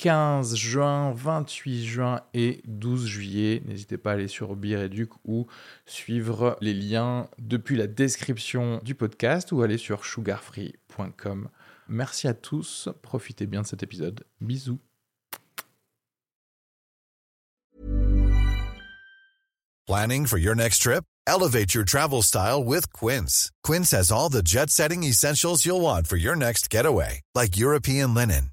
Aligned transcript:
15 0.00 0.56
juin, 0.56 1.12
28 1.12 1.84
juin 1.84 2.22
et 2.32 2.62
12 2.64 3.04
juillet. 3.04 3.62
N'hésitez 3.66 3.98
pas 3.98 4.12
à 4.12 4.14
aller 4.14 4.28
sur 4.28 4.56
Bireduc 4.56 5.10
ou 5.26 5.46
suivre 5.84 6.56
les 6.62 6.72
liens 6.72 7.28
depuis 7.38 7.76
la 7.76 7.86
description 7.86 8.80
du 8.82 8.94
podcast 8.94 9.52
ou 9.52 9.60
aller 9.60 9.76
sur 9.76 10.06
sugarfree.com. 10.06 11.50
Merci 11.88 12.28
à 12.28 12.32
tous, 12.32 12.88
profitez 13.02 13.46
bien 13.46 13.60
de 13.60 13.66
cet 13.66 13.82
épisode. 13.82 14.24
Bisous. 14.40 14.78
Planning 19.86 20.24
for 20.24 20.38
your 20.38 20.54
next 20.54 20.78
trip? 20.78 21.04
Elevate 21.26 21.74
your 21.74 21.84
travel 21.84 22.22
style 22.22 22.64
with 22.64 22.90
Quince. 22.94 23.50
Quince 23.62 23.90
has 23.90 24.10
all 24.10 24.30
the 24.30 24.42
jet 24.42 24.70
setting 24.70 25.02
essentials 25.02 25.66
you'll 25.66 25.82
want 25.82 26.06
for 26.06 26.16
your 26.16 26.36
next 26.36 26.70
getaway, 26.70 27.20
like 27.34 27.58
European 27.58 28.14
linen 28.14 28.52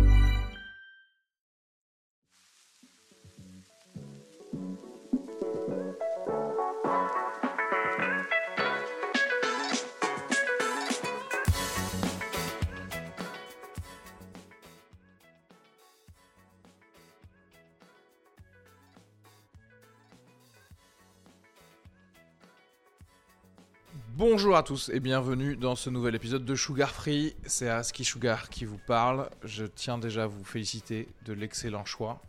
Bonjour 24.21 24.55
à 24.55 24.61
tous 24.61 24.89
et 24.89 24.99
bienvenue 24.99 25.55
dans 25.55 25.75
ce 25.75 25.89
nouvel 25.89 26.13
épisode 26.13 26.45
de 26.45 26.53
Sugar 26.53 26.91
Free. 26.91 27.35
C'est 27.47 27.67
Aski 27.67 28.03
Sugar 28.03 28.49
qui 28.49 28.65
vous 28.65 28.77
parle. 28.77 29.27
Je 29.43 29.65
tiens 29.65 29.97
déjà 29.97 30.25
à 30.25 30.27
vous 30.27 30.43
féliciter 30.43 31.07
de 31.25 31.33
l'excellent 31.33 31.85
choix 31.85 32.21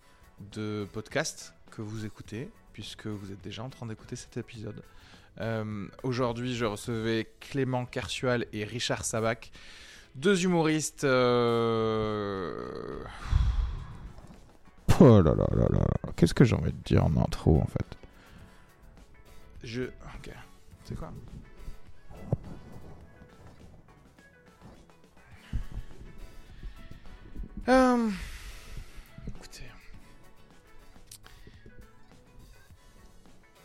de 0.55 0.87
podcast 0.95 1.53
que 1.71 1.83
vous 1.83 2.07
écoutez, 2.07 2.49
puisque 2.73 3.09
vous 3.09 3.31
êtes 3.31 3.43
déjà 3.43 3.63
en 3.63 3.69
train 3.69 3.85
d'écouter 3.85 4.17
cet 4.17 4.39
épisode. 4.39 4.83
Euh, 5.43 5.87
Aujourd'hui, 6.03 6.57
je 6.57 6.65
recevais 6.65 7.31
Clément 7.41 7.85
Kersual 7.85 8.47
et 8.55 8.65
Richard 8.65 9.05
Sabac, 9.05 9.53
deux 10.15 10.47
humoristes. 10.47 11.05
euh, 11.05 13.05
Oh 14.99 15.21
là 15.21 15.35
là 15.35 15.47
là 15.55 15.67
là, 15.69 15.85
qu'est-ce 16.17 16.33
que 16.33 16.45
j'ai 16.45 16.57
envie 16.57 16.73
de 16.73 16.83
dire 16.87 17.05
en 17.05 17.15
intro 17.19 17.61
en 17.61 17.67
fait? 17.67 17.99
Je. 19.63 19.83
Ok. 19.83 20.31
C'est 20.85 20.97
quoi? 20.97 21.13
Euh, 27.69 28.09
Écoutez. 29.29 29.63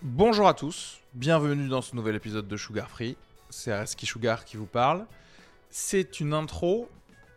Bonjour 0.04 0.48
à 0.48 0.54
tous, 0.54 1.02
bienvenue 1.16 1.68
dans 1.68 1.82
ce 1.82 1.96
nouvel 1.96 2.16
épisode 2.16 2.48
de 2.48 2.58
Sugar 2.58 2.92
Free. 2.92 3.18
C'est 3.50 3.72
Areski 3.72 4.06
Sugar 4.06 4.46
qui 4.46 4.56
vous 4.56 4.68
parle. 4.68 5.08
C'est 5.72 6.20
une 6.20 6.34
intro 6.34 6.90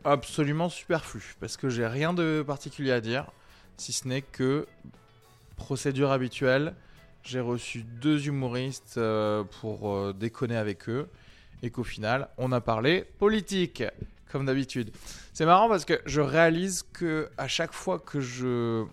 absolument 0.05 0.69
superflue 0.69 1.35
parce 1.41 1.57
que 1.57 1.71
j'ai 1.71 1.87
rien 1.87 2.13
de 2.13 2.45
particulier 2.47 2.93
à 2.93 3.01
dire, 3.01 3.31
si 3.79 3.95
ce 3.95 4.07
n'est 4.07 4.23
que 4.23 4.67
procédure 5.57 6.11
habituelle. 6.11 6.75
J'ai 7.23 7.41
reçu 7.41 7.85
deux 7.85 8.29
humoristes 8.29 8.97
euh, 8.99 9.45
pour 9.61 9.91
euh, 9.91 10.13
déconner 10.13 10.57
avec 10.57 10.91
eux 10.91 11.09
et 11.63 11.71
qu'au 11.71 11.85
final, 11.85 12.29
on 12.37 12.53
a 12.53 12.61
parlé 12.61 13.05
politique 13.19 13.83
comme 14.31 14.47
d'habitude. 14.47 14.91
C'est 15.33 15.47
marrant 15.47 15.69
parce 15.69 15.85
que 15.85 16.01
je 16.07 16.21
réalise 16.21 16.85
que 16.93 17.29
à 17.37 17.49
chaque 17.49 17.73
fois 17.73 17.99
que 17.99 18.21
je 18.21 18.85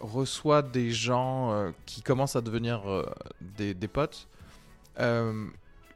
reçois 0.00 0.62
des 0.62 0.90
gens 0.90 1.52
euh, 1.52 1.70
qui 1.86 2.02
commencent 2.02 2.36
à 2.36 2.40
devenir 2.40 2.90
euh, 2.90 3.08
des, 3.40 3.74
des 3.74 3.88
potes, 3.88 4.28
euh, 4.98 5.46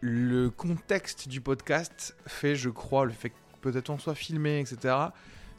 le 0.00 0.50
contexte 0.50 1.28
du 1.28 1.40
podcast 1.40 2.16
fait, 2.26 2.54
je 2.54 2.70
crois, 2.70 3.04
le 3.04 3.12
fait 3.12 3.30
que 3.30 3.34
peut-être 3.60 3.90
on 3.90 3.98
soit 3.98 4.14
filmé, 4.14 4.60
etc. 4.60 4.94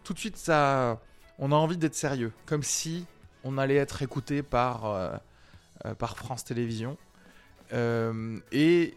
Tout 0.03 0.13
de 0.13 0.19
suite, 0.19 0.37
ça, 0.37 1.01
on 1.37 1.51
a 1.51 1.55
envie 1.55 1.77
d'être 1.77 1.95
sérieux, 1.95 2.31
comme 2.45 2.63
si 2.63 3.05
on 3.43 3.57
allait 3.57 3.75
être 3.75 4.01
écouté 4.01 4.43
par, 4.43 5.19
par 5.97 6.17
France 6.17 6.45
Télévisions. 6.45 6.97
Et 7.73 8.95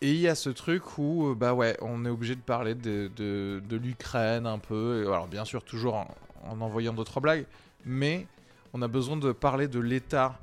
et 0.00 0.12
il 0.12 0.20
y 0.20 0.28
a 0.28 0.36
ce 0.36 0.50
truc 0.50 0.98
où, 0.98 1.30
euh, 1.30 1.34
bah 1.34 1.54
ouais, 1.54 1.76
on 1.80 2.04
est 2.04 2.08
obligé 2.08 2.36
de 2.36 2.40
parler 2.40 2.74
de, 2.76 3.10
de, 3.16 3.76
l'Ukraine 3.76 4.46
un 4.46 4.58
peu. 4.58 5.04
Alors, 5.08 5.26
bien 5.26 5.44
sûr, 5.44 5.64
toujours 5.64 5.96
en, 5.96 6.14
en 6.44 6.60
envoyant 6.60 6.92
d'autres 6.92 7.20
blagues, 7.20 7.46
mais 7.84 8.26
on 8.74 8.82
a 8.82 8.88
besoin 8.88 9.16
de 9.16 9.32
parler 9.32 9.66
de 9.66 9.80
l'état 9.80 10.38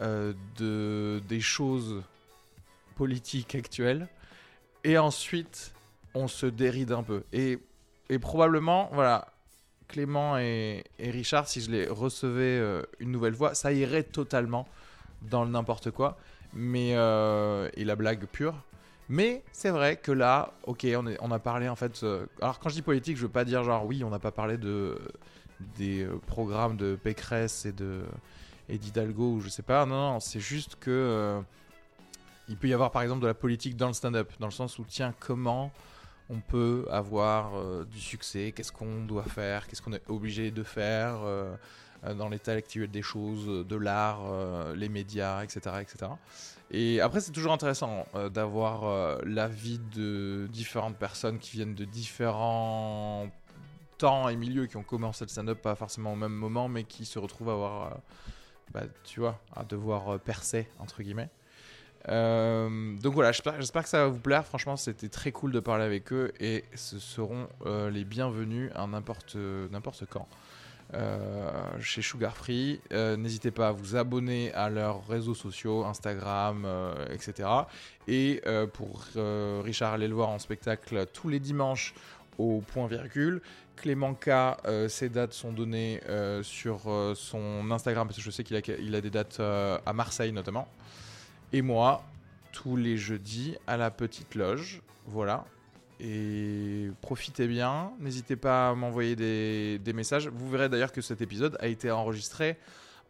euh, 0.00 0.32
de, 0.56 1.20
des 1.28 1.40
choses 1.40 2.02
politiques 2.96 3.54
actuelles. 3.54 4.08
Et 4.82 4.96
ensuite, 4.96 5.74
on 6.14 6.26
se 6.26 6.46
déride 6.46 6.92
un 6.92 7.02
peu. 7.02 7.22
Et, 7.34 7.58
et 8.08 8.18
probablement, 8.18 8.88
voilà, 8.94 9.28
Clément 9.88 10.38
et, 10.38 10.84
et 10.98 11.10
Richard, 11.10 11.48
si 11.48 11.60
je 11.60 11.70
les 11.70 11.86
recevais 11.86 12.58
euh, 12.58 12.82
une 12.98 13.10
nouvelle 13.10 13.34
fois, 13.34 13.54
ça 13.54 13.72
irait 13.72 14.04
totalement 14.04 14.66
dans 15.20 15.44
le 15.44 15.50
n'importe 15.50 15.90
quoi. 15.90 16.16
Mais, 16.54 16.92
et 16.92 17.84
la 17.84 17.96
blague 17.96 18.24
pure. 18.24 18.54
Mais 19.08 19.42
c'est 19.52 19.70
vrai 19.70 19.96
que 19.96 20.10
là, 20.10 20.52
ok, 20.64 20.86
on, 21.20 21.30
a 21.30 21.38
parlé 21.38 21.68
en 21.68 21.76
fait. 21.76 22.02
euh, 22.02 22.26
alors 22.40 22.58
quand 22.58 22.68
je 22.68 22.74
dis 22.74 22.82
politique, 22.82 23.16
je 23.16 23.22
veux 23.22 23.32
pas 23.32 23.44
dire 23.44 23.62
genre 23.62 23.86
oui, 23.86 24.02
on 24.02 24.10
n'a 24.10 24.18
pas 24.18 24.32
parlé 24.32 24.58
de 24.58 24.98
des 25.78 26.02
euh, 26.02 26.18
programmes 26.26 26.76
de 26.76 26.96
Pécresse 26.96 27.64
et 27.66 27.72
de 27.72 28.02
et 28.68 28.78
d'Hidalgo 28.78 29.34
ou 29.34 29.40
je 29.40 29.48
sais 29.48 29.62
pas. 29.62 29.86
Non, 29.86 30.12
non, 30.12 30.20
c'est 30.20 30.40
juste 30.40 30.76
que 30.80 30.90
euh, 30.90 31.40
il 32.48 32.56
peut 32.56 32.66
y 32.68 32.74
avoir 32.74 32.90
par 32.90 33.02
exemple 33.02 33.22
de 33.22 33.28
la 33.28 33.34
politique 33.34 33.76
dans 33.76 33.86
le 33.86 33.92
stand-up, 33.92 34.32
dans 34.40 34.48
le 34.48 34.52
sens 34.52 34.78
où 34.78 34.84
tiens, 34.88 35.14
comment 35.20 35.70
on 36.28 36.40
peut 36.40 36.84
avoir 36.90 37.52
du 37.86 38.00
succès, 38.00 38.52
qu'est-ce 38.54 38.72
qu'on 38.72 39.04
doit 39.04 39.22
faire, 39.22 39.68
qu'est-ce 39.68 39.80
qu'on 39.80 39.92
est 39.92 40.02
obligé 40.08 40.50
de 40.50 40.64
faire 40.64 41.18
dans 42.16 42.28
l'état 42.28 42.52
actuel 42.52 42.90
des 42.90 43.02
choses, 43.02 43.64
de 43.64 43.76
l'art, 43.76 44.22
les 44.74 44.88
médias, 44.88 45.44
etc., 45.44 45.76
etc. 45.80 46.10
Et 46.70 47.00
après, 47.00 47.20
c'est 47.20 47.32
toujours 47.32 47.52
intéressant 47.52 48.06
euh, 48.14 48.28
d'avoir 48.28 48.84
euh, 48.84 49.18
l'avis 49.24 49.78
de 49.94 50.48
différentes 50.50 50.96
personnes 50.96 51.38
qui 51.38 51.52
viennent 51.52 51.74
de 51.74 51.84
différents 51.84 53.30
temps 53.98 54.28
et 54.28 54.36
milieux, 54.36 54.66
qui 54.66 54.76
ont 54.76 54.82
commencé 54.82 55.24
le 55.24 55.28
stand-up 55.28 55.62
pas 55.62 55.74
forcément 55.74 56.12
au 56.12 56.16
même 56.16 56.32
moment, 56.32 56.68
mais 56.68 56.84
qui 56.84 57.04
se 57.04 57.18
retrouvent 57.18 57.50
à 57.50 57.52
avoir, 57.52 57.92
euh, 57.92 57.96
bah, 58.72 58.82
tu 59.04 59.20
vois, 59.20 59.40
à 59.54 59.64
devoir 59.64 60.18
percer, 60.20 60.68
entre 60.78 61.02
guillemets. 61.02 61.30
Donc 62.08 63.14
voilà, 63.14 63.32
j'espère 63.32 63.82
que 63.82 63.88
ça 63.88 64.04
va 64.04 64.08
vous 64.08 64.20
plaire. 64.20 64.44
Franchement, 64.46 64.76
c'était 64.76 65.08
très 65.08 65.32
cool 65.32 65.50
de 65.50 65.58
parler 65.58 65.84
avec 65.84 66.12
eux 66.12 66.32
et 66.38 66.64
ce 66.74 67.00
seront 67.00 67.48
les 67.64 68.04
bienvenus 68.04 68.70
à 68.76 68.86
n'importe 68.86 69.36
quand. 70.08 70.28
Euh, 70.94 71.50
chez 71.80 72.02
Sugar 72.02 72.36
Free. 72.36 72.80
Euh, 72.92 73.16
N'hésitez 73.16 73.50
pas 73.50 73.68
à 73.68 73.72
vous 73.72 73.96
abonner 73.96 74.52
à 74.52 74.70
leurs 74.70 75.06
réseaux 75.06 75.34
sociaux, 75.34 75.84
Instagram, 75.84 76.66
etc. 77.10 77.48
Et 78.08 78.40
euh, 78.46 78.66
pour 78.66 79.04
euh, 79.16 79.60
Richard, 79.64 79.94
allez 79.94 80.12
en 80.12 80.38
spectacle 80.38 81.06
tous 81.12 81.28
les 81.28 81.40
dimanches 81.40 81.94
au 82.38 82.60
point 82.60 82.86
virgule. 82.86 83.40
Clément 83.76 84.14
K, 84.14 84.30
ses 84.88 85.10
dates 85.10 85.34
sont 85.34 85.52
données 85.52 86.00
sur 86.42 86.80
son 87.14 87.70
Instagram 87.70 88.06
parce 88.06 88.16
que 88.16 88.22
je 88.22 88.30
sais 88.30 88.42
qu'il 88.42 88.94
a, 88.94 89.00
des 89.00 89.10
dates 89.10 89.38
à 89.40 89.92
Marseille 89.92 90.32
notamment. 90.32 90.66
Et 91.52 91.60
moi, 91.60 92.02
tous 92.52 92.76
les 92.76 92.96
jeudis 92.96 93.56
à 93.66 93.76
la 93.76 93.90
petite 93.90 94.34
loge. 94.34 94.80
Voilà. 95.06 95.44
Et 96.00 96.90
profitez 97.00 97.46
bien. 97.46 97.92
N'hésitez 98.00 98.36
pas 98.36 98.70
à 98.70 98.74
m'envoyer 98.74 99.16
des, 99.16 99.92
messages. 99.92 100.28
Vous 100.28 100.50
verrez 100.50 100.68
d'ailleurs 100.68 100.92
que 100.92 101.00
cet 101.00 101.20
épisode 101.20 101.56
a 101.60 101.66
été 101.66 101.90
enregistré 101.90 102.58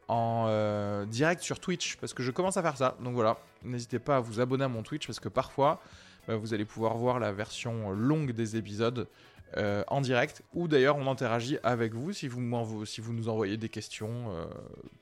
en 0.08 0.46
euh, 0.48 1.04
direct 1.04 1.42
sur 1.42 1.58
Twitch 1.58 1.96
parce 1.96 2.14
que 2.14 2.22
je 2.22 2.30
commence 2.30 2.56
à 2.56 2.62
faire 2.62 2.76
ça. 2.76 2.96
Donc 3.00 3.14
voilà, 3.14 3.38
n'hésitez 3.64 3.98
pas 3.98 4.16
à 4.16 4.20
vous 4.20 4.40
abonner 4.40 4.64
à 4.64 4.68
mon 4.68 4.82
Twitch 4.82 5.06
parce 5.06 5.18
que 5.18 5.28
parfois 5.28 5.80
bah, 6.28 6.36
vous 6.36 6.54
allez 6.54 6.64
pouvoir 6.64 6.96
voir 6.96 7.18
la 7.18 7.32
version 7.32 7.90
longue 7.90 8.32
des 8.32 8.56
épisodes 8.56 9.08
euh, 9.56 9.84
en 9.86 10.00
direct 10.00 10.42
ou 10.54 10.66
d'ailleurs 10.66 10.96
on 10.96 11.08
interagit 11.08 11.58
avec 11.62 11.94
vous 11.94 12.12
si 12.12 12.26
vous, 12.26 12.40
nous 12.40 13.28
envoyez 13.28 13.56
des 13.56 13.68
questions 13.68 14.30
euh, 14.30 14.44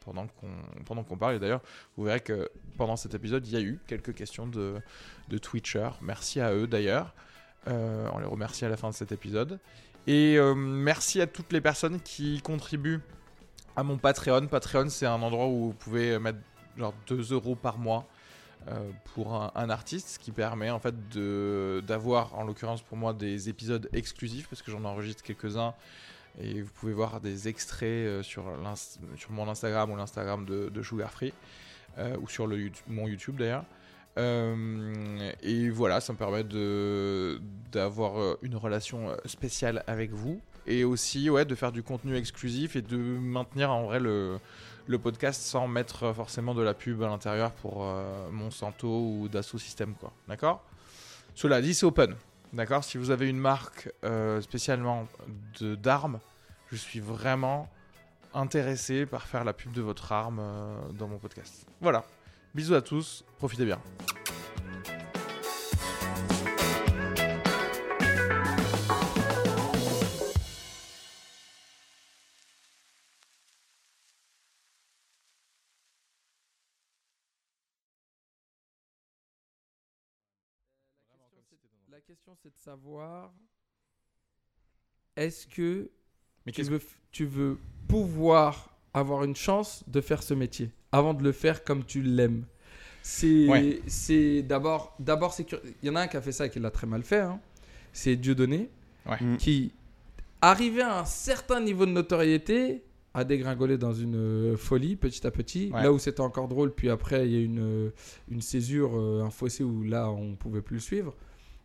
pendant 0.01 0.27
qu'on 0.27 0.51
pendant 0.87 1.03
qu'on 1.03 1.19
parle. 1.19 1.35
Et 1.35 1.39
d'ailleurs, 1.39 1.63
vous 1.97 2.05
verrez 2.05 2.21
que 2.21 2.51
pendant 2.79 2.97
cet 2.97 3.15
épisode, 3.15 3.47
il 3.47 3.53
y 3.53 3.57
a 3.57 3.61
eu 3.61 3.79
quelques 3.87 4.15
questions 4.15 4.47
de, 4.47 4.77
de 5.29 5.39
Twitchers. 5.39 5.99
Merci 6.01 6.41
à 6.41 6.55
eux 6.55 6.67
d'ailleurs. 6.67 7.15
Euh, 7.69 8.09
on 8.13 8.19
les 8.19 8.27
remercie 8.27 8.65
à 8.65 8.69
la 8.69 8.77
fin 8.77 8.91
de 8.91 8.95
cet 8.95 9.13
épisode. 9.13 9.59
Et 10.07 10.37
euh, 10.37 10.55
merci 10.55 11.21
à 11.21 11.27
toutes 11.27 11.53
les 11.53 11.61
personnes 11.61 12.01
qui 12.01 12.41
contribuent 12.43 13.01
à 13.77 13.83
mon 13.83 13.97
Patreon. 13.97 14.47
Patreon, 14.47 14.89
c'est 14.91 15.07
un 15.07 15.23
endroit 15.23 15.47
où 15.47 15.67
vous 15.67 15.73
pouvez 15.73 16.19
mettre 16.19 16.39
genre 16.77 16.95
2 17.07 17.33
euros 17.33 17.55
par 17.55 17.79
mois 17.79 18.07
euh, 18.69 18.91
pour 19.15 19.35
un, 19.35 19.71
artiste, 19.71 20.09
ce 20.09 20.19
qui 20.19 20.31
permet 20.31 20.71
en 20.71 20.79
fait 20.79 20.95
d'avoir, 21.87 22.35
en 22.35 22.45
l'occurrence 22.45 22.83
pour 22.83 22.97
moi, 22.97 23.13
des 23.13 23.49
épisodes 23.49 23.89
exclusifs 23.93 24.49
parce 24.49 24.63
que 24.63 24.71
j'en 24.71 24.85
enregistre 24.85 25.23
quelques-uns 25.23 25.75
et 26.41 26.63
vous 26.63 26.71
pouvez 26.73 26.93
voir 26.93 27.21
des 27.21 27.49
extraits 27.49 28.23
sur, 28.23 28.45
mon 29.31 29.49
Instagram 29.49 29.91
ou 29.91 29.97
l'Instagram 29.97 30.45
de, 30.45 30.69
de 30.69 30.83
ou 32.21 32.29
sur 32.29 32.49
mon 32.89 33.07
YouTube 33.07 33.37
d'ailleurs. 33.37 33.65
Euh, 34.17 35.33
et 35.43 35.71
voilà, 35.71 36.01
ça 36.01 36.13
me 36.13 36.19
permet 36.19 36.45
d'avoir 37.73 38.21
euh, 38.21 38.39
une 38.43 38.57
relation 38.57 39.11
euh, 39.11 39.17
spéciale 39.25 39.83
avec 39.87 40.13
vous 40.13 40.41
et 40.67 40.85
aussi 40.85 41.29
ouais 41.29 41.45
de 41.45 41.55
faire 41.55 41.73
du 41.73 41.83
contenu 41.83 42.17
exclusif 42.17 42.77
et 42.77 42.83
de 42.83 42.97
maintenir 42.97 43.73
en 43.73 43.83
vrai 43.83 43.99
le, 43.99 44.39
le 44.87 44.99
podcast 44.99 45.43
sans 45.43 45.67
mettre 45.67 46.13
forcément 46.13 46.55
de 46.55 46.63
la 46.63 46.75
pub 46.75 47.03
à 47.03 47.09
l'intérieur 47.09 47.51
pour 47.51 47.83
euh, 47.85 48.31
Monsanto 48.31 48.89
ou 48.89 49.29
Dassault 49.29 49.59
System 49.59 49.95
quoi. 49.95 50.13
D'accord? 50.29 50.63
Cela 51.35 51.61
dit, 51.61 51.75
c'est 51.75 51.87
open. 51.87 52.15
D'accord? 52.53 52.85
Si 52.85 52.97
vous 52.97 53.11
avez 53.11 53.29
une 53.29 53.41
marque 53.41 53.91
spécialement 54.41 55.09
d'armes, 55.61 56.21
je 56.71 56.77
suis 56.77 57.01
vraiment 57.01 57.69
intéressé 58.33 59.05
par 59.05 59.27
faire 59.27 59.43
la 59.43 59.53
pub 59.53 59.73
de 59.73 59.83
votre 59.83 60.13
arme 60.13 60.41
dans 60.97 61.09
mon 61.09 61.19
podcast. 61.19 61.67
Voilà. 61.81 62.05
Bisous 62.55 62.75
à 62.75 62.83
tous, 62.83 63.25
profitez 63.39 63.65
bien. 63.65 63.81
La 81.91 82.01
question, 82.01 82.35
c'est 82.43 82.51
de 82.51 82.59
savoir 82.59 83.33
est-ce 85.17 85.47
que 85.47 85.91
Mais 86.45 86.53
tu 86.53 86.57
qu'est-ce 86.57 86.71
veux, 86.71 86.79
f- 86.79 86.97
tu 87.13 87.25
veux 87.25 87.59
pouvoir 87.89 88.77
avoir 88.93 89.25
une 89.25 89.37
chance 89.37 89.85
de 89.89 90.01
faire 90.01 90.23
ce 90.23 90.35
métier? 90.35 90.71
Avant 90.95 91.15
de 91.15 91.23
le 91.23 91.33
faire 91.33 91.65
comme 91.65 91.85
tu 91.85 92.03
l'aimes 92.03 92.45
C'est 93.03 93.49
Ouais. 93.49 93.81
c'est 93.87 94.43
d'abord, 94.43 94.95
d'abord 94.99 95.35
il 95.39 95.47
y 95.89 95.91
en 95.91 95.97
a 95.97 96.03
un 96.03 96.07
qui 96.07 96.17
a 96.17 96.23
fait 96.23 96.33
ça 96.33 96.47
et 96.47 96.51
qui 96.51 96.61
l'a 96.61 96.71
très 96.71 96.87
mal 96.87 97.03
fait. 97.03 97.21
hein. 97.21 97.41
C'est 97.93 98.17
Dieudonné 98.17 98.71
Ouais. 99.07 99.23
Mm. 99.23 99.37
qui, 99.37 99.73
arrivé 100.41 100.81
à 100.81 101.01
un 101.01 101.05
certain 101.05 101.61
niveau 101.61 101.85
de 101.85 101.91
notoriété, 101.91 102.83
a 103.13 103.23
dégringolé 103.25 103.77
dans 103.79 103.93
une 103.93 104.17
euh, 104.17 104.57
folie 104.57 104.97
petit 104.97 105.25
à 105.27 105.31
petit. 105.31 105.71
Ouais. 105.73 105.83
Là 105.83 105.93
où 105.93 105.99
c'était 105.99 106.21
encore 106.23 106.49
drôle, 106.49 106.73
puis 106.75 106.89
après 106.91 107.27
il 107.29 107.33
y 107.33 107.37
a 107.37 107.41
une, 107.45 107.61
euh, 107.61 107.91
une 108.31 108.41
césure, 108.41 108.93
euh, 108.97 109.23
un 109.23 109.31
fossé 109.31 109.63
où 109.63 109.83
là 109.85 110.11
on 110.11 110.35
pouvait 110.35 110.63
plus 110.63 110.77
le 110.77 110.81
suivre. 110.81 111.15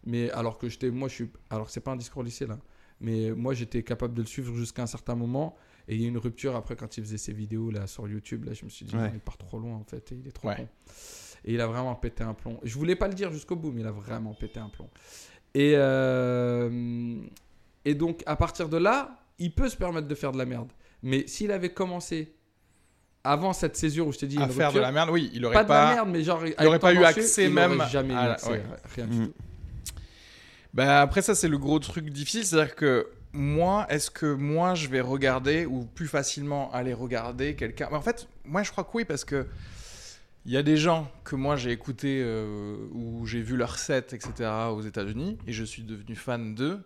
Mais 0.06 0.30
alors 0.32 0.58
que 0.58 0.70
j'étais, 0.70 0.92
moi 0.92 1.08
je 1.08 1.14
suis, 1.16 1.30
alors 1.50 1.66
que 1.68 1.72
c'est 1.72 1.80
pas 1.80 1.92
un 1.92 1.96
discours 1.98 2.24
lycée 2.24 2.46
là, 2.46 2.60
mais 3.02 3.32
moi 3.32 3.54
j'étais 3.54 3.82
capable 3.84 4.14
de 4.14 4.22
le 4.22 4.28
suivre 4.28 4.54
jusqu'à 4.56 4.84
un 4.84 4.88
certain 4.88 5.16
moment. 5.16 5.56
Et 5.92 5.96
il 5.96 6.02
y 6.02 6.04
a 6.04 6.08
eu 6.08 6.10
une 6.10 6.18
rupture 6.20 6.56
après 6.56 6.76
quand 6.76 6.98
il 6.98 7.04
faisait 7.04 7.18
ses 7.18 7.34
vidéos 7.34 7.72
là 7.72 7.88
sur 7.88 8.08
YouTube. 8.08 8.46
Là 8.46 8.54
je 8.54 8.64
me 8.64 8.70
suis 8.70 8.86
dit 8.86 8.96
Ouais. 8.96 9.10
il 9.14 9.20
part 9.20 9.38
trop 9.38 9.58
loin 9.60 9.76
en 9.76 9.84
fait, 9.84 10.12
et 10.12 10.16
il 10.16 10.28
est 10.28 10.32
trop 10.32 10.48
Ouais. 10.50 10.56
con. 10.56 10.68
Et 11.46 11.54
il 11.56 11.62
a 11.62 11.68
vraiment 11.68 11.96
pété 11.96 12.24
un 12.24 12.34
plomb. 12.36 12.60
Je 12.64 12.76
voulais 12.78 12.96
pas 12.96 13.08
le 13.08 13.14
dire 13.16 13.32
jusqu'au 13.32 13.56
bout, 13.56 13.72
mais 13.72 13.82
il 13.82 13.88
a 13.88 13.92
vraiment 13.92 14.34
pété 14.36 14.60
un 14.60 14.70
plomb. 14.70 14.90
Et, 15.56 15.74
euh, 15.76 17.16
et 17.86 17.96
donc, 17.96 18.22
à 18.28 18.36
partir 18.36 18.70
de 18.70 18.78
là, 18.78 19.24
il 19.40 19.52
peut 19.54 19.68
se 19.70 19.78
permettre 19.78 20.08
de 20.08 20.16
faire 20.16 20.32
de 20.32 20.38
la 20.38 20.46
merde. 20.46 20.72
Mais 21.02 21.26
s'il 21.28 21.52
avait 21.52 21.74
commencé 21.74 22.36
avant 23.24 23.54
cette 23.54 23.76
césure 23.78 24.06
où 24.08 24.12
je 24.12 24.20
t'ai 24.20 24.28
dit, 24.28 24.38
à 24.38 24.48
faire 24.48 24.72
de 24.74 24.80
la 24.80 24.92
merde, 24.92 25.10
oui, 25.12 25.32
il 25.34 25.44
aurait 25.46 25.56
pas 25.56 25.64
pas. 25.66 25.86
de 25.86 25.90
la 25.90 25.96
merde, 25.96 26.10
mais 26.12 26.24
genre, 26.24 26.46
il 26.46 26.68
aurait 26.68 26.78
pas 26.80 26.94
eu 26.94 27.04
accès 27.04 27.46
il 27.46 27.54
même 27.54 27.82
jamais 27.90 28.14
eu 28.14 28.18
à 28.18 28.34
accès, 28.34 28.52
ouais. 28.52 28.64
rien 28.96 29.08
du 29.08 29.18
Mm. 29.18 29.26
tout. 29.28 29.34
Bah 30.72 31.02
après 31.02 31.24
ça 31.24 31.34
c'est 31.34 31.48
le 31.48 31.58
gros 31.58 31.80
truc 31.80 32.10
difficile, 32.12 32.46
c'est-à-dire 32.46 32.76
que 32.76 33.08
moi, 33.34 33.86
est-ce 33.90 34.10
que 34.10 34.34
moi 34.34 34.76
je 34.76 34.88
vais 34.88 35.02
regarder 35.02 35.66
ou 35.66 35.86
plus 35.86 36.08
facilement 36.08 36.72
aller 36.74 36.94
regarder 36.94 37.56
quelqu'un? 37.56 37.90
En 37.92 38.02
fait, 38.02 38.28
moi 38.46 38.64
je 38.64 38.72
crois 38.72 38.84
que 38.84 38.90
oui 38.94 39.06
parce 39.06 39.24
que 39.26 39.48
il 40.46 40.52
y 40.52 40.58
a 40.58 40.64
des 40.64 40.78
gens 40.78 41.12
que 41.26 41.36
moi 41.36 41.56
j'ai 41.58 41.72
écouté 41.72 42.22
euh, 42.24 42.78
ou 42.92 43.26
j'ai 43.26 43.42
vu 43.42 43.56
leur 43.58 43.78
set 43.78 44.14
etc 44.14 44.50
aux 44.72 44.82
États-Unis 44.82 45.38
et 45.46 45.52
je 45.54 45.64
suis 45.64 45.84
devenu 45.84 46.16
fan 46.16 46.56
d'eux 46.56 46.80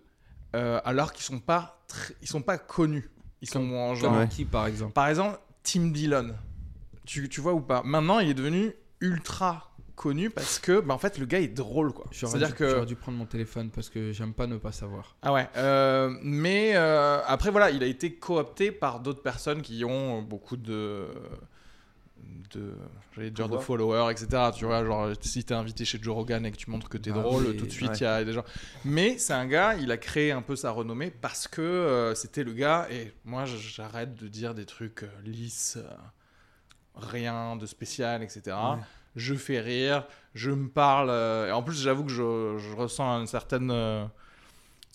euh, 0.56 0.82
alors 0.84 1.14
qu'ils 1.14 1.24
sont 1.24 1.40
pas 1.40 1.86
ils 2.22 2.28
sont 2.28 2.42
pas 2.42 2.58
connus. 2.58 3.10
Ils 3.42 3.50
sont 3.50 3.70
en 3.74 3.94
genre 3.96 4.12
Comme 4.12 4.22
Ouais. 4.22 4.28
qui, 4.28 4.46
par 4.46 4.66
exemple 4.68 4.94
par 4.94 5.08
exemple, 5.08 5.38
Tim 5.64 5.88
Dillon. 5.92 6.34
Tu, 7.06 7.28
tu 7.30 7.42
vois 7.42 7.54
ou 7.54 7.60
pas? 7.62 7.84
Maintenant, 7.84 8.20
il 8.20 8.30
est 8.30 8.34
devenu 8.34 8.72
ultra 9.02 9.73
connu 9.96 10.30
parce 10.30 10.60
que, 10.60 10.80
bah, 10.80 10.94
en 10.94 10.98
fait, 10.98 11.18
le 11.18 11.26
gars 11.26 11.40
est 11.40 11.48
drôle, 11.48 11.94
quoi. 11.94 12.06
Dû, 12.12 12.54
que. 12.54 12.70
j'aurais 12.70 12.86
dû 12.86 12.96
prendre 12.96 13.18
mon 13.18 13.26
téléphone 13.26 13.70
parce 13.70 13.90
que 13.90 14.12
j'aime 14.12 14.34
pas 14.34 14.48
ne 14.48 14.58
pas 14.58 14.72
savoir. 14.72 15.16
Ah 15.22 15.34
ouais. 15.34 15.48
euh, 15.58 16.16
mais 16.22 16.72
euh, 16.76 17.22
après, 17.26 17.52
voilà, 17.52 17.72
il 17.72 17.84
a 17.84 17.88
été 17.88 18.14
coopté 18.14 18.72
par 18.72 19.00
d'autres 19.00 19.22
personnes 19.22 19.62
qui 19.62 19.84
ont 19.86 20.22
beaucoup 20.22 20.58
de. 20.58 21.08
de 22.54 22.74
j'allais 23.16 23.32
dire 23.32 23.50
de 23.50 23.58
followers 23.58 24.12
etc 24.12 24.50
tu 24.56 24.66
vois 24.66 24.84
genre 24.84 25.12
si 25.22 25.44
t'es 25.44 25.54
invité 25.54 25.86
chez 25.86 26.00
Joe 26.02 26.16
Rogan 26.16 26.46
et 26.46 26.52
que 26.52 26.58
tu 26.58 26.70
montres 26.72 26.90
que 26.90 26.98
t'es 26.98 27.12
Ah 27.12 27.20
drôle 27.20 27.46
oui, 27.48 27.58
tout 27.58 27.66
de 27.66 27.72
suite 27.72 28.00
il 28.00 28.04
ouais. 28.04 28.10
y 28.10 28.22
a 28.22 28.24
des 28.24 28.34
gens 28.34 28.44
mais 28.86 29.18
c'est 29.20 29.34
un 29.34 29.46
gars 29.46 29.76
il 29.76 29.92
a 29.92 29.98
créé 29.98 30.32
un 30.32 30.42
peu 30.42 30.56
sa 30.56 30.72
renommée 30.72 31.12
parce 31.12 31.48
que 31.48 31.62
euh, 31.62 32.16
c'était 32.16 32.44
le 32.44 32.54
gars 32.54 32.88
et 32.90 33.14
moi 33.26 33.46
j'arrête 33.46 34.16
de 34.16 34.28
dire 34.28 34.56
des 34.56 34.66
trucs 34.66 35.04
euh, 35.04 35.10
lisses 35.24 35.78
euh, 35.78 35.88
rien 36.96 37.56
de 37.56 37.66
spécial 37.68 38.24
etc 38.24 38.56
Ouais. 38.56 38.80
Je 39.16 39.34
fais 39.36 39.60
rire 39.60 40.04
je 40.36 40.50
me 40.52 40.68
parle 40.68 41.10
euh, 41.10 41.48
et 41.48 41.52
en 41.52 41.62
plus 41.64 41.82
j'avoue 41.82 42.04
que 42.04 42.12
je, 42.12 42.58
je 42.58 42.76
ressens 42.76 43.20
une 43.22 43.28
certaine 43.28 43.70
euh, 43.72 44.04
tu 44.06 44.10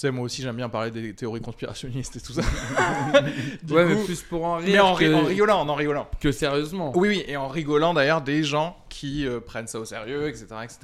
sais 0.06 0.10
moi 0.10 0.25
aussi 0.25 0.42
j'aime 0.42 0.56
bien 0.56 0.68
parler 0.68 0.90
des 0.90 1.14
théories 1.14 1.40
conspirationnistes 1.40 2.16
et 2.16 2.20
tout 2.20 2.32
ça 2.32 2.42
ouais, 3.22 3.84
coup- 3.84 3.88
mais 3.88 4.04
plus 4.04 4.22
pour 4.22 4.44
en 4.44 4.56
rire 4.56 4.66
mais 4.72 4.80
en, 4.80 4.94
que, 4.96 5.14
en 5.14 5.25
rigolant 5.25 5.68
en 5.68 5.75
rigolant 5.75 6.08
que 6.20 6.32
sérieusement. 6.32 6.92
oui, 6.96 7.08
oui, 7.08 7.25
et 7.26 7.37
en 7.37 7.48
rigolant 7.48 7.94
d'ailleurs 7.94 8.22
des 8.22 8.42
gens 8.44 8.76
qui 8.88 9.26
euh, 9.26 9.40
prennent 9.40 9.66
ça 9.68 9.78
au 9.80 9.84
sérieux, 9.84 10.28
etc. 10.28 10.46
etc. 10.64 10.78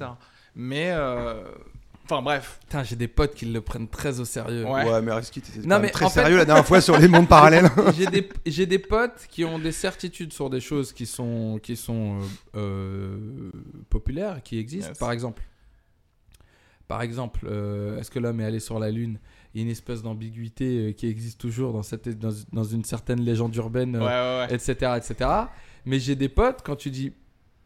Mais, 0.55 0.91
enfin 2.05 2.21
bref. 2.21 2.59
Putain, 2.61 2.83
j'ai 2.83 2.95
des 2.95 3.07
potes 3.09 3.33
qui 3.35 3.45
le 3.45 3.59
prennent 3.61 3.87
très 3.89 4.19
au 4.19 4.25
sérieux. 4.25 4.63
Ouais. 4.65 4.89
Ouais, 4.89 5.01
mais 5.01 5.11
Reski, 5.11 5.41
t'étais 5.41 5.67
Non, 5.67 5.79
mais 5.79 5.89
très 5.89 6.05
fait- 6.05 6.11
sérieux 6.21 6.37
la 6.37 6.45
dernière 6.45 6.65
fois 6.65 6.79
sur 6.81 6.97
les 6.97 7.07
mondes 7.07 7.27
parallèles. 7.27 7.69
j'ai 7.97 8.05
des 8.07 8.29
j'ai 8.45 8.65
des 8.65 8.79
potes 8.79 9.25
qui 9.29 9.43
ont 9.43 9.59
des 9.59 9.71
certitudes 9.71 10.31
sur 10.33 10.49
des 10.49 10.61
choses 10.61 10.93
qui 10.93 11.05
sont 11.05 11.59
qui 11.61 11.75
sont 11.75 12.19
euh, 12.55 12.57
euh, 12.59 13.51
populaires 13.89 14.41
qui 14.43 14.57
existent 14.59 14.89
Yes. 14.89 14.97
par 14.97 15.11
exemple 15.11 15.41
par 16.87 17.01
exemple 17.01 17.47
euh, 17.49 17.99
est-ce 17.99 18.11
que 18.11 18.19
l'homme 18.19 18.39
est 18.41 18.45
allé 18.45 18.59
sur 18.59 18.79
la 18.79 18.91
lune? 18.91 19.19
Il 19.53 19.59
y 19.59 19.63
a 19.63 19.65
une 19.65 19.71
espèce 19.71 20.01
d'ambiguïté 20.03 20.89
euh, 20.89 20.91
qui 20.91 21.07
existe 21.07 21.39
toujours 21.39 21.73
dans 21.73 21.81
cette 21.83 22.09
dans, 22.19 22.33
dans 22.53 22.63
une 22.63 22.83
certaine 22.83 23.21
légende 23.21 23.55
urbaine 23.55 23.95
Ouais, 23.97 24.03
ouais, 24.03 24.45
ouais. 24.49 24.53
etc 24.53 24.93
etc 24.97 25.29
mais 25.85 25.99
j'ai 25.99 26.15
des 26.15 26.29
potes 26.29 26.61
quand 26.63 26.75
tu 26.75 26.91
dis 26.91 27.13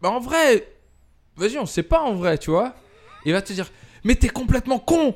bah 0.02 0.10
en 0.10 0.20
vrai 0.20 0.68
vas-y 1.36 1.58
on 1.58 1.66
sait 1.66 1.84
pas 1.84 2.02
en 2.02 2.14
vrai 2.16 2.38
tu 2.38 2.50
vois 2.52 2.76
il 3.26 3.34
va 3.34 3.42
te 3.42 3.52
dire 3.52 3.70
mais 4.04 4.16
t'es 4.16 4.30
complètement 4.30 4.80
con 4.80 5.16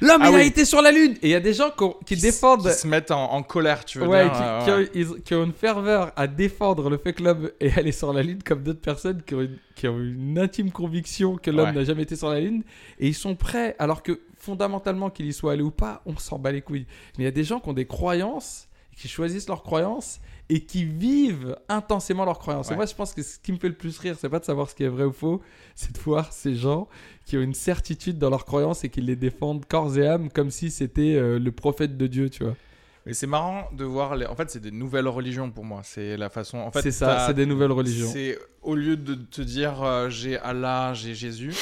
l'homme 0.00 0.20
Ah 0.22 0.30
il 0.30 0.34
a 0.36 0.42
été 0.42 0.64
sur 0.64 0.82
la 0.82 0.92
lune 0.92 1.12
et 1.22 1.28
il 1.28 1.30
y 1.30 1.34
a 1.34 1.40
des 1.40 1.54
gens 1.54 1.70
qui, 1.76 1.82
ont- 1.84 1.96
défendent 2.10 2.62
Qui 2.68 2.74
se 2.74 2.86
mettent 2.86 3.10
en, 3.10 3.32
en 3.32 3.42
colère, 3.42 3.84
tu 3.84 3.98
veux 3.98 4.06
Ouais, 4.06 4.24
dire. 4.24 4.32
qui, 4.32 4.42
euh, 4.42 4.60
qui 4.64 4.70
ont, 4.70 4.76
ouais. 4.76 4.90
ils- 4.94 5.22
qui 5.22 5.34
ont 5.34 5.44
une 5.44 5.52
ferveur 5.52 6.12
à 6.16 6.26
défendre 6.26 6.88
le 6.90 6.98
fait 6.98 7.12
que 7.14 7.22
l'homme 7.22 7.50
est 7.58 7.76
allé 7.78 7.90
sur 7.92 8.12
la 8.12 8.22
Lune, 8.22 8.42
comme 8.44 8.62
d'autres 8.62 8.80
personnes 8.80 9.22
qui 9.22 9.34
ont, 9.34 9.40
une, 9.40 9.58
qui 9.74 9.88
ont 9.88 9.98
une 9.98 10.38
intime 10.38 10.70
conviction 10.70 11.36
que 11.36 11.50
l'homme 11.50 11.68
Ouais. 11.70 11.72
n'a 11.74 11.84
jamais 11.84 12.02
été 12.02 12.16
sur 12.16 12.28
la 12.28 12.38
Lune, 12.40 12.62
et 13.00 13.08
ils 13.08 13.14
sont 13.14 13.34
prêts, 13.34 13.74
alors 13.78 14.02
que 14.02 14.20
fondamentalement 14.36 15.10
qu'il 15.10 15.26
y 15.26 15.32
soit 15.32 15.52
allé 15.52 15.62
ou 15.62 15.70
pas, 15.72 16.02
on 16.06 16.16
s'en 16.16 16.38
bat 16.38 16.52
les 16.52 16.60
couilles. 16.62 16.86
Mais 17.16 17.24
il 17.24 17.26
y 17.26 17.28
a 17.28 17.32
des 17.32 17.44
gens 17.44 17.58
qui 17.58 17.68
ont 17.68 17.72
des 17.74 17.86
croyances, 17.86 18.67
qui 18.98 19.08
choisissent 19.08 19.48
leurs 19.48 19.62
croyances, 19.62 20.20
et 20.48 20.60
qui 20.60 20.84
vivent 20.84 21.56
intensément 21.68 22.24
leurs 22.24 22.38
croyances. 22.38 22.70
Et 22.70 22.74
moi, 22.74 22.86
je 22.86 22.94
pense 22.94 23.12
que 23.12 23.22
ce 23.22 23.38
qui 23.38 23.52
me 23.52 23.58
fait 23.58 23.68
le 23.68 23.74
plus 23.74 23.98
rire, 23.98 24.16
c'est 24.18 24.28
pas 24.28 24.38
de 24.38 24.44
savoir 24.44 24.68
ce 24.70 24.74
qui 24.74 24.82
est 24.82 24.88
vrai 24.88 25.04
ou 25.04 25.12
faux, 25.12 25.42
c'est 25.74 25.94
de 25.94 26.00
voir 26.00 26.32
ces 26.32 26.54
gens 26.54 26.88
qui 27.26 27.36
ont 27.36 27.42
une 27.42 27.54
certitude 27.54 28.18
dans 28.18 28.30
leurs 28.30 28.46
croyances 28.46 28.84
et 28.84 28.88
qui 28.88 29.02
les 29.02 29.16
défendent 29.16 29.66
corps 29.66 29.96
et 29.98 30.06
âme 30.06 30.30
comme 30.30 30.50
si 30.50 30.70
c'était 30.70 31.16
euh, 31.16 31.38
le 31.38 31.52
prophète 31.52 31.98
de 31.98 32.06
Dieu, 32.06 32.30
tu 32.30 32.44
vois. 32.44 32.56
Mais 33.04 33.12
c'est 33.12 33.26
marrant 33.26 33.68
de 33.72 33.84
voir. 33.84 34.16
Les... 34.16 34.26
En 34.26 34.34
fait, 34.34 34.50
c'est 34.50 34.60
des 34.60 34.70
nouvelles 34.70 35.08
religions 35.08 35.50
pour 35.50 35.64
moi. 35.64 35.80
C'est 35.84 36.16
la 36.16 36.30
façon. 36.30 36.58
En 36.58 36.70
fait, 36.70 36.82
c'est 36.82 36.90
ça, 36.90 37.26
c'est 37.26 37.34
des 37.34 37.46
nouvelles 37.46 37.72
religions. 37.72 38.08
C'est 38.10 38.38
au 38.62 38.74
lieu 38.74 38.96
de 38.96 39.14
te 39.14 39.40
dire 39.40 39.82
euh, 39.82 40.08
j'ai 40.10 40.38
Allah, 40.38 40.92
j'ai 40.94 41.14
Jésus. 41.14 41.54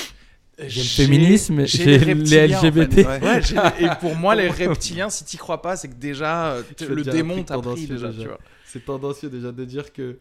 J'ai 0.59 0.81
le 0.83 0.87
féminisme, 0.89 1.67
j'ai 1.67 1.85
les 1.85 1.97
reptiliens, 1.99 2.59
en 2.59 2.61
fait. 2.63 2.71
LGBT. 2.71 3.07
Ouais. 3.07 3.41
Les- 3.79 3.85
et 3.85 3.89
pour 4.01 4.15
moi, 4.17 4.35
les 4.35 4.49
reptiliens, 4.67 5.11
si 5.11 5.25
t'y 5.25 5.37
crois 5.37 5.61
pas, 5.61 5.77
c'est 5.77 5.89
que 5.89 5.95
déjà 5.95 6.53
euh, 6.53 6.63
le 6.89 7.03
démon 7.13 7.43
t'a 7.43 7.59
pris 7.59 7.87
déjà. 7.87 8.11
C'est 8.65 8.85
tendancieux 8.85 9.29
déjà 9.29 9.53
de 9.53 9.65
dire 9.65 9.93
que 9.93 10.17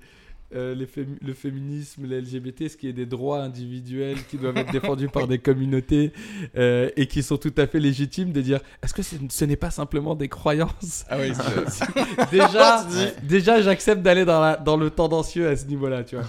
euh, 0.55 0.75
les 0.75 0.85
fémi- 0.85 1.17
le 1.25 1.33
féminisme, 1.33 2.05
les 2.05 2.21
LGBT, 2.21 2.67
ce 2.69 2.77
qui 2.77 2.87
est 2.87 2.93
des 2.93 3.05
droits 3.07 3.41
individuels 3.41 4.17
qui 4.29 4.37
doivent 4.37 4.55
être 4.57 4.71
défendus 4.71 5.09
par 5.09 5.27
des 5.27 5.39
communautés 5.39 6.11
euh, 6.55 6.89
et 6.95 7.07
qui 7.07 7.23
sont 7.23 7.37
tout 7.37 7.53
à 7.57 7.65
fait 7.65 7.79
légitimes, 7.79 8.31
de 8.31 8.41
dire 8.41 8.59
est-ce 8.83 8.93
que 8.93 9.01
ce 9.01 9.45
n'est 9.45 9.55
pas 9.55 9.71
simplement 9.71 10.13
des 10.15 10.29
croyances? 10.29 11.03
Ah 11.09 11.17
oui, 11.19 11.31
c'est- 11.69 11.85
Déjà, 12.31 12.85
déjà 13.23 13.61
j'accepte 13.61 14.01
d'aller 14.03 14.23
dans, 14.25 14.39
la- 14.39 14.57
dans 14.57 14.77
le 14.77 14.89
tendancieux 14.91 15.47
à 15.49 15.55
ce 15.55 15.65
niveau-là, 15.65 16.03
tu 16.03 16.15
vois. 16.15 16.25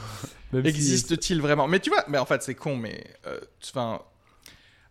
Existe-t-il 0.64 1.40
vraiment? 1.40 1.68
Mais 1.68 1.80
tu 1.80 1.90
vois, 1.90 2.04
mais 2.08 2.18
en 2.18 2.26
fait, 2.26 2.42
c'est 2.42 2.54
con, 2.54 2.76
mais 2.76 3.04
euh, 3.26 3.40
enfin, 3.64 4.00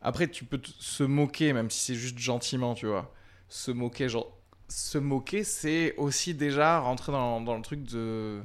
après, 0.01 0.27
tu 0.29 0.45
peux 0.45 0.61
se 0.79 1.03
moquer, 1.03 1.53
même 1.53 1.69
si 1.69 1.79
c'est 1.79 1.95
juste 1.95 2.17
gentiment, 2.19 2.75
tu 2.75 2.87
vois. 2.87 3.13
Se 3.49 3.71
moquer, 3.71 4.09
genre, 4.09 4.37
se 4.67 4.97
moquer, 4.97 5.43
c'est 5.43 5.95
aussi 5.97 6.33
déjà 6.33 6.79
rentrer 6.79 7.11
dans, 7.11 7.41
dans 7.41 7.55
le 7.55 7.61
truc 7.61 7.83
de. 7.83 8.41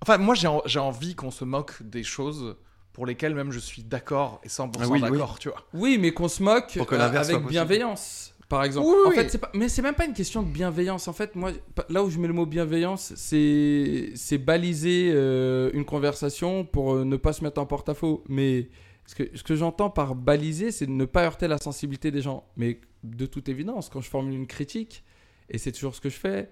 Enfin, 0.00 0.18
moi, 0.18 0.34
j'ai 0.34 0.46
en- 0.48 0.62
j'ai 0.64 0.78
envie 0.78 1.14
qu'on 1.14 1.30
se 1.30 1.44
moque 1.44 1.82
des 1.82 2.02
choses 2.04 2.56
pour 2.92 3.06
lesquelles 3.06 3.34
même 3.34 3.52
je 3.52 3.58
suis 3.58 3.82
d'accord 3.82 4.40
et 4.44 4.48
100% 4.48 4.80
Ah 4.80 4.88
oui, 4.88 5.00
oui. 5.02 5.10
d'accord, 5.10 5.38
tu 5.38 5.48
vois. 5.48 5.66
Oui, 5.72 5.98
mais 5.98 6.12
qu'on 6.12 6.28
se 6.28 6.42
moque 6.42 6.74
Pour 6.76 6.86
que 6.86 6.94
euh, 6.94 7.20
avec 7.20 7.44
bienveillance. 7.46 8.27
Par 8.48 8.64
exemple. 8.64 8.86
Oui, 8.88 8.94
en 9.06 9.10
oui. 9.10 9.16
fait, 9.16 9.38
pas, 9.38 9.50
mais 9.54 9.68
c'est 9.68 9.82
même 9.82 9.94
pas 9.94 10.06
une 10.06 10.14
question 10.14 10.42
de 10.42 10.48
bienveillance. 10.48 11.06
En 11.06 11.12
fait, 11.12 11.36
moi, 11.36 11.52
là 11.90 12.02
où 12.02 12.08
je 12.08 12.18
mets 12.18 12.28
le 12.28 12.32
mot 12.32 12.46
bienveillance, 12.46 13.12
c'est 13.16 14.38
baliser 14.38 15.10
euh, 15.14 15.70
une 15.74 15.84
conversation 15.84 16.64
pour 16.64 16.94
euh, 16.94 17.04
ne 17.04 17.16
pas 17.16 17.32
se 17.34 17.44
mettre 17.44 17.60
en 17.60 17.66
porte-à-faux. 17.66 18.24
Mais 18.28 18.68
ce 19.06 19.14
que, 19.14 19.24
ce 19.36 19.42
que 19.42 19.54
j'entends 19.54 19.90
par 19.90 20.14
baliser, 20.14 20.70
c'est 20.70 20.86
de 20.86 20.92
ne 20.92 21.04
pas 21.04 21.24
heurter 21.24 21.46
la 21.48 21.58
sensibilité 21.58 22.10
des 22.10 22.22
gens. 22.22 22.44
Mais 22.56 22.80
de 23.04 23.26
toute 23.26 23.48
évidence, 23.48 23.88
quand 23.90 24.00
je 24.00 24.08
formule 24.08 24.34
une 24.34 24.46
critique, 24.46 25.04
et 25.50 25.58
c'est 25.58 25.72
toujours 25.72 25.94
ce 25.94 26.00
que 26.00 26.08
je 26.08 26.16
fais, 26.16 26.48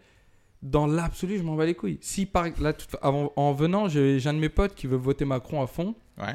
dans 0.62 0.86
l'absolu, 0.86 1.38
je 1.38 1.42
m'en 1.42 1.54
bats 1.54 1.66
les 1.66 1.74
couilles. 1.74 1.98
Si 2.00 2.26
par 2.26 2.46
là, 2.60 2.72
tout- 2.72 2.96
avant, 3.02 3.32
en 3.36 3.52
venant, 3.52 3.88
j'ai 3.88 4.20
un 4.26 4.34
de 4.34 4.38
mes 4.38 4.48
potes 4.48 4.74
qui 4.74 4.86
veut 4.86 4.96
voter 4.96 5.24
Macron 5.24 5.62
à 5.62 5.66
fond 5.66 5.94
Ouais. 6.18 6.34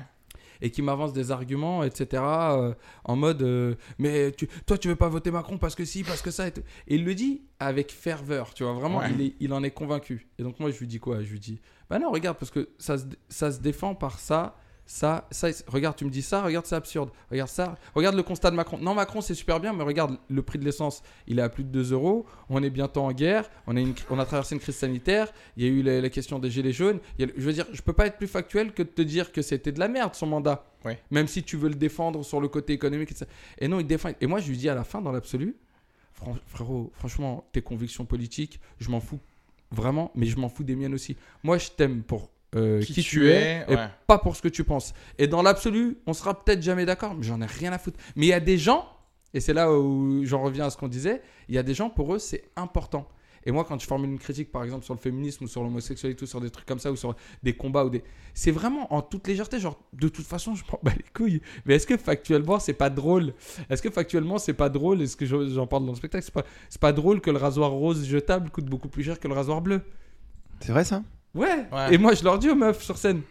Et 0.61 0.69
qui 0.71 0.81
m'avance 0.81 1.13
des 1.13 1.31
arguments, 1.31 1.83
etc. 1.83 2.23
euh, 2.23 2.73
en 3.03 3.15
mode, 3.15 3.41
euh, 3.41 3.75
mais 3.97 4.31
tu, 4.31 4.47
toi, 4.65 4.77
tu 4.77 4.87
veux 4.87 4.95
pas 4.95 5.09
voter 5.09 5.31
Macron 5.31 5.57
parce 5.57 5.75
que 5.75 5.85
si, 5.85 6.03
parce 6.03 6.21
que 6.21 6.31
ça. 6.31 6.47
Et. 6.47 6.51
Et 6.87 6.95
il 6.95 7.05
le 7.05 7.15
dit 7.15 7.41
avec 7.59 7.91
ferveur, 7.91 8.53
tu 8.53 8.63
vois. 8.63 8.73
Vraiment, 8.73 8.99
Ouais. 8.99 9.11
il, 9.13 9.21
est- 9.21 9.35
il 9.39 9.53
en 9.53 9.63
est 9.63 9.71
convaincu. 9.71 10.27
Et 10.39 10.43
donc, 10.43 10.59
moi, 10.59 10.71
je 10.71 10.79
lui 10.79 10.87
dis 10.87 10.99
quoi? 10.99 11.21
Je 11.21 11.31
lui 11.31 11.39
dis, 11.39 11.59
bah 11.89 11.99
non, 11.99 12.11
regarde, 12.11 12.37
parce 12.37 12.51
que 12.51 12.69
ça 12.77 12.97
se, 12.97 13.05
ça 13.29 13.51
se 13.51 13.59
défend 13.59 13.95
par 13.95 14.19
ça. 14.19 14.55
Ça, 14.85 15.25
ça, 15.31 15.47
regarde, 15.67 15.95
tu 15.95 16.03
me 16.03 16.09
dis 16.09 16.21
ça, 16.21 16.43
regarde, 16.43 16.65
c'est 16.65 16.75
absurde. 16.75 17.11
Regarde 17.29 17.49
ça, 17.49 17.77
regarde 17.95 18.15
le 18.15 18.23
constat 18.23 18.51
de 18.51 18.57
Macron. 18.57 18.77
Non, 18.77 18.93
Macron, 18.93 19.21
c'est 19.21 19.35
super 19.35 19.61
bien, 19.61 19.71
mais 19.71 19.83
regarde, 19.83 20.17
le 20.29 20.41
prix 20.41 20.59
de 20.59 20.65
l'essence, 20.65 21.01
il 21.27 21.39
est 21.39 21.41
à 21.41 21.47
plus 21.47 21.63
de 21.63 21.69
2 21.69 21.93
euros. 21.93 22.25
On 22.49 22.61
est 22.61 22.69
bientôt 22.69 23.01
en 23.01 23.13
guerre. 23.13 23.49
On 23.67 23.77
a, 23.77 23.79
une, 23.79 23.93
on 24.09 24.19
a 24.19 24.25
traversé 24.25 24.53
une 24.55 24.59
crise 24.59 24.75
sanitaire. 24.75 25.31
Il 25.55 25.63
y 25.63 25.65
a 25.65 25.69
eu 25.69 25.81
la, 25.81 26.01
la 26.01 26.09
question 26.09 26.39
des 26.39 26.49
gilets 26.49 26.73
jaunes. 26.73 26.99
Il 27.17 27.21
y 27.21 27.23
a 27.23 27.27
le- 27.27 27.33
je 27.37 27.41
veux 27.45 27.53
dire, 27.53 27.67
je 27.71 27.81
peux 27.81 27.93
pas 27.93 28.05
être 28.07 28.17
plus 28.17 28.27
factuel 28.27 28.73
que 28.73 28.83
de 28.83 28.89
te 28.89 29.01
dire 29.01 29.31
que 29.31 29.41
c'était 29.41 29.71
de 29.71 29.79
la 29.79 29.87
merde 29.87 30.13
son 30.13 30.27
mandat. 30.27 30.65
Ouais. 30.83 30.99
Même 31.09 31.27
si 31.27 31.41
tu 31.43 31.55
veux 31.55 31.69
le 31.69 31.75
défendre 31.75 32.23
sur 32.25 32.41
le 32.41 32.49
côté 32.49 32.73
économique. 32.73 33.11
etc. 33.11 33.27
Et 33.59 33.69
non, 33.69 33.79
il 33.79 33.87
défend. 33.87 34.09
Et 34.19 34.27
moi, 34.27 34.39
je 34.39 34.49
lui 34.49 34.57
dis 34.57 34.67
à 34.67 34.75
la 34.75 34.83
fin, 34.83 34.99
dans 35.01 35.13
l'absolu, 35.13 35.55
Fran- 36.13 36.35
frérot, 36.47 36.91
franchement, 36.95 37.47
tes 37.53 37.61
convictions 37.61 38.03
politiques, 38.03 38.59
je 38.79 38.89
m'en 38.91 38.99
fous 38.99 39.19
vraiment, 39.71 40.11
mais 40.15 40.25
je 40.25 40.37
m'en 40.37 40.49
fous 40.49 40.65
des 40.65 40.75
miennes 40.75 40.93
aussi. 40.93 41.15
Moi, 41.43 41.57
je 41.59 41.69
t'aime 41.69 42.03
pour 42.03 42.29
euh, 42.55 42.81
qui, 42.81 43.01
tu 43.01 43.29
es, 43.29 43.63
et 43.67 43.75
ouais. 43.75 43.87
pas 44.07 44.17
pour 44.17 44.35
ce 44.35 44.41
que 44.41 44.47
tu 44.47 44.63
penses. 44.63 44.93
Et 45.17 45.27
dans 45.27 45.41
l'absolu, 45.41 45.97
on 46.05 46.13
sera 46.13 46.43
peut-être 46.43 46.61
jamais 46.61 46.85
d'accord, 46.85 47.15
mais 47.15 47.23
j'en 47.23 47.41
ai 47.41 47.45
rien 47.45 47.71
à 47.71 47.77
foutre. 47.77 47.99
Mais 48.15 48.25
il 48.25 48.29
y 48.29 48.33
a 48.33 48.39
des 48.39 48.57
gens, 48.57 48.87
et 49.33 49.39
c'est 49.39 49.53
là 49.53 49.71
où 49.73 50.25
j'en 50.25 50.41
reviens 50.41 50.65
à 50.65 50.69
ce 50.69 50.77
qu'on 50.77 50.87
disait, 50.89 51.21
il 51.47 51.55
y 51.55 51.57
a 51.57 51.63
des 51.63 51.73
gens, 51.73 51.89
pour 51.89 52.13
eux, 52.13 52.19
c'est 52.19 52.43
important. 52.55 53.07
Et 53.43 53.51
moi, 53.51 53.63
quand 53.63 53.79
je 53.81 53.87
formule 53.87 54.11
une 54.11 54.19
critique, 54.19 54.51
par 54.51 54.63
exemple, 54.63 54.85
sur 54.85 54.93
le 54.93 54.99
féminisme 54.99 55.45
ou 55.45 55.47
sur 55.47 55.63
l'homosexualité 55.63 56.21
ou 56.23 56.27
sur 56.27 56.39
des 56.41 56.51
trucs 56.51 56.67
comme 56.67 56.77
ça, 56.77 56.91
ou 56.91 56.95
sur 56.95 57.15
des 57.41 57.53
combats, 57.53 57.83
ou 57.85 57.89
des... 57.89 58.03
c'est 58.35 58.51
vraiment 58.51 58.93
en 58.93 59.01
toute 59.01 59.27
légèreté, 59.27 59.59
genre, 59.59 59.81
de 59.93 60.09
toute 60.09 60.27
façon, 60.27 60.53
je 60.53 60.63
m'en 60.71 60.77
bats 60.83 60.91
les 60.95 61.05
couilles. 61.15 61.41
Mais 61.65 61.75
est-ce 61.75 61.87
que 61.87 61.97
factuellement, 61.97 62.59
c'est 62.59 62.73
pas 62.73 62.91
drôle? 62.91 63.33
Est-ce 63.71 63.81
que 63.81 63.89
factuellement, 63.89 64.37
c'est 64.37 64.53
pas 64.53 64.69
drôle? 64.69 65.01
Est-ce 65.01 65.15
que 65.17 65.25
je- 65.25 65.49
j'en 65.49 65.65
parle 65.65 65.85
dans 65.85 65.91
le 65.93 65.97
spectacle 65.97 66.23
C'est 66.23 66.33
pas, 66.33 66.43
c'est 66.69 66.79
pas 66.81 66.93
drôle 66.93 67.19
que 67.19 67.31
le 67.31 67.37
rasoir 67.37 67.71
rose 67.71 68.05
jetable 68.05 68.51
coûte 68.51 68.65
beaucoup 68.65 68.89
plus 68.89 69.01
cher 69.03 69.19
que 69.19 69.27
le 69.27 69.33
rasoir 69.33 69.61
bleu 69.61 69.81
C'est 70.59 70.71
vrai 70.73 70.83
ça? 70.83 71.01
Ouais. 71.33 71.65
Ouais. 71.71 71.93
Et 71.93 71.97
moi, 71.97 72.13
je 72.13 72.23
leur 72.23 72.37
dis 72.39 72.49
aux 72.49 72.55
meufs 72.55 72.81
sur 72.83 72.97
scène. 72.97 73.21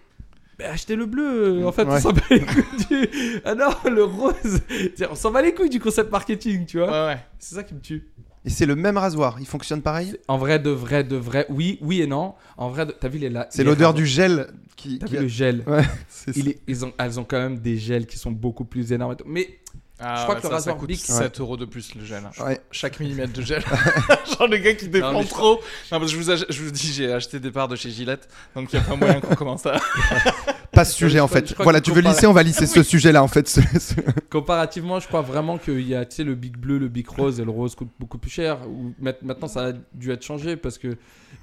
Bah, 0.58 0.66
achetez 0.72 0.96
le 0.96 1.06
bleu. 1.06 1.66
En 1.66 1.72
fait, 1.72 1.84
on 1.86 1.98
s'en 1.98 2.12
bat 2.12 2.20
les 2.30 2.40
couilles 2.40 2.86
du. 2.88 3.08
Ah 3.44 3.54
non, 3.54 3.70
le 3.90 4.04
rose. 4.04 4.60
On 5.10 5.14
s'en 5.14 5.30
bat 5.30 5.42
les 5.42 5.54
couilles 5.54 5.70
du 5.70 5.80
concept 5.80 6.10
marketing, 6.12 6.66
tu 6.66 6.78
vois. 6.78 6.88
Ouais, 6.90 7.14
ouais. 7.14 7.20
C'est 7.38 7.54
ça 7.54 7.62
qui 7.62 7.74
me 7.74 7.80
tue. 7.80 8.08
Et 8.44 8.48
c'est 8.50 8.64
le 8.64 8.74
même 8.74 8.96
rasoir, 8.96 9.36
il 9.38 9.46
fonctionne 9.46 9.82
pareil? 9.82 10.16
En 10.26 10.38
vrai, 10.38 10.58
de 10.58 10.70
vrai, 10.70 11.04
de 11.04 11.16
vrai. 11.16 11.44
Oui, 11.50 11.78
oui 11.82 12.00
et 12.00 12.06
non. 12.06 12.34
En 12.56 12.70
vrai, 12.70 12.86
de- 12.86 12.92
t'as 12.92 13.08
vu 13.08 13.18
les. 13.18 13.28
la- 13.28 13.46
C'est 13.50 13.64
l'odeur 13.64 13.92
du 13.92 14.06
gel 14.06 14.48
qui. 14.76 14.98
T'as 14.98 15.06
qui- 15.06 15.16
vu 15.16 15.20
le 15.22 15.28
gel 15.28 15.62
Ouais, 15.66 15.82
c'est 16.08 16.34
Il 16.36 16.48
est- 16.48 16.60
ils 16.66 16.84
ont, 16.86 16.92
Elles 16.98 17.20
ont 17.20 17.24
quand 17.24 17.38
même 17.38 17.58
des 17.58 17.76
gels 17.76 18.06
qui 18.06 18.16
sont 18.16 18.30
beaucoup 18.30 18.64
plus 18.64 18.92
énormes. 18.92 19.12
et 19.12 19.16
tout. 19.16 19.24
Mais 19.26 19.60
Ah, 20.02 20.16
Je 20.16 20.22
crois 20.22 20.34
ouais, 20.34 20.40
que 20.40 20.46
le 20.46 20.48
ça, 20.50 20.54
rasoir 20.56 20.74
ça 20.76 20.80
coûte 20.80 20.88
Bic- 20.88 21.04
7 21.04 21.40
euros 21.40 21.56
de 21.56 21.64
plus 21.66 21.94
le 21.94 22.04
gel. 22.04 22.22
Ouais. 22.44 22.60
Chaque 22.70 22.98
millimètre 23.00 23.32
de 23.32 23.42
gel. 23.42 23.62
Genre 24.38 24.48
les 24.48 24.60
gars 24.60 24.74
qui 24.74 24.86
je- 24.86 25.28
trop. 25.28 25.54
Non, 25.92 25.98
parce 25.98 26.02
que 26.04 26.08
je 26.08 26.16
vous, 26.16 26.30
ach- 26.30 26.44
je 26.48 26.62
vous 26.62 26.70
dis, 26.70 26.92
j'ai 26.92 27.12
acheté 27.12 27.38
des 27.38 27.50
parts 27.50 27.68
de 27.68 27.76
chez 27.76 27.90
Gillette. 27.90 28.28
Donc 28.54 28.72
il 28.72 28.78
n'y 28.78 28.82
a 28.84 28.88
pas 28.88 28.96
moyen 28.96 29.20
qu'on 29.20 29.34
commence 29.34 29.66
à. 29.66 29.78
Pas 30.72 30.84
ce 30.84 30.94
sujet 30.94 31.18
je 31.18 31.22
en 31.22 31.26
fait. 31.28 31.52
Voilà, 31.58 31.80
tu 31.80 31.90
veux 31.90 32.00
lisser, 32.00 32.26
on 32.28 32.32
va 32.32 32.44
lisser 32.44 32.64
ce 32.66 32.84
sujet-là 32.84 33.24
en 33.24 33.28
fait. 33.28 33.58
Comparativement, 34.30 35.00
je 35.00 35.08
crois 35.08 35.20
vraiment 35.20 35.58
qu'il 35.58 35.80
y 35.86 35.94
a 35.96 36.04
tu 36.04 36.16
sais, 36.16 36.24
le 36.24 36.34
Big 36.36 36.56
Bleu, 36.56 36.78
le 36.78 36.88
Big 36.88 37.08
Rose 37.08 37.40
et 37.40 37.44
le 37.44 37.50
Rose 37.50 37.74
coûte 37.74 37.90
beaucoup 37.98 38.18
plus 38.18 38.30
cher. 38.30 38.58
Ou 38.68 38.94
maintenant, 39.00 39.48
ça 39.48 39.66
a 39.66 39.72
dû 39.94 40.12
être 40.12 40.22
changé 40.24 40.56
parce 40.56 40.78
que 40.78 40.96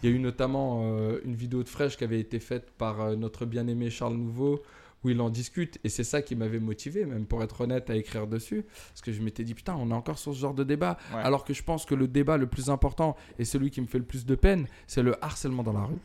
il 0.04 0.10
y 0.10 0.14
a 0.14 0.16
eu 0.16 0.20
notamment 0.20 0.82
euh, 0.84 1.20
une 1.26 1.36
vidéo 1.36 1.62
de 1.64 1.68
Fresh 1.70 1.98
qui 1.98 2.04
avait 2.06 2.20
été 2.20 2.40
faite 2.40 2.70
par 2.78 3.02
euh, 3.02 3.16
notre 3.16 3.46
bien-aimé 3.46 3.90
Charles 3.90 4.16
Nouveau 4.16 4.62
où 5.04 5.10
il 5.10 5.22
en 5.22 5.30
discute 5.30 5.80
et 5.84 5.90
c'est 5.90 6.04
ça 6.04 6.22
qui 6.22 6.36
m'avait 6.36 6.60
motivé, 6.60 7.06
même 7.06 7.26
pour 7.26 7.44
être 7.44 7.62
honnête, 7.62 7.90
à 7.90 7.96
écrire 7.96 8.28
dessus. 8.28 8.66
Parce 8.90 9.02
que 9.02 9.12
je 9.12 9.22
m'étais 9.22 9.44
dit, 9.44 9.54
putain, 9.54 9.76
on 9.76 9.92
est 9.92 9.94
encore 9.94 10.18
sur 10.18 10.34
ce 10.34 10.40
genre 10.40 10.54
de 10.54 10.64
débat. 10.64 10.98
Ouais. 11.14 11.22
Alors 11.22 11.44
que 11.44 11.54
je 11.54 11.64
pense 11.64 11.86
que 11.86 11.96
le 11.96 12.08
débat 12.08 12.38
le 12.38 12.48
plus 12.48 12.70
important 12.70 13.16
et 13.40 13.46
celui 13.46 13.70
qui 13.70 13.82
me 13.82 13.88
fait 13.88 14.00
le 14.00 14.06
plus 14.06 14.26
de 14.26 14.36
peine, 14.36 14.68
c'est 14.88 15.04
le 15.04 15.24
harcèlement 15.24 15.64
dans 15.64 15.74
la 15.74 15.86
rue. 15.86 16.00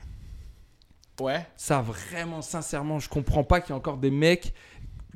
Ouais. 1.20 1.46
Ça, 1.56 1.82
vraiment, 1.82 2.42
sincèrement, 2.42 2.98
je 2.98 3.08
comprends 3.08 3.44
pas 3.44 3.60
qu'il 3.60 3.70
y 3.70 3.72
a 3.72 3.76
encore 3.76 3.98
des 3.98 4.10
mecs 4.10 4.54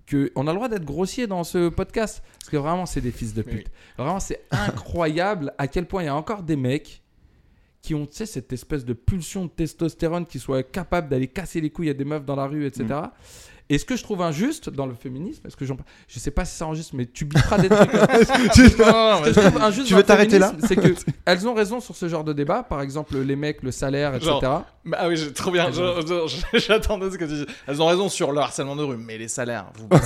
que 0.06 0.30
on 0.36 0.46
a 0.46 0.52
le 0.52 0.56
droit 0.56 0.68
d'être 0.68 0.84
grossier 0.84 1.26
dans 1.26 1.44
ce 1.44 1.68
podcast 1.68 2.22
parce 2.38 2.48
que 2.48 2.56
vraiment 2.56 2.86
c'est 2.86 3.00
des 3.00 3.10
fils 3.10 3.34
de 3.34 3.42
pute. 3.42 3.70
Vraiment 3.98 4.20
c'est 4.20 4.44
incroyable 4.50 5.52
à 5.58 5.66
quel 5.66 5.86
point 5.86 6.04
il 6.04 6.06
y 6.06 6.08
a 6.08 6.14
encore 6.14 6.42
des 6.42 6.56
mecs 6.56 7.02
qui 7.82 7.94
ont 7.94 8.06
tu 8.06 8.14
sais 8.14 8.26
cette 8.26 8.52
espèce 8.52 8.84
de 8.84 8.92
pulsion 8.92 9.46
de 9.46 9.50
testostérone 9.50 10.26
qui 10.26 10.38
soient 10.38 10.62
capables 10.62 11.08
d'aller 11.08 11.28
casser 11.28 11.60
les 11.60 11.70
couilles 11.70 11.90
à 11.90 11.94
des 11.94 12.04
meufs 12.04 12.24
dans 12.24 12.36
la 12.36 12.46
rue 12.46 12.66
etc. 12.66 12.86
Et 13.68 13.78
ce 13.78 13.84
que 13.84 13.96
je 13.96 14.02
trouve 14.04 14.22
injuste 14.22 14.70
dans 14.70 14.86
le 14.86 14.94
féminisme, 14.94 15.44
est-ce 15.46 15.56
que 15.56 15.64
j'en 15.64 15.76
je 16.06 16.18
sais 16.20 16.30
pas 16.30 16.44
si 16.44 16.54
c'est 16.56 16.62
injuste, 16.64 16.92
mais 16.92 17.04
tu 17.06 17.24
biperas 17.24 17.58
des 17.58 17.68
trucs. 17.68 17.90
Tu- 18.54 18.62
Non, 18.80 19.20
non, 19.24 19.32
trouve 19.32 19.60
injuste 19.60 19.88
Tu 19.88 19.94
veux 19.94 20.04
t'arrêter 20.04 20.38
là? 20.38 20.52
C'est 20.66 20.76
que 20.76 20.94
elles 21.24 21.48
ont 21.48 21.54
raison 21.54 21.80
sur 21.80 21.96
ce 21.96 22.08
genre 22.08 22.22
de 22.22 22.32
débat, 22.32 22.62
par 22.62 22.80
exemple 22.80 23.18
les 23.18 23.34
mecs, 23.36 23.62
le 23.64 23.72
salaire, 23.72 24.14
etc. 24.14 24.30
Genre, 24.40 24.64
Bah, 24.84 24.98
ah 25.00 25.08
oui, 25.08 25.16
j'ai- 25.16 25.32
trop 25.32 25.50
bien. 25.50 25.68
J'attendais 26.54 27.10
ce 27.10 27.18
que 27.18 27.24
tu 27.24 27.34
dis. 27.34 27.46
Elles 27.66 27.82
ont 27.82 27.86
raison 27.86 28.08
sur 28.08 28.32
le 28.32 28.38
harcèlement 28.38 28.76
de 28.76 28.82
rue, 28.82 28.96
mais 28.96 29.18
les 29.18 29.28
salaires, 29.28 29.66
vous 29.76 29.88
Le 29.90 29.98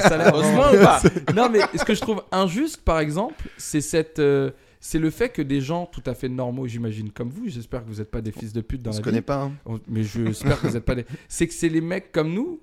salaire, 0.00 0.32
bossez 0.32 0.42
vraiment. 0.50 0.52
moins 0.52 0.72
ou 0.74 0.82
pas? 0.84 1.02
Non, 1.34 1.48
mais 1.50 1.60
ce 1.76 1.84
que 1.84 1.94
je 1.94 2.00
trouve 2.00 2.22
injuste, 2.32 2.78
par 2.82 3.00
exemple, 3.00 3.44
c'est 3.56 3.80
cette, 3.80 4.18
euh, 4.18 4.50
c'est 4.80 4.98
le 4.98 5.10
fait 5.10 5.28
que 5.30 5.42
des 5.42 5.60
gens 5.60 5.86
tout 5.86 6.02
à 6.06 6.14
fait 6.14 6.28
normaux, 6.28 6.66
j'imagine, 6.66 7.10
comme 7.10 7.30
vous, 7.30 7.48
j'espère 7.48 7.84
que 7.84 7.88
vous 7.90 7.96
n'êtes 7.98 8.10
pas 8.10 8.20
des 8.20 8.32
fils 8.32 8.52
de 8.52 8.60
pute 8.60 8.82
dans 8.82 8.90
On 8.90 8.92
la 8.92 8.96
se 8.98 9.02
vie, 9.02 9.04
connaît 9.04 9.22
pas. 9.22 9.42
hein. 9.68 9.78
Mais 9.88 10.02
j'espère 10.02 10.60
que 10.60 10.66
vous 10.68 10.74
n'êtes 10.74 10.84
pas 10.84 10.94
des. 10.94 11.04
C'est 11.28 11.46
que 11.48 11.54
c'est 11.54 11.68
les 11.68 11.80
mecs 11.80 12.12
comme 12.12 12.32
nous 12.32 12.60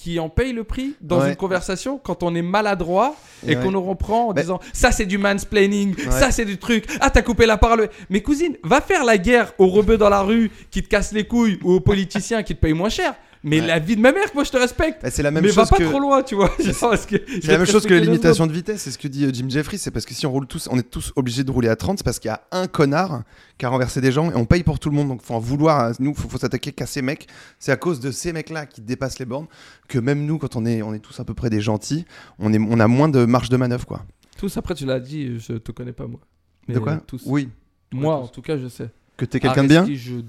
qui 0.00 0.20
en 0.20 0.28
payent 0.28 0.52
le 0.52 0.62
prix 0.64 0.94
dans 1.00 1.20
Ouais. 1.20 1.30
une 1.30 1.36
conversation 1.36 1.98
quand 1.98 2.22
on 2.22 2.34
est 2.34 2.42
maladroit 2.42 3.16
et 3.46 3.56
Ouais. 3.56 3.62
qu'on 3.62 3.72
nous 3.72 3.82
reprend 3.82 4.28
en 4.28 4.32
Bah- 4.32 4.40
disant 4.42 4.60
ça 4.72 4.92
c'est 4.92 5.06
du 5.06 5.18
mansplaining, 5.18 5.96
ça 6.10 6.30
c'est 6.30 6.44
du 6.44 6.56
truc, 6.56 6.84
ah 7.00 7.10
t'as 7.10 7.22
coupé 7.22 7.46
la 7.46 7.56
parole. 7.56 7.88
Mais 8.10 8.20
cousine, 8.22 8.56
va 8.62 8.80
faire 8.80 9.04
la 9.04 9.18
guerre 9.18 9.52
aux 9.58 9.66
rebeux 9.66 9.98
dans 9.98 10.08
la 10.08 10.20
rue 10.22 10.50
qui 10.70 10.82
te 10.82 10.88
cassent 10.88 11.12
les 11.12 11.24
couilles 11.26 11.58
ou 11.64 11.72
aux 11.72 11.80
politiciens 11.80 12.42
qui 12.42 12.54
te 12.54 12.60
payent 12.60 12.72
moins 12.74 12.88
cher. 12.88 13.14
Mais 13.44 13.60
Ouais. 13.60 13.66
la 13.68 13.78
vie 13.78 13.94
de 13.94 14.00
ma 14.00 14.10
mère, 14.12 14.26
moi 14.34 14.42
je 14.44 14.50
te 14.50 14.56
respecte. 14.56 15.02
Bah, 15.02 15.10
c'est 15.10 15.22
la 15.22 15.30
même 15.30 15.42
mais 15.44 15.50
va 15.50 15.62
chose 15.62 15.70
pas 15.70 15.76
que. 15.76 15.84
trop 15.84 16.00
loin, 16.00 16.22
tu 16.22 16.34
vois. 16.34 16.50
C'est 16.58 17.46
la 17.46 17.58
même 17.58 17.66
chose 17.66 17.84
que 17.86 17.94
les 17.94 18.00
l'imitation 18.00 18.46
de 18.46 18.52
vitesse, 18.52 18.82
c'est 18.82 18.90
ce 18.90 18.98
que 18.98 19.06
dit 19.08 19.24
euh, 19.24 19.30
Jim 19.32 19.46
Jeffries, 19.48 19.78
c'est 19.78 19.90
parce 19.90 20.04
que 20.06 20.14
si 20.14 20.26
on 20.26 20.32
roule 20.32 20.46
tous, 20.46 20.68
on 20.72 20.78
est 20.78 20.88
tous 20.90 21.12
obligés 21.16 21.44
de 21.44 21.50
rouler 21.50 21.68
à 21.68 21.76
30, 21.76 21.98
c'est 21.98 22.04
parce 22.04 22.18
qu'il 22.18 22.28
y 22.30 22.32
a 22.32 22.42
un 22.52 22.66
connard 22.66 23.22
qui 23.56 23.64
a 23.66 23.68
renversé 23.68 24.00
des 24.00 24.10
gens 24.12 24.30
et 24.30 24.34
on 24.34 24.44
paye 24.44 24.62
pour 24.64 24.78
tout 24.80 24.90
le 24.90 24.96
monde, 24.96 25.08
donc 25.08 25.22
faut 25.22 25.34
en 25.34 25.38
vouloir, 25.38 25.78
à- 25.80 25.92
nous, 26.00 26.14
faut, 26.14 26.28
faut 26.28 26.38
s'attaquer 26.38 26.72
qu'à 26.72 26.86
ces 26.86 27.00
mecs, 27.02 27.28
c'est 27.58 27.70
à 27.72 27.76
cause 27.76 28.00
de 28.00 28.10
ces 28.10 28.32
mecs-là 28.32 28.66
qui 28.66 28.80
dépassent 28.80 29.18
les 29.20 29.24
bornes 29.26 29.46
que 29.88 29.98
même 29.98 30.24
nous, 30.26 30.38
quand 30.38 30.56
on 30.56 30.66
est, 30.66 30.82
on 30.82 30.92
est 30.94 30.98
tous 30.98 31.18
à 31.20 31.24
peu 31.24 31.34
près 31.34 31.50
des 31.50 31.60
gentils, 31.60 32.04
on, 32.38 32.52
est, 32.52 32.58
on 32.58 32.80
a 32.80 32.88
moins 32.88 33.08
de 33.08 33.24
marge 33.24 33.48
de 33.50 33.56
manœuvre, 33.56 33.86
quoi. 33.86 34.04
Tous, 34.36 34.56
après, 34.56 34.74
tu 34.74 34.84
l'as 34.86 35.00
dit, 35.00 35.38
je 35.38 35.54
te 35.54 35.72
connais 35.72 35.92
pas, 35.92 36.06
moi. 36.06 36.20
de 36.68 36.78
quoi 36.78 36.96
tous. 37.06 37.22
Oui, 37.26 37.48
Moi, 37.92 38.16
tous. 38.16 38.24
en 38.24 38.28
tout 38.28 38.42
cas, 38.42 38.56
je 38.58 38.68
sais. 38.68 38.88
que 39.16 39.24
t'es 39.24 39.40
quelqu'un 39.40 39.62
de 39.64 39.68
bien 39.68 39.86
je- 39.92 40.20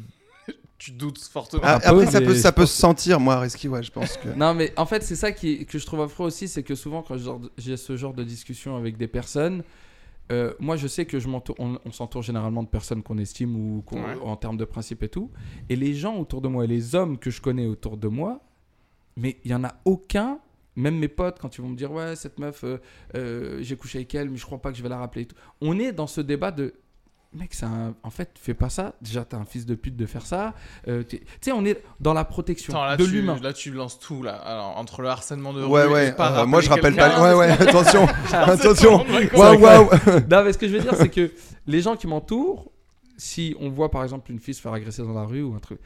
Tu 0.79 0.91
doutes 0.91 1.19
fortement. 1.21 1.61
Ah, 1.65 1.79
peu, 1.79 1.87
Après, 1.87 2.05
ça 2.07 2.21
peut, 2.21 2.33
ça 2.35 2.51
peut 2.53 2.65
se 2.65 2.75
sentir, 2.75 3.19
moi, 3.19 3.37
Reski, 3.39 3.67
ouais, 3.67 3.83
je 3.83 3.91
pense 3.91 4.15
que... 4.17 4.29
Non, 4.29 4.53
mais 4.53 4.73
en 4.77 4.85
fait, 4.85 5.03
c'est 5.03 5.17
ça 5.17 5.31
qui, 5.33 5.65
que 5.65 5.77
je 5.77 5.85
trouve 5.85 6.01
affreux 6.01 6.25
aussi, 6.25 6.47
c'est 6.47 6.63
que 6.63 6.73
souvent, 6.73 7.01
quand 7.03 7.17
j'ai 7.57 7.75
ce 7.77 7.97
genre 7.97 8.13
de 8.13 8.23
discussion 8.23 8.77
avec 8.77 8.95
des 8.97 9.07
personnes, 9.09 9.63
euh, 10.31 10.53
moi, 10.59 10.77
je 10.77 10.87
sais 10.87 11.05
que 11.05 11.19
je 11.19 11.27
m'entoure, 11.27 11.55
on, 11.59 11.77
on 11.85 11.91
s'entoure 11.91 12.21
généralement 12.23 12.63
de 12.63 12.69
personnes 12.69 13.03
qu'on 13.03 13.17
estime 13.17 13.55
ou 13.55 13.83
Ouais. 13.91 13.99
en 14.23 14.35
termes 14.37 14.57
de 14.57 14.63
principe 14.65 15.03
et 15.03 15.09
tout. 15.09 15.29
Et 15.67 15.75
les 15.75 15.93
gens 15.93 16.15
autour 16.17 16.41
de 16.41 16.47
moi, 16.47 16.63
et 16.63 16.67
les 16.67 16.95
hommes 16.95 17.17
que 17.17 17.29
je 17.29 17.41
connais 17.41 17.65
autour 17.67 17.97
de 17.97 18.07
moi, 18.07 18.39
mais 19.17 19.37
il 19.43 19.51
y 19.51 19.53
en 19.53 19.63
a 19.65 19.75
aucun. 19.85 20.39
Même 20.75 20.97
mes 20.97 21.07
potes, 21.09 21.39
quand 21.39 21.57
ils 21.57 21.61
vont 21.61 21.67
me 21.69 21.75
dire 21.75 21.91
ouais 21.91 22.15
cette 22.15 22.39
meuf, 22.39 22.63
euh, 22.63 22.77
euh, 23.15 23.57
j'ai 23.61 23.75
couché 23.75 23.97
avec 23.97 24.15
elle, 24.15 24.29
mais 24.29 24.37
je 24.37 24.45
crois 24.45 24.61
pas 24.61 24.71
que 24.71 24.77
je 24.77 24.83
vais 24.83 24.87
la 24.87 24.99
rappeler. 24.99 25.23
et 25.23 25.25
tout. 25.25 25.35
On 25.59 25.77
est 25.77 25.91
dans 25.91 26.07
ce 26.07 26.21
débat 26.21 26.51
de 26.51 26.73
mec, 27.33 27.53
c'est 27.53 27.65
un- 27.65 27.93
en 28.03 28.09
fait, 28.09 28.31
fais 28.41 28.53
pas 28.53 28.69
ça. 28.69 28.93
Déjà, 29.01 29.23
t'es 29.25 29.35
un 29.35 29.45
fils 29.45 29.65
de 29.65 29.75
pute 29.75 29.95
de 29.95 30.05
faire 30.05 30.25
ça. 30.25 30.53
Euh, 30.87 31.03
tu 31.07 31.21
sais, 31.41 31.51
on 31.51 31.63
est 31.65 31.81
dans 31.99 32.13
la 32.13 32.25
protection 32.25 32.73
Attends, 32.73 32.85
là, 32.85 32.97
de 32.97 33.05
tu, 33.05 33.11
l'humain. 33.11 33.37
là, 33.41 33.53
tu 33.53 33.71
lances 33.71 33.99
tout, 33.99 34.23
là. 34.23 34.33
Alors, 34.35 34.77
entre 34.77 35.01
le 35.01 35.09
harcèlement 35.09 35.53
de 35.53 35.61
rue 35.61 35.69
Ouais, 35.69 35.85
et 35.85 35.87
ouais, 35.87 36.11
pas 36.13 36.41
euh, 36.41 36.45
moi 36.45 36.61
je 36.61 36.69
rappelle 36.69 36.95
pas... 36.95 37.21
Ouais, 37.21 37.33
ouais, 37.37 37.51
attention, 37.67 38.07
attention. 38.31 39.05
Waouh, 39.35 39.59
waouh 39.59 39.89
Non, 40.29 40.43
mais 40.43 40.53
ce 40.53 40.57
que 40.57 40.67
je 40.67 40.73
veux 40.75 40.81
dire, 40.81 40.95
c'est 40.95 41.09
que 41.09 41.31
les 41.67 41.81
gens 41.81 41.95
qui 41.95 42.07
m'entourent, 42.07 42.71
si 43.17 43.55
on 43.59 43.69
voit 43.69 43.91
par 43.91 44.03
exemple 44.03 44.31
une 44.31 44.39
fille 44.39 44.53
se 44.53 44.61
faire 44.61 44.73
agresser 44.73 45.03
dans 45.03 45.13
la 45.13 45.23
rue 45.25 45.43
ou 45.43 45.53
un 45.53 45.59
truc, 45.59 45.79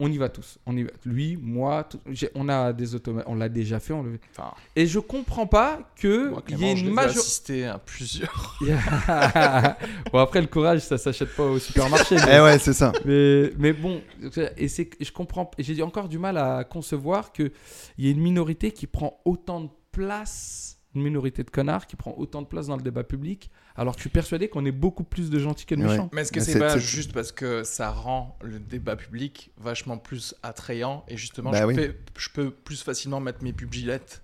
on 0.00 0.10
y 0.10 0.18
va 0.18 0.28
tous. 0.28 0.58
On 0.66 0.76
y 0.76 0.82
va. 0.82 0.90
Lui, 1.04 1.36
moi, 1.40 1.84
tout- 1.84 2.00
on 2.34 2.48
a 2.48 2.72
des 2.72 2.94
automates, 2.94 3.24
on 3.28 3.36
l'a 3.36 3.48
déjà 3.48 3.78
fait. 3.80 3.92
On 3.92 4.02
le... 4.02 4.18
Enfin, 4.36 4.52
Et 4.74 4.86
je 4.86 4.98
comprends 4.98 5.46
pas 5.46 5.92
que 5.96 6.30
moi, 6.30 6.42
il 6.48 6.54
y 6.54 6.56
Clément, 6.58 6.72
ait 6.72 6.80
une 6.80 6.90
majorité. 6.92 7.66
à 7.66 7.78
plusieurs. 7.78 8.58
bon 10.12 10.18
après 10.18 10.40
le 10.40 10.46
courage, 10.46 10.80
ça 10.80 10.98
s'achète 10.98 11.34
pas 11.34 11.44
au 11.44 11.58
supermarché. 11.58 12.16
Eh 12.30 12.40
ouais, 12.40 12.58
c'est 12.58 12.72
ça. 12.72 12.92
Mais, 13.04 13.52
mais 13.58 13.72
bon, 13.72 14.00
et 14.56 14.68
c'est 14.68 14.86
que 14.86 15.04
je 15.04 15.12
comprends, 15.12 15.50
et 15.58 15.62
j'ai 15.62 15.82
encore 15.82 16.08
du 16.08 16.18
mal 16.18 16.38
à 16.38 16.64
concevoir 16.64 17.32
qu'il 17.32 17.52
y 17.98 18.08
ait 18.08 18.12
une 18.12 18.20
minorité 18.20 18.70
qui 18.72 18.86
prend 18.86 19.20
autant 19.24 19.60
de 19.60 19.68
place, 19.92 20.78
une 20.94 21.02
minorité 21.02 21.42
de 21.42 21.50
connards 21.50 21.86
qui 21.86 21.96
prend 21.96 22.14
autant 22.16 22.42
de 22.42 22.46
place 22.46 22.66
dans 22.68 22.76
le 22.76 22.82
débat 22.82 23.04
public, 23.04 23.50
alors 23.76 23.94
que 23.94 23.98
je 23.98 24.02
suis 24.04 24.10
persuadé 24.10 24.48
qu'on 24.48 24.64
est 24.64 24.72
beaucoup 24.72 25.04
plus 25.04 25.30
de 25.30 25.38
gentils 25.38 25.66
que 25.66 25.74
de 25.74 25.82
Ouais. 25.82 25.88
méchants. 25.88 26.08
Mais 26.12 26.22
est-ce 26.22 26.32
que 26.32 26.40
c'est 26.40 26.58
pas 26.58 26.78
juste 26.78 27.12
parce 27.12 27.32
que 27.32 27.64
ça 27.64 27.90
rend 27.90 28.36
le 28.42 28.58
débat 28.60 28.96
public 28.96 29.50
vachement 29.58 29.98
plus 29.98 30.34
attrayant 30.42 31.04
et 31.08 31.16
justement 31.16 31.50
Bah 31.50 31.62
je, 31.62 31.64
oui. 31.66 31.74
fais- 31.74 31.98
je 32.16 32.28
peux 32.30 32.50
plus 32.50 32.82
facilement 32.82 33.20
mettre 33.20 33.42
mes 33.42 33.52
pugilettes 33.52 34.22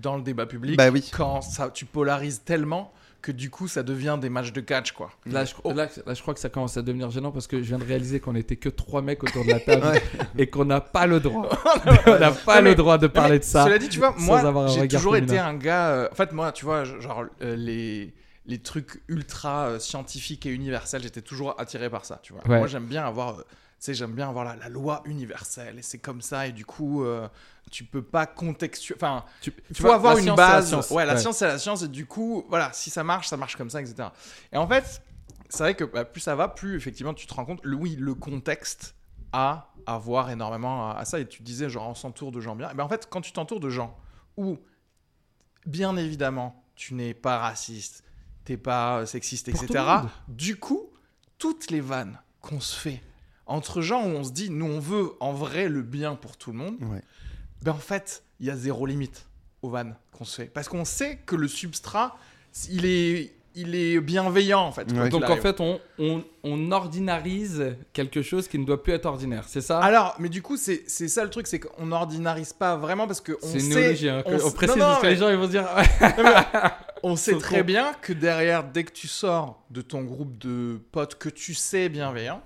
dans 0.00 0.16
le 0.16 0.22
débat 0.22 0.46
public 0.46 0.76
Bah 0.76 0.90
oui. 0.90 1.08
quand 1.12 1.40
ça, 1.40 1.70
tu 1.70 1.84
polarises 1.86 2.42
tellement 2.44 2.92
que 3.22 3.32
du 3.32 3.50
coup 3.50 3.68
ça 3.68 3.82
devient 3.82 4.18
des 4.20 4.28
matchs 4.30 4.52
de 4.52 4.60
catch 4.60 4.92
quoi. 4.92 5.10
Là 5.26 5.44
je, 5.44 5.54
Oh. 5.64 5.72
là, 5.72 5.88
là, 6.06 6.14
je 6.14 6.22
crois 6.22 6.34
que 6.34 6.40
ça 6.40 6.48
commence 6.48 6.76
à 6.76 6.82
devenir 6.82 7.10
gênant 7.10 7.32
parce 7.32 7.46
que 7.46 7.58
je 7.58 7.68
viens 7.68 7.78
de 7.78 7.84
réaliser 7.84 8.18
qu'on 8.20 8.34
était 8.34 8.56
que 8.56 8.68
trois 8.68 9.02
mecs 9.02 9.22
autour 9.22 9.44
de 9.44 9.50
la 9.50 9.60
table 9.60 9.86
Ouais. 9.86 10.02
et 10.38 10.48
qu'on 10.48 10.64
n'a 10.64 10.80
pas 10.80 11.06
le 11.06 11.20
droit. 11.20 11.48
on 12.06 12.18
n'a 12.18 12.30
pas 12.32 12.62
mais- 12.62 12.70
le 12.70 12.74
droit 12.74 12.98
de 12.98 13.06
parler 13.06 13.32
mais 13.32 13.38
de 13.40 13.44
ça. 13.44 13.64
Cela 13.64 13.78
dit, 13.78 13.88
tu 13.88 13.98
vois, 13.98 14.14
moi, 14.18 14.66
j'ai 14.68 14.88
toujours 14.88 15.16
été 15.16 15.38
un 15.38 15.54
gars. 15.54 15.88
euh, 15.90 16.08
en 16.10 16.14
fait, 16.14 16.32
moi, 16.32 16.52
tu 16.52 16.64
vois, 16.64 16.84
genre 16.84 17.24
euh, 17.42 17.56
les 17.56 18.14
les 18.46 18.58
trucs 18.58 19.00
ultra 19.06 19.66
euh, 19.66 19.78
scientifiques 19.78 20.44
et 20.46 20.50
universels, 20.50 21.02
j'étais 21.02 21.20
toujours 21.20 21.54
attiré 21.60 21.88
par 21.90 22.04
ça, 22.04 22.18
tu 22.22 22.32
vois. 22.32 22.42
Ouais. 22.48 22.58
Moi, 22.58 22.66
j'aime 22.66 22.86
bien 22.86 23.04
avoir, 23.06 23.38
euh, 23.40 23.42
sais, 23.84 23.94
j'aime 23.94 24.12
bien 24.12 24.28
avoir 24.28 24.44
la, 24.44 24.56
la 24.56 24.68
loi 24.68 25.02
universelle 25.04 25.78
et 25.78 25.82
c'est 25.82 25.98
comme 25.98 26.20
ça 26.22 26.46
et 26.46 26.52
du 26.52 26.64
coup, 26.66 27.04
euh, 27.04 27.28
tu 27.70 27.84
peux 27.84 28.02
pas 28.02 28.26
contextualiser. 28.26 29.04
Enfin, 29.04 29.24
Tu, 29.40 29.52
tu 29.52 29.74
faut 29.74 29.82
vois, 29.88 29.94
avoir 29.96 30.14
la 30.14 30.18
une 30.20 30.24
science, 30.26 30.38
la 30.38 30.46
base. 30.48 30.68
science. 30.68 30.90
Ouais, 30.90 31.06
la 31.06 31.14
Ouais. 31.14 31.18
science, 31.20 31.36
c'est 31.38 31.46
la 31.46 31.58
science 31.58 31.82
et 31.82 31.88
du 31.88 32.06
coup, 32.06 32.44
voilà, 32.48 32.72
si 32.72 32.90
ça 32.90 33.04
marche, 33.04 33.28
ça 33.28 33.36
marche 33.36 33.56
comme 33.56 33.70
ça, 33.70 33.80
etc. 33.80 34.08
Et 34.52 34.56
en 34.56 34.66
fait, 34.68 35.02
c'est 35.48 35.62
vrai 35.62 35.74
que 35.74 35.84
bah, 35.84 36.04
plus 36.04 36.20
ça 36.20 36.34
va, 36.36 36.48
plus 36.48 36.76
effectivement, 36.76 37.14
tu 37.14 37.26
te 37.26 37.34
rends 37.34 37.44
compte. 37.44 37.60
Oui, 37.64 37.96
le 37.98 38.14
contexte 38.14 38.94
a 39.32 39.72
à 39.86 39.96
voir 39.98 40.30
énormément 40.30 40.90
à, 40.90 40.94
à 40.98 41.04
ça. 41.04 41.18
Et 41.20 41.26
tu 41.26 41.42
disais, 41.42 41.70
genre, 41.70 41.88
on 41.88 41.94
s'entoure 41.94 42.32
de 42.32 42.40
gens 42.40 42.54
bien. 42.56 42.70
Et 42.70 42.74
ben, 42.74 42.84
en 42.84 42.88
fait, 42.88 43.08
quand 43.10 43.20
tu 43.20 43.32
t'entoures 43.32 43.60
de 43.60 43.70
gens 43.70 43.96
où, 44.36 44.58
bien 45.66 45.96
évidemment, 45.96 46.62
tu 46.74 46.94
n'es 46.94 47.14
pas 47.14 47.38
raciste, 47.38 48.04
t'es 48.44 48.56
pas 48.56 48.98
euh, 49.00 49.06
sexiste, 49.06 49.50
Pour 49.50 49.62
etc. 49.62 49.84
Du 50.28 50.56
coup, 50.56 50.90
toutes 51.38 51.70
les 51.70 51.80
vannes 51.80 52.18
qu'on 52.40 52.60
se 52.60 52.76
fait 52.78 53.02
entre 53.50 53.80
gens 53.82 54.02
où 54.04 54.08
on 54.08 54.24
se 54.24 54.30
dit, 54.32 54.48
nous, 54.50 54.66
on 54.66 54.80
veut 54.80 55.10
en 55.20 55.32
vrai 55.32 55.68
le 55.68 55.82
bien 55.82 56.14
pour 56.14 56.36
tout 56.36 56.52
le 56.52 56.58
monde, 56.58 56.76
Ouais. 56.82 57.02
ben 57.62 57.72
en 57.72 57.78
fait, 57.78 58.22
il 58.40 58.46
y 58.46 58.50
a 58.50 58.56
zéro 58.56 58.86
limite 58.86 59.26
aux 59.62 59.68
vannes 59.70 59.96
qu'on 60.12 60.24
se 60.24 60.36
fait. 60.36 60.46
Parce 60.46 60.68
qu'on 60.68 60.84
sait 60.84 61.18
que 61.26 61.36
le 61.36 61.48
substrat, 61.48 62.16
il 62.70 62.86
est, 62.86 63.34
il 63.54 63.74
est 63.74 64.00
bienveillant, 64.00 64.60
en 64.60 64.72
fait. 64.72 64.90
Ouais. 64.92 65.08
Donc 65.08 65.28
en 65.28 65.36
fait, 65.36 65.60
on, 65.60 65.80
on, 65.98 66.24
on 66.44 66.70
ordinarise 66.72 67.76
quelque 67.92 68.22
chose 68.22 68.46
qui 68.48 68.58
ne 68.58 68.64
doit 68.64 68.82
plus 68.82 68.92
être 68.92 69.06
ordinaire, 69.06 69.44
c'est 69.48 69.60
ça? 69.60 69.80
Alors, 69.80 70.14
mais 70.20 70.28
du 70.28 70.40
coup, 70.42 70.56
c'est 70.56 70.84
c'est 70.86 71.08
ça 71.08 71.24
le 71.24 71.30
truc, 71.30 71.46
c'est 71.48 71.58
qu'on 71.60 71.90
ordinarise 71.92 72.52
pas 72.52 72.76
vraiment 72.76 73.06
parce 73.08 73.20
qu'on 73.20 73.34
C'est 73.42 73.54
une 73.54 73.60
sait... 73.60 73.80
néologie, 73.80 74.08
hein, 74.08 74.22
on 74.24 74.30
que- 74.38 74.42
on, 74.44 74.46
s- 74.46 74.54
précise 74.54 74.76
non, 74.76 74.84
non, 74.84 74.90
parce 74.90 75.00
que 75.00 75.06
mais- 75.06 75.12
les 75.12 75.18
gens 75.18 75.28
ils 75.30 75.36
vont 75.36 75.46
se 75.46 75.50
dire 75.50 75.66
On 77.02 77.16
sait 77.16 77.36
très 77.38 77.62
bien 77.62 77.94
que 78.02 78.12
derrière, 78.12 78.62
dès 78.64 78.84
que 78.84 78.92
tu 78.92 79.08
sors 79.08 79.62
de 79.70 79.80
ton 79.80 80.02
groupe 80.02 80.36
de 80.38 80.78
potes 80.92 81.14
que 81.16 81.28
tu 81.30 81.54
sais 81.54 81.88
bienveillants, 81.88 82.42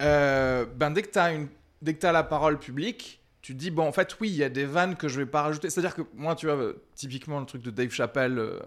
euh, 0.00 0.64
ben 0.76 0.90
dès 0.90 1.02
que 1.02 1.10
tu 1.10 1.18
as, 1.18 1.32
une... 1.32 1.48
dès 1.82 1.94
que 1.94 2.06
la 2.06 2.22
parole 2.22 2.58
publique, 2.58 3.20
tu 3.42 3.54
dis, 3.54 3.70
bon, 3.70 3.86
en 3.88 3.92
fait, 3.92 4.16
oui, 4.20 4.28
il 4.28 4.36
y 4.36 4.44
a 4.44 4.48
des 4.50 4.64
vannes 4.66 4.96
que 4.96 5.08
je 5.08 5.18
vais 5.18 5.26
pas 5.26 5.42
rajouter. 5.42 5.70
C'est-à-dire 5.70 5.94
que 5.94 6.02
moi, 6.14 6.34
tu 6.34 6.46
vois, 6.46 6.56
euh, 6.56 6.82
typiquement, 6.94 7.40
le 7.40 7.46
truc 7.46 7.62
de 7.62 7.70
Dave 7.70 7.90
Chappelle, 7.90 8.38
euh, 8.38 8.58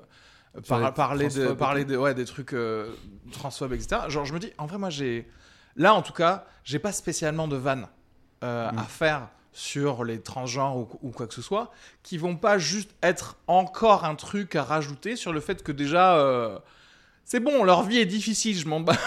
par- 0.68 0.94
parler, 0.94 1.28
de, 1.30 1.54
parler 1.54 1.86
de, 1.86 1.96
ouais, 1.98 2.14
des 2.14 2.26
trucs 2.26 2.54
euh, 2.54 2.92
transphobes, 3.32 3.74
etc. 3.74 4.02
Genre, 4.08 4.26
je 4.26 4.34
me 4.34 4.40
dis, 4.40 4.52
en 4.58 4.66
vrai, 4.66 4.78
moi, 4.78 4.90
j'ai. 4.90 5.28
Là, 5.76 5.94
en 5.94 6.02
tout 6.02 6.14
cas, 6.14 6.46
j'ai 6.64 6.80
pas 6.80 6.92
spécialement 6.92 7.48
de 7.48 7.56
vannes 7.56 7.88
euh, 8.44 8.72
Mm. 8.72 8.78
à 8.80 8.84
faire 8.84 9.30
sur 9.52 10.04
les 10.04 10.20
transgenres 10.20 10.76
ou, 10.78 10.90
ou 11.04 11.12
quoi 11.12 11.28
que 11.28 11.34
ce 11.36 11.42
soit, 11.44 11.72
qui 12.02 12.18
vont 12.18 12.36
pas 12.36 12.58
juste 12.58 12.92
être 13.04 13.38
encore 13.48 14.06
un 14.06 14.16
truc 14.16 14.56
à 14.56 14.64
rajouter 14.64 15.16
sur 15.16 15.32
le 15.34 15.40
fait 15.40 15.62
que 15.64 15.72
déjà, 15.72 16.60
c'est 17.24 17.40
bon, 17.40 17.64
leur 17.64 17.84
vie 17.84 18.00
est 18.00 18.06
difficile, 18.08 18.58
je 18.58 18.68
m'en 18.68 18.80
bats. 18.80 18.98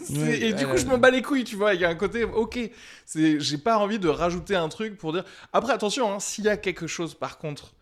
Ouais, 0.10 0.40
et 0.40 0.52
du 0.52 0.66
coup, 0.66 0.76
je 0.76 0.86
m'en 0.86 0.98
bats 0.98 1.10
les 1.10 1.22
couilles, 1.22 1.44
tu 1.44 1.56
vois. 1.56 1.74
Il 1.74 1.80
y 1.80 1.84
a 1.84 1.88
un 1.88 1.94
côté, 1.94 2.24
ok, 2.24 2.58
c'est, 3.06 3.40
j'ai 3.40 3.58
pas 3.58 3.78
envie 3.78 3.98
de 3.98 4.08
rajouter 4.08 4.56
un 4.56 4.68
truc 4.68 4.96
pour 4.96 5.12
dire. 5.12 5.24
Après, 5.52 5.72
attention, 5.72 6.12
hein, 6.12 6.20
s'il 6.20 6.44
y 6.44 6.48
a 6.48 6.56
quelque 6.56 6.86
chose, 6.86 7.14
par 7.14 7.38
contre, 7.38 7.74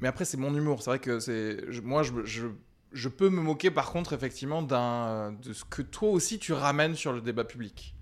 mais 0.00 0.08
après, 0.08 0.24
c'est 0.24 0.36
mon 0.36 0.54
humour. 0.54 0.82
C'est 0.82 0.90
vrai 0.90 0.98
que 0.98 1.18
c'est, 1.20 1.58
moi, 1.82 2.02
je, 2.02 2.12
je, 2.24 2.46
je 2.92 3.08
peux 3.08 3.28
me 3.28 3.40
moquer, 3.40 3.70
par 3.70 3.90
contre, 3.92 4.12
effectivement, 4.12 4.62
d'un, 4.62 5.32
de 5.42 5.52
ce 5.52 5.64
que 5.64 5.82
toi 5.82 6.10
aussi 6.10 6.38
tu 6.38 6.52
ramènes 6.52 6.94
sur 6.94 7.12
le 7.12 7.20
débat 7.20 7.44
public. 7.44 7.94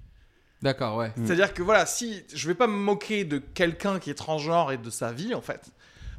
D'accord, 0.62 0.96
ouais. 0.96 1.12
Mm. 1.16 1.26
C'est-à-dire 1.26 1.54
que 1.54 1.62
voilà, 1.62 1.84
si 1.86 2.24
je 2.32 2.48
vais 2.48 2.54
pas 2.54 2.66
me 2.66 2.76
moquer 2.76 3.24
de 3.24 3.38
quelqu'un 3.38 3.98
qui 3.98 4.10
est 4.10 4.14
transgenre 4.14 4.72
et 4.72 4.78
de 4.78 4.90
sa 4.90 5.12
vie 5.12 5.34
en 5.34 5.42
fait. 5.42 5.72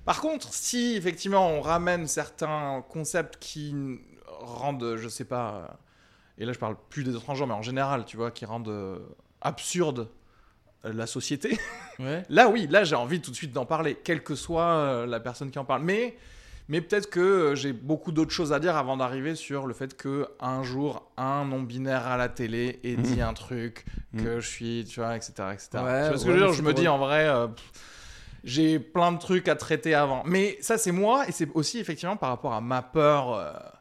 Par 0.05 0.21
contre, 0.21 0.53
si 0.53 0.93
effectivement 0.95 1.49
on 1.49 1.61
ramène 1.61 2.07
certains 2.07 2.85
concepts 2.89 3.37
qui 3.39 3.73
rendent, 4.27 4.97
je 4.97 5.09
sais 5.09 5.25
pas, 5.25 5.55
euh, 5.55 5.73
et 6.37 6.45
là 6.45 6.53
je 6.53 6.59
parle 6.59 6.75
plus 6.89 7.03
des 7.03 7.13
transgenres, 7.13 7.47
mais 7.47 7.53
en 7.53 7.61
général, 7.61 8.05
tu 8.05 8.17
vois, 8.17 8.31
qui 8.31 8.45
rendent 8.45 8.67
euh, 8.69 8.99
absurde 9.41 10.09
euh, 10.85 10.93
la 10.93 11.07
société. 11.07 11.57
Ouais. 11.97 12.23
Là, 12.27 12.49
oui, 12.49 12.67
là 12.69 12.83
j'ai 12.83 12.95
envie 12.95 13.21
tout 13.21 13.31
de 13.31 13.37
suite 13.37 13.53
d'en 13.53 13.65
parler, 13.65 13.95
quelle 13.95 14.21
que 14.21 14.35
soit 14.35 14.63
euh, 14.65 15.05
la 15.05 15.21
personne 15.21 15.49
qui 15.49 15.57
en 15.59 15.63
parle. 15.63 15.81
Mais, 15.83 16.17
mais 16.67 16.81
peut-être 16.81 17.09
que 17.09 17.21
euh, 17.21 17.55
j'ai 17.55 17.71
beaucoup 17.71 18.11
d'autres 18.11 18.31
choses 18.33 18.51
à 18.51 18.59
dire 18.59 18.75
avant 18.75 18.97
d'arriver 18.97 19.33
sur 19.35 19.65
le 19.65 19.73
fait 19.73 19.95
que 19.95 20.27
un 20.41 20.61
jour 20.61 21.09
un 21.15 21.45
non 21.45 21.61
binaire 21.61 22.05
à 22.05 22.17
la 22.17 22.27
télé 22.27 22.81
ait 22.83 22.97
dit 22.97 23.21
un 23.21 23.33
truc 23.33 23.85
que 24.17 24.41
je 24.41 24.45
suis, 24.49 24.83
tu 24.83 24.99
vois, 24.99 25.15
etc., 25.15 25.31
etc. 25.53 25.69
Ouais, 25.75 26.03
tu 26.03 26.09
vois 26.09 26.17
ce 26.17 26.25
que 26.25 26.31
ouais, 26.31 26.31
je 26.31 26.31
veux 26.31 26.33
dire 26.37 26.47
mais 26.47 26.51
Je 26.51 26.55
c'est 26.57 26.61
me 26.63 26.73
dis 26.73 26.87
en 26.89 26.97
vrai. 26.97 27.27
euh, 27.29 27.47
j'ai 28.43 28.77
plein 28.79 29.11
de 29.13 29.17
trucs 29.19 29.47
à 29.47 29.55
traiter 29.55 29.93
avant. 29.95 30.21
Mais 30.25 30.57
ça, 30.59 30.77
c'est 30.77 30.91
moi, 30.91 31.27
et 31.29 31.31
c'est 31.31 31.49
aussi 31.53 31.79
effectivement 31.79 32.17
par 32.17 32.27
rapport 32.29 32.53
à 32.53 32.59
ma 32.61 32.81
peur 32.81 33.74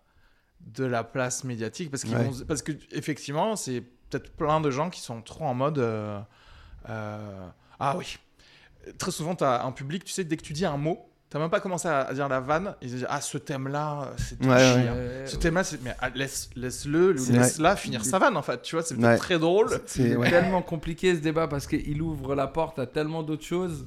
de 0.67 0.85
la 0.85 1.05
place 1.05 1.45
médiatique. 1.45 1.91
Parce, 1.91 2.05
qu'ils 2.05 2.17
Ouais. 2.17 2.25
vont- 2.25 2.45
parce 2.47 2.63
que, 2.63 2.73
effectivement, 2.93 3.57
c'est 3.57 3.81
peut-être 4.11 4.33
plein 4.37 4.61
de 4.61 4.71
gens 4.71 4.91
qui 4.91 5.01
sont 5.01 5.21
trop 5.23 5.45
en 5.45 5.55
mode. 5.55 5.79
euh, 5.79 6.21
euh, 6.89 7.47
ah 7.81 7.97
oui. 7.97 8.19
Très 8.99 9.11
souvent, 9.11 9.35
tu 9.35 9.45
as 9.45 9.65
un 9.65 9.73
public, 9.73 10.05
tu 10.05 10.13
sais, 10.13 10.25
dès 10.25 10.37
que 10.37 10.43
tu 10.43 10.53
dis 10.53 10.67
un 10.67 10.77
mot, 10.77 10.95
tu 11.05 11.11
T'as 11.31 11.41
même 11.41 11.51
pas 11.51 11.59
commencé 11.59 11.89
à 11.89 12.13
dire 12.15 12.29
la 12.29 12.39
vanne. 12.39 12.77
Ils 12.81 12.91
disent 12.91 13.07
Ah, 13.09 13.21
ce 13.21 13.39
thème-là, 13.39 14.13
c'est 14.19 14.41
Ouais, 14.45 14.53
ouais. 14.55 15.23
Ce 15.27 15.35
thème-là, 15.35 15.65
c'est. 15.65 15.83
Mais 15.83 15.97
ah, 16.01 16.09
laisse- 16.11 16.49
laisse-le, 16.55 17.17
C'est- 17.19 17.33
laisse-la 17.33 17.75
finir 17.75 18.05
sa 18.05 18.21
vanne, 18.21 18.37
en 18.37 18.43
fait. 18.43 18.63
Tu 18.63 18.77
vois, 18.77 18.85
c'est 18.85 18.97
très 19.17 19.39
drôle. 19.41 19.69
C'est 19.87 20.17
tellement 20.31 20.63
compliqué 20.63 21.13
ce 21.15 21.21
débat 21.21 21.49
parce 21.49 21.67
qu'il 21.67 22.01
ouvre 22.03 22.37
la 22.37 22.47
porte 22.47 22.79
à 22.79 22.87
tellement 22.87 23.25
d'autres 23.25 23.43
choses. 23.45 23.85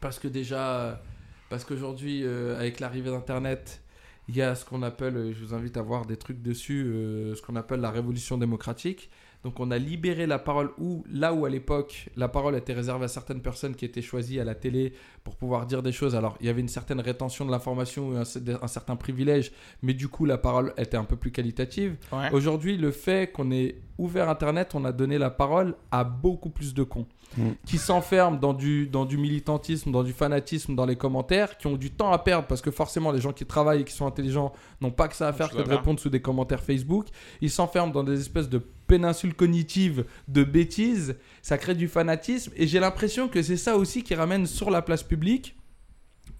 Parce 0.00 0.20
que 0.20 0.28
déjà, 0.28 1.00
parce 1.48 1.64
qu'aujourd'hui, 1.64 2.22
euh, 2.24 2.56
avec 2.58 2.78
l'arrivée 2.78 3.10
d'Internet, 3.10 3.80
il 4.28 4.36
y 4.36 4.42
a 4.42 4.54
ce 4.54 4.64
qu'on 4.64 4.82
appelle, 4.82 5.16
euh, 5.16 5.32
je 5.32 5.44
vous 5.44 5.54
invite 5.54 5.76
à 5.76 5.82
voir 5.82 6.06
des 6.06 6.16
trucs 6.16 6.42
dessus, 6.42 6.84
euh, 6.86 7.34
ce 7.34 7.42
qu'on 7.42 7.56
appelle 7.56 7.80
la 7.80 7.90
révolution 7.90 8.38
démocratique. 8.38 9.10
Donc 9.44 9.60
on 9.60 9.70
a 9.70 9.78
libéré 9.78 10.26
la 10.26 10.38
parole 10.38 10.70
où, 10.78 11.04
là 11.10 11.32
où 11.32 11.44
à 11.44 11.50
l'époque, 11.50 12.08
la 12.16 12.28
parole 12.28 12.56
était 12.56 12.72
réservée 12.72 13.04
à 13.04 13.08
certaines 13.08 13.40
personnes 13.40 13.74
qui 13.74 13.84
étaient 13.84 14.02
choisies 14.02 14.40
à 14.40 14.44
la 14.44 14.54
télé 14.54 14.92
pour 15.24 15.36
pouvoir 15.36 15.66
dire 15.66 15.82
des 15.82 15.92
choses. 15.92 16.14
Alors 16.14 16.36
il 16.40 16.46
y 16.46 16.48
avait 16.48 16.60
une 16.60 16.68
certaine 16.68 17.00
rétention 17.00 17.44
de 17.44 17.50
l'information, 17.50 18.16
un, 18.16 18.22
un 18.22 18.66
certain 18.66 18.96
privilège, 18.96 19.52
mais 19.82 19.94
du 19.94 20.08
coup 20.08 20.24
la 20.24 20.38
parole 20.38 20.72
était 20.76 20.96
un 20.96 21.04
peu 21.04 21.16
plus 21.16 21.30
qualitative. 21.30 21.96
Ouais. 22.12 22.30
Aujourd'hui, 22.32 22.76
le 22.76 22.90
fait 22.90 23.32
qu'on 23.32 23.50
ait 23.50 23.76
ouvert 23.98 24.28
Internet, 24.28 24.74
on 24.74 24.84
a 24.84 24.92
donné 24.92 25.18
la 25.18 25.30
parole 25.30 25.74
à 25.90 26.04
beaucoup 26.04 26.50
plus 26.50 26.74
de 26.74 26.82
cons 26.82 27.06
Mm. 27.36 27.50
qui 27.66 27.76
s'enferment 27.78 28.38
dans 28.38 28.54
du, 28.54 28.86
dans 28.86 29.04
du 29.04 29.18
militantisme, 29.18 29.90
dans 29.90 30.02
du 30.02 30.12
fanatisme, 30.12 30.74
dans 30.74 30.86
les 30.86 30.96
commentaires, 30.96 31.58
qui 31.58 31.66
ont 31.66 31.76
du 31.76 31.90
temps 31.90 32.10
à 32.12 32.18
perdre 32.18 32.46
parce 32.46 32.62
que 32.62 32.70
forcément 32.70 33.12
les 33.12 33.20
gens 33.20 33.32
qui 33.32 33.44
travaillent 33.44 33.82
et 33.82 33.84
qui 33.84 33.92
sont 33.92 34.06
intelligents 34.06 34.52
n'ont 34.80 34.90
pas 34.90 35.08
que 35.08 35.16
ça 35.16 35.28
à 35.28 35.32
faire 35.32 35.48
Je 35.50 35.56
que 35.56 35.62
de 35.62 35.68
répondre 35.68 36.00
sous 36.00 36.08
des 36.08 36.22
commentaires 36.22 36.62
Facebook. 36.62 37.06
Ils 37.40 37.50
s'enferment 37.50 37.92
dans 37.92 38.04
des 38.04 38.20
espèces 38.20 38.48
de 38.48 38.62
péninsules 38.86 39.34
cognitives 39.34 40.04
de 40.28 40.44
bêtises. 40.44 41.16
Ça 41.42 41.58
crée 41.58 41.74
du 41.74 41.88
fanatisme 41.88 42.52
et 42.56 42.66
j'ai 42.66 42.80
l'impression 42.80 43.28
que 43.28 43.42
c'est 43.42 43.56
ça 43.56 43.76
aussi 43.76 44.02
qui 44.02 44.14
ramène 44.14 44.46
sur 44.46 44.70
la 44.70 44.82
place 44.82 45.02
publique. 45.02 45.56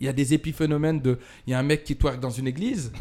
Il 0.00 0.06
y 0.06 0.08
a 0.08 0.12
des 0.12 0.34
épiphénomènes 0.34 1.00
de. 1.00 1.18
Il 1.46 1.52
y 1.52 1.54
a 1.54 1.58
un 1.58 1.62
mec 1.62 1.84
qui 1.84 1.96
twerk 1.96 2.20
dans 2.20 2.30
une 2.30 2.46
église. 2.46 2.92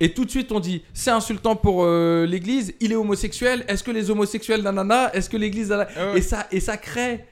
Et 0.00 0.14
tout 0.14 0.24
de 0.24 0.30
suite, 0.30 0.50
on 0.50 0.60
dit 0.60 0.82
c'est 0.94 1.10
insultant 1.10 1.54
pour 1.54 1.84
euh, 1.84 2.26
l'église, 2.26 2.74
il 2.80 2.90
est 2.90 2.96
homosexuel, 2.96 3.64
est-ce 3.68 3.84
que 3.84 3.90
les 3.90 4.10
homosexuels, 4.10 4.62
nanana, 4.62 5.14
est-ce 5.14 5.28
que 5.28 5.36
l'église. 5.36 5.68
nanana? 5.68 5.90
Ah 5.94 6.12
ouais. 6.12 6.18
et, 6.18 6.22
ça, 6.22 6.46
et 6.50 6.60
ça 6.60 6.76
crée 6.78 7.26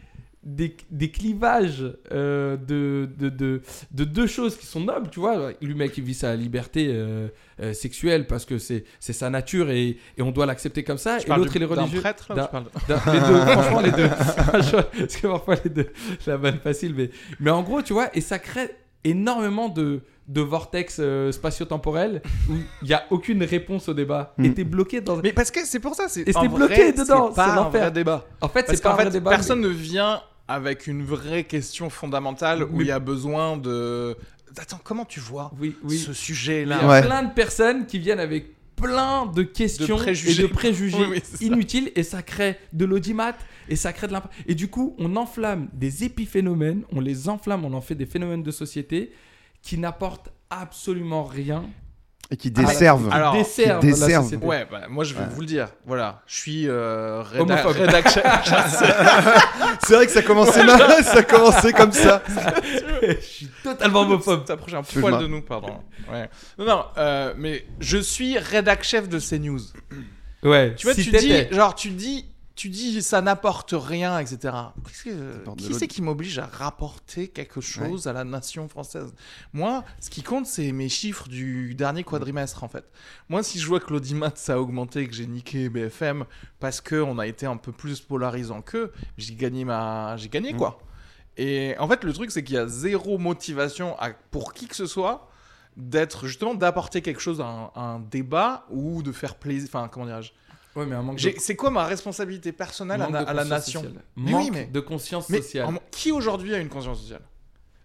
des, 0.45 0.77
des 0.91 1.11
clivages 1.11 1.85
euh, 2.13 2.57
de, 2.57 3.09
de, 3.19 3.29
de, 3.29 3.63
de 3.91 4.05
deux 4.05 4.27
choses 4.27 4.57
qui 4.57 4.67
sont 4.67 4.81
nobles, 4.81 5.11
tu 5.11 5.21
vois. 5.21 5.53
Le 5.61 5.75
mec, 5.75 5.97
il 5.99 6.05
vit 6.05 6.15
sa 6.15 6.37
liberté 6.37 6.89
euh, 6.91 7.29
euh, 7.61 7.73
sexuelle 7.73 8.27
parce 8.27 8.45
que 8.45 8.59
c'est 8.59 8.85
sa 9.01 9.31
nature 9.31 9.71
et, 9.71 9.99
et 10.17 10.23
on 10.23 10.31
doit 10.31 10.47
l'accepter 10.47 10.85
comme 10.85 10.99
ça. 10.99 11.19
Tu 11.19 11.31
et 11.31 11.35
l'autre, 11.35 11.55
il 11.55 11.63
est 11.63 11.67
religieux. 11.67 12.01
prêtre, 12.01 12.33
là, 12.35 12.51
tu 12.53 13.13
les 13.13 13.21
deux, 13.21 13.37
franchement, 13.47 13.81
les 13.81 13.91
deux. 13.91 14.09
Parce 14.99 15.17
que 15.17 15.27
parfois, 15.27 15.57
les 15.65 15.71
deux, 15.71 15.93
la 16.27 16.37
vanne 16.37 16.59
facile. 16.61 16.95
Mais, 16.95 17.11
mais 17.41 17.51
en 17.51 17.63
gros, 17.63 17.83
tu 17.83 17.93
vois, 17.93 18.17
et 18.17 18.21
ça 18.21 18.39
crée 18.39 18.71
énormément 19.05 19.69
de, 19.69 20.03
de 20.29 20.41
vortex 20.43 20.99
euh, 21.01 21.33
spatio-temporels 21.33 22.23
où 22.51 22.53
il 22.83 22.89
n'y 22.89 22.95
a 22.95 23.05
aucune 23.11 23.43
réponse 23.43 23.89
au 23.89 23.95
débat. 23.95 24.35
Mm. 24.39 24.45
Et 24.45 24.55
t'es 24.55 24.65
bloqué 24.65 25.01
dans. 25.01 25.17
Mais 25.17 25.33
parce 25.33 25.51
que 25.51 25.61
c'est 25.65 25.81
pour 25.81 25.95
ça, 25.95 26.05
c'est. 26.09 26.29
Et 26.29 26.33
vrai, 26.33 26.49
bloqué 26.49 26.93
dedans, 26.93 27.31
C'est 27.31 27.37
pas 27.37 27.55
un 27.59 27.69
vrai 27.69 27.91
débat. 27.91 28.27
En 28.41 28.49
fait, 28.49 28.67
c'est 28.69 28.83
pas 28.83 28.93
un 28.93 28.95
vrai 28.97 29.11
débat. 29.11 29.31
personne 29.31 29.61
mais- 29.61 29.69
ne 29.69 29.73
vient 29.73 30.21
avec 30.47 30.87
une 30.87 31.03
vraie 31.05 31.45
question 31.45 31.91
fondamentale 31.91 32.63
où 32.63 32.77
Mais- 32.79 32.85
il 32.85 32.87
y 32.89 32.93
a 32.93 32.99
besoin 33.01 33.57
de. 33.57 34.17
Attends, 34.59 34.81
comment 34.83 35.05
tu 35.05 35.21
vois 35.21 35.51
Oui, 35.61 35.77
oui. 35.85 35.97
ce 35.99 36.09
Il 36.11 36.13
y 36.13 36.15
sujet-là 36.15 36.79
a 36.79 36.89
Ouais. 36.89 37.03
plein 37.03 37.23
de 37.23 37.33
personnes 37.33 37.87
qui 37.87 37.99
viennent 37.99 38.19
avec 38.21 38.55
plein 38.77 39.27
de 39.27 39.43
questions 39.43 39.97
De 39.97 40.03
préjugés. 40.03 40.45
et 40.45 40.47
de 40.49 40.53
préjugés 40.53 41.07
Oui, 41.11 41.21
ça. 41.23 41.45
inutiles 41.45 41.91
et 41.97 42.03
ça 42.03 42.23
crée 42.23 42.57
de 42.73 42.85
l'audimat 42.85 43.35
et 43.69 43.77
ça 43.77 43.93
crée 43.93 44.07
de 44.09 44.13
l'impact. 44.13 44.35
Et 44.47 44.55
du 44.55 44.69
coup, 44.69 44.95
on 44.99 45.17
enflamme 45.17 45.69
des 45.73 46.05
épiphénomènes, 46.05 46.83
on 46.93 47.01
les 47.01 47.29
enflamme, 47.29 47.65
on 47.65 47.73
en 47.73 47.81
fait 47.81 47.95
des 47.95 48.07
phénomènes 48.07 48.43
de 48.43 48.51
société 48.51 49.13
qui 49.69 49.77
n'apportent 49.77 50.31
absolument 50.49 51.25
rien. 51.25 51.63
Et 52.31 52.39
qui 52.39 52.51
desservent. 52.51 53.11
Alors, 53.13 53.33
qui 53.35 53.39
desservent 53.87 54.29
qui. 54.31 54.37
Ouais, 54.37 54.67
bah, 54.71 54.83
moi 54.89 55.05
je 55.05 55.13
vais 55.13 55.21
Ouais. 55.21 55.27
vous 55.31 55.41
le 55.43 55.47
dire. 55.47 55.69
Voilà, 55.85 56.23
je 56.27 56.37
suis 56.37 56.67
euh, 56.67 57.23
réda- 57.23 57.41
Homophobe. 57.43 57.77
rédaction. 57.77 58.23
C'est 59.83 59.95
vrai 59.95 60.07
que 60.07 60.13
ça 60.13 60.23
commençait 60.23 60.65
mal, 60.65 61.05
ça 61.05 61.23
commençait 61.23 61.73
comme 61.75 61.93
ça. 61.93 62.23
Je 63.03 63.21
suis 63.21 63.49
totalement 63.63 64.01
homophobe. 64.01 64.45
T'approches 64.47 64.73
un 64.75 64.83
poil 64.83 65.19
de 65.19 65.27
nous, 65.27 65.43
pardon. 65.43 65.81
Ouais. 66.11 66.31
Non, 66.59 66.65
non, 66.65 66.85
euh, 66.97 67.35
mais 67.37 67.65
je 67.79 67.99
suis 67.99 68.39
rédac 68.39 68.83
chef 68.83 69.09
de 69.09 69.19
CNews. 69.21 69.61
Ouais, 70.43 70.75
Tu 70.77 70.87
vois, 70.87 70.95
si 70.95 71.05
tu 71.05 71.11
dis, 71.17 71.33
genre, 71.53 71.75
tu 71.75 71.91
dis, 71.91 72.27
tu 72.59 72.69
dis, 72.69 73.01
ça 73.03 73.21
n'apporte 73.23 73.73
rien, 73.77 74.19
etc. 74.19 74.55
Que- 75.05 75.55
qui 75.57 75.73
c'est 75.75 75.87
qui 75.87 76.03
m'oblige 76.03 76.39
à 76.39 76.47
rapporter 76.47 77.29
quelque 77.29 77.61
chose 77.61 78.07
à 78.09 78.13
la 78.13 78.25
nation 78.25 78.69
française? 78.69 79.15
Moi, 79.53 79.85
ce 80.01 80.11
qui 80.11 80.23
compte, 80.23 80.47
c'est 80.47 80.73
mes 80.73 80.89
chiffres 80.89 81.29
du 81.29 81.75
dernier 81.75 82.03
quadrimestre, 82.05 82.65
en 82.65 82.69
fait. 82.69 82.85
Moi, 83.29 83.43
si 83.43 83.59
je 83.61 83.67
vois 83.67 83.81
que 83.81 83.93
l'audimat 83.93 84.33
ça 84.35 84.55
a 84.55 84.59
augmenté, 84.59 85.07
que 85.07 85.15
j'ai 85.15 85.27
niqué 85.27 85.69
BFM 85.69 86.25
parce 86.61 86.81
que 86.81 86.97
on 87.01 87.19
a 87.19 87.27
été 87.27 87.47
un 87.47 87.57
peu 87.57 87.73
plus 87.73 88.01
polarisant 88.01 88.61
qu'eux, 88.61 88.93
j'ai 89.17 89.35
gagné 89.35 89.65
ma, 89.65 90.17
j'ai 90.17 90.29
gagné 90.29 90.53
Mm. 90.53 90.57
quoi. 90.57 90.79
Et 91.37 91.77
en 91.79 91.87
fait, 91.87 92.03
le 92.03 92.13
truc, 92.13 92.33
c'est 92.33 92.43
qu'il 92.43 92.57
y 92.57 92.59
a 92.59 92.67
zéro 92.67 93.17
motivation 93.19 93.97
à- 94.01 94.11
pour 94.11 94.53
qui 94.53 94.67
que 94.67 94.75
ce 94.75 94.87
soit 94.87 95.29
d'être 95.77 96.27
justement 96.27 96.55
d'apporter 96.55 97.03
quelque 97.03 97.21
chose 97.21 97.41
à 97.41 97.45
un, 97.47 97.71
à 97.77 97.81
un 97.83 98.01
débat 98.01 98.67
ou 98.71 99.03
de 99.05 99.13
faire 99.13 99.37
plaisir. 99.37 99.69
Enfin, 99.73 99.87
comment 99.87 100.07
dirais-je? 100.07 100.33
Ouais, 100.79 100.87
mais 100.87 100.95
un 100.97 101.03
manque 101.03 101.17
de, 101.17 101.21
j'ai- 101.21 101.39
C'est 101.39 101.57
quoi 101.57 101.71
ma 101.71 101.85
responsabilité 101.85 102.53
personnelle 102.53 103.03
à, 103.03 103.33
la 103.35 103.45
nation 103.45 103.81
sociale. 103.83 104.03
Mais 104.17 104.31
Manque 104.33 104.43
oui, 104.45 104.51
mais- 104.53 104.65
de 104.67 104.81
conscience 104.81 105.29
Mais 105.29 105.39
sociale. 105.43 105.67
en- 105.67 105.75
qui 105.91 106.13
aujourd'hui 106.13 106.55
a 106.55 106.59
une 106.59 106.69
conscience 106.69 107.01
sociale? 107.01 107.23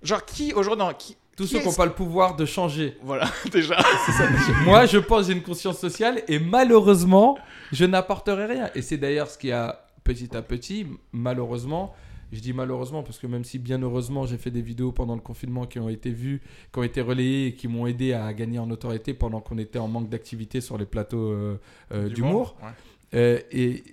Genre 0.02 0.24
qui 0.26 0.54
aujourd'hui 0.54 0.86
qui 1.00 1.18
Tous 1.36 1.46
qui 1.46 1.54
ceux 1.54 1.60
qui 1.60 1.66
n'ont 1.66 1.74
pas 1.74 1.86
le 1.86 1.94
pouvoir 1.94 2.36
de 2.36 2.46
changer. 2.46 2.98
Voilà, 3.02 3.28
déjà. 3.52 3.78
Moi, 4.66 4.86
je 4.86 4.98
pense 5.00 5.22
que 5.22 5.28
j'ai 5.28 5.34
une 5.34 5.42
conscience 5.44 5.80
sociale 5.80 6.22
et 6.28 6.38
malheureusement, 6.40 7.38
je 7.72 7.86
n'apporterai 7.86 8.46
rien. 8.46 8.70
Et 8.76 8.82
c'est 8.82 8.98
d'ailleurs 8.98 9.30
ce 9.30 9.38
qui 9.38 9.52
a 9.52 9.86
petit 10.04 10.36
à 10.36 10.42
petit, 10.42 10.86
malheureusement, 11.12 11.94
je 12.34 12.40
dis 12.42 12.52
malheureusement 12.54 13.04
parce 13.04 13.20
que 13.20 13.28
même 13.28 13.44
si 13.44 13.60
bien 13.60 13.82
heureusement 13.82 14.26
j'ai 14.26 14.38
fait 14.38 14.52
des 14.52 14.62
vidéos 14.62 14.92
pendant 14.92 15.16
le 15.16 15.22
confinement 15.22 15.66
qui 15.66 15.80
ont 15.80 15.88
été 15.90 16.10
vues, 16.12 16.42
qui 16.74 16.80
ont 16.80 16.84
été 16.84 17.00
relayées 17.02 17.48
et 17.48 17.54
qui 17.54 17.68
m'ont 17.68 17.88
aidé 17.88 18.12
à 18.14 18.34
gagner 18.34 18.60
en 18.60 18.66
notoriété 18.68 19.14
pendant 19.14 19.40
qu'on 19.40 19.58
était 19.58 19.80
en 19.80 19.88
manque 19.88 20.10
d'activité 20.10 20.60
sur 20.60 20.78
les 20.78 20.86
plateaux 20.86 21.32
euh, 21.32 21.60
euh, 21.94 22.10
d'humour. 22.10 22.56
Ouais. 22.62 22.70
Euh, 23.16 23.40
et 23.52 23.84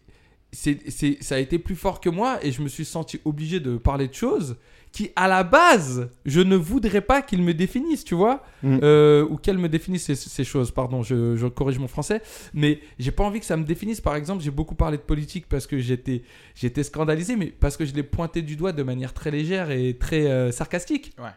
c'est, 0.53 0.91
c'est- 0.91 1.23
ça 1.23 1.37
a 1.37 1.39
été 1.39 1.59
plus 1.59 1.77
fort 1.77 2.01
que 2.01 2.09
moi 2.09 2.45
et 2.45 2.51
je 2.51 2.63
me 2.63 2.69
suis 2.69 2.85
senti 2.85 3.21
obligé 3.25 3.61
de 3.61 3.77
parler 3.77 4.09
de 4.09 4.15
choses 4.15 4.57
qui, 4.93 5.11
à 5.17 5.29
la 5.29 5.45
base, 5.45 6.11
je 6.27 6.41
ne 6.41 6.57
voudrais 6.57 7.01
pas 7.01 7.23
qu'ils 7.23 7.43
me 7.43 7.55
définissent, 7.55 8.05
tu 8.05 8.15
vois, 8.15 8.43
Mm. 8.63 8.81
Euh, 8.83 9.27
ou 9.29 9.37
qu'elles 9.37 9.59
me 9.59 9.69
définissent 9.69 10.05
ces, 10.05 10.15
ces 10.15 10.45
choses. 10.45 10.71
Pardon, 10.71 11.03
je, 11.03 11.37
je 11.37 11.47
corrige 11.47 11.79
mon 11.79 11.89
français, 11.89 12.23
mais 12.53 12.81
j'ai 12.99 13.11
pas 13.11 13.25
envie 13.25 13.41
que 13.41 13.47
ça 13.47 13.57
me 13.57 13.65
définisse. 13.65 14.01
Par 14.01 14.17
exemple, 14.17 14.43
j'ai 14.43 14.51
beaucoup 14.51 14.75
parlé 14.75 14.97
de 14.99 15.03
politique 15.03 15.49
parce 15.49 15.67
que 15.67 15.79
j'étais, 15.79 16.23
j'étais 16.55 16.83
scandalisé, 16.83 17.37
mais 17.37 17.47
parce 17.47 17.77
que 17.77 17.85
je 17.85 17.95
l'ai 17.95 18.03
pointé 18.03 18.43
du 18.43 18.57
doigt 18.57 18.73
de 18.73 18.83
manière 18.83 19.15
très 19.15 19.31
légère 19.31 19.71
et 19.71 19.97
très 19.99 20.27
euh, 20.27 20.53
sarcastique. 20.53 21.15
Ouais. 21.19 21.31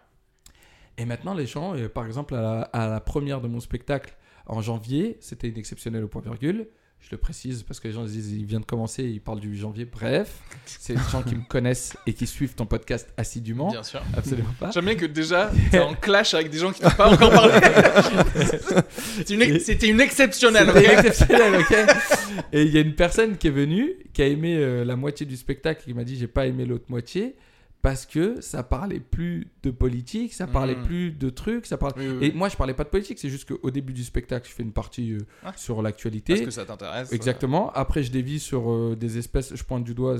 Et 0.97 1.05
maintenant, 1.05 1.33
les 1.33 1.45
gens, 1.45 1.75
euh, 1.75 1.87
par 1.89 2.05
exemple, 2.05 2.35
à 2.35 2.41
la, 2.41 2.61
à 2.61 2.87
la 2.87 2.99
première 2.99 3.41
de 3.41 3.47
mon 3.47 3.59
spectacle 3.59 4.15
en 4.45 4.61
janvier, 4.61 5.17
c'était 5.21 5.47
une 5.47 5.57
exceptionnelle 5.57 6.03
au 6.03 6.07
point 6.07 6.21
virgule. 6.21 6.67
Je 7.05 7.09
le 7.11 7.17
précise 7.17 7.63
parce 7.63 7.81
que 7.81 7.89
les 7.89 7.93
gens 7.93 8.07
se 8.07 8.11
disent 8.13 8.31
il 8.31 8.45
vient 8.45 8.61
de 8.61 8.65
commencer, 8.65 9.03
il 9.03 9.19
parle 9.19 9.41
du 9.41 9.57
janvier. 9.57 9.83
Bref, 9.83 10.35
c'est 10.65 10.93
des 10.93 11.01
gens 11.11 11.21
qui 11.21 11.35
me 11.35 11.43
connaissent 11.45 11.97
et 12.07 12.13
qui 12.13 12.25
suivent 12.25 12.55
ton 12.55 12.65
podcast 12.65 13.09
assidûment. 13.17 13.69
Bien 13.71 13.83
sûr. 13.83 14.01
Absolument 14.15 14.53
pas. 14.57 14.71
J'aime 14.71 14.85
bien 14.85 14.95
que 14.95 15.05
déjà, 15.05 15.51
t'es 15.69 15.79
en 15.79 15.95
clash 15.95 16.33
avec 16.33 16.49
des 16.49 16.59
gens 16.59 16.71
qui 16.71 16.79
t'ont 16.79 16.89
pas 16.91 17.11
encore 17.11 17.29
parlé. 17.29 17.53
C'était 19.17 19.33
une, 19.33 19.41
ex- 19.41 19.65
C'était 19.65 19.89
une 19.89 19.99
exceptionnelle. 19.99 20.71
C'était 20.73 20.97
ok 20.97 21.05
exceptionnel, 21.05 21.55
ok 21.59 21.77
Et 22.53 22.63
il 22.63 22.71
y 22.73 22.77
a 22.77 22.81
une 22.81 22.95
personne 22.95 23.37
qui 23.37 23.47
est 23.47 23.51
venue, 23.51 23.91
qui 24.13 24.21
a 24.21 24.27
aimé 24.27 24.55
euh, 24.57 24.85
la 24.85 24.95
moitié 24.95 25.25
du 25.25 25.35
spectacle, 25.35 25.83
qui 25.83 25.93
m'a 25.93 26.05
dit 26.05 26.17
j'ai 26.17 26.27
pas 26.27 26.47
aimé 26.47 26.65
l'autre 26.65 26.85
moitié 26.87 27.35
parce 27.83 28.05
que 28.05 28.39
ça 28.39 28.63
parlait 28.63 29.01
plus 29.01 29.51
de 29.61 29.69
politique, 29.69 30.33
ça 30.33 30.47
parlait 30.47 30.77
Mm. 30.77 30.83
plus 30.83 31.11
de 31.11 31.29
trucs, 31.29 31.65
ça 31.65 31.77
parlait. 31.77 31.95
Oui, 31.97 32.07
oui, 32.07 32.17
oui. 32.21 32.27
Et 32.27 32.31
moi 32.31 32.47
je 32.47 32.55
parlais 32.55 32.73
pas 32.73 32.85
de 32.85 32.89
politique, 32.89 33.19
c'est 33.19 33.27
juste 33.29 33.53
qu'au 33.53 33.69
début 33.71 33.91
du 33.91 34.05
spectacle 34.05 34.47
je 34.49 34.55
fais 34.55 34.63
une 34.63 34.71
partie 34.71 35.11
euh, 35.11 35.19
sur 35.57 35.81
l'actualité. 35.81 36.33
Parce 36.33 36.45
que 36.45 36.51
ça 36.51 36.65
t'intéresse. 36.65 37.11
Exactement. 37.11 37.71
Après, 37.73 38.01
je 38.01 38.09
dévie 38.09 38.39
sur 38.39 38.71
euh, 38.71 38.95
des 38.95 39.17
espèces, 39.17 39.53
je 39.53 39.63
pointe 39.65 39.83
du 39.83 39.93
doigt 39.93 40.15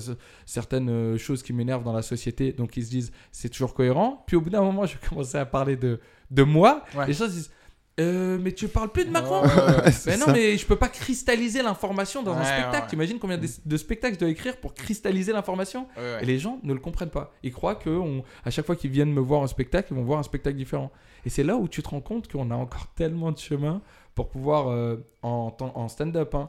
certaines 0.45 0.89
euh, 0.89 1.17
choses 1.17 1.41
qui 1.41 1.53
m'énervent 1.53 1.85
dans 1.85 1.93
la 1.93 2.01
société, 2.01 2.51
donc 2.51 2.75
ils 2.75 2.83
se 2.85 2.89
disent 2.89 3.11
c'est 3.31 3.47
toujours 3.49 3.73
cohérent. 3.73 4.25
Puis 4.27 4.35
au 4.35 4.41
bout 4.41 4.49
d'un 4.49 4.61
moment, 4.61 4.85
je 4.85 4.97
commençais 5.09 5.39
à 5.39 5.45
parler 5.45 5.77
de, 5.77 6.01
de 6.31 6.43
moi. 6.43 6.83
Ouais. 6.95 7.07
Les 7.07 7.13
gens 7.13 7.27
se 7.27 7.31
disent 7.31 7.51
Euh, 7.99 8.39
mais 8.41 8.53
tu 8.53 8.67
parles 8.67 8.91
plus 8.91 9.05
de 9.05 9.11
Macron 9.11 9.43
Ouais, 9.43 9.91
Mais 10.07 10.17
non, 10.17 10.25
ça. 10.25 10.33
mais 10.33 10.57
je 10.57 10.65
peux 10.65 10.75
pas 10.77 10.87
cristalliser 10.87 11.61
l'information 11.61 12.23
dans 12.23 12.33
un 12.33 12.43
spectacle. 12.43 12.73
ouais, 12.75 12.81
ouais. 12.81 12.87
T'imagines 12.87 13.19
combien 13.19 13.37
de, 13.37 13.47
de 13.63 13.77
spectacles 13.77 14.15
je 14.15 14.19
dois 14.19 14.29
écrire 14.29 14.57
pour 14.57 14.73
cristalliser 14.73 15.31
l'information 15.31 15.87
Ouais, 15.95 16.01
ouais. 16.01 16.23
Et 16.23 16.25
les 16.25 16.39
gens 16.39 16.59
ne 16.63 16.73
le 16.73 16.79
comprennent 16.79 17.11
pas. 17.11 17.31
Ils 17.43 17.51
croient 17.51 17.75
que 17.75 17.91
on- 17.91 18.23
à 18.43 18.49
chaque 18.49 18.65
fois 18.65 18.75
qu'ils 18.75 18.89
viennent 18.89 19.13
me 19.13 19.19
voir 19.21 19.43
un 19.43 19.47
spectacle, 19.47 19.89
ils 19.91 19.95
vont 19.95 20.03
voir 20.03 20.17
un 20.17 20.23
spectacle 20.23 20.57
différent. 20.57 20.91
Et 21.25 21.29
c'est 21.29 21.43
là 21.43 21.55
où 21.55 21.67
tu 21.67 21.83
te 21.83 21.89
rends 21.89 22.01
compte 22.01 22.31
qu'on 22.31 22.49
a 22.49 22.55
encore 22.55 22.87
tellement 22.95 23.31
de 23.31 23.37
chemin 23.37 23.79
pour 24.15 24.29
pouvoir, 24.29 24.69
euh, 24.69 24.97
en, 25.21 25.87
stand-up, 25.87 26.33
hein, 26.35 26.47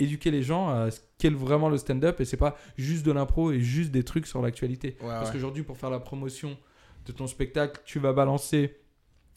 éduquer 0.00 0.30
les 0.30 0.42
gens 0.44 0.68
à 0.70 0.90
ce 0.92 1.00
qu'est 1.18 1.28
vraiment 1.30 1.68
le 1.68 1.76
stand-up. 1.76 2.20
Et 2.20 2.24
c'est 2.24 2.36
pas 2.36 2.56
juste 2.76 3.04
de 3.04 3.10
l'impro 3.12 3.50
et 3.50 3.60
juste 3.60 3.90
des 3.90 4.04
trucs 4.04 4.26
sur 4.28 4.40
l'actualité. 4.42 4.96
Ouais, 5.00 5.08
Parce 5.08 5.26
ouais. 5.26 5.32
qu'aujourd'hui, 5.34 5.64
pour 5.64 5.76
faire 5.76 5.90
la 5.90 6.00
promotion 6.00 6.56
de 7.06 7.12
ton 7.12 7.26
spectacle, 7.26 7.80
tu 7.84 7.98
vas 7.98 8.12
balancer 8.12 8.76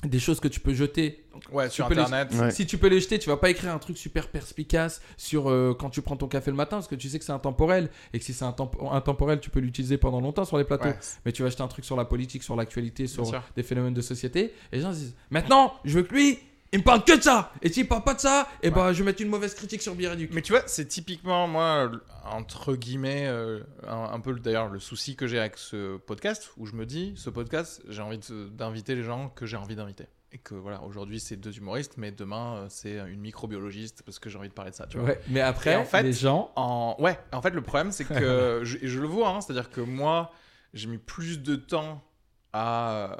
des 0.04 0.20
choses 0.20 0.40
que 0.40 0.48
tu 0.48 0.60
peux 0.60 0.74
jeter. 0.74 1.24
Ouais, 1.52 1.70
Tu 1.70 1.76
sur 1.76 1.88
peux 1.88 1.96
les- 1.96 2.02
internet. 2.02 2.32
Ouais. 2.40 2.52
Si 2.52 2.66
tu 2.68 2.78
peux 2.78 2.88
les 2.88 3.00
jeter, 3.00 3.18
tu 3.20 3.30
vas 3.30 3.38
pas 3.38 3.50
écrire 3.50 3.74
un 3.74 3.80
truc 3.80 3.98
super 3.98 4.28
perspicace 4.28 5.02
sur 5.18 5.50
euh, 5.50 5.76
quand 5.78 5.90
tu 5.90 6.02
prends 6.02 6.16
ton 6.18 6.28
café 6.28 6.52
le 6.52 6.58
matin 6.58 6.78
parce 6.78 6.88
que 6.88 6.96
tu 6.96 7.10
sais 7.10 7.18
que 7.20 7.26
c'est 7.26 7.32
intemporel 7.32 7.90
et 8.14 8.20
que 8.20 8.26
si 8.26 8.34
c'est 8.34 8.46
intemp- 8.46 8.92
intemporel, 8.94 9.40
tu 9.40 9.50
peux 9.50 9.60
l'utiliser 9.60 9.98
pendant 9.98 10.22
longtemps 10.22 10.46
sur 10.46 10.58
les 10.58 10.64
plateaux. 10.66 10.86
Ouais. 10.90 11.00
Mais 11.26 11.32
tu 11.32 11.42
vas 11.42 11.48
acheter 11.48 11.64
un 11.64 11.68
truc 11.68 11.84
sur 11.86 11.96
la 11.96 12.06
politique, 12.06 12.44
sur 12.44 12.56
l'actualité, 12.56 13.08
sur 13.08 13.32
des 13.56 13.64
phénomènes 13.64 13.94
de 13.96 14.02
société. 14.02 14.54
Et 14.72 14.76
les 14.78 14.82
gens 14.82 14.94
se 14.94 14.98
disent 15.00 15.16
Maintenant, 15.32 15.74
je 15.84 15.96
veux 15.98 16.04
que 16.04 16.14
lui, 16.14 16.38
il 16.74 16.80
me 16.80 16.84
parle 16.84 17.04
que 17.04 17.16
de 17.18 17.22
ça. 17.22 17.52
Et 17.62 17.70
s'il 17.70 17.88
parle 17.88 18.04
pas 18.04 18.14
de 18.14 18.20
ça, 18.20 18.48
et 18.62 18.70
bah 18.70 18.92
je 18.94 19.00
vais 19.00 19.06
mettre 19.06 19.22
une 19.22 19.30
mauvaise 19.30 19.54
critique 19.56 19.82
sur 19.82 19.96
Biréduc. 19.96 20.32
Mais 20.34 20.42
tu 20.42 20.52
vois, 20.52 20.64
c'est 20.68 20.86
typiquement, 20.88 21.48
moi, 21.48 21.90
entre 22.26 22.76
guillemets, 22.76 23.26
euh, 23.28 23.62
un, 23.88 24.10
un 24.14 24.20
peu 24.20 24.32
le- 24.32 24.40
d'ailleurs 24.40 24.68
le 24.68 24.80
souci 24.80 25.16
que 25.16 25.28
j'ai 25.28 25.40
avec 25.40 25.58
ce 25.58 25.98
podcast, 25.98 26.52
où 26.58 26.66
je 26.66 26.74
me 26.76 26.86
dis, 26.86 27.14
ce 27.16 27.30
podcast, 27.30 27.82
j'ai 27.88 28.02
envie 28.02 28.20
d'inviter 28.52 28.96
les 28.96 29.04
gens 29.04 29.30
que 29.30 29.46
j'ai 29.46 29.58
envie 29.58 29.76
d'inviter. 29.76 30.06
Et 30.34 30.40
que 30.40 30.56
voilà, 30.56 30.84
aujourd'hui 30.84 31.22
c'est 31.22 31.38
deux 31.38 31.58
humoristes, 31.58 31.94
mais 31.96 32.12
demain 32.12 32.56
euh, 32.58 32.66
c'est 32.70 32.98
une 32.98 33.22
microbiologiste 33.22 34.04
parce 34.04 34.20
que 34.20 34.30
j'ai 34.30 34.38
envie 34.38 34.50
de 34.50 34.54
parler 34.54 34.72
de 34.72 34.76
ça, 34.76 34.86
tu 34.86 34.98
vois. 34.98 35.08
Ouais, 35.08 35.22
mais 35.30 35.40
après, 35.40 35.72
Et 35.72 35.76
en 35.78 35.86
fait- 35.86 36.04
les 36.04 36.12
gens. 36.12 36.52
En... 36.58 36.98
Ouais, 37.00 37.18
en 37.32 37.42
fait, 37.42 37.52
le 37.52 37.62
problème, 37.62 37.94
c'est 37.94 38.04
que 38.04 38.60
je, 38.64 38.76
et 38.82 38.88
je 38.90 39.00
le 39.00 39.08
vois, 39.08 39.30
hein, 39.30 39.40
c'est-à-dire 39.40 39.70
que 39.70 39.80
moi, 39.80 40.32
j'ai 40.74 40.90
mis 40.90 40.98
plus 40.98 41.42
de 41.42 41.56
temps 41.56 42.04
à 42.52 43.18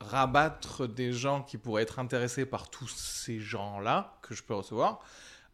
rabattre 0.00 0.86
des 0.88 1.12
gens 1.12 1.42
qui 1.42 1.58
pourraient 1.58 1.82
être 1.82 1.98
intéressés 1.98 2.46
par 2.46 2.68
tous 2.70 2.88
ces 2.88 3.40
gens-là 3.40 4.14
que 4.22 4.34
je 4.34 4.42
peux 4.42 4.54
recevoir. 4.54 5.00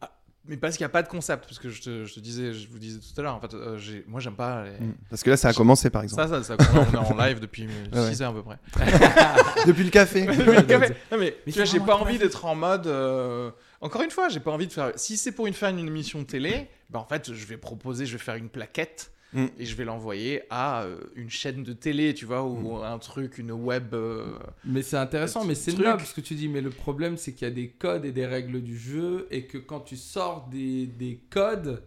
Ah, 0.01 0.11
Mais 0.47 0.57
parce 0.57 0.77
qu'il 0.77 0.83
n'y 0.85 0.87
a 0.87 0.91
pas 0.91 1.03
de 1.03 1.09
concept, 1.09 1.45
parce 1.47 1.59
que 1.59 1.71
je 1.71 1.81
te, 1.81 2.05
je 2.05 2.15
te 2.15 2.21
disais, 2.21 2.53
je 2.53 2.69
vous 2.69 2.79
disais 2.79 2.99
tout 2.99 3.21
à 3.21 3.23
l'heure, 3.23 3.35
en 3.37 3.41
fait, 3.41 3.55
euh, 3.55 3.79
moi 4.09 4.21
j'aime 4.21 4.35
pas 4.35 4.65
les... 4.65 4.73
Mm. 4.73 4.95
Parce 5.09 5.23
que 5.23 5.31
là, 5.31 5.37
ça 5.37 5.49
a 5.49 5.53
commencé, 5.53 5.91
par 5.91 6.03
exemple. 6.03 6.29
Ça, 6.29 6.43
ça, 6.43 6.57
ça, 6.57 6.71
on 6.75 6.93
est 6.93 6.97
en 6.97 7.17
live 7.17 7.39
depuis 7.41 7.67
Ouais, 7.93 8.11
6 8.11 8.23
heures 8.23 8.31
à 8.31 8.35
peu 8.35 8.43
près. 8.43 8.59
Depuis 9.67 9.85
le 9.85 9.91
café. 9.91 10.27
non 11.13 11.19
mais 11.19 11.37
Mais 11.47 11.53
tu 11.53 11.59
vois, 11.59 11.65
j'ai 11.65 11.79
pas 11.79 11.95
envie 11.97 12.19
d'être 12.19 12.45
en 12.45 12.57
mode. 12.57 12.89
euh, 12.89 13.51
Encore 13.81 14.03
une 14.03 14.11
fois, 14.11 14.29
j'ai 14.29 14.41
pas 14.41 14.51
envie 14.51 14.67
de 14.67 14.73
faire. 14.73 14.91
Si 14.97 15.17
c'est 15.17 15.31
pour 15.33 15.47
une 15.47 15.55
faire 15.55 15.69
une 15.69 15.79
émission 15.79 16.25
télé, 16.25 16.69
ben 16.91 16.99
en 16.99 17.05
fait, 17.07 17.33
je 17.33 17.47
vais 17.47 17.57
proposer, 17.57 18.05
je 18.07 18.13
vais 18.17 18.23
faire 18.23 18.35
une 18.35 18.49
plaquette 18.49 19.13
Mm. 19.35 19.47
et 19.59 19.64
je 19.64 19.75
vais 19.77 19.85
l'envoyer 19.85 20.42
à 20.51 20.83
euh, 20.83 20.99
une 21.16 21.31
chaîne 21.31 21.62
de 21.62 21.73
télé, 21.73 22.12
tu 22.14 22.27
vois, 22.27 22.42
ou 22.45 22.79
Mm. 22.79 22.83
un 22.85 22.99
truc, 22.99 23.38
une 23.38 23.53
web. 23.53 23.95
euh, 23.95 24.38
Mais 24.64 24.83
c'est 24.83 24.97
intéressant, 24.99 25.45
mais 25.45 25.55
c'est 25.55 25.73
noble 25.79 26.03
ce 26.03 26.14
que 26.14 26.21
tu 26.21 26.35
dis. 26.35 26.49
Mais 26.49 26.61
le 26.61 26.71
problème, 26.71 27.16
c'est 27.16 27.33
qu'il 27.33 27.49
y 27.49 27.51
a 27.51 27.55
des 27.55 27.68
codes 27.71 28.05
et 28.05 28.12
des 28.12 28.27
règles 28.27 28.61
du 28.62 28.77
jeu, 28.79 29.27
et 29.31 29.47
que 29.47 29.59
quand 29.59 29.81
tu 29.81 29.97
sors 29.97 30.49
des, 30.51 30.87
des 30.87 31.21
codes, 31.31 31.83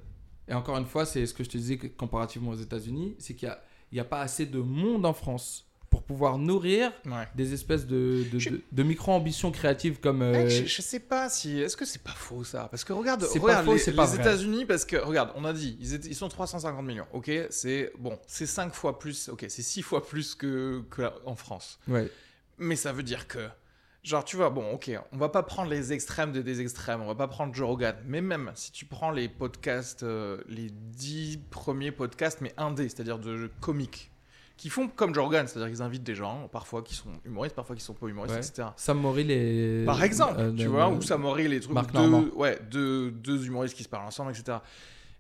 et 0.48 0.54
encore 0.54 0.78
une 0.78 0.86
fois, 0.86 1.06
c'est 1.06 1.26
ce 1.26 1.34
que 1.34 1.44
je 1.44 1.50
te 1.50 1.58
disais 1.58 1.78
comparativement 1.78 2.52
aux 2.52 2.56
États-Unis, 2.56 3.16
c'est 3.20 3.36
qu'il 3.36 3.52
n'y 3.94 4.00
a, 4.00 4.02
a 4.04 4.06
pas 4.06 4.22
assez 4.22 4.46
de 4.46 4.60
monde 4.60 5.06
en 5.06 5.14
France 5.14 5.68
pour 5.96 6.04
pouvoir 6.04 6.38
nourrir 6.38 6.92
Ouais. 7.06 7.28
des 7.36 7.54
espèces 7.54 7.86
de, 7.88 8.26
de, 8.32 8.38
Je- 8.40 8.50
de- 8.50 8.62
de 8.72 8.84
micro-ambitions 8.84 9.52
créatives 9.52 10.00
comme. 10.02 10.22
euh, 10.22 10.50
Je, 10.50 10.66
je 10.66 10.82
sais 10.82 11.00
pas 11.00 11.30
si. 11.30 11.60
Est-ce 11.62 11.78
que 11.78 11.86
c'est 11.86 12.04
pas 12.04 12.12
faux 12.12 12.44
ça? 12.44 12.68
Parce 12.70 12.84
que 12.84 12.92
regarde, 12.92 13.24
C'est 13.32 13.40
pas 13.40 13.46
regarde 13.46 13.66
faux, 13.66 13.76
les, 13.76 13.86
les. 13.94 14.16
États-Unis, 14.16 14.66
parce 14.66 14.84
que 14.84 14.98
regarde, 14.98 15.32
on 15.36 15.46
a 15.46 15.54
dit, 15.54 15.78
ils, 15.80 15.94
étaient- 15.94 16.10
ils 16.10 16.16
sont 16.16 16.28
350 16.28 16.86
millions. 16.86 17.08
Ok, 17.14 17.32
c'est 17.50 17.94
bon, 17.98 18.20
c'est 18.28 18.46
5 18.46 18.74
fois 18.74 19.00
plus. 19.00 19.30
Ok, 19.30 19.46
c'est 19.48 19.62
6 19.62 19.82
fois 19.82 20.06
plus 20.06 20.36
que, 20.36 20.84
que 20.90 21.04
la- 21.04 21.14
en 21.26 21.36
France. 21.36 21.80
ouais. 21.88 22.12
Mais 22.58 22.76
ça 22.76 22.92
veut 22.94 23.04
dire 23.04 23.28
que, 23.28 23.40
genre, 24.04 24.24
tu 24.24 24.36
vois, 24.38 24.50
bon, 24.50 24.72
ok, 24.74 24.92
on 25.12 25.18
va 25.18 25.30
pas 25.30 25.44
prendre 25.44 25.70
les 25.70 25.92
extrêmes 25.94 26.32
de 26.32 26.42
des 26.42 26.62
extrêmes, 26.62 27.02
on 27.02 27.08
va 27.08 27.16
pas 27.16 27.28
prendre 27.28 27.54
Joe 27.54 27.68
Rogan, 27.68 27.96
mais 28.06 28.22
même 28.22 28.52
si 28.56 28.72
tu 28.72 28.86
prends 28.86 29.12
les 29.12 29.28
podcasts, 29.30 30.04
euh, 30.04 30.42
les 30.48 30.70
10 30.70 31.40
premiers 31.50 31.92
podcasts, 31.92 32.40
mais 32.42 32.54
indés, 32.58 32.88
c'est-à-dire 32.90 33.20
de 33.20 33.50
comiques, 33.60 34.12
qui 34.58 34.70
font 34.70 34.88
comme 34.88 35.14
Joe 35.14 35.26
Rogan, 35.26 35.48
c'est-à-dire 35.48 35.70
qu'ils 35.70 35.82
invitent 35.82 36.04
des 36.04 36.16
gens, 36.16 36.48
parfois 36.50 36.82
qui 36.82 36.96
sont 36.96 37.10
humoristes, 37.26 37.56
parfois 37.56 37.76
qui 37.76 37.84
sont 37.84 37.94
pas 37.94 38.08
humoristes, 38.08 38.36
Ouais. 38.36 38.40
etc. 38.48 38.70
Sam 38.78 39.00
Morrill 39.00 39.30
et. 39.32 39.84
Par 39.86 40.02
exemple, 40.04 40.36
euh, 40.40 40.54
tu 40.54 40.66
vois, 40.68 40.90
de- 40.90 40.96
ou 40.96 41.02
Samori, 41.02 41.48
les 41.48 41.60
trucs, 41.60 41.76
deux, 41.92 42.32
ouais, 42.36 42.60
deux, 42.72 43.12
deux 43.12 43.46
humoristes 43.46 43.76
qui 43.76 43.84
se 43.84 43.90
parlent 43.90 44.08
ensemble, 44.08 44.32
etc. 44.32 44.60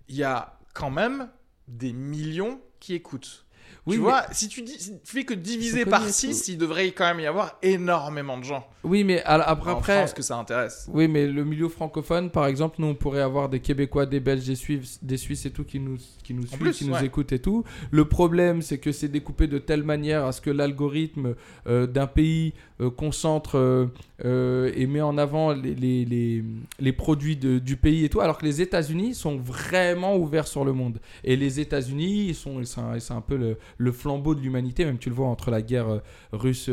Il 0.07 0.15
y 0.15 0.23
a 0.23 0.57
quand 0.73 0.89
même 0.91 1.29
des 1.67 1.91
millions 1.93 2.59
qui 2.79 2.93
écoutent. 2.93 3.44
Oui, 3.87 3.95
tu 3.97 4.01
mais- 4.01 4.07
vois, 4.09 4.23
si 4.31 4.47
tu, 4.47 4.63
dis, 4.63 4.93
fais 5.03 5.25
que 5.25 5.33
diviser 5.35 5.85
par 5.85 5.99
connus 5.99 6.09
et 6.09 6.13
6, 6.13 6.47
il 6.47 6.57
devrait 6.57 6.87
quand 6.91 7.05
même 7.05 7.19
y 7.19 7.27
avoir 7.27 7.57
énormément 7.61 8.37
de 8.39 8.43
gens 8.43 8.67
Oui, 8.83 9.03
mais 9.03 9.21
après. 9.23 9.71
en 9.71 9.77
après 9.77 9.97
France 9.99 10.13
que 10.13 10.23
ça 10.23 10.37
intéresse. 10.37 10.87
Oui, 10.91 11.07
mais 11.07 11.27
le 11.27 11.43
milieu 11.43 11.69
francophone, 11.69 12.31
par 12.31 12.47
exemple, 12.47 12.77
nous, 12.79 12.87
on 12.87 12.95
pourrait 12.95 13.21
avoir 13.21 13.47
des 13.47 13.59
Québécois, 13.59 14.07
des 14.07 14.19
Belges, 14.19 14.45
des 14.45 14.55
Suisses, 14.55 14.99
des 15.03 15.17
Suisses 15.17 15.45
et 15.45 15.51
tout 15.51 15.63
qui 15.63 15.79
nous, 15.79 15.97
qui 16.23 16.33
nous 16.33 16.47
suivent, 16.47 16.59
plus, 16.59 16.77
qui 16.77 16.87
nous 16.87 16.97
écoutent 17.03 17.31
et 17.31 17.39
tout. 17.39 17.63
Le 17.91 18.05
problème, 18.05 18.63
c'est 18.63 18.79
que 18.79 18.91
c'est 18.91 19.07
découpé 19.07 19.45
de 19.45 19.59
telle 19.59 19.83
manière 19.83 20.25
à 20.25 20.31
ce 20.31 20.41
que 20.41 20.49
l'algorithme 20.49 21.35
euh, 21.67 21.85
d'un 21.85 22.07
pays 22.07 22.53
concentre 22.89 23.57
euh, 23.57 23.87
euh, 24.25 24.71
et 24.75 24.85
met 24.85 25.01
en 25.01 25.17
avant 25.17 25.53
les, 25.53 25.73
les, 25.75 26.43
les, 26.79 26.91
produits 26.93 27.37
de- 27.37 27.59
du 27.59 27.77
pays 27.77 28.03
et 28.05 28.09
tout, 28.09 28.21
alors 28.21 28.37
que 28.37 28.45
les 28.45 28.61
États-Unis 28.61 29.13
sont 29.13 29.37
vraiment 29.37 30.15
ouverts 30.17 30.47
sur 30.47 30.65
le 30.65 30.73
monde. 30.73 30.99
Et 31.23 31.35
les 31.35 31.59
États-Unis, 31.59 32.33
sont, 32.33 32.63
c'est 32.63 32.81
un, 32.81 33.17
un 33.17 33.21
peu 33.21 33.37
le, 33.77 33.91
flambeau 33.91 34.35
de 34.35 34.41
l'humanité, 34.41 34.85
même 34.85 34.97
tu 34.97 35.09
le 35.09 35.15
vois 35.15 35.27
entre 35.27 35.51
la 35.51 35.61
guerre 35.61 35.89
euh, 35.89 35.99
russe. 36.33 36.69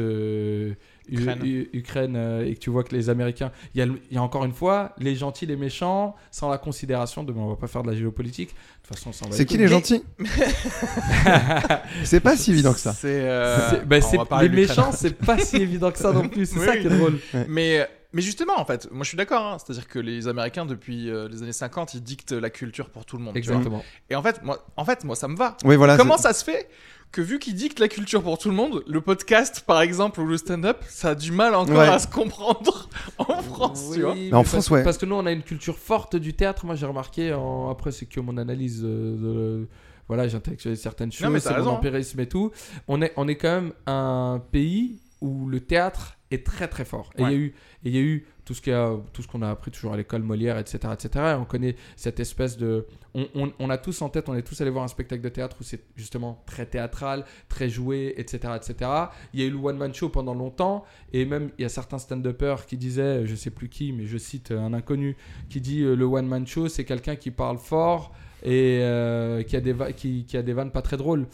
Euh, 1.10 1.14
Ukraine. 1.20 1.38
U- 1.44 1.68
Ukraine 1.72 2.16
euh, 2.16 2.46
et 2.46 2.54
que 2.54 2.60
tu 2.60 2.70
vois 2.70 2.84
que 2.84 2.94
les 2.94 3.08
Américains, 3.10 3.50
il 3.74 3.78
y, 3.80 3.82
a 3.82 3.86
y 4.10 4.18
encore 4.18 4.44
une 4.44 4.52
fois 4.52 4.94
les 4.98 5.14
gentils, 5.16 5.46
les 5.46 5.56
méchants, 5.56 6.14
sans 6.30 6.48
la 6.50 6.58
considération 6.58 7.24
de, 7.24 7.32
on 7.32 7.48
va 7.48 7.56
pas 7.56 7.66
faire 7.66 7.82
de 7.82 7.90
la 7.90 7.96
géopolitique. 7.96 8.50
De 8.50 8.88
toute 8.88 8.96
façon, 8.96 9.10
on 9.10 9.12
s'en 9.12 9.26
va 9.28 9.32
C'est 9.36 9.44
qui 9.46 9.56
les 9.58 9.64
Mais- 9.64 9.70
gentils 9.70 10.02
C'est 12.04 12.20
pas 12.20 12.36
si 12.36 12.50
évident 12.52 12.72
que 12.72 12.80
ça. 12.80 12.92
C'est. 12.92 13.08
euh, 13.22 13.70
C'est- 13.70 13.84
bah, 13.86 14.42
les 14.42 14.48
méchants, 14.48 14.92
c'est 14.92 15.16
pas 15.16 15.38
si 15.38 15.56
évident 15.56 15.90
que 15.90 15.98
ça 15.98 16.12
non 16.12 16.28
plus. 16.28 16.46
C'est 16.46 16.58
Oui, 16.60 16.66
ça 16.66 16.76
qui 16.76 16.86
est 16.86 16.90
drôle. 16.90 17.18
Mais, 17.48 17.86
mais 18.12 18.22
justement, 18.22 18.58
en 18.58 18.64
fait, 18.64 18.88
moi 18.90 19.04
je 19.04 19.08
suis 19.08 19.16
d'accord. 19.16 19.44
hein. 19.44 19.56
C'est-à-dire 19.58 19.88
que 19.88 19.98
les 19.98 20.28
Américains, 20.28 20.66
depuis 20.66 21.10
euh, 21.10 21.28
les 21.28 21.42
années 21.42 21.52
50, 21.52 21.94
ils 21.94 22.02
dictent 22.02 22.32
la 22.32 22.50
culture 22.50 22.90
pour 22.90 23.04
tout 23.04 23.16
le 23.16 23.22
monde. 23.24 23.34
tu 23.34 23.40
vois. 23.42 23.54
Exactement. 23.56 23.82
Et 24.10 24.16
en 24.16 24.22
fait, 24.22 24.42
moi, 24.42 24.64
en 24.76 24.84
fait, 24.84 25.04
moi, 25.04 25.16
ça 25.16 25.28
me 25.28 25.36
va. 25.36 25.56
Oui, 25.64 25.76
voilà. 25.76 25.96
Comment 25.96 26.18
ça 26.18 26.32
se 26.32 26.44
fait 26.44 26.68
que 27.10 27.20
vu 27.20 27.38
qu'ils 27.38 27.54
dictent 27.54 27.78
la 27.78 27.88
culture 27.88 28.22
pour 28.22 28.38
tout 28.38 28.48
le 28.48 28.54
monde, 28.54 28.82
le 28.86 29.00
podcast, 29.02 29.64
par 29.66 29.82
exemple, 29.82 30.18
ou 30.20 30.26
le 30.26 30.38
stand-up, 30.38 30.78
ça 30.88 31.10
a 31.10 31.14
du 31.14 31.30
mal 31.30 31.54
encore 31.54 31.76
Ouais. 31.76 31.88
à 31.88 31.98
se 31.98 32.06
comprendre 32.06 32.88
en 33.18 33.42
France, 33.42 33.90
tu 33.92 34.00
vois? 34.00 34.14
Mais 34.14 34.32
en 34.32 34.44
France, 34.44 34.52
parce, 34.66 34.70
ouais. 34.70 34.82
Parce 34.82 34.96
que 34.98 35.04
nous, 35.04 35.14
on 35.16 35.26
a 35.26 35.32
une 35.32 35.42
culture 35.42 35.76
forte 35.76 36.16
du 36.16 36.32
théâtre. 36.32 36.64
Moi, 36.64 36.74
j'ai 36.74 36.86
remarqué, 36.86 37.34
en- 37.34 37.68
après, 37.70 37.92
c'est 37.92 38.06
que 38.06 38.18
mon 38.20 38.36
analyse 38.38 38.82
de. 38.82 39.68
Voilà, 40.08 40.26
j'intellectualise 40.28 40.80
certaines 40.80 41.10
Non, 41.22 41.30
mais 41.30 41.38
choses, 41.40 41.52
c'est 41.52 41.58
mon 41.60 41.68
hein. 41.68 41.72
empirisme 41.72 42.18
et 42.20 42.26
tout. 42.26 42.50
On 42.88 43.00
est, 43.02 43.12
on 43.16 43.28
est 43.28 43.36
quand 43.36 43.48
même 43.60 43.72
un 43.86 44.42
pays 44.50 44.98
où 45.22 45.48
le 45.48 45.60
théâtre 45.60 46.18
est 46.30 46.44
très 46.46 46.66
très 46.68 46.84
fort. 46.84 47.10
Et 47.18 47.22
il 47.22 47.28
y 47.30 47.34
a 47.34 47.36
eu, 47.36 47.54
il 47.84 47.94
y 47.94 47.98
a 47.98 48.00
eu 48.00 48.26
tout 48.44 48.54
ce 48.54 48.60
qu'il 48.62 48.72
y 48.72 48.76
a- 48.76 48.96
tout 49.12 49.22
ce 49.22 49.28
qu'on 49.28 49.42
a 49.42 49.50
appris 49.50 49.70
toujours 49.70 49.92
à 49.92 49.96
l'école, 49.96 50.22
Molière, 50.22 50.58
etc., 50.58 50.78
etc. 50.92 51.08
Et 51.14 51.34
on 51.34 51.44
connaît 51.44 51.76
cette 51.94 52.18
espèce 52.20 52.56
de, 52.56 52.86
on, 53.14 53.28
on- 53.34 53.52
on 53.58 53.70
a 53.70 53.76
tous 53.78 54.00
en 54.02 54.08
tête, 54.08 54.28
on 54.28 54.34
est 54.34 54.42
tous 54.42 54.60
allés 54.60 54.70
voir 54.70 54.82
un 54.84 54.88
spectacle 54.88 55.22
de 55.22 55.28
théâtre 55.28 55.56
où 55.60 55.62
c'est 55.62 55.80
justement 55.94 56.42
très 56.46 56.66
théâtral, 56.66 57.24
très 57.48 57.68
joué, 57.68 58.14
etc., 58.16 58.54
etc. 58.56 58.90
Il 59.34 59.40
y 59.40 59.42
a 59.44 59.46
eu 59.46 59.50
le 59.50 59.58
one 59.58 59.76
man 59.76 59.94
show 59.94 60.08
pendant 60.08 60.34
longtemps, 60.34 60.84
et 61.12 61.24
même 61.26 61.50
il 61.58 61.62
y 61.62 61.64
a 61.66 61.68
certains 61.68 61.98
stand-uppers 61.98 62.66
qui 62.66 62.76
disaient, 62.78 63.26
je 63.26 63.34
sais 63.34 63.50
plus 63.50 63.68
qui, 63.68 63.92
mais 63.92 64.06
je 64.06 64.16
cite 64.18 64.50
un 64.50 64.72
inconnu, 64.72 65.16
qui 65.50 65.60
dit 65.60 65.82
euh, 65.82 65.94
le 65.94 66.04
one 66.06 66.26
man 66.26 66.46
show, 66.46 66.68
c'est 66.68 66.84
quelqu'un 66.84 67.16
qui 67.16 67.30
parle 67.30 67.58
fort 67.58 68.12
et 68.42 68.78
euh, 68.80 69.42
qui 69.44 69.54
a 69.56 69.60
des 69.60 69.74
qui 69.94 70.36
a 70.36 70.42
des 70.42 70.52
vannes 70.54 70.72
pas 70.72 70.82
très 70.82 70.96
drôles 70.96 71.26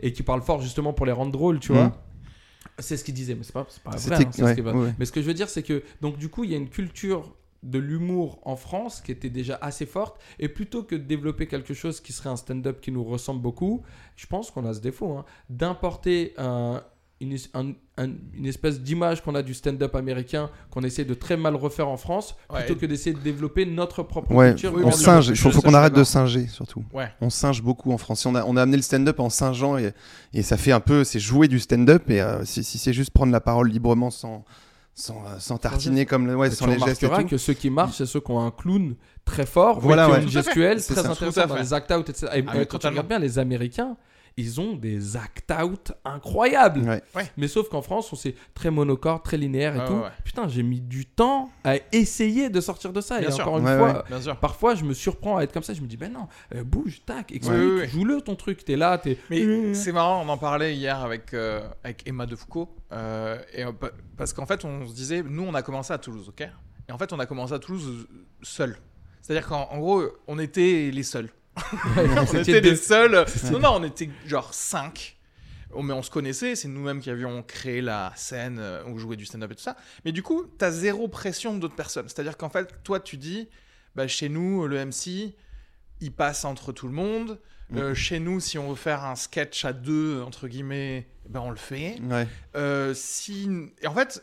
et 0.00 0.12
qui 0.12 0.22
parle 0.22 0.42
fort 0.42 0.60
justement 0.60 0.92
pour 0.92 1.06
les 1.06 1.12
rendre 1.12 1.32
drôles, 1.32 1.58
tu 1.58 1.72
Mm. 1.72 1.74
vois. 1.76 2.00
C'est 2.78 2.96
ce 2.96 3.04
qu'il 3.04 3.14
disait, 3.14 3.34
mais 3.34 3.44
c'est 3.44 3.52
pas, 3.52 3.66
pas 3.84 3.90
vrai. 3.92 3.98
Hein, 4.26 4.30
ce 4.56 4.60
va- 4.62 4.72
ouais. 4.74 4.94
mais 4.98 5.04
ce 5.04 5.12
que 5.12 5.22
je 5.22 5.26
veux 5.26 5.34
dire, 5.34 5.48
c'est 5.48 5.62
que 5.62 5.82
donc 6.00 6.18
du 6.18 6.28
coup, 6.28 6.44
il 6.44 6.50
y 6.50 6.54
a 6.54 6.56
une 6.56 6.68
culture 6.70 7.36
de 7.62 7.78
l'humour 7.78 8.40
en 8.44 8.56
France 8.56 9.00
qui 9.00 9.10
était 9.10 9.30
déjà 9.30 9.58
assez 9.62 9.86
forte 9.86 10.20
et 10.38 10.48
plutôt 10.48 10.82
que 10.82 10.94
de 10.96 11.02
développer 11.02 11.46
quelque 11.46 11.72
chose 11.72 12.00
qui 12.00 12.12
serait 12.12 12.28
un 12.28 12.36
stand-up 12.36 12.80
qui 12.80 12.92
nous 12.92 13.02
ressemble 13.04 13.40
beaucoup, 13.40 13.82
je 14.16 14.26
pense 14.26 14.50
qu'on 14.50 14.66
a 14.66 14.74
ce 14.74 14.80
défaut 14.80 15.16
hein, 15.16 15.24
d'importer 15.48 16.34
un- 16.36 16.82
une, 17.20 17.32
es- 17.32 17.48
un- 17.54 17.72
un- 17.96 18.10
une 18.34 18.46
espèce 18.46 18.80
d'image 18.80 19.22
qu'on 19.22 19.34
a 19.34 19.42
du 19.42 19.54
stand-up 19.54 19.94
américain 19.94 20.50
qu'on 20.70 20.82
essaie 20.82 21.04
de 21.04 21.14
très 21.14 21.36
mal 21.36 21.54
refaire 21.54 21.88
en 21.88 21.96
France 21.96 22.34
Ouais. 22.52 22.64
plutôt 22.64 22.78
que 22.78 22.86
d'essayer 22.86 23.14
de 23.14 23.20
développer 23.20 23.64
notre 23.66 24.02
propre 24.02 24.32
Ouais, 24.32 24.50
culture. 24.50 24.72
Oui, 24.74 24.82
on 24.84 24.90
singe. 24.90 25.28
Il 25.28 25.36
faut, 25.36 25.50
qu'on 25.62 25.74
arrête 25.74 25.94
de 25.94 26.04
singer, 26.04 26.48
surtout. 26.48 26.84
Ouais. 26.92 27.08
On 27.20 27.30
singe 27.30 27.62
beaucoup 27.62 27.92
en 27.92 27.98
France. 27.98 28.26
On 28.26 28.34
a, 28.34 28.44
on 28.44 28.56
a 28.56 28.62
amené 28.62 28.76
le 28.76 28.82
stand-up 28.82 29.20
en 29.20 29.30
singeant 29.30 29.78
et, 29.78 29.92
et 30.32 30.42
ça 30.42 30.56
fait 30.56 30.72
un 30.72 30.80
peu, 30.80 31.04
c'est 31.04 31.20
jouer 31.20 31.46
du 31.48 31.60
stand-up. 31.60 32.10
Et 32.10 32.20
euh, 32.20 32.44
si, 32.44 32.64
si 32.64 32.78
c'est 32.78 32.92
juste 32.92 33.10
prendre 33.10 33.32
la 33.32 33.40
parole 33.40 33.68
librement 33.70 34.10
sans, 34.10 34.44
sans, 34.94 35.24
euh, 35.26 35.38
sans 35.38 35.56
tartiner 35.56 36.06
comme 36.06 36.28
ouais, 36.28 36.50
sans 36.50 36.66
les 36.66 36.78
gestes 36.80 37.04
et 37.04 37.08
tout. 37.08 37.24
que 37.26 37.36
ceux 37.38 37.54
qui 37.54 37.70
marchent, 37.70 37.96
c'est 37.98 38.06
ceux 38.06 38.20
qui 38.20 38.30
ont 38.32 38.40
un 38.44 38.50
clown 38.50 38.96
très 39.24 39.46
fort, 39.46 39.80
Voilà, 39.80 40.10
ouais. 40.10 40.22
une 40.22 40.28
gestuelle 40.28 40.80
C'est 40.82 40.94
très 40.94 41.06
intéressante 41.06 41.48
dans 41.48 41.56
les 41.56 41.72
act-out, 41.72 42.08
etc. 42.10 42.26
Et 42.34 42.44
Ah, 42.46 42.56
euh, 42.56 42.64
quand 42.64 42.78
tu 42.78 42.86
regardes 42.88 43.08
bien 43.08 43.18
les 43.20 43.38
Américains, 43.38 43.96
ils 44.36 44.60
ont 44.60 44.74
des 44.74 45.16
act-out 45.16 45.92
incroyables. 46.04 46.80
Ouais. 47.14 47.30
Mais 47.36 47.46
sauf 47.48 47.68
qu'en 47.68 47.82
France, 47.82 48.12
on 48.12 48.16
c'est 48.16 48.34
très 48.54 48.70
monocorde, 48.70 49.22
très 49.22 49.36
linéaire 49.36 49.76
et 49.76 49.78
Ouais, 49.80 49.86
tout. 49.86 49.92
ouais. 49.94 50.08
Putain, 50.24 50.48
j'ai 50.48 50.62
mis 50.62 50.80
du 50.80 51.06
temps 51.06 51.50
à 51.62 51.74
essayer 51.92 52.50
de 52.50 52.60
sortir 52.60 52.92
de 52.92 53.00
ça. 53.00 53.20
Bien 53.20 53.28
et 53.28 53.32
sûr. 53.32 53.42
encore 53.42 53.58
une 53.58 53.64
Ouais, 53.66 53.76
fois, 53.78 54.04
parfois, 54.40 54.74
je 54.74 54.84
me 54.84 54.92
surprends 54.94 55.36
à 55.36 55.42
être 55.44 55.52
comme 55.52 55.62
ça. 55.62 55.72
Je 55.74 55.80
me 55.80 55.86
dis, 55.86 55.96
ben 55.96 56.12
non, 56.12 56.26
euh, 56.54 56.64
bouge, 56.64 57.02
tac, 57.06 57.30
explique, 57.32 57.48
Ouais, 57.58 57.64
ouais, 57.66 57.80
ouais. 57.82 57.88
joue-le 57.88 58.20
ton 58.22 58.34
truc. 58.34 58.64
T'es 58.64 58.76
là, 58.76 58.98
t'es. 58.98 59.18
Mais 59.30 59.74
c'est 59.74 59.92
marrant, 59.92 60.24
on 60.24 60.28
en 60.28 60.38
parlait 60.38 60.74
hier 60.74 60.98
avec, 61.00 61.32
euh, 61.34 61.68
avec 61.84 62.02
Emma 62.06 62.26
de 62.26 62.34
Foucault. 62.36 62.68
euh, 62.92 63.38
et, 63.52 63.64
euh, 63.64 63.72
pa- 63.72 63.90
parce 64.16 64.32
qu'en 64.32 64.46
fait, 64.46 64.64
on 64.64 64.86
se 64.86 64.94
disait, 64.94 65.22
nous, 65.22 65.42
on 65.42 65.54
a 65.54 65.62
commencé 65.62 65.92
à 65.92 65.98
Toulouse, 65.98 66.28
ok? 66.28 66.48
Et 66.88 66.92
en 66.92 66.98
fait, 66.98 67.12
on 67.12 67.18
a 67.18 67.26
commencé 67.26 67.52
à 67.52 67.58
Toulouse 67.58 68.06
euh, 68.12 68.16
seul. 68.42 68.76
C'est-à-dire 69.22 69.46
qu'en 69.48 69.68
en 69.70 69.78
gros, 69.78 70.02
on 70.28 70.38
était 70.38 70.90
les 70.92 71.02
seuls. 71.02 71.30
On 71.96 72.38
était 72.38 72.60
deux. 72.60 72.70
les 72.70 72.76
seuls. 72.76 73.24
Non, 73.50 73.58
non, 73.58 73.70
on 73.76 73.84
était 73.84 74.10
genre 74.26 74.52
5. 74.52 75.16
Mais 75.76 75.92
on 75.92 76.02
se 76.02 76.10
connaissait, 76.10 76.54
c'est 76.54 76.68
nous-mêmes 76.68 77.00
qui 77.00 77.10
avions 77.10 77.42
créé 77.42 77.80
la 77.80 78.12
scène 78.14 78.58
euh, 78.60 78.84
où 78.84 78.96
jouait 78.98 79.16
du 79.16 79.26
stand-up 79.26 79.50
et 79.50 79.54
tout 79.56 79.62
ça. 79.62 79.76
Mais 80.04 80.12
du 80.12 80.22
coup, 80.22 80.46
t'as 80.56 80.70
zéro 80.70 81.08
pression 81.08 81.56
d'autres 81.56 81.74
personnes. 81.74 82.08
C'est-à-dire 82.08 82.36
qu'en 82.36 82.48
fait, 82.48 82.82
toi, 82.84 83.00
tu 83.00 83.16
dis, 83.16 83.48
bah, 83.96 84.06
chez 84.06 84.28
nous, 84.28 84.68
le 84.68 84.84
MC, 84.84 85.34
il 86.00 86.12
passe 86.12 86.44
entre 86.44 86.72
tout 86.72 86.86
le 86.86 86.94
monde. 86.94 87.40
Euh, 87.74 87.94
chez 87.94 88.20
nous, 88.20 88.40
si 88.40 88.58
on 88.58 88.68
veut 88.68 88.76
faire 88.76 89.04
un 89.04 89.16
sketch 89.16 89.64
à 89.64 89.72
deux, 89.72 90.22
entre 90.22 90.46
guillemets, 90.46 91.08
ben 91.28 91.40
on 91.40 91.50
le 91.50 91.56
fait. 91.56 91.98
Ouais. 92.02 92.28
Euh, 92.54 92.94
si... 92.94 93.48
Et 93.82 93.86
en 93.86 93.94
fait, 93.94 94.22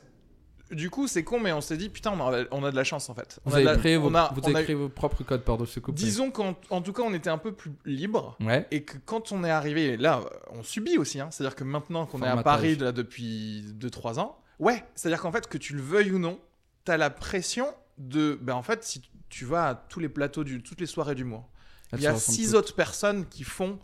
du 0.71 0.89
coup, 0.89 1.07
c'est 1.07 1.23
con, 1.23 1.39
mais 1.39 1.51
on 1.51 1.62
s'est 1.62 1.77
dit, 1.77 1.89
putain, 1.89 2.12
on 2.12 2.34
a, 2.34 2.43
on 2.51 2.63
a 2.63 2.71
de 2.71 2.75
la 2.75 2.84
chance 2.84 3.10
en 3.10 3.13
fait. 3.15 3.39
On 3.45 3.49
Vous 3.49 3.55
avez, 3.55 3.65
la- 3.65 3.77
créé 3.77 3.97
vos, 3.97 4.10
on 4.10 4.15
a- 4.15 4.31
vous 4.34 4.41
on 4.43 4.47
avez 4.49 4.60
a- 4.60 4.63
créé 4.63 4.75
vos 4.75 4.89
propres 4.89 5.23
codes 5.23 5.43
par-dessus 5.43 5.81
couple. 5.81 5.97
Disons 5.97 6.31
qu'en 6.31 6.55
en 6.69 6.81
tout 6.81 6.93
cas, 6.93 7.03
on 7.03 7.13
était 7.13 7.29
un 7.29 7.38
peu 7.38 7.51
plus 7.53 7.71
libre. 7.86 8.36
Ouais. 8.39 8.67
Et 8.71 8.84
que 8.84 8.97
quand 9.05 9.31
on 9.31 9.43
est 9.43 9.49
arrivé, 9.51 9.97
là, 9.97 10.21
on 10.51 10.63
subit 10.63 10.97
aussi. 10.97 11.19
hein. 11.19 11.29
C'est-à-dire 11.31 11.55
que 11.55 11.63
maintenant 11.63 12.05
qu'on 12.05 12.21
est 12.21 12.27
à. 12.27 12.41
Paris 12.43 12.75
là, 12.75 12.91
depuis 12.91 13.63
2-3 13.73 14.19
ans, 14.19 14.38
ouais, 14.60 14.84
c'est-à-dire 14.95 15.21
qu'en 15.21 15.31
fait, 15.31 15.47
que 15.47 15.57
tu 15.57 15.73
le 15.75 15.81
veuilles 15.81 16.12
ou 16.12 16.19
non, 16.19 16.39
t'as 16.86 16.97
la 16.97 17.10
pression 17.10 17.67
de. 17.97 18.38
Ben, 18.41 18.53
en 18.55 18.63
fait, 18.63 18.84
si 18.84 19.01
tu 19.29 19.45
vas 19.45 19.67
à 19.69 19.75
tous 19.75 19.99
les 19.99 20.10
plateaux, 20.10 20.43
du, 20.43 20.62
toutes 20.63 20.79
les 20.81 20.86
soirées 20.88 21.15
du 21.15 21.23
mois, 21.23 21.47
il 21.93 22.01
y 22.01 22.07
a 22.07 22.12
se 22.12 22.15
ressemblent 22.15 22.36
six 22.38 22.45
toutes. 22.47 22.55
autres 22.55 22.75
personnes 22.75 23.25
qui 23.27 23.43
font 23.43 23.79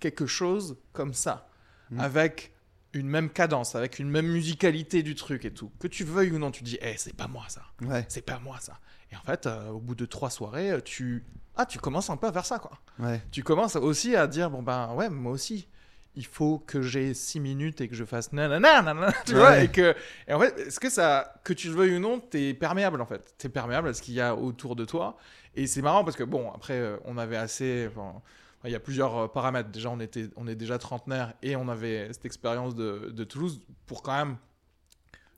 quelque 0.00 0.26
chose 0.26 0.76
comme 0.92 1.12
ça, 1.14 1.48
Mm. 1.90 2.00
avec 2.00 2.52
une 2.94 3.08
même 3.08 3.28
cadence, 3.30 3.74
avec 3.74 3.98
une 3.98 4.08
même 4.08 4.26
musicalité 4.26 5.02
du 5.02 5.14
truc 5.14 5.44
et 5.44 5.50
tout. 5.52 5.70
Que 5.78 5.88
tu 5.88 6.04
veuilles 6.04 6.30
ou 6.32 6.38
non, 6.38 6.50
tu 6.50 6.62
dis, 6.64 6.78
eh, 6.80 6.94
c'est 6.96 7.14
pas 7.14 7.28
moi 7.28 7.44
ça, 7.48 7.62
Ouais. 7.82 8.04
c'est 8.08 8.22
pas 8.24 8.38
moi 8.38 8.56
ça. 8.60 8.78
Et 9.12 9.16
en 9.16 9.22
fait, 9.22 9.46
euh, 9.46 9.68
au 9.70 9.78
bout 9.80 9.94
de 9.94 10.06
trois 10.06 10.30
soirées, 10.30 10.70
euh, 10.72 10.80
tu. 10.80 11.24
Ah, 11.56 11.66
tu 11.66 11.78
commences 11.78 12.08
un 12.10 12.16
peu 12.16 12.26
à 12.28 12.32
faire 12.32 12.44
ça, 12.46 12.58
quoi. 12.58 12.78
Ouais. 12.98 13.20
Tu 13.32 13.42
commences 13.42 13.76
aussi 13.76 14.14
à 14.16 14.26
dire, 14.26 14.50
bon 14.50 14.62
ben 14.62 14.92
ouais, 14.94 15.08
moi 15.10 15.32
aussi. 15.32 15.68
Il 16.14 16.26
faut 16.26 16.58
que 16.58 16.82
j'ai 16.82 17.14
six 17.14 17.38
minutes 17.38 17.80
et 17.80 17.86
que 17.88 17.94
je 17.94 18.04
fasse 18.04 18.32
nanana, 18.32 18.82
nanana, 18.82 19.12
tu 19.26 19.34
Ouais. 19.34 19.38
vois, 19.38 19.58
et 19.60 19.68
que, 19.70 19.94
et 20.26 20.32
en 20.32 20.40
fait, 20.40 20.58
est-ce 20.58 20.80
que 20.80 20.90
ça, 20.90 21.34
que 21.44 21.52
tu 21.52 21.68
le 21.68 21.74
veuilles 21.74 21.96
ou 21.96 22.00
non, 22.00 22.18
t'es 22.18 22.54
perméable 22.54 23.00
en 23.00 23.06
fait, 23.06 23.34
t'es 23.38 23.48
perméable 23.48 23.88
à 23.88 23.94
ce 23.94 24.02
qu'il 24.02 24.14
y 24.14 24.20
a 24.20 24.34
autour 24.34 24.74
de 24.74 24.84
toi, 24.84 25.16
et 25.54 25.66
c'est 25.68 25.82
marrant 25.82 26.02
parce 26.04 26.16
que 26.16 26.24
bon, 26.24 26.50
après, 26.52 26.72
euh, 26.74 26.96
on 27.04 27.18
avait 27.18 27.36
assez, 27.36 27.86
enfin, 27.88 28.20
il 28.64 28.70
y 28.70 28.74
a 28.74 28.80
plusieurs 28.80 29.16
euh, 29.16 29.28
paramètres. 29.28 29.70
Déjà, 29.70 29.90
on 29.90 30.00
était, 30.00 30.28
on 30.36 30.46
est 30.48 30.54
déjà 30.56 30.78
trentenaire 30.78 31.34
et 31.42 31.54
on 31.56 31.68
avait 31.68 32.12
cette 32.12 32.24
expérience 32.24 32.74
de, 32.74 33.12
de 33.14 33.24
Toulouse 33.24 33.60
pour 33.86 34.02
quand 34.02 34.16
même 34.16 34.36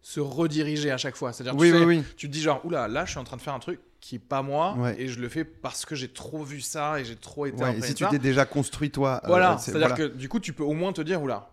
se 0.03 0.21
rediriger 0.21 0.91
à 0.91 0.97
chaque 0.97 1.17
fois. 1.17 1.33
C'est-à-dire, 1.33 1.59
Oui, 1.61 1.71
tu, 1.71 1.79
sais, 1.79 1.85
oui, 1.85 1.99
oui. 1.99 2.05
tu 2.17 2.29
te 2.29 2.33
dis 2.33 2.41
genre, 2.41 2.65
oula, 2.65 2.89
là, 2.89 3.05
je 3.05 3.11
suis 3.11 3.19
en 3.21 3.25
train 3.25 3.37
de 3.37 3.43
faire 3.43 3.53
un 3.55 3.59
truc 3.59 3.81
qui 4.01 4.15
est 4.17 4.19
pas 4.19 4.41
moi, 4.41 4.75
Ouais. 4.79 4.99
et 4.99 5.09
je 5.09 5.21
le 5.21 5.29
fais 5.29 5.45
parce 5.45 5.85
que 5.85 5.95
j'ai 5.95 6.09
trop 6.09 6.43
vu 6.43 6.63
ça 6.63 6.99
et 6.99 7.05
j'ai 7.05 7.17
trop 7.17 7.45
été 7.45 7.63
Ouais, 7.63 7.77
et 7.77 7.83
si 7.83 7.95
tu 7.95 8.07
t'es 8.09 8.19
déjà 8.19 8.47
construit 8.47 8.91
toi. 8.91 9.21
euh, 9.25 9.27
Voilà, 9.27 9.59
c'est- 9.59 9.73
c'est-à-dire 9.73 9.89
voilà. 9.95 10.09
que 10.09 10.17
du 10.17 10.27
coup, 10.31 10.41
tu 10.41 10.55
peux 10.55 10.63
au 10.63 10.73
moins 10.73 10.95
te 10.95 11.03
dire, 11.03 11.21
oula, 11.23 11.51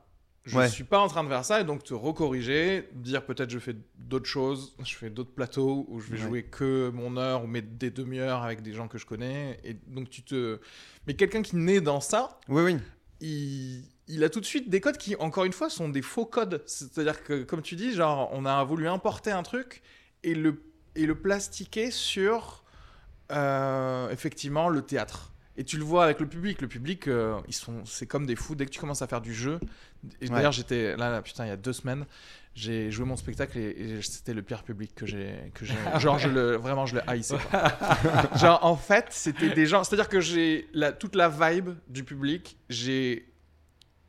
je 0.47 0.57
Ouais. 0.57 0.69
suis 0.69 0.83
pas 0.83 0.99
en 0.99 1.07
train 1.07 1.23
de 1.23 1.29
faire 1.29 1.45
ça, 1.45 1.61
et 1.61 1.63
donc 1.63 1.83
te 1.83 1.93
recorriger, 1.93 2.89
dire 2.93 3.25
peut-être 3.25 3.49
je 3.49 3.59
fais 3.59 3.75
d'autres 3.99 4.25
choses, 4.29 4.75
je 4.83 4.95
fais 4.95 5.09
d'autres 5.09 5.33
plateaux 5.33 5.85
où 5.89 5.99
je 5.99 6.07
vais 6.11 6.17
Ouais. 6.17 6.27
jouer 6.27 6.43
que 6.43 6.89
mon 6.93 7.17
heure 7.17 7.43
ou 7.43 7.47
mes- 7.47 7.61
des 7.61 7.91
demi-heures 7.91 8.41
avec 8.43 8.61
des 8.61 8.73
gens 8.73 8.87
que 8.87 8.97
je 8.97 9.05
connais, 9.05 9.59
et 9.63 9.73
donc 9.73 10.09
tu 10.09 10.23
te. 10.23 10.59
Mais 11.05 11.13
quelqu'un 11.13 11.41
qui 11.41 11.55
naît 11.57 11.81
dans 11.81 12.01
ça, 12.01 12.39
Oui, 12.49 12.63
oui. 12.63 12.77
il, 13.21 13.83
il 14.07 14.23
a 14.23 14.29
tout 14.29 14.39
de 14.39 14.45
suite 14.45 14.69
des 14.69 14.79
codes 14.81 14.97
qui, 14.97 15.15
encore 15.17 15.43
une 15.45 15.51
fois, 15.53 15.69
sont 15.69 15.89
des 15.89 16.01
faux 16.01 16.25
codes. 16.25 16.63
C'est-à-dire 16.65 17.23
que, 17.23 17.43
comme 17.43 17.61
tu 17.61 17.75
dis, 17.75 17.93
genre, 17.93 18.29
on 18.31 18.45
a 18.45 18.63
voulu 18.63 18.87
importer 18.87 19.31
un 19.31 19.43
truc 19.43 19.81
et 20.23 20.33
le, 20.33 20.61
et 20.95 21.05
le 21.05 21.15
plastiquer 21.15 21.91
sur, 21.91 22.63
euh, 23.31 24.09
effectivement, 24.09 24.69
le 24.69 24.81
théâtre. 24.81 25.33
Et 25.57 25.63
tu 25.63 25.77
le 25.77 25.83
vois 25.83 26.03
avec 26.03 26.19
le 26.19 26.27
public. 26.27 26.61
Le 26.61 26.67
public, 26.67 27.07
euh, 27.07 27.39
ils 27.47 27.53
sont, 27.53 27.83
c'est 27.85 28.05
comme 28.05 28.27
des 28.27 28.35
fous. 28.35 28.53
Dès 28.53 28.65
que 28.65 28.71
tu 28.71 28.79
commences 28.79 29.01
à 29.01 29.07
faire 29.07 29.21
du 29.21 29.33
jeu. 29.33 29.59
Ouais. 30.21 30.29
d'ailleurs, 30.29 30.51
j'étais 30.51 30.95
là, 30.95 31.09
là, 31.09 31.21
putain, 31.23 31.45
il 31.45 31.49
y 31.49 31.51
a 31.51 31.57
deux 31.57 31.73
semaines, 31.73 32.05
j'ai 32.53 32.91
joué 32.91 33.05
mon 33.05 33.15
spectacle 33.15 33.57
et, 33.57 33.69
et 33.69 34.01
c'était 34.03 34.35
le 34.35 34.43
pire 34.43 34.63
public 34.63 34.93
que 34.93 35.07
j'ai, 35.07 35.51
que 35.55 35.65
j'ai. 35.65 35.73
Genre, 35.99 36.19
je 36.19 36.29
le, 36.29 36.55
vraiment, 36.55 36.85
je 36.85 36.95
le 36.95 37.09
haïssais. 37.09 37.37
Genre, 38.35 38.63
en 38.63 38.75
fait, 38.75 39.07
c'était 39.09 39.49
des 39.49 39.65
gens. 39.65 39.83
C'est-à-dire 39.83 40.09
que 40.09 40.21
j'ai 40.21 40.67
la, 40.73 40.91
toute 40.91 41.15
la 41.15 41.27
vibe 41.27 41.71
du 41.87 42.03
public. 42.03 42.57
J'ai 42.69 43.27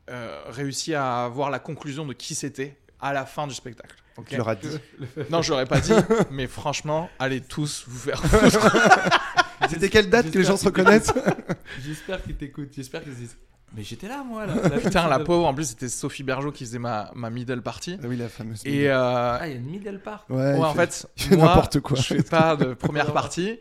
euh, 0.09 0.41
réussi 0.47 0.93
à 0.93 1.27
voir 1.27 1.49
la 1.49 1.59
conclusion 1.59 2.05
de 2.05 2.13
qui 2.13 2.35
c'était 2.35 2.77
à 2.99 3.13
la 3.13 3.25
fin 3.25 3.47
du 3.47 3.55
spectacle. 3.55 3.95
Tu 4.27 4.37
leur 4.37 4.49
as 4.49 4.55
dit. 4.55 4.69
non, 5.29 5.41
je 5.41 5.51
l'aurais 5.51 5.65
pas 5.65 5.79
dit, 5.79 5.93
mais 6.31 6.47
franchement, 6.47 7.09
allez 7.19 7.41
tous 7.41 7.85
vous 7.87 7.97
faire 7.99 8.23
foutre. 8.23 8.75
C'était 9.69 9.89
quelle 9.89 10.09
date 10.09 10.31
que 10.31 10.37
les 10.37 10.43
gens 10.45 10.57
se 10.57 10.65
reconnaissent 10.65 11.13
J'espère 11.85 12.23
qu'ils 12.23 12.35
t'écoutent. 12.35 12.69
J'espère 12.75 13.03
qu'ils 13.03 13.13
se 13.13 13.17
disent. 13.19 13.37
Mais 13.75 13.83
j'étais 13.83 14.07
là, 14.07 14.23
moi. 14.25 14.47
Là, 14.47 14.53
Putain, 14.81 15.07
la 15.07 15.19
pauvre, 15.19 15.45
en 15.45 15.53
plus, 15.53 15.65
c'était 15.69 15.89
Sophie 15.89 16.23
Bergeau 16.23 16.51
qui 16.51 16.65
faisait 16.65 16.79
ma, 16.79 17.11
ma 17.13 17.29
middle 17.29 17.61
party. 17.61 17.97
Ah 18.01 18.07
Oui, 18.07 18.17
la 18.17 18.27
fameuse. 18.29 18.61
Et 18.65 18.89
euh, 18.89 18.97
Ah, 19.39 19.41
il 19.45 19.51
y 19.51 19.53
a 19.53 19.57
une 19.57 19.65
middle 19.69 19.99
part. 19.99 20.25
ouais, 20.29 20.37
ouais, 20.37 20.57
il 20.57 20.63
en 20.63 20.73
fait- 20.73 21.07
fait, 21.15 21.29
fait 21.29 21.35
n'importe 21.37 21.79
quoi. 21.81 21.95
je 21.97 22.01
fais 22.15 22.23
pas 22.23 22.55
de 22.55 22.73
première 22.73 23.13
partie. 23.13 23.59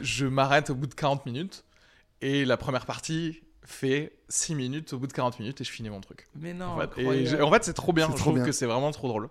Je 0.00 0.24
m'arrête 0.24 0.70
au 0.70 0.74
bout 0.74 0.86
de 0.86 0.94
40 0.94 1.26
minutes. 1.26 1.64
Et 2.22 2.44
la 2.46 2.56
première 2.56 2.86
partie 2.86 3.42
fait 3.64 4.12
6 4.30 4.54
minutes 4.54 4.92
au 4.94 4.98
bout 4.98 5.06
de 5.06 5.12
40 5.12 5.38
minutes 5.40 5.60
et 5.60 5.64
je 5.64 5.70
finis 5.70 5.90
mon 5.90 6.00
truc. 6.00 6.26
Mais 6.40 6.54
non, 6.54 6.66
En 6.66 6.78
fait, 6.78 6.84
et 6.84 7.00
incroyable. 7.02 7.28
j'ai- 7.28 7.40
en 7.42 7.50
fait, 7.52 7.64
c'est 7.64 7.72
trop 7.74 7.92
bien. 7.92 8.06
Je 8.06 8.12
trop 8.12 8.18
trouve 8.18 8.34
bien. 8.36 8.44
que 8.44 8.52
c'est 8.52 8.66
vraiment 8.66 8.90
trop 8.92 9.08
drôle. 9.08 9.28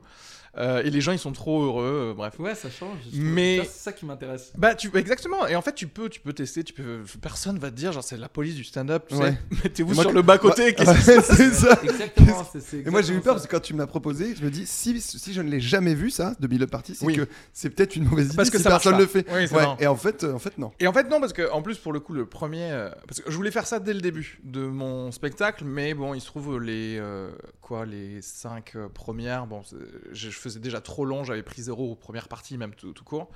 Euh, 0.58 0.82
et 0.84 0.90
les 0.90 1.00
gens, 1.00 1.12
ils 1.12 1.20
sont 1.20 1.32
trop 1.32 1.62
heureux. 1.62 2.10
euh, 2.10 2.14
bref. 2.16 2.34
Ouais, 2.40 2.56
ça 2.56 2.72
change. 2.72 2.98
Mais- 3.14 3.60
C'est 3.66 3.70
ça 3.84 3.94
qui 3.94 4.04
m'intéresse. 4.08 4.52
Bah, 4.58 4.74
tu, 4.74 4.90
exactement. 4.98 5.46
Et 5.46 5.56
en 5.56 5.62
fait, 5.62 5.74
tu 5.76 5.86
peux, 5.88 6.10
tu 6.10 6.20
peux 6.22 6.34
tester. 6.34 6.64
Tu 6.64 6.74
peux, 6.74 7.04
personne 7.22 7.60
va 7.60 7.70
te 7.70 7.76
dire, 7.76 7.92
genre, 7.92 8.04
c'est 8.04 8.18
la 8.18 8.30
police 8.30 8.56
du 8.56 8.64
stand-up. 8.64 9.06
Tu 9.10 9.16
Ouais. 9.16 9.32
sais, 9.32 9.38
mettez-vous 9.64 9.94
sur 10.02 10.10
que- 10.10 10.16
le 10.16 10.24
se 10.86 11.10
ouais, 11.12 11.16
passe 11.18 11.38
c'est 11.38 11.54
ça. 11.54 11.80
Exactement. 11.84 12.44
c'est- 12.52 12.62
c'est 12.62 12.78
Et 12.80 12.90
moi 12.90 13.04
j'ai 13.04 13.14
eu 13.14 13.18
exactement 13.18 13.22
peur 13.22 13.34
ça. 13.34 13.34
parce 13.36 13.46
que 13.48 13.52
quand 13.52 13.62
tu 13.62 13.74
me 13.76 13.80
l'as 13.80 13.88
proposé, 13.88 14.36
je 14.36 14.44
me 14.44 14.50
dis 14.50 14.66
si, 14.66 15.00
si 15.00 15.34
je 15.34 15.42
ne 15.44 15.52
l'ai 15.52 15.62
jamais 15.62 15.94
vu 15.94 16.10
ça 16.10 16.34
de 16.40 16.48
Bill 16.48 16.66
Party, 16.66 16.96
c'est 16.96 17.06
Oui. 17.06 17.16
que 17.16 17.28
c'est 17.54 17.70
peut-être 17.70 17.96
une 17.96 18.06
mauvaise 18.06 18.26
idée 18.30 18.36
Parce 18.36 18.50
que 18.50 18.58
si 18.58 18.64
ça 18.64 18.70
marche 18.72 18.86
personne 18.86 18.98
pas. 18.98 19.04
le 19.04 19.08
fait. 19.08 19.28
Oui, 19.32 19.56
Ouais. 19.56 19.66
Et 19.80 19.86
en 19.88 19.96
fait, 19.96 20.24
euh, 20.24 20.34
en 20.34 20.40
fait 20.40 20.58
non. 20.58 20.72
Et 20.80 20.88
en 20.88 20.94
fait, 20.94 21.08
non, 21.12 21.20
parce 21.20 21.32
que 21.34 21.48
en 21.52 21.62
plus, 21.62 21.78
pour 21.78 21.94
le 21.94 22.00
coup, 22.00 22.14
le 22.14 22.26
premier. 22.26 22.72
euh, 22.72 22.90
parce 23.08 23.22
que 23.22 23.30
je 23.30 23.36
voulais 23.38 23.52
faire 23.52 23.68
ça 23.68 23.80
dès 23.80 23.94
le 23.94 24.02
début 24.02 24.40
de 24.44 24.62
mon 24.62 24.89
spectacle, 25.12 25.64
mais 25.66 25.94
bon, 25.94 26.14
il 26.14 26.22
se 26.22 26.26
trouve 26.26 26.60
les. 26.60 26.98
euh, 27.00 27.32
quoi, 27.62 27.86
les 27.86 28.22
cinq 28.22 28.76
euh, 28.76 28.90
premières. 28.90 29.48
Bon, 29.48 29.62
je, 30.12 30.30
faisais 30.30 30.60
déjà 30.60 30.82
trop 30.82 31.06
long, 31.06 31.24
j'avais 31.24 31.44
pris 31.44 31.62
zéro 31.62 31.92
aux 31.92 31.96
premières 31.96 32.28
parties, 32.28 32.58
même 32.58 32.76
tout, 32.76 32.94
tout 32.94 33.04
court. 33.04 33.30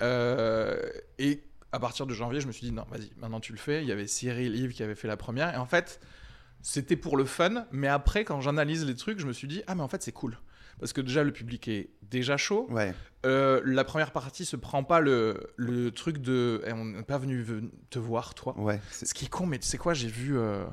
Euh, 0.00 0.90
et 1.18 1.42
à 1.72 1.78
partir 1.78 2.06
de 2.06 2.14
janvier, 2.14 2.40
je 2.40 2.46
me 2.46 2.52
suis 2.52 2.66
dit, 2.66 2.72
non, 2.72 2.84
vas-y, 2.90 3.10
maintenant 3.16 3.40
tu 3.40 3.52
le 3.52 3.58
fais. 3.58 3.82
Il 3.82 3.88
y 3.88 3.92
avait 3.92 4.06
Cyril, 4.06 4.56
Yves 4.56 4.72
qui 4.72 4.82
avait 4.82 4.94
fait 4.94 5.08
la 5.08 5.16
première. 5.16 5.54
Et 5.54 5.58
en 5.58 5.66
fait, 5.66 6.00
c'était 6.60 6.96
pour 6.96 7.16
le 7.16 7.24
fun, 7.24 7.66
mais 7.72 7.88
après, 7.88 8.24
quand 8.24 8.40
j'analyse 8.40 8.84
les 8.84 8.94
trucs, 8.94 9.18
je 9.18 9.26
me 9.26 9.32
suis 9.32 9.48
dit, 9.48 9.62
ah, 9.66 9.74
mais 9.74 9.82
en 9.82 9.88
fait, 9.88 10.02
c'est 10.02 10.12
cool. 10.12 10.38
Parce 10.78 10.92
que 10.92 11.00
déjà, 11.00 11.22
le 11.22 11.32
public 11.32 11.68
est 11.68 11.90
déjà 12.02 12.36
chaud. 12.36 12.66
Ouais. 12.70 12.94
Euh, 13.24 13.60
la 13.64 13.84
première 13.84 14.10
partie 14.10 14.44
se 14.44 14.56
prend 14.56 14.82
pas 14.84 15.00
le, 15.00 15.52
le 15.56 15.90
truc 15.92 16.18
de 16.18 16.62
eh, 16.66 16.72
on 16.72 16.84
n'est 16.84 17.02
pas 17.04 17.18
venu 17.18 17.42
ve- 17.42 17.70
te 17.90 17.98
voir 18.00 18.34
toi. 18.34 18.58
Ouais. 18.58 18.80
c'est- 18.90 19.06
Ce 19.06 19.14
qui 19.14 19.26
est 19.26 19.28
con, 19.28 19.46
mais 19.46 19.58
tu 19.58 19.66
sais 19.68 19.78
quoi, 19.78 19.94
j'ai 19.94 20.08
vu. 20.08 20.36
euh, 20.36 20.64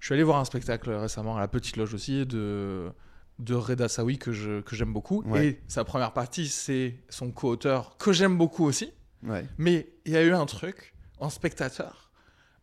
Je 0.00 0.06
suis 0.06 0.14
allé 0.14 0.22
voir 0.22 0.38
un 0.38 0.44
spectacle 0.44 0.90
récemment 0.90 1.36
à 1.36 1.40
la 1.40 1.48
Petite 1.48 1.76
Loge 1.76 1.92
aussi 1.94 2.24
de 2.26 2.90
de 3.38 3.54
Reda 3.54 3.88
Sawi 3.88 4.16
que 4.18 4.32
je 4.32 4.62
que 4.62 4.74
j'aime 4.74 4.92
beaucoup 4.94 5.22
Ouais. 5.26 5.46
et 5.48 5.60
sa 5.68 5.84
première 5.84 6.12
partie 6.14 6.48
c'est 6.48 6.96
son 7.10 7.30
co-auteur 7.30 7.96
que 7.98 8.10
j'aime 8.12 8.38
beaucoup 8.38 8.64
aussi. 8.64 8.92
Ouais. 9.22 9.46
Mais 9.58 9.92
il 10.06 10.12
y 10.12 10.16
a 10.16 10.22
eu 10.22 10.32
un 10.32 10.46
truc 10.46 10.94
en 11.18 11.28
spectateur. 11.28 12.05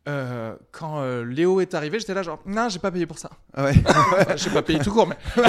Euh, 0.07 0.55
quand 0.71 0.99
euh, 1.01 1.23
Léo 1.23 1.61
est 1.61 1.73
arrivé, 1.73 1.99
j'étais 1.99 2.13
là 2.13 2.23
genre 2.23 2.39
non, 2.45 2.67
j'ai 2.69 2.79
pas 2.79 2.91
payé 2.91 3.05
pour 3.05 3.17
ça. 3.19 3.29
Ah 3.53 3.63
ouais. 3.65 3.73
Enfin, 3.87 4.35
j'ai 4.35 4.49
pas 4.49 4.61
payé 4.61 4.79
tout 4.79 4.91
court, 4.91 5.07
mais. 5.07 5.17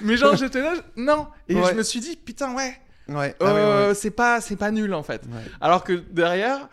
mais 0.00 0.16
genre, 0.16 0.36
j'étais 0.36 0.60
là, 0.60 0.74
non. 0.96 1.26
Et 1.48 1.54
Ouais. 1.54 1.70
je 1.70 1.74
me 1.76 1.82
suis 1.82 2.00
dit, 2.00 2.16
putain, 2.16 2.54
ouais, 2.54 2.76
Ouais. 3.08 3.34
Ah 3.40 3.44
ouais, 3.44 3.60
euh, 3.60 3.88
ouais. 3.88 3.94
c'est 3.94 4.10
pas, 4.10 4.40
c'est 4.40 4.56
pas 4.56 4.70
nul 4.70 4.94
en 4.94 5.02
fait. 5.02 5.22
Ouais. 5.26 5.42
Alors 5.60 5.84
que 5.84 5.92
derrière, 5.92 6.68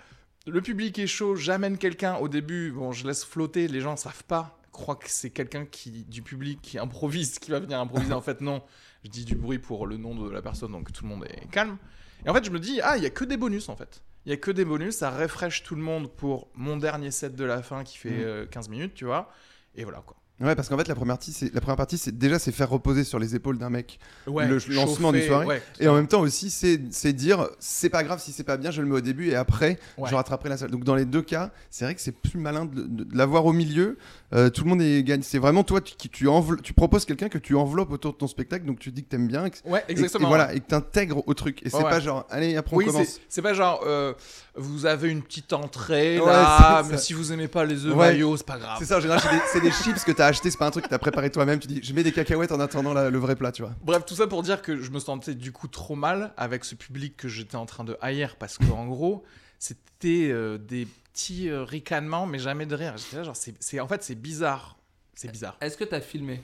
le 0.47 0.61
public 0.61 0.97
est 0.99 1.07
chaud, 1.07 1.35
j'amène 1.35 1.77
quelqu'un 1.77 2.15
au 2.17 2.27
début, 2.27 2.71
bon, 2.71 2.91
je 2.91 3.05
laisse 3.07 3.25
flotter, 3.25 3.67
les 3.67 3.81
gens 3.81 3.95
savent 3.97 4.23
pas, 4.25 4.59
croient 4.71 4.95
que 4.95 5.09
c'est 5.09 5.31
quelqu'un 5.31 5.65
qui, 5.65 6.05
du 6.05 6.21
public 6.21 6.59
qui 6.61 6.77
improvise, 6.79 7.39
qui 7.39 7.51
va 7.51 7.59
venir 7.59 7.79
improviser. 7.79 8.13
en 8.13 8.21
fait, 8.21 8.41
non. 8.41 8.61
Je 9.03 9.09
dis 9.09 9.25
du 9.25 9.35
bruit 9.35 9.59
pour 9.59 9.87
le 9.87 9.97
nom 9.97 10.13
de 10.15 10.29
la 10.29 10.41
personne, 10.41 10.71
donc 10.71 10.91
tout 10.91 11.03
le 11.03 11.09
monde 11.09 11.25
est 11.25 11.47
calme. 11.51 11.77
Et 12.25 12.29
en 12.29 12.33
fait, 12.33 12.43
je 12.43 12.51
me 12.51 12.59
dis, 12.59 12.79
ah, 12.83 12.97
il 12.97 13.03
y 13.03 13.05
a 13.05 13.09
que 13.09 13.23
des 13.23 13.37
bonus 13.37 13.69
en 13.69 13.75
fait. 13.75 14.01
Il 14.29 14.33
y 14.33 14.35
a 14.35 14.37
que 14.37 14.51
des 14.51 14.63
bonus, 14.63 14.97
ça 14.97 15.09
refresh 15.09 15.63
tout 15.63 15.73
le 15.73 15.81
monde 15.81 16.11
pour 16.15 16.49
mon 16.53 16.77
dernier 16.77 17.09
set 17.09 17.35
de 17.35 17.43
la 17.45 17.63
fin 17.63 17.83
qui 17.83 17.97
fait 17.97 18.11
Mm. 18.11 18.21
euh, 18.21 18.45
15 18.45 18.69
minutes, 18.69 18.93
tu 18.93 19.05
vois. 19.05 19.31
Et 19.73 19.83
voilà 19.83 20.03
quoi. 20.05 20.17
Ouais, 20.41 20.55
parce 20.55 20.69
qu'en 20.69 20.77
fait, 20.77 20.87
la 20.87 20.95
première 20.95 21.15
partie, 21.15 21.33
c'est 21.33 21.53
la 21.53 21.59
première 21.59 21.75
partie, 21.75 21.97
c'est 21.97 22.17
déjà 22.17 22.39
c'est 22.39 22.51
faire 22.53 22.69
reposer 22.69 23.03
sur 23.03 23.19
les 23.19 23.35
épaules 23.35 23.57
d'un 23.57 23.69
mec. 23.69 23.99
Ouais, 24.25 24.47
Le 24.47 24.57
lancement 24.73 25.11
du 25.11 25.21
soirée. 25.21 25.45
ouais, 25.45 25.61
Et 25.81 25.87
en 25.89 25.95
même 25.95 26.07
temps 26.07 26.21
aussi, 26.21 26.49
c'est 26.49 26.79
c'est 26.91 27.11
dire, 27.13 27.49
c'est 27.59 27.89
pas 27.89 28.03
grave 28.03 28.21
si 28.21 28.31
c'est 28.31 28.43
pas 28.45 28.55
bien, 28.57 28.71
je 28.71 28.81
le 28.81 28.87
mets 28.87 28.95
au 28.95 29.01
début 29.01 29.27
et 29.29 29.35
après, 29.35 29.77
Ouais. 29.97 30.09
je 30.09 30.15
rattraperai 30.15 30.49
la 30.49 30.57
salle. 30.57 30.71
Donc 30.71 30.83
dans 30.85 30.95
les 30.95 31.05
deux 31.05 31.21
cas, 31.21 31.51
c'est 31.69 31.83
vrai 31.85 31.93
que 31.93 32.01
c'est 32.01 32.13
plus 32.13 32.39
malin 32.39 32.65
de, 32.65 32.83
de- 32.83 33.03
de 33.03 33.17
l'avoir 33.17 33.45
au 33.45 33.53
milieu. 33.53 33.97
Euh, 34.33 34.49
tout 34.49 34.63
le 34.63 34.69
monde 34.69 34.81
est 34.81 35.03
gagne. 35.03 35.23
C'est 35.23 35.39
vraiment 35.39 35.63
toi 35.63 35.81
qui 35.81 36.07
tu, 36.07 36.27
proposes 36.75 37.03
quelqu'un 37.05 37.27
que 37.29 37.37
tu 37.39 37.55
enveloppes 37.55 37.91
autour 37.91 38.13
de 38.13 38.17
ton 38.17 38.27
spectacle, 38.27 38.65
donc 38.65 38.79
tu 38.79 38.91
dis 38.91 39.03
que 39.03 39.09
t'aimes 39.09 39.27
bien. 39.27 39.49
Que- 39.49 39.57
Ouais, 39.65 39.83
exactement. 39.89 40.27
Et, 40.27 40.29
voilà, 40.29 40.53
et 40.53 40.59
que 40.61 40.67
t'intègres 40.67 41.21
au 41.27 41.33
truc. 41.33 41.61
Et 41.65 41.69
c'est 41.69 41.81
pas 41.83 41.99
genre, 41.99 42.25
allez, 42.29 42.55
après 42.55 42.75
on 42.75 42.79
Oui, 42.79 42.85
commence. 42.85 43.07
c'est- 43.07 43.21
c'est 43.27 43.41
pas 43.41 43.53
genre, 43.53 43.81
euh, 43.85 44.13
vous 44.59 44.85
avez 44.85 45.09
une 45.09 45.23
petite 45.23 45.53
entrée 45.53 46.19
Ouais, 46.19 46.25
là, 46.27 46.83
mais 46.89 46.97
si 46.97 47.13
vous 47.13 47.31
aimez 47.33 47.47
pas 47.47 47.65
les 47.65 47.85
œufs 47.85 47.95
Ouais. 47.95 48.11
mayo, 48.13 48.37
c'est 48.37 48.45
pas 48.45 48.57
grave. 48.59 48.77
C'est 48.79 48.85
ça, 48.85 48.97
en 48.97 48.99
général, 48.99 49.21
c'est 49.21 49.31
des, 49.31 49.41
c'est 49.53 49.61
des 49.61 49.71
chips 49.71 50.03
que 50.03 50.11
t'as 50.11 50.27
acheté, 50.27 50.51
c'est 50.51 50.57
pas 50.57 50.67
un 50.67 50.71
truc 50.71 50.83
que 50.85 50.89
t'as 50.89 50.97
préparé 50.99 51.29
toi-même. 51.31 51.59
Tu 51.59 51.67
dis, 51.67 51.79
je 51.83 51.93
mets 51.93 52.03
des 52.03 52.11
cacahuètes 52.11 52.51
en 52.51 52.59
attendant 52.59 52.93
la- 52.93 53.09
le 53.09 53.17
vrai 53.17 53.35
plat, 53.35 53.51
tu 53.51 53.61
vois. 53.61 53.71
Bref, 53.83 54.03
tout 54.05 54.15
ça 54.15 54.27
pour 54.27 54.43
dire 54.43 54.61
que 54.61 54.79
je 54.81 54.91
me 54.91 54.99
sentais 54.99 55.33
du 55.35 55.51
coup 55.51 55.67
trop 55.67 55.95
mal 55.95 56.33
avec 56.37 56.65
ce 56.65 56.75
public 56.75 57.15
que 57.17 57.27
j'étais 57.27 57.55
en 57.55 57.65
train 57.65 57.83
de 57.83 57.97
haïr 58.01 58.35
parce 58.37 58.57
qu'en 58.57 58.85
gros, 58.87 59.23
c'était 59.57 60.29
euh, 60.31 60.57
des 60.57 60.87
petits 61.13 61.49
euh, 61.49 61.63
ricanements, 61.63 62.25
mais 62.25 62.39
jamais 62.39 62.65
de 62.65 62.75
rire. 62.75 62.93
J'étais 62.97 63.17
là, 63.17 63.23
genre, 63.23 63.35
c'est, 63.35 63.55
c'est- 63.59 63.79
en 63.79 63.87
fait, 63.87 64.03
c'est 64.03 64.15
bizarre. 64.15 64.77
C'est 65.15 65.31
bizarre. 65.31 65.57
Est-ce 65.61 65.75
que 65.77 65.83
t'as 65.83 65.99
filmé? 66.01 66.41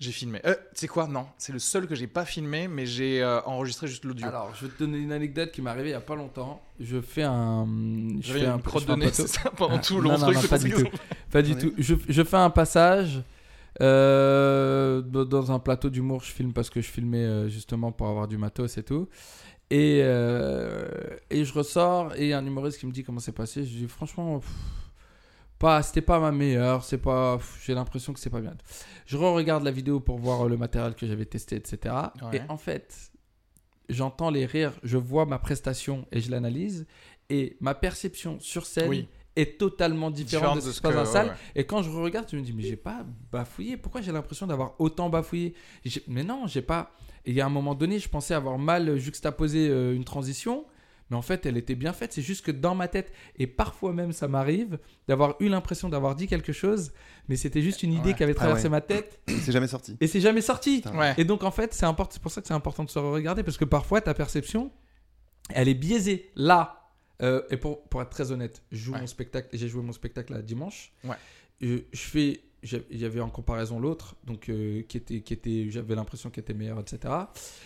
J'ai 0.00 0.12
filmé. 0.12 0.40
Euh, 0.46 0.54
tu 0.54 0.80
sais 0.80 0.88
quoi? 0.88 1.06
Non, 1.06 1.26
c'est 1.36 1.52
le 1.52 1.58
seul 1.58 1.86
que 1.86 1.94
j'ai 1.94 2.06
pas 2.06 2.24
filmé, 2.24 2.68
mais 2.68 2.86
j'ai 2.86 3.22
euh, 3.22 3.42
enregistré 3.42 3.86
juste 3.86 4.04
l'audio. 4.06 4.26
Alors, 4.26 4.54
je 4.54 4.64
vais 4.66 4.72
te 4.72 4.78
donner 4.78 4.96
une 4.98 5.12
anecdote 5.12 5.52
qui 5.52 5.60
m'est 5.60 5.68
arrivée 5.68 5.90
il 5.90 5.92
y 5.92 5.94
a 5.94 6.00
pas 6.00 6.16
longtemps. 6.16 6.62
Je 6.80 7.02
fais 7.02 7.22
un. 7.22 7.68
Je 8.22 8.32
fais 8.32 8.46
un 8.46 8.58
crotte 8.60 8.86
de 8.86 8.94
nez, 8.94 9.10
c'est 9.12 9.28
ça, 9.28 9.50
pendant 9.50 9.76
Ah, 9.76 9.78
tout 9.80 9.96
le 10.00 10.04
non, 10.08 10.12
long 10.14 10.18
non, 10.18 10.24
truc. 10.24 10.36
non, 10.36 10.40
c'est 10.40 10.48
pas 10.48 10.58
du 10.58 10.70
tout. 10.72 10.88
Pas 11.30 11.42
du 11.42 11.54
tout. 11.54 11.72
Je, 11.76 11.94
je 12.08 12.22
fais 12.24 12.38
un 12.38 12.48
passage 12.50 13.22
euh, 13.82 15.02
dans 15.02 15.52
un 15.52 15.58
plateau 15.58 15.90
d'humour. 15.90 16.22
Je 16.24 16.32
filme 16.32 16.52
parce 16.54 16.70
que 16.70 16.80
je 16.80 16.88
filmais 16.88 17.18
euh, 17.18 17.48
justement 17.48 17.92
pour 17.92 18.08
avoir 18.08 18.26
du 18.26 18.38
matos 18.38 18.78
et 18.78 18.82
tout. 18.82 19.06
Et, 19.70 19.98
et 20.00 21.44
je 21.44 21.52
ressors 21.52 22.12
et 22.16 22.32
un 22.32 22.44
humoriste 22.44 22.78
qui 22.80 22.86
me 22.86 22.92
dit 22.92 23.04
comment 23.04 23.20
c'est 23.20 23.30
passé. 23.32 23.64
Je 23.64 23.76
dis 23.76 23.86
franchement, 23.86 24.40
pff, 24.40 24.50
pas, 25.60 25.80
c'était 25.84 26.00
pas 26.02 26.18
ma 26.18 26.32
meilleure. 26.32 26.82
C'est 26.82 26.98
pas, 26.98 27.38
j'ai 27.64 27.74
l'impression 27.74 28.12
que 28.12 28.18
c'est 28.18 28.30
pas 28.30 28.40
bien. 28.40 28.56
Je 29.06 29.16
re-regarde 29.16 29.62
la 29.62 29.70
vidéo 29.70 30.00
pour 30.00 30.18
voir 30.18 30.46
euh, 30.46 30.48
le 30.48 30.56
matériel 30.56 30.94
que 30.96 31.06
j'avais 31.06 31.26
testé, 31.26 31.54
etc. 31.56 31.94
Ouais. 32.22 32.38
Et 32.38 32.40
en 32.48 32.56
fait, 32.56 33.12
j'entends 33.88 34.30
les 34.30 34.46
rires, 34.46 34.72
je 34.82 34.96
vois 34.96 35.26
ma 35.26 35.38
prestation 35.38 36.06
et 36.12 36.20
je 36.20 36.30
l'analyse. 36.30 36.86
Et 37.28 37.56
ma 37.60 37.74
perception 37.74 38.38
sur 38.40 38.66
scène 38.66 38.88
Oui. 38.88 39.08
est 39.36 39.58
totalement 39.58 40.10
différente, 40.10 40.56
de 40.56 40.60
ce 40.62 40.68
qui 40.70 40.74
se 40.76 40.80
passe 40.80 40.92
dans 40.94 40.98
la 41.00 41.04
que- 41.06 41.12
salle. 41.12 41.26
ouais. 41.28 41.34
Et 41.54 41.64
quand 41.64 41.82
je 41.82 41.90
regarde, 41.90 42.26
je 42.30 42.36
me 42.36 42.42
dis, 42.42 42.52
mais 42.52 42.62
j'ai 42.64 42.76
pas 42.76 43.04
bafouillé. 43.30 43.76
Pourquoi 43.76 44.00
j'ai 44.00 44.10
l'impression 44.12 44.46
d'avoir 44.48 44.74
autant 44.80 45.08
bafouillé? 45.10 45.54
Mais 46.08 46.24
non, 46.24 46.46
j'ai 46.48 46.62
pas. 46.62 46.92
Et 47.24 47.30
il 47.30 47.36
y 47.36 47.40
a 47.40 47.46
un 47.46 47.50
moment 47.50 47.74
donné, 47.74 47.98
je 47.98 48.08
pensais 48.08 48.34
avoir 48.34 48.58
mal 48.58 48.96
juxtaposé 48.96 49.68
euh, 49.68 49.94
une 49.94 50.04
transition. 50.04 50.64
Mais 51.10 51.16
en 51.16 51.22
fait, 51.22 51.44
elle 51.44 51.56
était 51.56 51.74
bien 51.74 51.92
faite. 51.92 52.12
C'est 52.12 52.22
juste 52.22 52.44
que 52.46 52.52
dans 52.52 52.74
ma 52.74 52.86
tête, 52.88 53.12
et 53.36 53.46
parfois 53.46 53.92
même 53.92 54.12
ça 54.12 54.28
m'arrive, 54.28 54.78
d'avoir 55.08 55.34
eu 55.40 55.48
l'impression 55.48 55.88
d'avoir 55.88 56.14
dit 56.14 56.26
quelque 56.28 56.52
chose, 56.52 56.92
mais 57.28 57.36
c'était 57.36 57.62
juste 57.62 57.82
une 57.82 57.92
idée 57.92 58.10
Ouais. 58.10 58.14
qui 58.14 58.22
avait 58.22 58.32
Ah 58.36 58.40
traversé 58.40 58.64
ouais. 58.64 58.70
ma 58.70 58.80
tête, 58.80 59.20
C'est 59.42 59.52
jamais 59.52 59.66
sorti. 59.66 59.96
et 60.00 60.06
c'est 60.06 60.20
jamais 60.20 60.40
sorti. 60.40 60.82
Ouais. 60.94 61.14
Et 61.18 61.24
donc 61.24 61.42
en 61.42 61.50
fait, 61.50 61.74
c'est 61.74 61.84
import- 61.86 62.08
c'est 62.12 62.22
pour 62.22 62.30
ça 62.30 62.40
que 62.40 62.46
c'est 62.48 62.54
important 62.54 62.84
de 62.84 62.90
se 62.90 62.98
regarder 62.98 63.42
parce 63.42 63.56
que 63.58 63.64
parfois 63.64 64.00
ta 64.00 64.14
perception, 64.14 64.70
elle 65.52 65.68
est 65.68 65.74
biaisée. 65.74 66.30
Là, 66.36 66.88
euh, 67.22 67.42
et 67.50 67.56
pour, 67.56 67.82
pour 67.88 68.00
être 68.02 68.10
très 68.10 68.30
honnête, 68.32 68.62
je 68.70 68.78
joue 68.78 68.92
Ouais. 68.92 69.00
mon 69.00 69.06
spectacle, 69.06 69.48
j'ai 69.52 69.68
joué 69.68 69.82
mon 69.82 69.92
spectacle 69.92 70.32
là 70.32 70.42
dimanche. 70.42 70.92
Ouais. 71.04 71.16
Je, 71.60 71.78
je 71.92 72.00
fais, 72.00 72.40
avait 73.04 73.20
en 73.20 73.30
comparaison 73.30 73.80
l'autre, 73.80 74.16
donc 74.24 74.48
euh, 74.48 74.82
qui 74.82 74.96
était, 74.96 75.20
qui 75.20 75.32
était, 75.32 75.70
j'avais 75.70 75.94
l'impression 75.94 76.30
qu'il 76.30 76.42
était 76.42 76.54
meilleur, 76.54 76.78
etc. 76.80 77.14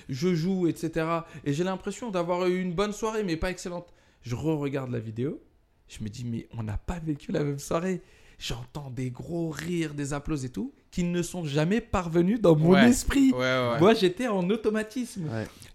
Je 0.09 0.35
joue, 0.35 0.67
etc. 0.69 1.07
Et 1.45 1.53
j'ai 1.53 1.65
l'impression 1.65 2.11
d'avoir 2.11 2.47
eu 2.47 2.61
une 2.61 2.73
bonne 2.73 2.93
soirée, 2.93 3.25
mais 3.25 3.37
pas 3.37 3.51
excellente. 3.51 3.93
Je 4.23 4.35
re-regarde 4.35 4.91
la 4.91 5.01
vidéo, 5.01 5.41
je 5.89 6.03
me 6.03 6.09
dis 6.09 6.25
mais 6.25 6.49
on 6.53 6.63
n'a 6.63 6.79
pas 6.79 6.99
vécu 6.99 7.33
la 7.33 7.45
même 7.45 7.59
soirée. 7.59 8.01
J'entends 8.39 8.91
des 8.91 9.11
gros 9.11 9.51
rires, 9.51 9.95
des 9.95 10.13
applauses 10.13 10.45
et 10.45 10.49
tout, 10.51 10.73
qui 10.91 11.03
ne 11.05 11.23
sont 11.23 11.45
jamais 11.45 11.81
parvenus 11.81 12.41
dans 12.41 12.55
mon 12.57 12.71
Ouais. 12.71 12.89
esprit. 12.89 13.33
Ouais, 13.33 13.39
ouais, 13.39 13.71
ouais. 13.73 13.79
Moi, 13.81 13.95
j'étais 13.95 14.29
en 14.29 14.49
automatisme. 14.51 15.29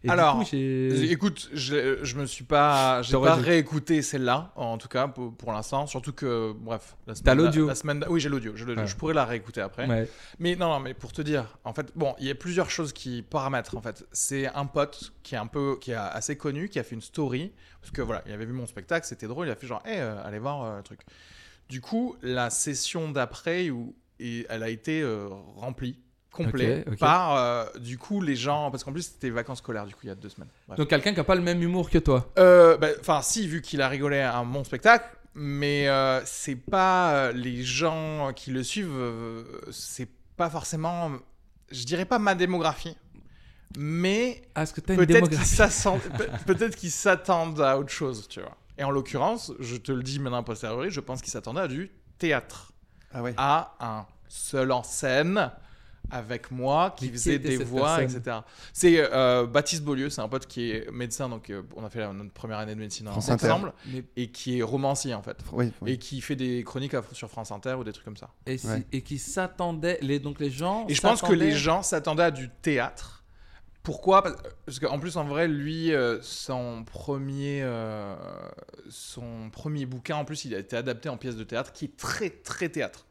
Du 0.04 0.10
Alors, 0.10 0.40
coup, 0.40 0.46
Écoute, 0.56 1.50
je, 1.54 2.00
je 2.04 2.16
me 2.16 2.26
suis 2.26 2.46
pas, 2.46 3.02
j'ai 3.02 3.20
pas 3.20 3.36
réécouté 3.36 4.02
celle-là, 4.02 4.54
en 4.56 4.78
tout 4.78 4.88
cas 4.88 5.08
pour, 5.08 5.34
pour 5.34 5.52
l'instant. 5.52 5.88
Surtout 5.88 6.14
que, 6.14 6.54
bref, 6.54 6.96
la 7.06 7.16
semaine 7.16 7.26
T'as 7.26 7.36
l'audio. 7.36 7.68
La, 7.68 7.76
semaine, 7.76 8.06
oui, 8.10 8.20
j'ai 8.22 8.30
l'audio. 8.30 8.54
Je, 8.56 8.66
je 8.86 8.96
pourrais 8.96 9.14
la 9.14 9.26
réécouter 9.26 9.60
après. 9.62 9.88
Ouais. 9.88 10.08
Mais 10.40 10.56
non, 10.56 10.70
non, 10.70 10.80
mais 10.80 10.94
pour 10.94 11.12
te 11.12 11.22
dire, 11.22 11.58
en 11.66 11.74
fait, 11.74 11.92
bon, 11.96 12.16
il 12.20 12.28
y 12.28 12.30
a 12.32 12.36
plusieurs 12.36 12.70
choses 12.70 12.94
qui 12.94 13.22
paramètrent. 13.22 13.76
En 13.76 13.82
fait, 13.82 14.06
c'est 14.14 14.48
un 14.48 14.66
pote 14.66 15.12
qui 15.24 15.36
est 15.36 15.40
un 15.40 15.48
peu, 15.48 15.78
qui 15.82 15.92
est 15.92 15.96
assez 15.96 16.38
connu, 16.38 16.70
qui 16.70 16.80
a 16.80 16.84
fait 16.84 16.96
une 16.96 17.02
story 17.02 17.52
parce 17.82 17.92
que 17.92 18.02
voilà, 18.02 18.22
il 18.26 18.32
avait 18.34 18.46
vu 18.46 18.54
mon 18.54 18.66
spectacle, 18.68 19.06
c'était 19.08 19.28
drôle, 19.28 19.48
il 19.48 19.52
a 19.52 19.56
fait 19.56 19.68
genre, 19.68 19.82
hé, 19.86 20.00
allez 20.00 20.40
voir 20.40 20.64
euh, 20.64 20.78
le 20.78 20.84
truc. 20.84 21.00
Du 21.70 21.82
coup, 21.82 22.16
la 22.22 22.50
session 22.50 23.12
d'après 23.12 23.70
où 23.70 23.96
et 24.20 24.46
elle 24.50 24.64
a 24.64 24.70
été 24.70 25.02
euh, 25.02 25.28
remplie 25.56 25.98
complet 26.32 26.84
Ok, 26.86 26.94
ok. 26.94 27.00
par 27.00 27.36
euh, 27.38 27.66
du 27.80 27.98
coup 27.98 28.22
les 28.22 28.36
gens 28.36 28.70
parce 28.70 28.84
qu'en 28.84 28.92
plus 28.92 29.04
c'était 29.04 29.30
vacances 29.30 29.60
scolaires 29.60 29.86
du 29.88 29.94
coup 29.94 30.02
il 30.04 30.08
y 30.08 30.12
a 30.12 30.16
deux 30.16 30.30
semaines. 30.30 30.50
Bref. 30.68 30.78
Donc, 30.78 30.90
quelqu'un 30.90 31.14
qui 31.14 31.20
a 31.20 31.24
pas 31.24 31.36
le 31.36 31.42
même 31.42 31.62
humour 31.62 31.90
que 31.90 31.98
toi. 31.98 32.32
Euh, 32.38 32.78
bah, 32.78 32.90
Enfin, 33.00 33.22
si, 33.22 33.48
vu 33.48 33.62
qu'il 33.62 33.82
a 33.82 33.88
rigolé 33.88 34.20
à 34.20 34.44
mon 34.44 34.64
spectacle, 34.64 35.06
mais 35.36 35.88
euh, 35.88 36.22
c'est 36.26 36.56
pas 36.56 37.32
les 37.32 37.64
gens 37.64 38.32
qui 38.36 38.52
le 38.52 38.64
suivent, 38.64 38.94
c'est 39.72 40.10
pas 40.38 40.50
forcément, 40.50 41.12
je 41.72 41.84
dirais 41.86 42.06
pas 42.06 42.20
ma 42.20 42.36
démographie, 42.36 42.98
mais 43.78 44.42
Ah, 44.56 44.66
qu'ils 44.66 45.38
s'attendent, 45.46 46.02
peut-être 46.46 46.76
qu'ils 46.76 46.92
s'attendent 46.92 47.62
à 47.62 47.78
autre 47.78 47.92
chose, 47.92 48.28
tu 48.28 48.40
vois. 48.42 48.58
Et 48.80 48.84
en 48.84 48.90
l'occurrence, 48.92 49.52
je 49.60 49.76
te 49.76 49.92
le 49.92 50.02
dis 50.02 50.20
maintenant 50.20 50.38
a 50.40 50.44
posteriori, 50.44 50.90
je 50.90 51.00
pense 51.02 51.22
qu'ils 51.22 51.32
s'attendaient 51.32 51.62
à 51.62 51.68
du 51.68 51.92
théâtre, 52.18 52.72
Ah 53.14 53.22
ouais. 53.22 53.34
à 53.38 53.76
un 53.80 54.06
seul 54.30 54.72
en 54.72 54.84
scène 54.84 55.52
avec 56.12 56.50
moi 56.50 56.96
qui 56.98 57.10
faisait 57.10 57.38
des 57.38 57.58
voix, 57.58 57.98
personne 57.98 58.18
etc. 58.20 58.38
C'est 58.74 58.96
euh, 59.14 59.46
Baptiste 59.46 59.84
Beaulieu, 59.84 60.10
c'est 60.10 60.22
un 60.22 60.28
pote 60.30 60.48
qui 60.48 60.72
est 60.72 60.90
médecin, 60.92 61.30
donc 61.30 61.50
euh, 61.52 61.62
on 61.76 61.84
a 61.86 61.90
fait 61.90 62.12
notre 62.14 62.32
première 62.32 62.58
année 62.58 62.74
de 62.74 62.80
médecine 62.80 63.06
France 63.08 63.30
Inter. 63.30 63.48
ensemble, 63.52 63.74
et 64.16 64.32
qui 64.32 64.58
est 64.60 64.64
romancier 64.64 65.14
en 65.14 65.22
fait, 65.22 65.38
Oui, 65.52 65.72
oui. 65.82 65.92
et 65.92 65.98
qui 65.98 66.20
fait 66.22 66.36
des 66.38 66.64
chroniques 66.64 66.94
à- 66.96 67.04
sur 67.12 67.30
France 67.30 67.52
Inter 67.52 67.74
ou 67.76 67.84
des 67.84 67.92
trucs 67.92 68.06
comme 68.06 68.18
ça. 68.18 68.30
et, 68.48 68.58
si- 68.58 68.66
Ouais. 68.68 68.88
et 68.92 69.02
qui 69.04 69.20
s'attendait. 69.20 70.00
Les, 70.02 70.20
donc, 70.20 70.40
les 70.40 70.50
gens. 70.50 70.86
Et 70.88 70.96
je 70.96 71.02
pense 71.02 71.22
que 71.22 71.34
les 71.34 71.52
gens 71.52 71.84
s'attendaient 71.84 72.24
à 72.24 72.32
du 72.32 72.50
théâtre. 72.62 73.19
Pourquoi? 73.90 74.22
Parce 74.68 74.78
qu'en 74.78 75.00
plus, 75.00 75.18
en 75.18 75.24
vrai, 75.24 75.48
lui, 75.48 75.92
euh, 75.96 76.20
son 76.22 76.84
premier, 76.84 77.62
euh, 77.64 78.14
son 78.88 79.50
premier 79.52 79.88
bouquin, 79.88 80.18
en 80.18 80.26
plus, 80.26 80.46
il 80.46 80.54
a 80.54 80.60
été 80.60 80.76
adapté 80.78 81.10
en 81.10 81.18
pièce 81.18 81.36
de 81.36 81.44
théâtre, 81.44 81.72
qui 81.74 81.86
est 81.86 81.98
très, 81.98 82.30
très 82.30 82.70
théâtre. 82.70 83.08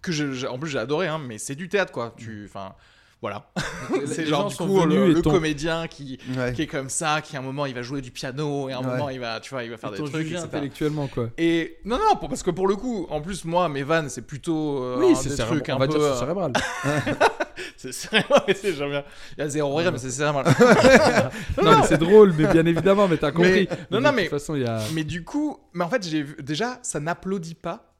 Que 0.00 0.12
je, 0.12 0.46
en 0.46 0.58
plus, 0.58 0.70
j'ai 0.70 0.78
adoré, 0.78 1.08
hein, 1.08 1.18
mais 1.22 1.36
c'est 1.36 1.54
du 1.54 1.68
théâtre, 1.68 1.92
quoi. 1.92 2.14
Tu, 2.16 2.46
enfin, 2.48 2.72
voilà. 3.20 3.50
c'est 4.06 4.24
genre 4.24 4.48
du 4.48 4.56
coup 4.56 4.80
le, 4.86 5.20
comédien 5.20 5.88
qui, 5.88 6.18
Ouais. 6.38 6.54
qui 6.54 6.62
est 6.62 6.66
comme 6.66 6.88
ça, 6.88 7.20
qui 7.20 7.36
à 7.36 7.40
un 7.40 7.42
moment 7.42 7.66
il 7.66 7.74
va 7.74 7.82
jouer 7.82 8.00
du 8.00 8.10
piano 8.10 8.70
et 8.70 8.72
à 8.72 8.78
un 8.78 8.80
Ouais. 8.80 8.86
moment 8.86 9.10
il 9.10 9.20
va, 9.20 9.40
tu 9.40 9.50
vois, 9.50 9.62
il 9.64 9.70
va 9.70 9.76
faire 9.76 9.90
des 9.90 9.98
trucs, 9.98 10.26
etc. 10.26 10.38
intellectuellement, 10.44 11.06
quoi. 11.06 11.28
Et 11.36 11.76
non, 11.84 11.98
non, 11.98 12.16
pour- 12.16 12.30
parce 12.30 12.42
que 12.42 12.50
pour 12.50 12.66
le 12.66 12.76
coup, 12.76 13.06
en 13.10 13.20
plus, 13.20 13.44
moi, 13.44 13.68
mes 13.68 13.82
vannes, 13.82 14.08
c'est 14.08 14.22
plutôt 14.26 14.82
euh, 14.82 14.96
Oui, 15.00 15.12
un 15.12 15.14
c'est 15.14 15.36
trucs 15.36 15.68
On 15.68 15.74
un 15.74 15.78
va 15.78 15.86
peu. 15.86 15.92
dire 15.98 16.02
euh, 16.02 16.18
cérébral. 16.18 16.52
c'est 17.76 17.90
mais 18.12 18.54
c'est 18.54 18.74
jamais. 18.74 19.04
Il 19.36 19.40
y 19.40 19.42
a 19.44 19.48
zéro 19.48 19.74
rire, 19.74 19.92
mais 19.92 19.98
c'est 19.98 20.10
cérébral. 20.10 20.44
non, 21.62 21.78
mais 21.80 21.86
c'est 21.86 21.98
drôle, 21.98 22.32
mais 22.36 22.46
bien 22.52 22.66
évidemment, 22.66 23.08
mais 23.08 23.16
t'as 23.16 23.32
compris. 23.32 23.68
non, 23.90 23.98
De 23.98 24.02
non, 24.02 24.08
toute 24.10 24.16
mais- 24.16 24.28
façon, 24.28 24.54
il 24.54 24.62
y 24.62 24.66
a. 24.66 24.80
mais 24.92 25.04
du 25.04 25.24
coup, 25.24 25.58
mais 25.72 25.84
en 25.84 25.88
fait, 25.88 26.06
j'ai 26.06 26.22
vu 26.22 26.36
déjà, 26.42 26.78
ça 26.82 27.00
n'applaudit 27.00 27.54
pas 27.54 27.90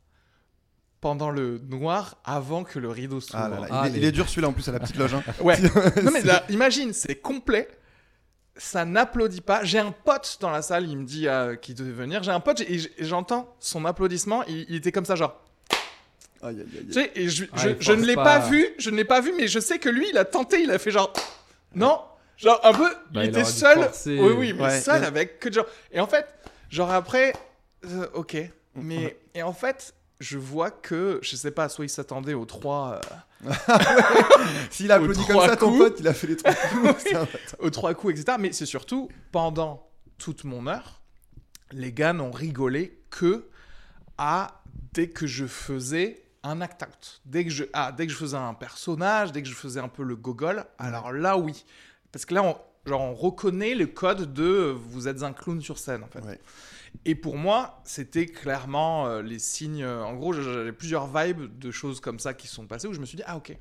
pendant 1.00 1.30
le 1.30 1.58
noir 1.68 2.16
avant 2.24 2.64
que 2.64 2.78
le 2.78 2.88
rideau 2.88 3.20
s'ouvre. 3.20 3.42
Ah 3.44 3.48
là 3.48 3.60
là, 3.60 3.66
Ah, 3.70 3.82
il, 3.84 3.88
est, 3.88 3.92
les- 3.92 3.98
il 3.98 4.04
est 4.06 4.12
dur 4.12 4.28
celui-là 4.28 4.48
en 4.48 4.52
plus 4.52 4.68
à 4.68 4.72
la 4.72 4.80
petite 4.80 4.96
loge. 4.96 5.14
hein. 5.14 5.22
Ouais. 5.40 5.58
non 6.02 6.10
mais 6.12 6.22
là, 6.22 6.44
imagine, 6.48 6.92
c'est 6.92 7.16
complet. 7.16 7.68
Ça 8.56 8.84
n'applaudit 8.84 9.40
pas. 9.40 9.64
J'ai 9.64 9.80
un 9.80 9.90
pote 9.90 10.38
dans 10.40 10.50
la 10.50 10.62
salle, 10.62 10.88
il 10.88 10.96
me 10.96 11.04
dit 11.04 11.26
euh, 11.28 11.56
qu'il 11.56 11.74
devait 11.74 11.90
venir. 11.90 12.22
J'ai 12.22 12.30
un 12.30 12.38
pote 12.40 12.60
et 12.60 12.78
j'entends 13.00 13.52
son 13.58 13.84
applaudissement. 13.84 14.44
Il, 14.44 14.64
il 14.68 14.76
était 14.76 14.92
comme 14.92 15.04
ça, 15.04 15.16
genre. 15.16 15.43
Aïe, 16.44 16.56
aïe, 16.60 16.66
aïe. 16.78 16.86
Tu 16.86 16.92
sais, 16.92 17.10
et 17.14 17.28
je, 17.28 17.44
Ah, 17.52 17.56
je, 17.58 17.68
je 17.80 17.92
ne 17.92 18.04
l'ai 18.04 18.14
pas. 18.14 18.24
pas 18.24 18.38
vu, 18.48 18.66
je 18.78 18.90
ne 18.90 18.96
l'ai 18.96 19.04
pas 19.04 19.20
vu, 19.20 19.32
mais 19.36 19.48
je 19.48 19.58
sais 19.60 19.78
que 19.78 19.88
lui, 19.88 20.08
il 20.10 20.18
a 20.18 20.24
tenté, 20.24 20.62
il 20.62 20.70
a 20.70 20.78
fait 20.78 20.90
genre. 20.90 21.12
Non, 21.74 22.00
genre 22.36 22.60
un 22.64 22.72
peu. 22.72 22.90
Bah, 23.10 23.24
il 23.24 23.26
il 23.26 23.28
était 23.30 23.44
seul. 23.44 23.82
forcer. 23.84 24.18
Oui, 24.20 24.32
oui, 24.36 24.52
mais 24.52 24.62
Ouais, 24.64 24.80
seul 24.80 25.00
ouais. 25.00 25.06
avec 25.06 25.40
que 25.40 25.48
de 25.48 25.54
gens. 25.54 25.66
Et 25.90 26.00
en 26.00 26.06
fait, 26.06 26.26
genre 26.70 26.90
après, 26.90 27.32
euh, 27.86 28.06
ok. 28.14 28.36
Mais 28.76 29.16
et 29.34 29.42
en 29.42 29.52
fait, 29.52 29.94
je 30.20 30.38
vois 30.38 30.70
que, 30.70 31.18
je 31.22 31.36
sais 31.36 31.50
pas, 31.50 31.68
soit 31.68 31.84
il 31.86 31.88
s'attendait 31.88 32.34
aux 32.34 32.44
trois. 32.44 33.00
euh, 33.46 33.50
S'il 34.70 34.90
a 34.92 34.96
applaudi 34.96 35.24
comme 35.26 35.40
ça, 35.40 35.56
ton 35.56 35.68
coups. 35.70 35.78
pote, 35.78 35.96
il 36.00 36.08
a 36.08 36.14
fait 36.14 36.26
les 36.26 36.36
trois 36.36 36.54
coups. 36.54 37.04
Un- 37.14 37.26
aux 37.58 37.70
trois 37.70 37.94
coups, 37.94 38.18
etc. 38.18 38.36
Mais 38.40 38.52
c'est 38.52 38.66
surtout 38.66 39.08
pendant 39.32 39.88
toute 40.18 40.44
mon 40.44 40.66
heure, 40.66 41.00
les 41.72 41.92
gars 41.92 42.12
n'ont 42.12 42.30
rigolé 42.30 42.98
que 43.10 43.48
à 44.18 44.62
dès 44.92 45.08
que 45.08 45.26
je 45.26 45.46
faisais 45.46 46.22
un 46.44 46.60
act 46.60 46.82
out. 46.82 47.20
Dès 47.24 47.44
que 47.44 47.50
je, 47.50 47.64
ah, 47.72 47.90
dès 47.90 48.06
que 48.06 48.12
je 48.12 48.16
faisais 48.18 48.36
un 48.36 48.54
personnage, 48.54 49.32
dès 49.32 49.42
que 49.42 49.48
je 49.48 49.54
faisais 49.54 49.80
un 49.80 49.88
peu 49.88 50.04
le 50.04 50.14
gogol, 50.14 50.64
alors 50.78 51.10
là, 51.12 51.36
oui. 51.36 51.64
Parce 52.12 52.24
que 52.24 52.34
là, 52.34 52.42
on, 52.44 52.56
genre, 52.88 53.00
on 53.00 53.14
reconnaît 53.14 53.74
le 53.74 53.86
code 53.86 54.32
de 54.32 54.44
euh, 54.44 54.72
vous 54.72 55.08
êtes 55.08 55.22
un 55.24 55.32
clown 55.32 55.60
sur 55.60 55.78
scène, 55.78 56.04
en 56.04 56.06
fait. 56.08 56.20
Ouais. 56.20 56.38
Et 57.04 57.14
pour 57.16 57.36
moi, 57.36 57.80
c'était 57.84 58.26
clairement 58.26 59.08
euh, 59.08 59.20
les 59.22 59.40
signes. 59.40 59.82
euh, 59.82 60.04
en 60.04 60.14
gros, 60.14 60.32
j'avais 60.32 60.70
plusieurs 60.72 61.06
vibes 61.08 61.58
de 61.58 61.70
choses 61.72 61.98
comme 62.00 62.20
ça 62.20 62.34
qui 62.34 62.46
se 62.46 62.54
sont 62.54 62.66
passées 62.66 62.86
où 62.86 62.92
je 62.94 63.00
me 63.00 63.06
suis 63.06 63.16
dit, 63.16 63.24
ah 63.26 63.36
ok. 63.36 63.56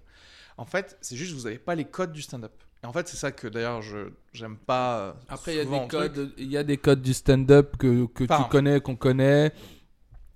En 0.58 0.66
fait, 0.66 0.98
c'est 1.02 1.16
juste 1.16 1.34
vous 1.34 1.46
n'avez 1.46 1.58
pas 1.58 1.74
les 1.74 1.86
codes 1.86 2.12
du 2.12 2.22
stand-up. 2.22 2.52
Et 2.84 2.86
en 2.86 2.94
fait, 2.94 3.08
c'est 3.08 3.18
ça 3.18 3.32
que 3.32 3.48
d'ailleurs, 3.48 3.82
je 3.82 4.10
j'aime 4.34 4.58
pas. 4.58 4.98
euh, 5.00 5.14
Après, 5.30 5.54
il 5.54 5.58
y 5.58 5.62
a 5.62 5.66
des 5.66 5.88
codes, 5.88 6.34
il 6.38 6.52
y 6.52 6.58
a 6.58 6.64
des 6.64 6.78
codes 6.78 7.02
du 7.02 7.14
stand-up 7.14 7.78
que, 7.78 8.06
que 8.08 8.26
Enfin. 8.26 8.44
tu 8.44 8.50
connais, 8.50 8.82
qu'on 8.82 8.96
connaît, 8.98 9.52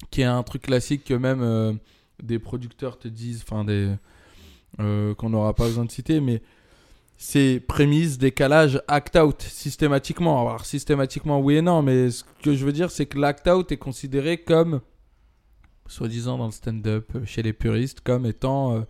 qui 0.10 0.22
est 0.22 0.26
un 0.26 0.42
truc 0.44 0.64
classique 0.64 1.04
que 1.04 1.14
même 1.14 1.42
euh, 1.44 1.74
des 2.22 2.40
producteurs 2.40 2.98
te 2.98 3.08
disent, 3.08 3.44
enfin 3.48 3.64
des 3.64 3.94
euh, 4.80 5.16
qu'on 5.16 5.30
n'aura 5.30 5.54
pas 5.54 5.66
besoin 5.66 5.86
de 5.86 5.92
citer, 5.92 6.20
mais 6.20 6.42
c'est 7.18 7.60
prémisse, 7.60 8.18
décalage, 8.18 8.82
act 8.88 9.16
out 9.16 9.42
systématiquement. 9.42 10.42
Alors 10.42 10.66
systématiquement 10.66 11.40
oui 11.40 11.56
et 11.56 11.62
non, 11.62 11.82
mais 11.82 12.12
ce 12.12 12.24
que 12.44 12.54
je 12.54 12.66
veux 12.66 12.74
dire, 12.74 12.92
c'est 12.92 13.06
que 13.08 13.18
l'act 13.18 13.48
out 13.48 13.72
est 13.72 13.78
considéré 13.78 14.38
comme 14.38 14.82
soi-disant 15.88 16.38
dans 16.38 16.46
le 16.46 16.52
stand-up 16.52 17.12
euh, 17.16 17.26
chez 17.26 17.42
les 17.42 17.54
puristes 17.54 18.02
comme 18.02 18.26
étant 18.26 18.76
euh, 18.76 18.82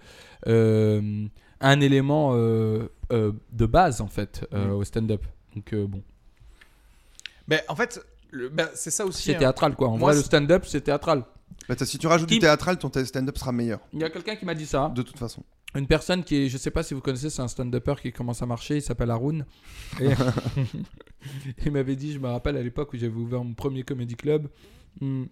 euh, 0.48 1.28
un 1.62 1.82
élément 1.82 2.36
de 2.36 3.66
base 3.66 4.02
en 4.02 4.08
fait 4.08 4.46
au 4.54 4.84
stand-up. 4.84 5.26
Donc 5.56 5.74
bon. 5.74 6.04
Mais 7.48 7.64
en 7.68 7.76
fait, 7.76 8.00
ben, 8.52 8.70
c'est 8.76 8.92
ça 8.92 9.06
aussi. 9.06 9.24
C'est 9.24 9.36
hein. 9.36 9.40
théâtral 9.40 9.76
quoi. 9.76 9.88
En 9.88 9.98
Moi, 9.98 10.12
vrai, 10.12 10.20
le 10.20 10.24
stand-up, 10.24 10.66
c'est 10.68 10.82
théâtral. 10.82 11.24
Bah, 11.68 11.76
si 11.86 11.98
tu 11.98 12.08
rajoutes 12.08 12.30
Qui- 12.30 12.36
du 12.36 12.40
théâtral, 12.42 12.78
ton 12.78 12.90
stand-up 12.92 13.38
sera 13.38 13.52
meilleur. 13.52 13.80
Il 13.94 14.00
y 14.00 14.04
a 14.04 14.10
quelqu'un 14.10 14.36
qui 14.36 14.46
m'a 14.46 14.56
dit 14.56 14.66
ça. 14.66 14.92
De 14.96 15.02
toute 15.02 15.18
façon. 15.18 15.44
Une 15.76 15.86
personne 15.88 16.24
qui 16.24 16.36
est, 16.36 16.50
je 16.50 16.58
sais 16.58 16.72
pas 16.72 16.82
si 16.82 16.94
vous 16.94 17.02
connaissez, 17.02 17.30
c'est 17.30 17.42
un 17.42 17.48
stand-upper 17.48 17.96
qui 18.02 18.12
commence 18.12 18.42
à 18.42 18.46
marcher. 18.46 18.78
Il 18.78 18.82
s'appelle 18.82 19.12
Haroun. 19.12 19.46
Et 20.00 20.10
il 21.66 21.72
m'avait 21.72 21.96
dit, 21.96 22.14
je 22.14 22.20
me 22.20 22.28
rappelle 22.28 22.58
à 22.58 22.64
l'époque 22.64 22.94
où 22.94 22.98
j'avais 22.98 23.14
ouvert 23.14 23.44
mon 23.44 23.54
premier 23.54 23.84
comedy 23.84 24.16
club, 24.16 24.48
hmm, 25.02 25.26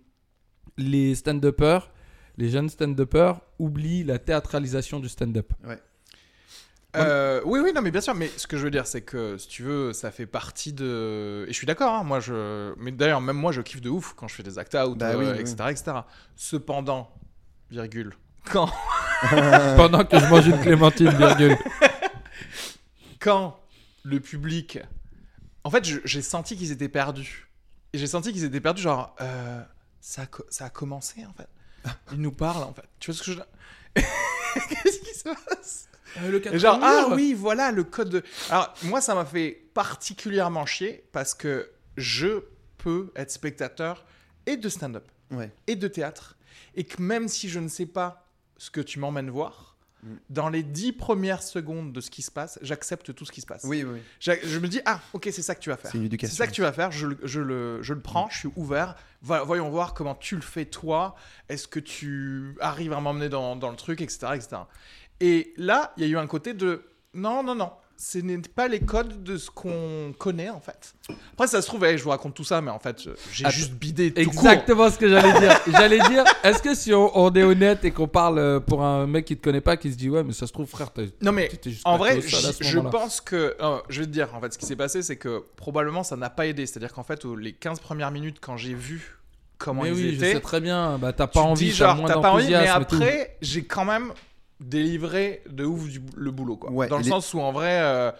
les 0.77 1.15
stand-uppers, 1.15 1.89
les 2.37 2.49
jeunes 2.49 2.69
stand-uppers 2.69 3.39
oublient 3.59 4.03
la 4.03 4.19
théâtralisation 4.19 4.99
du 4.99 5.07
stand-up. 5.09 5.53
Euh, 6.97 7.41
oui, 7.45 7.59
oui, 7.59 7.71
non, 7.73 7.81
mais 7.81 7.91
bien 7.91 8.01
sûr. 8.01 8.13
Mais 8.15 8.29
ce 8.37 8.47
que 8.47 8.57
je 8.57 8.63
veux 8.63 8.71
dire, 8.71 8.87
c'est 8.87 9.01
que 9.01 9.37
si 9.37 9.47
tu 9.47 9.63
veux, 9.63 9.93
ça 9.93 10.11
fait 10.11 10.25
partie 10.25 10.73
de. 10.73 11.45
Et 11.47 11.51
je 11.51 11.57
suis 11.57 11.67
d'accord. 11.67 11.93
hein, 11.93 12.03
moi, 12.03 12.19
je. 12.19 12.73
Mais 12.77 12.91
d'ailleurs, 12.91 13.21
même 13.21 13.37
moi, 13.37 13.51
je 13.51 13.61
kiffe 13.61 13.81
de 13.81 13.89
ouf 13.89 14.13
quand 14.15 14.27
je 14.27 14.35
fais 14.35 14.43
des 14.43 14.57
act 14.59 14.75
out, 14.75 14.97
Bah 14.97 15.11
euh, 15.11 15.15
oui, 15.17 15.25
oui. 15.31 15.39
etc., 15.39 15.55
etc. 15.69 15.91
Cependant, 16.35 17.09
virgule. 17.71 18.13
Quand, 18.51 18.69
Pendant 19.75 20.05
que 20.05 20.19
je 20.19 20.25
mange 20.27 20.45
une 20.45 20.59
clémentine, 20.61 21.09
virgule. 21.09 21.57
quand 23.19 23.59
le 24.03 24.19
public. 24.19 24.79
En 25.63 25.71
fait, 25.71 25.83
j'ai 25.83 26.21
senti 26.21 26.55
qu'ils 26.55 26.71
étaient 26.71 26.89
perdus. 26.89 27.49
Et 27.93 27.97
j'ai 27.97 28.05
senti 28.07 28.31
qu'ils 28.33 28.43
étaient 28.43 28.61
perdus, 28.61 28.83
genre. 28.83 29.15
euh, 29.21 29.63
ça, 29.99 30.23
a 30.23 30.25
ça 30.49 30.65
a 30.65 30.69
commencé, 30.69 31.25
en 31.25 31.33
fait. 31.33 31.47
Ils 32.11 32.21
nous 32.21 32.31
parlent, 32.31 32.63
en 32.63 32.73
fait. 32.73 32.85
Tu 32.99 33.11
vois 33.11 33.17
ce 33.19 33.23
que 33.23 33.31
je. 33.31 33.39
Qu'est-ce 34.69 34.99
qui 34.99 35.17
se 35.17 35.23
passe? 35.23 35.87
Et 36.51 36.59
genre, 36.59 36.79
ah 36.81 37.07
oui, 37.11 37.33
voilà 37.33 37.71
le 37.71 37.83
code 37.83 38.09
de. 38.09 38.23
Alors, 38.49 38.73
moi, 38.83 39.01
ça 39.01 39.15
m'a 39.15 39.25
fait 39.25 39.67
particulièrement 39.73 40.65
chier 40.65 41.03
parce 41.11 41.33
que 41.33 41.69
je 41.97 42.43
peux 42.77 43.11
être 43.15 43.31
spectateur 43.31 44.05
et 44.45 44.57
de 44.57 44.69
stand-up 44.69 45.05
Ouais. 45.31 45.51
et 45.67 45.75
de 45.75 45.87
théâtre. 45.87 46.37
Et 46.75 46.83
que 46.83 47.01
même 47.01 47.27
si 47.27 47.49
je 47.49 47.59
ne 47.59 47.67
sais 47.67 47.85
pas 47.87 48.27
ce 48.57 48.69
que 48.69 48.81
tu 48.81 48.99
m'emmènes 48.99 49.29
voir, 49.29 49.71
Mm. 50.03 50.07
dans 50.29 50.49
les 50.49 50.61
dix 50.61 50.91
premières 50.93 51.41
secondes 51.41 51.91
de 51.91 51.99
ce 51.99 52.11
qui 52.11 52.21
se 52.21 52.29
passe, 52.29 52.59
j'accepte 52.61 53.15
tout 53.15 53.25
ce 53.25 53.31
qui 53.31 53.41
se 53.41 53.47
passe. 53.47 53.63
Oui, 53.63 53.83
oui. 53.83 53.99
Je 54.19 54.59
me 54.59 54.67
dis, 54.67 54.79
ah, 54.85 54.99
ok, 55.13 55.29
c'est 55.31 55.41
ça 55.41 55.55
que 55.55 55.61
tu 55.61 55.69
vas 55.71 55.77
faire. 55.77 55.89
C'est 55.89 55.97
une 55.97 56.03
C'est 56.03 56.07
éducation. 56.07 56.35
ça 56.37 56.45
que 56.45 56.51
tu 56.51 56.61
vas 56.61 56.71
faire, 56.73 56.91
je, 56.91 57.07
le- 57.07 57.17
je 57.23 57.39
le, 57.41 57.81
je 57.81 57.93
le 57.95 58.01
prends, 58.01 58.29
je 58.29 58.37
suis 58.37 58.49
ouvert. 58.55 58.93
Voyons 59.23 59.67
voir 59.71 59.95
comment 59.95 60.13
tu 60.13 60.35
le 60.35 60.43
fais 60.43 60.65
toi. 60.65 61.15
Est-ce 61.49 61.67
que 61.67 61.79
tu 61.79 62.55
arrives 62.59 62.93
à 62.93 62.99
m'emmener 63.01 63.29
dans, 63.29 63.55
dans 63.55 63.71
le 63.71 63.77
truc, 63.77 63.99
etc., 64.01 64.27
etc. 64.35 64.57
Et 65.21 65.53
là, 65.57 65.93
il 65.97 66.03
y 66.03 66.07
a 66.07 66.09
eu 66.09 66.17
un 66.17 66.27
côté 66.27 66.53
de 66.53 66.83
non, 67.13 67.43
non, 67.43 67.55
non. 67.55 67.71
Ce 67.97 68.17
n'est 68.17 68.39
pas 68.39 68.67
les 68.67 68.81
codes 68.81 69.23
de 69.23 69.37
ce 69.37 69.49
qu'on 69.49 70.13
connaît 70.19 70.49
en 70.49 70.59
fait. 70.59 70.93
Après, 71.31 71.47
ça 71.47 71.61
se 71.61 71.67
trouve, 71.67 71.85
eh, 71.85 71.97
je 71.97 72.03
vous 72.03 72.09
raconte 72.09 72.33
tout 72.33 72.43
ça, 72.43 72.59
mais 72.59 72.69
en 72.69 72.77
fait, 72.77 73.03
j'ai 73.31 73.49
juste 73.49 73.71
bidé 73.71 74.11
tout 74.11 74.29
court. 74.29 74.33
Exactement 74.33 74.89
ce 74.91 74.97
que 74.97 75.07
j'allais 75.07 75.39
dire. 75.39 75.57
J'allais 75.71 75.99
dire, 76.09 76.25
est-ce 76.43 76.61
que 76.61 76.75
si 76.75 76.93
on, 76.93 77.17
on 77.17 77.33
est 77.33 77.43
honnête 77.43 77.85
et 77.85 77.91
qu'on 77.91 78.09
parle 78.09 78.37
euh, 78.37 78.59
pour 78.59 78.83
un 78.83 79.07
mec 79.07 79.23
qui 79.23 79.37
te 79.37 79.41
connaît 79.41 79.61
pas, 79.61 79.77
qui 79.77 79.93
se 79.93 79.95
dit 79.95 80.09
ouais, 80.09 80.25
mais 80.25 80.33
ça 80.33 80.45
se 80.45 80.51
trouve, 80.51 80.67
frère, 80.67 80.91
t'as- 80.91 81.03
Non 81.21 81.31
mais 81.31 81.49
juste 81.65 81.83
en 81.87 81.95
vrai, 81.97 82.19
je 82.19 82.79
pense 82.79 83.21
que 83.21 83.55
euh, 83.61 83.77
je 83.87 84.01
vais 84.01 84.07
te 84.07 84.11
dire 84.11 84.35
en 84.35 84.41
fait 84.41 84.51
ce 84.51 84.57
qui 84.57 84.65
s'est 84.65 84.75
passé 84.75 85.01
c'est 85.01 85.15
que 85.15 85.45
probablement 85.55 86.03
ça 86.03 86.17
n'a 86.17 86.29
pas 86.29 86.47
aidé, 86.47 86.65
c'est-à-dire 86.65 86.91
qu'en 86.91 87.03
fait 87.03 87.23
les 87.23 87.53
15 87.53 87.79
premières 87.79 88.11
minutes 88.11 88.39
quand 88.41 88.57
j'ai 88.57 88.73
vu 88.73 89.19
comment 89.57 89.83
Mais 89.83 89.89
ils 89.91 89.95
oui, 89.95 90.09
je 90.11 90.15
étaient, 90.15 90.33
sais 90.33 90.41
très 90.41 90.59
bien. 90.59 90.97
Bah, 90.97 91.13
t'as 91.13 91.27
pas 91.27 91.39
envie, 91.39 91.69
t'as 91.69 91.75
genre 91.75 91.95
moins 91.95 92.07
t'as 92.09 92.19
pas 92.19 92.31
envie, 92.31 92.49
mais 92.49 92.67
après 92.67 93.37
j'ai 93.41 93.63
quand 93.63 93.85
même 93.85 94.11
délivré 94.59 95.41
de 95.49 95.65
ouf 95.65 95.87
du- 95.89 96.01
le 96.15 96.31
boulot 96.31 96.57
quoi. 96.57 96.71
Ouais, 96.71 96.87
Dans 96.87 96.97
le 96.97 97.03
sens 97.03 97.33
où 97.33 97.39
en 97.41 97.51
vrai 97.51 97.79
euh, 97.81 98.11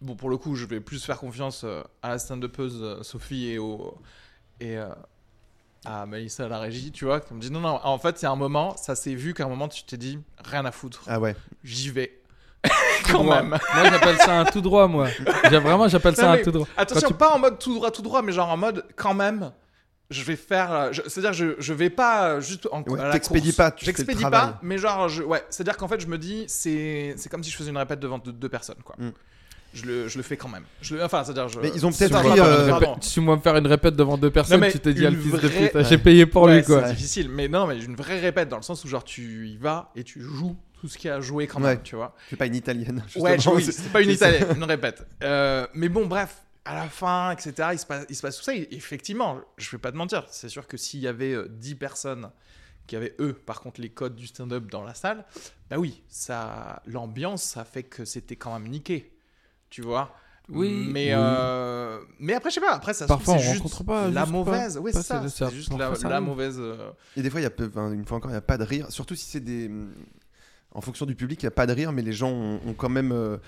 bon 0.00 0.16
pour 0.16 0.30
le 0.30 0.36
coup 0.36 0.54
je 0.56 0.66
vais 0.66 0.80
plus 0.80 1.04
faire 1.04 1.18
confiance 1.18 1.62
euh, 1.64 1.82
à 2.02 2.10
la 2.10 2.18
stand-upeuse 2.18 2.78
euh, 2.82 3.02
Sophie 3.02 3.48
et 3.50 3.58
au 3.58 3.98
et 4.60 4.78
euh, 4.78 4.88
à 5.84 6.06
Melissa 6.06 6.46
à 6.46 6.48
la 6.48 6.60
régie, 6.60 6.92
tu 6.92 7.04
vois, 7.04 7.20
qui 7.20 7.34
me 7.34 7.40
dit 7.40 7.50
non 7.50 7.60
non, 7.60 7.78
en 7.82 7.98
fait, 7.98 8.22
il 8.22 8.24
y 8.24 8.26
a 8.26 8.30
un 8.30 8.36
moment, 8.36 8.74
ça 8.78 8.94
s'est 8.94 9.14
vu 9.14 9.34
qu'à 9.34 9.44
un 9.44 9.48
moment 9.48 9.68
tu 9.68 9.84
t'es 9.84 9.98
dit 9.98 10.18
rien 10.42 10.64
à 10.64 10.72
foutre, 10.72 11.02
Ah 11.06 11.20
ouais. 11.20 11.36
j'y 11.62 11.90
vais. 11.90 12.20
Quand 13.12 13.22
même. 13.22 13.48
Moi, 13.50 13.90
j'appelle 13.90 14.16
ça 14.16 14.40
un 14.40 14.44
tout 14.46 14.62
droit, 14.62 14.86
moi. 14.88 15.08
J'ai- 15.50 15.58
Vraiment, 15.58 15.86
j'appelle 15.86 16.16
ça 16.16 16.28
Non, 16.28 16.40
un 16.40 16.42
tout 16.42 16.50
droit. 16.52 16.66
Attention, 16.78 17.08
tu- 17.08 17.12
pas 17.14 17.34
en 17.34 17.38
mode 17.38 17.58
tout 17.58 17.74
droit, 17.74 17.90
tout 17.90 18.00
droit, 18.00 18.22
mais 18.22 18.32
genre 18.32 18.48
en 18.48 18.56
mode 18.56 18.86
quand 18.96 19.12
même. 19.12 19.52
Je 20.10 20.22
vais 20.22 20.36
faire. 20.36 20.72
euh, 20.72 20.90
C'est-à-dire, 21.06 21.32
je, 21.32 21.54
je 21.58 21.72
vais 21.72 21.90
pas 21.90 22.28
euh, 22.28 22.40
juste 22.40 22.68
en 22.70 22.82
Ouais, 22.82 23.00
à 23.00 23.04
la 23.06 23.12
t'expédies 23.12 23.46
course. 23.48 23.56
pas, 23.56 23.70
tu 23.70 23.84
J'expédie 23.86 24.20
travail. 24.20 24.40
pas, 24.52 24.58
mais 24.62 24.76
genre, 24.78 25.08
je, 25.08 25.22
ouais. 25.22 25.42
C'est-à-dire 25.50 25.76
qu'en 25.76 25.88
fait, 25.88 26.00
je 26.00 26.06
me 26.06 26.18
dis, 26.18 26.44
c'est 26.46 27.14
c'est 27.16 27.28
comme 27.30 27.42
si 27.42 27.50
je 27.50 27.56
faisais 27.56 27.70
une 27.70 27.78
répète 27.78 28.00
devant 28.00 28.18
deux, 28.18 28.32
deux 28.32 28.48
personnes, 28.48 28.76
quoi. 28.84 28.94
Mm. 28.98 29.10
Je, 29.72 29.86
le, 29.86 30.06
je 30.08 30.16
le 30.18 30.22
fais 30.22 30.36
quand 30.36 30.48
même. 30.48 30.62
Je 30.82 30.94
le, 30.94 31.02
enfin, 31.04 31.24
c'est-à-dire, 31.24 31.48
je. 31.48 31.58
Mais 31.58 31.72
ils 31.74 31.84
ont 31.84 31.90
peut-être 31.90 32.12
pris, 32.22 32.38
euh. 32.38 32.78
Si 33.00 33.18
moi 33.20 33.34
me 33.36 33.40
faire 33.40 33.56
une 33.56 33.66
répète 33.66 33.96
devant 33.96 34.16
deux 34.18 34.30
personnes, 34.30 34.60
mais 34.60 34.70
tu 34.70 34.78
te 34.78 34.88
dis, 34.90 35.04
ah, 35.04 35.08
une 35.08 35.16
le 35.16 35.20
fils 35.22 35.32
de 35.32 35.38
vraie- 35.48 35.70
pute, 35.70 35.84
j'ai 35.88 35.98
payé 35.98 36.26
pour 36.26 36.42
Ouais, 36.42 36.58
lui, 36.58 36.64
quoi. 36.64 36.86
C'est 36.86 36.94
difficile, 36.94 37.28
mais 37.30 37.48
non, 37.48 37.66
mais 37.66 37.82
une 37.82 37.96
vraie 37.96 38.20
répète 38.20 38.48
dans 38.50 38.56
le 38.58 38.62
sens 38.62 38.84
où 38.84 38.88
genre 38.88 39.02
tu 39.04 39.48
y 39.48 39.56
vas 39.56 39.90
et 39.96 40.04
tu 40.04 40.20
joues 40.20 40.54
tout 40.80 40.86
ce 40.86 40.96
qu'il 40.98 41.08
y 41.08 41.10
a 41.10 41.16
à 41.16 41.20
jouer 41.20 41.46
quand 41.48 41.58
même, 41.60 41.70
Ouais. 41.78 41.80
tu 41.82 41.96
vois. 41.96 42.14
C'est 42.30 42.36
pas 42.36 42.46
une 42.46 42.54
italienne. 42.54 43.02
Ouais, 43.16 43.34
justement, 43.36 43.54
oui, 43.56 43.64
c'est- 43.64 43.88
pas 43.90 44.02
une 44.02 44.10
italienne, 44.10 44.46
une 44.54 44.64
répète. 44.64 45.04
Euh, 45.24 45.66
mais 45.74 45.88
bon, 45.88 46.06
bref, 46.06 46.36
à 46.64 46.74
la 46.74 46.88
fin, 46.88 47.30
etc., 47.32 47.52
il 47.72 47.78
se 47.78 47.86
passe, 47.86 48.06
il 48.08 48.16
se 48.16 48.22
passe 48.22 48.36
tout 48.38 48.42
ça. 48.44 48.54
Et 48.54 48.68
effectivement, 48.72 49.40
je 49.58 49.70
vais 49.70 49.78
pas 49.78 49.92
te 49.92 49.96
mentir, 49.96 50.26
c'est 50.30 50.48
sûr 50.48 50.66
que 50.66 50.76
s'il 50.76 51.00
y 51.00 51.06
avait 51.08 51.32
euh, 51.34 51.48
10 51.48 51.74
personnes 51.74 52.30
qui 52.86 52.96
avaient, 52.96 53.14
eux, 53.18 53.32
par 53.34 53.60
contre, 53.60 53.80
les 53.80 53.88
codes 53.90 54.14
du 54.16 54.26
stand-up 54.26 54.70
dans 54.70 54.82
la 54.82 54.94
salle, 54.94 55.24
bah 55.70 55.76
oui, 55.78 56.02
ça, 56.08 56.82
l'ambiance, 56.86 57.42
ça 57.42 57.64
fait 57.64 57.82
que 57.82 58.04
c'était 58.04 58.36
quand 58.36 58.52
même 58.58 58.68
niqué. 58.70 59.10
Tu 59.70 59.80
vois 59.82 60.14
Oui, 60.50 60.88
Mais, 60.90 61.06
oui. 61.06 61.12
euh, 61.16 62.00
mais 62.18 62.34
après, 62.34 62.50
je 62.50 62.54
sais 62.56 62.60
pas, 62.60 62.72
après, 62.74 62.92
ça 62.94 63.04
se 63.04 63.08
Parfois, 63.08 63.38
c'est 63.38 63.40
on 63.48 63.52
juste 63.52 63.62
rencontre 63.62 63.84
pas, 63.84 64.08
la 64.10 64.20
juste 64.22 64.32
mauvaise. 64.32 64.74
pas. 64.74 64.80
Oui, 64.80 64.90
c'est 64.94 65.02
ça. 65.02 65.28
c'est- 65.28 65.50
juste 65.50 65.72
la, 65.78 65.94
ça 65.94 66.08
la 66.08 66.16
arrive. 66.16 66.28
mauvaise. 66.28 66.56
euh, 66.58 66.90
Et 67.16 67.22
des 67.22 67.30
fois, 67.30 67.40
il 67.40 67.44
y 67.44 67.46
a 67.46 67.50
enfin, 67.66 67.90
une 67.92 68.04
fois 68.04 68.18
encore, 68.18 68.30
il 68.30 68.34
n'y 68.34 68.38
a 68.38 68.42
pas 68.42 68.58
de 68.58 68.64
rire. 68.64 68.86
Surtout 68.90 69.14
si 69.14 69.24
c'est 69.24 69.40
des. 69.40 69.70
En 70.72 70.80
fonction 70.80 71.06
du 71.06 71.14
public, 71.14 71.40
il 71.42 71.46
n'y 71.46 71.48
a 71.48 71.52
pas 71.52 71.66
de 71.66 71.72
rire, 71.72 71.92
mais 71.92 72.02
les 72.02 72.12
gens 72.12 72.30
ont, 72.30 72.60
ont 72.66 72.74
quand 72.74 72.88
même. 72.88 73.12
euh, 73.12 73.38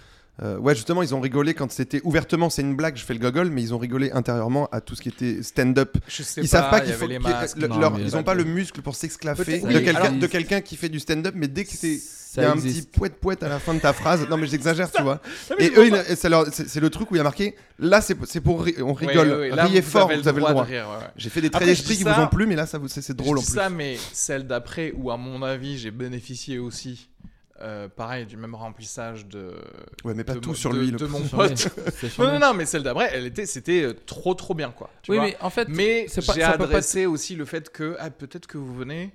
euh, 0.42 0.58
ouais, 0.58 0.74
justement, 0.74 1.02
ils 1.02 1.14
ont 1.14 1.20
rigolé 1.20 1.54
quand 1.54 1.70
c'était 1.72 2.00
ouvertement, 2.04 2.50
c'est 2.50 2.62
une 2.62 2.76
blague, 2.76 2.96
je 2.96 3.04
fais 3.04 3.14
le 3.14 3.20
gogol, 3.20 3.50
mais 3.50 3.62
ils 3.62 3.72
ont 3.74 3.78
rigolé 3.78 4.10
intérieurement 4.12 4.68
à 4.70 4.80
tout 4.80 4.94
ce 4.94 5.02
qui 5.02 5.08
était 5.08 5.42
stand-up. 5.42 5.96
Ils 6.36 6.42
pas, 6.42 6.46
savent 6.46 6.70
pas 6.70 6.80
qu'il 6.80 6.92
faut. 6.92 7.08
masques. 7.08 7.56
le- 7.56 7.68
Non, 7.68 7.78
leur- 7.78 7.98
ils 7.98 8.10
pas 8.10 8.16
n'ont 8.18 8.22
pas 8.24 8.34
le 8.34 8.44
muscle 8.44 8.82
pour 8.82 8.94
s'exclaffer 8.94 9.60
de 9.60 9.66
oui, 9.66 10.28
quelqu'un 10.28 10.60
qui 10.60 10.76
fait 10.76 10.88
du 10.90 11.00
stand-up, 11.00 11.34
mais 11.36 11.48
dès 11.48 11.64
que 11.64 11.72
c'est. 11.72 11.98
Il 12.38 12.42
y 12.42 12.44
a 12.44 12.50
un 12.52 12.56
petit 12.56 12.82
poète 12.82 13.14
poète 13.18 13.42
à 13.42 13.48
la 13.48 13.58
fin 13.58 13.72
de 13.72 13.78
ta 13.78 13.94
phrase. 13.94 14.28
Non, 14.28 14.36
mais 14.36 14.46
j'exagère, 14.46 14.92
tu 14.92 15.00
vois. 15.02 15.22
Non, 15.50 15.56
Et 15.58 15.72
eux, 15.74 15.90
c'est 16.14 16.80
le 16.80 16.90
truc 16.90 17.10
où 17.10 17.14
il 17.14 17.16
y 17.16 17.20
a 17.20 17.24
marqué 17.24 17.54
là, 17.78 18.02
c'est 18.02 18.14
pour. 18.42 18.62
ri- 18.62 18.74
On 18.82 18.92
rigole. 18.92 19.46
Là, 19.54 19.64
Riez 19.64 19.80
vous 19.80 19.90
fort, 19.90 20.10
avez 20.10 20.20
vous 20.20 20.28
avez 20.28 20.40
le 20.42 20.46
droit. 20.46 20.66
ouais. 20.66 20.82
J'ai 21.16 21.30
fait 21.30 21.40
des 21.40 21.48
traits 21.48 21.66
d'esprit 21.66 21.96
qui 21.96 22.04
vous 22.04 22.10
ont 22.10 22.26
plu, 22.26 22.44
mais 22.46 22.56
là, 22.56 22.66
ça 22.66 22.78
c'est 22.88 23.16
drôle 23.16 23.38
en 23.38 23.40
plus. 23.42 23.52
ça, 23.54 23.70
mais 23.70 23.96
celle 24.12 24.46
d'après, 24.46 24.92
où 24.98 25.10
à 25.10 25.16
mon 25.16 25.42
avis, 25.42 25.78
j'ai 25.78 25.90
bénéficié 25.90 26.58
aussi, 26.58 27.08
euh, 27.60 27.88
pareil, 27.88 28.26
du 28.26 28.36
même 28.36 28.54
remplissage 28.54 29.26
de. 29.26 29.52
Ouais, 30.04 30.14
mais 30.14 30.24
pas 30.24 30.34
de 30.34 30.40
tout 30.40 30.50
mon- 30.50 30.54
sur 30.54 30.72
de- 30.72 30.78
lui. 30.78 30.90
le 30.90 30.98
de 30.98 31.06
mon 31.06 31.20
pote. 31.22 31.68
Non, 32.18 32.32
non, 32.32 32.38
non, 32.38 32.54
mais 32.54 32.66
celle 32.66 32.82
d'après, 32.82 33.10
elle 33.12 33.26
était, 33.26 33.46
c'était 33.46 33.82
euh, 33.82 33.92
trop, 33.94 34.34
trop 34.34 34.54
bien, 34.54 34.70
quoi. 34.70 34.90
Tu 35.02 35.10
Oui, 35.12 35.16
vois 35.18 35.26
mais 35.26 35.36
en 35.40 35.50
fait, 35.50 35.68
mais 35.68 36.06
j'ai 36.08 36.22
pas 36.22 36.46
adressé 36.50 37.06
aussi 37.06 37.34
le 37.34 37.44
fait 37.44 37.70
que 37.70 37.96
ah, 37.98 38.10
peut-être 38.10 38.46
que 38.46 38.58
vous 38.58 38.74
venez 38.74 39.12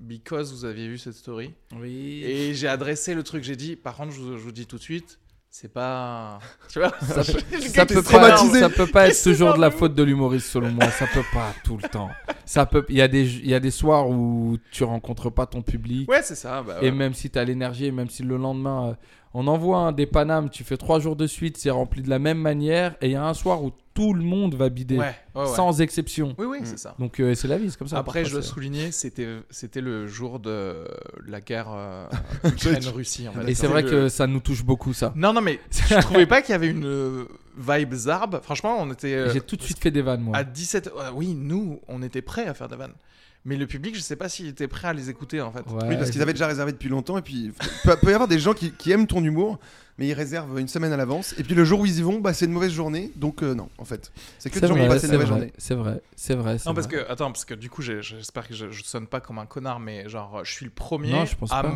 because 0.00 0.52
vous 0.52 0.64
aviez 0.64 0.88
vu 0.88 0.98
cette 0.98 1.14
story. 1.14 1.54
Oui. 1.80 2.22
Et 2.24 2.54
j'ai 2.54 2.68
adressé 2.68 3.14
le 3.14 3.22
truc. 3.22 3.42
J'ai 3.44 3.56
dit, 3.56 3.76
par 3.76 3.96
contre, 3.96 4.12
je 4.12 4.20
vous, 4.20 4.32
je 4.36 4.42
vous 4.42 4.52
dis 4.52 4.66
tout 4.66 4.76
de 4.76 4.82
suite, 4.82 5.18
c'est 5.58 5.72
pas. 5.72 6.38
Tu 6.68 6.80
vois 6.80 6.92
Ça 7.00 7.24
peut, 7.24 7.58
ça 7.60 7.86
peut 7.86 8.02
pas, 8.02 8.36
ça 8.36 8.68
peut 8.68 8.86
pas 8.86 9.08
être 9.08 9.22
toujours 9.22 9.54
de 9.54 9.60
la 9.60 9.70
faute 9.70 9.94
de 9.94 10.02
l'humoriste 10.02 10.48
selon 10.48 10.70
moi. 10.70 10.90
Ça 10.90 11.06
peut 11.06 11.24
pas 11.32 11.54
tout 11.64 11.78
le 11.82 11.88
temps. 11.88 12.10
Ça 12.44 12.66
peut. 12.66 12.84
Il 12.90 12.96
y 12.96 13.00
a 13.00 13.08
des, 13.08 13.24
il 13.36 13.48
y 13.48 13.54
a 13.54 13.60
des 13.60 13.70
soirs 13.70 14.10
où 14.10 14.58
tu 14.70 14.84
rencontres 14.84 15.30
pas 15.30 15.46
ton 15.46 15.62
public. 15.62 16.10
Ouais, 16.10 16.20
c'est 16.22 16.34
ça. 16.34 16.62
Bah, 16.62 16.76
Et 16.82 16.90
même 16.90 17.14
si 17.14 17.30
tu 17.30 17.38
as 17.38 17.44
l'énergie, 17.44 17.86
et 17.86 17.90
même 17.90 18.10
si 18.10 18.22
le 18.22 18.36
lendemain, 18.36 18.88
euh, 18.88 18.94
on 19.38 19.46
envoie 19.48 19.78
un 19.78 19.92
des 19.92 20.06
Panames, 20.06 20.48
tu 20.48 20.64
fais 20.64 20.76
trois 20.78 20.98
jours 20.98 21.14
de 21.14 21.26
suite, 21.26 21.58
c'est 21.58 21.70
rempli 21.70 22.00
de 22.02 22.08
la 22.08 22.18
même 22.18 22.38
manière, 22.38 22.96
et 23.02 23.06
il 23.06 23.12
y 23.12 23.16
a 23.16 23.24
un 23.26 23.34
soir 23.34 23.62
où 23.62 23.70
tout 23.92 24.12
le 24.14 24.22
monde 24.22 24.54
va 24.54 24.68
bider, 24.70 24.96
Ouais, 24.98 25.14
ouais, 25.34 25.42
ouais. 25.42 25.46
sans 25.56 25.80
exception. 25.80 26.34
Oui, 26.38 26.46
oui, 26.46 26.58
c'est 26.64 26.78
ça. 26.78 26.94
Donc 26.98 27.18
euh, 27.20 27.34
c'est 27.34 27.48
la 27.48 27.56
vie, 27.58 27.70
c'est 27.70 27.78
comme 27.78 27.88
ça. 27.88 27.98
Après, 27.98 28.24
je 28.24 28.32
dois 28.32 28.42
souligner, 28.42 28.92
c'était 28.92 29.26
c'était 29.50 29.80
le 29.80 30.06
jour 30.06 30.38
de 30.38 30.86
la 31.26 31.40
guerre 31.40 31.68
euh, 31.70 32.06
Ukraine-Russie. 32.44 33.28
en 33.28 33.32
fait. 33.32 33.50
Et 33.50 33.54
c'est 33.54 33.66
vrai 33.66 33.82
le- 33.82 33.90
que 33.90 34.08
ça 34.08 34.26
nous 34.26 34.40
touche 34.40 34.64
beaucoup, 34.64 34.92
ça. 34.92 35.12
Non, 35.16 35.32
non, 35.32 35.40
mais 35.40 35.60
je 35.70 35.98
trouvais 36.00 36.26
pas 36.26 36.42
qu'il 36.42 36.52
y 36.52 36.54
avait 36.54 36.68
une 36.68 36.84
euh, 36.86 37.24
vibe 37.58 37.94
zarbe. 37.94 38.40
Franchement, 38.42 38.76
on 38.80 38.90
était 38.92 39.14
euh, 39.14 39.32
J'ai 39.32 39.40
tout 39.40 39.56
de 39.56 39.62
suite 39.62 39.78
fait 39.78 39.90
des 39.90 40.02
vannes, 40.02 40.20
moi. 40.22 40.36
à 40.36 40.44
17. 40.44 40.86
ouais, 40.94 41.02
oui, 41.14 41.34
nous, 41.34 41.80
on 41.88 42.02
était 42.02 42.22
prêts 42.22 42.46
à 42.46 42.54
faire 42.54 42.68
des 42.68 42.76
vannes. 42.76 42.94
Mais 43.46 43.56
le 43.56 43.66
public, 43.68 43.94
je 43.94 44.00
sais 44.00 44.16
pas 44.16 44.28
s'il 44.28 44.48
était 44.48 44.66
prêt 44.66 44.88
à 44.88 44.92
les 44.92 45.08
écouter 45.08 45.40
en 45.40 45.52
fait. 45.52 45.60
Ouais, 45.70 45.88
Oui, 45.88 45.96
parce 45.96 46.10
qu'ils 46.10 46.20
avaient 46.20 46.32
déjà 46.32 46.48
réservé 46.48 46.72
depuis 46.72 46.88
longtemps. 46.88 47.16
Et 47.16 47.22
puis, 47.22 47.52
peut, 47.84 47.96
peut 47.96 48.10
y 48.10 48.14
avoir 48.14 48.26
des 48.28 48.40
gens 48.40 48.54
qui, 48.54 48.72
qui 48.72 48.90
aiment 48.90 49.06
ton 49.06 49.22
humour, 49.22 49.60
mais 49.98 50.08
ils 50.08 50.14
réservent 50.14 50.58
une 50.58 50.66
semaine 50.66 50.92
à 50.92 50.96
l'avance. 50.96 51.32
Et 51.38 51.44
puis, 51.44 51.54
le 51.54 51.64
jour 51.64 51.80
où 51.80 51.86
ils 51.86 52.00
y 52.00 52.02
vont, 52.02 52.18
bah, 52.18 52.34
c'est 52.34 52.46
une 52.46 52.52
mauvaise 52.52 52.72
journée. 52.72 53.12
Donc, 53.14 53.44
euh, 53.44 53.54
non, 53.54 53.68
en 53.78 53.84
fait. 53.84 54.10
C'est 54.40 54.50
que 54.50 54.58
des 54.58 54.66
gens 54.66 54.74
qui 54.74 54.80
ont 54.80 54.88
passé 54.88 55.06
une 55.06 55.12
mauvaise 55.12 55.28
vrai, 55.28 55.38
journée. 55.38 55.52
c'est 55.58 55.74
vrai, 55.76 56.02
c'est 56.16 56.34
vrai. 56.34 56.56
Non, 56.66 56.74
parce 56.74 56.88
vrai. 56.88 57.04
que, 57.04 57.10
attends, 57.10 57.30
parce 57.30 57.44
que 57.44 57.54
du 57.54 57.70
coup, 57.70 57.82
j'espère 57.82 58.48
que 58.48 58.54
je, 58.54 58.72
je 58.72 58.82
sonne 58.82 59.06
pas 59.06 59.20
comme 59.20 59.38
un 59.38 59.46
connard, 59.46 59.78
mais 59.78 60.08
genre, 60.08 60.44
je 60.44 60.50
suis 60.50 60.64
le 60.64 60.72
premier 60.72 61.12
Non, 61.12 61.24
je 61.24 61.36
pense 61.36 61.52
à 61.52 61.62
pas. 61.62 61.68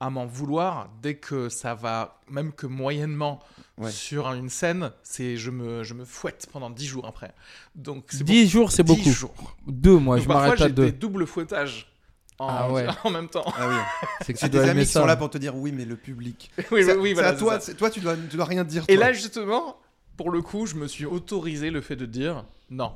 M'en 0.00 0.06
à 0.06 0.10
m'en 0.10 0.26
vouloir 0.26 0.88
dès 1.02 1.14
que 1.16 1.48
ça 1.48 1.74
va, 1.74 2.20
même 2.30 2.52
que 2.52 2.66
moyennement, 2.66 3.40
Ouais. 3.78 3.90
sur 3.90 4.30
une 4.34 4.50
scène, 4.50 4.90
c'est 5.02 5.36
je 5.38 5.50
me, 5.50 5.82
je 5.84 5.94
me 5.94 6.04
fouette 6.04 6.46
pendant 6.52 6.68
10 6.68 6.86
jours 6.86 7.06
après. 7.06 7.32
Donc, 7.74 8.04
c'est 8.10 8.24
10 8.24 8.46
jours, 8.48 8.72
c'est 8.72 8.82
beaucoup. 8.82 9.00
10 9.00 9.12
jours. 9.12 9.56
Deux, 9.66 9.96
moi, 9.98 10.16
Donc, 10.16 10.24
je 10.24 10.28
parfois, 10.28 10.44
m'arrête 10.48 10.60
à 10.60 10.66
j'ai 10.68 10.72
deux. 10.72 10.84
des 10.86 10.92
doubles 10.92 11.26
fouettages 11.26 11.90
en, 12.38 12.46
Ah 12.48 12.70
ouais. 12.70 12.86
en 13.04 13.10
même 13.10 13.28
temps. 13.28 13.44
Ah 13.46 13.68
oui. 13.68 13.74
C'est 14.26 14.32
que 14.34 14.38
C'est 14.38 14.46
tu 14.46 14.50
des 14.50 14.58
dois 14.58 14.62
amis 14.64 14.70
aimer 14.80 14.86
qui 14.86 14.92
ça. 14.92 15.00
sont 15.00 15.06
là 15.06 15.16
pour 15.16 15.30
te 15.30 15.38
dire 15.38 15.54
oui, 15.56 15.72
mais 15.72 15.84
le 15.86 15.96
public. 15.96 16.50
oui, 16.70 16.84
c'est 16.84 16.94
oui, 16.96 17.12
voilà, 17.14 17.28
à 17.30 17.32
toi, 17.34 17.54
ça. 17.54 17.60
c'est- 17.66 17.74
toi 17.74 17.88
tu, 17.90 18.00
dois, 18.00 18.16
tu 18.16 18.36
dois 18.36 18.44
rien 18.46 18.64
dire. 18.64 18.84
Et 18.88 18.96
toi. 18.96 19.06
là, 19.06 19.12
justement, 19.14 19.76
pour 20.18 20.30
le 20.30 20.42
coup, 20.42 20.66
je 20.66 20.74
me 20.74 20.86
suis 20.86 21.06
autorisé 21.06 21.70
le 21.70 21.80
fait 21.80 21.96
de 21.96 22.04
dire 22.06 22.44
non. 22.70 22.92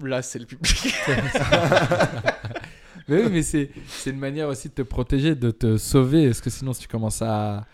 Là, 0.00 0.20
c'est 0.22 0.40
le 0.40 0.46
public. 0.46 0.92
Mais 3.08 3.22
oui, 3.22 3.28
mais 3.30 3.42
c'est 3.42 3.70
une 4.06 4.18
manière 4.18 4.48
aussi 4.48 4.68
de 4.68 4.74
te 4.74 4.82
protéger, 4.82 5.34
de 5.34 5.50
te 5.50 5.76
sauver. 5.76 6.26
Parce 6.26 6.40
que 6.40 6.50
sinon, 6.50 6.72
si 6.72 6.82
tu 6.82 6.88
commences 6.88 7.22
à, 7.22 7.66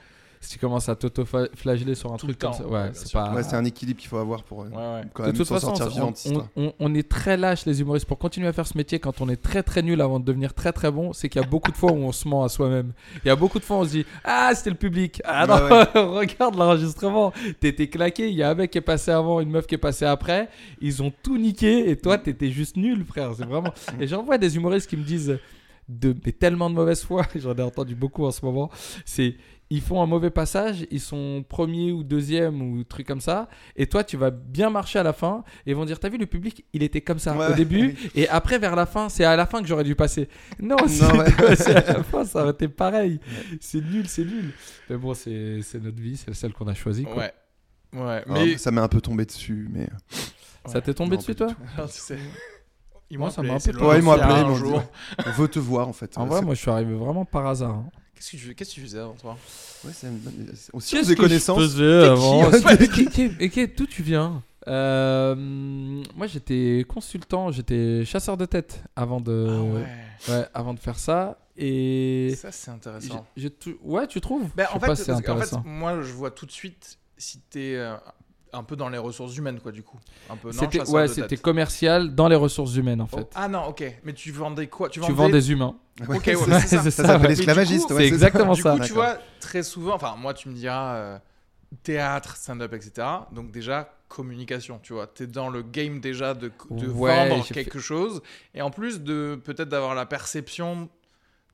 si 0.43 0.55
tu 0.55 0.59
commences 0.59 0.88
à 0.88 0.97
t'auto-flageller 0.97 1.95
sur 1.95 2.12
un 2.12 2.16
Tout 2.16 2.26
truc 2.28 2.38
comme 2.38 2.55
ça, 2.55 2.66
ouais, 2.66 2.91
c'est 2.95 3.12
pas. 3.12 3.34
Ouais, 3.34 3.43
c'est 3.43 3.57
un 3.57 3.64
équilibre 3.66 4.01
qu'il 4.01 4.09
faut 4.09 4.16
avoir 4.16 4.43
pour 4.43 4.62
euh, 4.62 4.68
Ouais, 4.70 4.76
ouais. 4.76 5.03
quand 5.12 5.24
de 5.24 5.28
même 5.28 5.36
toute 5.36 5.47
s'en 5.47 5.55
façon, 5.57 5.74
sortir 5.74 5.86
on, 5.86 5.91
vivant 5.91 6.11
de 6.12 6.16
cette 6.16 6.32
on- 6.32 6.34
histoire. 6.41 6.49
on- 6.57 6.72
on 6.78 6.95
est 6.95 7.07
très 7.07 7.36
lâche 7.36 7.66
les 7.66 7.80
humoristes 7.82 8.07
pour 8.07 8.16
continuer 8.18 8.49
à 8.49 8.53
faire 8.55 8.66
ce 8.66 8.76
métier 8.78 8.99
quand 9.01 9.20
on 9.20 9.28
est 9.28 9.36
très 9.36 9.62
très 9.62 9.82
nul 9.82 10.01
avant 10.01 10.18
de 10.18 10.24
devenir 10.24 10.55
très 10.55 10.72
très 10.72 10.91
bon. 10.91 11.12
C'est 11.12 11.28
qu'il 11.28 11.43
y 11.43 11.45
a 11.45 11.47
beaucoup 11.47 11.70
de 11.70 11.76
fois 11.76 11.93
où 11.93 11.97
on 11.97 12.11
se 12.12 12.26
ment 12.26 12.43
à 12.43 12.49
soi-même. 12.49 12.93
Il 13.22 13.28
y 13.28 13.30
a 13.30 13.36
beaucoup 13.36 13.59
de 13.59 13.64
fois 13.64 13.76
où 13.76 13.80
on 13.80 13.84
se 13.84 13.91
dit 13.91 14.07
ah 14.24 14.51
c'était 14.55 14.70
le 14.70 14.76
public. 14.76 15.20
Ah 15.26 15.47
non 15.47 15.57
Ouais, 15.57 15.84
regarde 16.18 16.57
l'enregistrement. 16.57 17.34
T'étais 17.61 17.88
claqué. 17.88 18.30
Il 18.30 18.34
y 18.36 18.43
a 18.43 18.49
un 18.51 18.55
mec 18.55 18.70
qui 18.70 18.78
est 18.78 18.80
passé 18.80 19.11
avant, 19.11 19.41
une 19.41 19.51
meuf 19.51 19.66
qui 19.66 19.74
est 19.74 19.78
passée 19.78 20.07
après. 20.07 20.49
Ils 20.80 21.03
ont 21.03 21.12
tout 21.22 21.36
niqué 21.36 21.91
et 21.91 21.97
toi 21.99 22.16
t'étais 22.16 22.51
juste 22.51 22.76
nul 22.78 23.05
frère. 23.05 23.32
C'est 23.36 23.45
vraiment. 23.45 23.74
Et 24.01 24.07
j'en 24.07 24.22
vois 24.22 24.38
des 24.38 24.57
humoristes 24.57 24.88
qui 24.88 24.97
me 24.97 25.05
disent 25.05 25.38
de 25.88 26.14
mais 26.24 26.32
tellement 26.32 26.70
de 26.70 26.74
mauvaise 26.76 27.03
foi. 27.03 27.26
J'en 27.34 27.55
ai 27.57 27.62
entendu 27.62 27.95
beaucoup 27.95 28.24
en 28.24 28.30
ce 28.30 28.43
moment. 28.45 28.70
C'est 29.05 29.34
ils 29.72 29.80
font 29.80 30.02
un 30.02 30.06
mauvais 30.06 30.30
passage, 30.30 30.84
ils 30.90 31.00
sont 31.00 31.44
premier 31.48 31.92
ou 31.92 32.02
deuxième 32.02 32.60
ou 32.60 32.82
truc 32.82 33.06
comme 33.06 33.20
ça, 33.20 33.48
et 33.76 33.86
toi 33.86 34.02
tu 34.02 34.16
vas 34.16 34.30
bien 34.30 34.68
marcher 34.68 34.98
à 34.98 35.02
la 35.04 35.12
fin, 35.12 35.44
et 35.64 35.70
ils 35.70 35.76
vont 35.76 35.84
dire 35.84 36.00
t'as 36.00 36.08
vu 36.08 36.18
le 36.18 36.26
public, 36.26 36.64
il 36.72 36.82
était 36.82 37.00
comme 37.00 37.18
ça 37.20 37.36
Ouais, 37.36 37.46
au 37.52 37.54
début, 37.54 37.96
et 38.16 38.28
après 38.28 38.58
vers 38.58 38.74
la 38.74 38.84
fin, 38.86 39.08
c'est 39.08 39.24
à 39.24 39.36
la 39.36 39.46
fin 39.46 39.62
que 39.62 39.68
j'aurais 39.68 39.84
dû 39.84 39.94
passer. 39.94 40.28
Non, 40.58 40.76
c'est 40.88 41.04
ouais. 41.16 41.56
c'est 41.56 41.76
à 41.88 41.98
la 41.98 42.02
fin, 42.02 42.24
ça 42.24 42.42
aurait 42.42 42.50
été 42.50 42.66
pareil. 42.68 43.20
C'est 43.60 43.80
nul, 43.80 44.08
c'est 44.08 44.24
nul. 44.24 44.52
Mais 44.88 44.96
bon, 44.96 45.14
c'est 45.14 45.60
notre 45.80 46.00
vie, 46.00 46.16
c'est 46.16 46.34
celle 46.34 46.52
qu'on 46.52 46.66
a 46.66 46.74
choisie. 46.74 47.04
quoi. 47.04 47.16
Ouais. 47.16 47.32
Ouais. 47.92 48.22
Ah, 48.26 48.32
Mais. 48.32 48.56
ça 48.58 48.70
m'est 48.70 48.80
un 48.80 48.88
peu 48.88 49.00
tombé 49.00 49.24
dessus, 49.24 49.68
mais 49.72 49.88
Ça 50.66 50.80
t'est 50.80 50.94
tombé 50.94 51.16
Non, 51.16 51.16
dessus 51.20 51.34
toi 51.34 51.48
Alors, 51.76 51.90
tu 51.90 51.98
sais, 52.00 52.18
Ils 53.08 53.18
Moi, 53.18 53.26
m'ont 53.28 53.32
ça 53.32 53.42
m'a 53.42 53.54
appelé, 53.54 53.78
Ouais, 53.84 53.98
ils 53.98 54.02
m'ont 54.04 54.12
appelé, 54.12 54.42
on 55.26 55.30
veut 55.32 55.48
te 55.48 55.58
voir 55.58 55.88
en 55.88 55.92
fait. 55.92 56.16
En 56.18 56.22
Ouais, 56.24 56.28
vrai, 56.28 56.42
moi 56.42 56.54
je 56.54 56.60
suis 56.60 56.70
arrivé 56.70 56.94
vraiment 56.94 57.24
par 57.24 57.46
hasard. 57.46 57.70
hein. 57.70 57.88
Qu'est-ce 58.20 58.32
que 58.32 58.36
tu 58.36 58.54
qu'est-ce 58.54 58.70
que 58.70 58.74
tu 58.74 58.80
faisais 58.82 58.98
avant 58.98 59.14
toi? 59.14 59.38
Ouais, 59.84 59.92
c'est 59.94 60.06
aussi 60.74 60.94
on 60.94 60.98
Qu'est-ce 60.98 61.08
des 61.08 61.14
que 61.16 61.22
je 61.22 61.26
connaissances. 61.28 61.58
faisais 61.58 62.04
avant 62.06 62.50
Ouais, 62.50 63.48
qui- 63.48 63.66
D'où 63.68 63.86
tu 63.86 64.02
viens? 64.02 64.42
Euh, 64.68 65.34
Moi 66.14 66.26
j'étais 66.26 66.84
consultant, 66.86 67.50
j'étais 67.50 68.04
chasseur 68.04 68.36
de 68.36 68.44
tête 68.44 68.82
avant 68.94 69.20
de, 69.22 69.46
Ah 69.48 69.62
ouais. 69.62 69.86
ouais, 70.38 70.46
avant 70.52 70.74
de 70.74 70.78
faire 70.80 70.98
ça. 70.98 71.38
Et 71.56 72.34
Ça 72.36 72.52
c'est 72.52 72.70
intéressant. 72.70 73.26
j'ai- 73.36 73.42
j'ai 73.44 73.50
tout- 73.50 73.78
ouais, 73.82 74.06
tu 74.06 74.20
trouves? 74.20 74.48
Je 74.56 74.62
en 74.64 74.66
sais 74.66 74.72
fait, 74.80 74.86
pas 74.86 74.96
si 74.96 75.02
c'est 75.04 75.12
parce 75.12 75.22
qu'en 75.22 75.26
fait, 75.36 75.42
intéressant. 75.44 75.62
moi 75.66 76.02
je 76.02 76.12
vois 76.12 76.30
tout 76.30 76.44
de 76.46 76.50
suite 76.52 76.98
si 77.16 77.40
t'es 77.50 77.74
euh, 77.76 77.96
un 78.53 78.62
peu 78.64 78.76
dans 78.76 78.88
les 78.88 78.98
ressources 78.98 79.36
humaines 79.36 79.61
quoi 79.61 79.72
du 79.72 79.82
coup. 79.82 79.98
Un 80.28 80.36
peu 80.36 80.53
C'était 80.53 80.88
ouais, 80.90 81.09
c'était 81.09 81.36
commercial 81.36 82.14
dans 82.14 82.28
les 82.28 82.36
ressources 82.36 82.74
humaines 82.76 83.01
en 83.01 83.09
Oh, 83.12 83.16
fait. 83.18 83.28
ah 83.34 83.48
non, 83.48 83.64
ok. 83.66 83.84
Mais 84.05 84.12
tu 84.12 84.32
vendais 84.32 84.66
quoi? 84.68 84.88
Tu 84.88 85.01
tu 85.01 85.12
vends 85.12 85.28
des 85.28 85.51
humains. 85.53 85.76
Ouais, 86.09 86.16
Ok, 86.16 86.26
ouais, 86.26 86.34
c'est- 86.61 86.66
ça. 86.76 86.82
c'est 86.82 86.90
Ça 86.90 87.03
ça, 87.03 87.05
s'appelle 87.09 87.30
esclavagiste. 87.32 87.88
C'est 87.88 87.94
ça. 87.94 88.03
exactement 88.05 88.55
du 88.55 88.62
ça. 88.62 88.76
coup, 88.76 88.84
tu 88.84 88.92
vois, 88.92 89.18
très 89.40 89.62
souvent, 89.62 89.94
enfin, 89.94 90.16
moi, 90.16 90.34
tu 90.34 90.48
me 90.48 90.55
diras 90.55 90.94
euh, 90.96 91.18
théâtre, 91.82 92.36
stand-up, 92.36 92.72
etc. 92.74 93.07
Donc, 93.32 93.51
déjà, 93.51 93.92
communication, 94.09 94.80
tu 94.82 94.92
vois. 94.92 95.07
Tu 95.07 95.22
es 95.24 95.26
dans 95.26 95.48
le 95.51 95.62
game 95.62 96.01
déjà 96.01 96.34
de, 96.34 96.51
de 96.70 96.86
Ouais, 96.88 97.28
vendre 97.28 97.46
quelque 97.46 97.78
chose. 97.78 98.22
Et 98.55 98.62
en 98.62 98.70
plus, 98.70 99.01
de 99.03 99.40
peut-être 99.44 99.68
d'avoir 99.68 99.94
la 99.94 100.07
perception, 100.07 100.88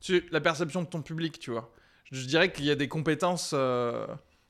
tu, 0.01 0.25
la 0.31 0.41
perception 0.41 0.81
de 0.81 0.87
ton 0.87 1.01
public, 1.01 1.39
tu 1.39 1.51
vois. 1.51 1.71
Je 2.11 2.25
dirais 2.25 2.51
qu'il 2.51 2.65
y 2.65 2.71
a 2.71 2.75
des 2.75 2.87
compétences 2.87 3.51
euh, 3.53 4.07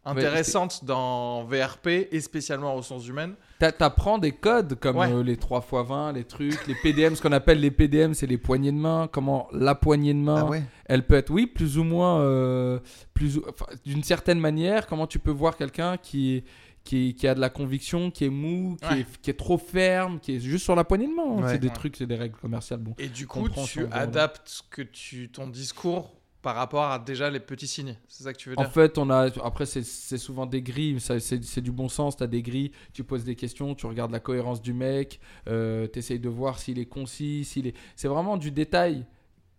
intéressantes 0.08 0.86
dans 0.86 1.44
VRP 1.46 2.08
et 2.12 2.20
spécialement 2.22 2.74
en 2.74 2.76
ressources 2.78 3.08
humaines. 3.08 3.36
T'a- 3.60 3.72
T'apprends 3.72 4.18
des 4.18 4.32
codes 4.32 4.76
comme 4.80 4.98
Ouais. 4.98 5.12
euh, 5.12 5.24
les 5.24 5.36
3x20, 5.36 6.14
les 6.14 6.24
trucs, 6.24 6.66
les 6.68 6.76
PDM, 6.76 7.16
ce 7.16 7.22
qu'on 7.22 7.32
appelle 7.32 7.60
les 7.60 7.72
PDM, 7.72 8.14
c'est 8.14 8.28
les 8.28 8.38
poignées 8.38 8.72
de 8.72 8.78
main. 8.78 9.10
Comment 9.12 9.48
la 9.52 9.76
poignée 9.76 10.14
de 10.14 10.20
main, 10.20 10.44
Ah 10.46 10.50
ouais. 10.50 10.64
elle 10.86 11.06
peut 11.06 11.16
être, 11.16 11.32
oui, 11.32 11.48
plus 11.48 11.78
ou 11.78 11.84
moins, 11.84 12.20
euh, 12.22 12.80
plus 13.14 13.38
ou- 13.38 13.44
enfin, 13.50 13.66
d'une 13.86 14.04
certaine 14.04 14.40
manière. 14.40 14.88
Comment 14.88 15.08
tu 15.08 15.20
peux 15.20 15.32
voir 15.32 15.58
quelqu'un 15.58 15.98
qui, 15.98 16.44
qui, 16.84 17.16
qui 17.16 17.28
a 17.28 17.36
de 17.36 17.42
la 17.42 17.50
conviction, 17.50 18.12
qui 18.12 18.26
est 18.26 18.30
mou, 18.30 18.78
qui, 18.82 18.88
Ouais. 18.94 19.00
est, 19.02 19.22
qui 19.22 19.30
est 19.30 19.38
trop 19.38 19.58
ferme, 19.58 20.20
qui 20.20 20.36
est 20.36 20.40
juste 20.40 20.64
sur 20.64 20.76
la 20.76 20.84
poignée 20.86 21.08
de 21.08 21.14
main. 21.14 21.24
hein. 21.38 21.42
Ouais. 21.44 21.52
c'est 21.54 21.60
des 21.60 21.68
Ouais. 21.68 21.74
trucs, 21.74 21.96
c'est 21.98 22.06
des 22.08 22.16
règles 22.16 22.38
commerciales. 22.38 22.80
Bon. 22.80 22.94
Et 22.98 23.08
du 23.10 23.28
coup, 23.28 23.50
tu 23.50 23.86
adaptes 23.92 24.62
que 24.70 24.82
tu, 24.84 25.30
ton 25.30 25.48
discours 25.48 26.14
par 26.48 26.56
rapport 26.56 26.86
à 26.86 26.98
déjà 26.98 27.30
les 27.30 27.42
petits 27.42 27.68
signes. 27.68 27.98
C'est 28.08 28.24
ça 28.24 28.32
que 28.32 28.38
tu 28.38 28.48
veux 28.48 28.56
En 28.58 28.62
dire 28.62 28.72
fait, 28.72 28.98
on 28.98 29.10
a 29.10 29.30
après 29.44 29.66
c'est 29.66 29.84
souvent 30.18 30.46
des 30.46 30.62
grilles, 30.62 30.98
c'est 31.02 31.60
du 31.60 31.74
bon 31.74 31.90
sens. 31.90 32.16
Tu 32.16 32.24
as 32.24 32.28
des 32.28 32.42
grilles, 32.42 32.72
tu 32.94 33.04
poses 33.04 33.26
des 33.26 33.36
questions, 33.36 33.76
tu 33.76 33.86
regardes 33.86 34.12
la 34.14 34.22
cohérence 34.22 34.62
du 34.62 34.72
mec, 34.72 35.20
euh, 35.50 35.88
tu 35.92 36.00
essayes 36.00 36.20
de 36.22 36.30
voir 36.30 36.58
s'il 36.58 36.80
est 36.80 36.86
concis, 36.86 37.44
s'il 37.44 37.68
est. 37.68 37.76
C'est 37.98 38.08
vraiment 38.08 38.38
du 38.38 38.50
détail 38.52 39.06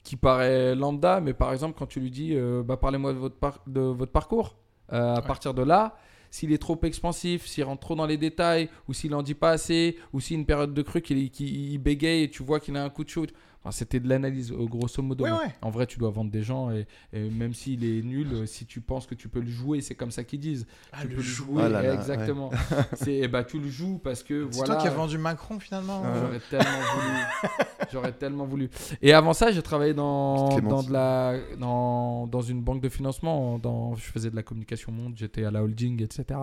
qui 0.03 0.16
paraît 0.16 0.74
lambda, 0.74 1.20
mais 1.20 1.34
par 1.34 1.53
exemple 1.53 1.74
quand 1.78 1.84
tu 1.84 2.01
lui 2.01 2.11
dis, 2.11 2.30
euh, 2.34 2.62
bah 2.62 2.78
parlez-moi 2.78 3.12
de 3.12 3.18
votre 3.18 3.36
par- 3.36 3.61
de 3.66 3.80
votre 3.80 4.12
parcours. 4.12 4.57
Euh, 4.95 5.12
à 5.16 5.20
Ouais. 5.20 5.26
partir 5.26 5.53
de 5.53 5.61
là, 5.62 5.95
s'il 6.30 6.53
est 6.53 6.59
trop 6.66 6.78
expansif, 6.84 7.45
s'il 7.47 7.64
rentre 7.64 7.82
trop 7.82 7.97
dans 7.97 8.07
les 8.07 8.16
détails, 8.16 8.70
ou 8.89 8.95
s'il 8.95 9.14
en 9.14 9.22
dit 9.22 9.34
pas 9.34 9.51
assez, 9.51 9.99
ou 10.14 10.20
si 10.20 10.32
une 10.34 10.47
période 10.47 10.72
de 10.72 10.80
crue 10.80 11.03
qu'il 11.03 11.30
qu'il- 11.30 11.72
il 11.72 11.76
bégaye 11.76 12.22
et 12.22 12.30
tu 12.30 12.43
vois 12.43 12.61
qu'il 12.61 12.74
a 12.78 12.82
un 12.82 12.89
coup 12.89 13.05
de 13.05 13.11
chaud. 13.11 13.26
Enfin, 13.61 13.72
C'était 13.72 13.98
de 14.00 14.09
l'analyse, 14.09 14.52
euh, 14.52 14.66
grosso 14.66 15.02
modo. 15.02 15.24
Ouais, 15.24 15.30
Mais 15.30 15.36
ouais. 15.38 15.54
En 15.62 15.70
vrai, 15.70 15.86
tu 15.86 15.98
dois 15.98 16.11
vendre 16.11 16.30
des 16.30 16.42
gens 16.42 16.70
et, 16.70 16.86
et 17.12 17.28
même 17.28 17.52
s'il 17.54 17.84
est 17.84 18.02
nul, 18.02 18.28
euh, 18.32 18.46
si 18.46 18.66
tu 18.66 18.80
penses 18.80 19.06
que 19.06 19.14
tu 19.16 19.28
peux 19.28 19.40
le 19.40 19.50
jouer, 19.50 19.80
c'est 19.80 19.94
comme 19.96 20.11
ça 20.12 20.22
qu'ils 20.24 20.38
disent. 20.40 20.66
Ah, 20.92 20.98
tu 21.02 21.09
le 21.09 21.14
peux 21.16 21.20
le 21.22 21.26
jouer. 21.26 21.62
Ah 21.64 21.68
là 21.68 21.82
là, 21.82 21.94
exactement. 21.94 22.50
C'est 22.94 23.26
bah 23.28 23.42
tu 23.44 23.59
le 23.59 23.68
joues 23.68 23.98
parce 23.98 24.22
que 24.22 24.46
C'est 24.50 24.59
voilà. 24.59 24.74
toi 24.74 24.82
qui 24.82 24.88
as 24.88 24.92
vendu 24.94 25.18
Macron 25.18 25.59
finalement 25.59 26.02
Ouais. 26.02 26.09
J'aurais 26.14 26.40
tellement 26.50 26.78
voulu. 26.94 27.59
J'aurais 27.92 28.12
tellement 28.12 28.44
voulu. 28.46 28.70
Et 29.02 29.12
avant 29.12 29.32
ça, 29.32 29.50
j'ai 29.50 29.62
travaillé 29.62 29.92
dans, 29.94 30.59
dans, 30.61 30.82
de 30.82 30.92
la, 30.92 31.34
dans, 31.59 32.26
dans 32.26 32.40
une 32.42 32.62
banque 32.62 32.80
de 32.80 32.88
financement. 32.88 33.59
Dans, 33.59 33.94
je 33.96 34.02
faisais 34.04 34.30
de 34.30 34.36
la 34.36 34.42
communication 34.42 34.92
monde, 34.92 35.14
j'étais 35.16 35.44
à 35.44 35.50
la 35.50 35.62
holding, 35.62 36.02
etc. 36.02 36.38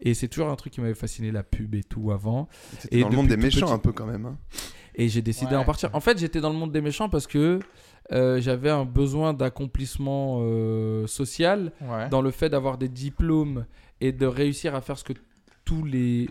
Et 0.00 0.14
c'est 0.14 0.28
toujours 0.28 0.48
un 0.50 0.56
truc 0.56 0.72
qui 0.72 0.80
m'avait 0.80 0.94
fasciné, 0.94 1.30
la 1.30 1.42
pub 1.42 1.74
et 1.74 1.84
tout 1.84 2.10
avant. 2.10 2.48
C'était 2.78 2.98
Et 2.98 3.00
dans 3.02 3.08
le 3.08 3.16
monde 3.16 3.28
des 3.28 3.36
méchants 3.36 3.66
petit- 3.66 3.72
un 3.72 3.78
peu 3.78 3.92
quand 3.92 4.06
même. 4.06 4.26
hein. 4.26 4.38
Et 4.94 5.08
j'ai 5.08 5.22
décidé 5.22 5.52
Ouais. 5.52 5.58
d'en 5.58 5.64
partir. 5.64 5.90
En 5.94 6.00
fait, 6.00 6.18
j'étais 6.18 6.40
dans 6.40 6.50
le 6.50 6.56
monde 6.56 6.72
des 6.72 6.80
méchants 6.80 7.08
parce 7.08 7.26
que 7.26 7.60
euh, 8.12 8.40
j'avais 8.40 8.70
un 8.70 8.84
besoin 8.84 9.32
d'accomplissement 9.34 10.38
euh, 10.42 11.06
social 11.06 11.72
Ouais. 11.80 12.08
dans 12.08 12.22
le 12.22 12.30
fait 12.30 12.48
d'avoir 12.48 12.76
des 12.78 12.88
diplômes 12.88 13.66
et 14.00 14.12
de 14.12 14.26
réussir 14.26 14.74
à 14.74 14.80
faire 14.80 14.98
ce 14.98 15.04
que 15.04 15.12
tous 15.64 15.84
les. 15.84 16.28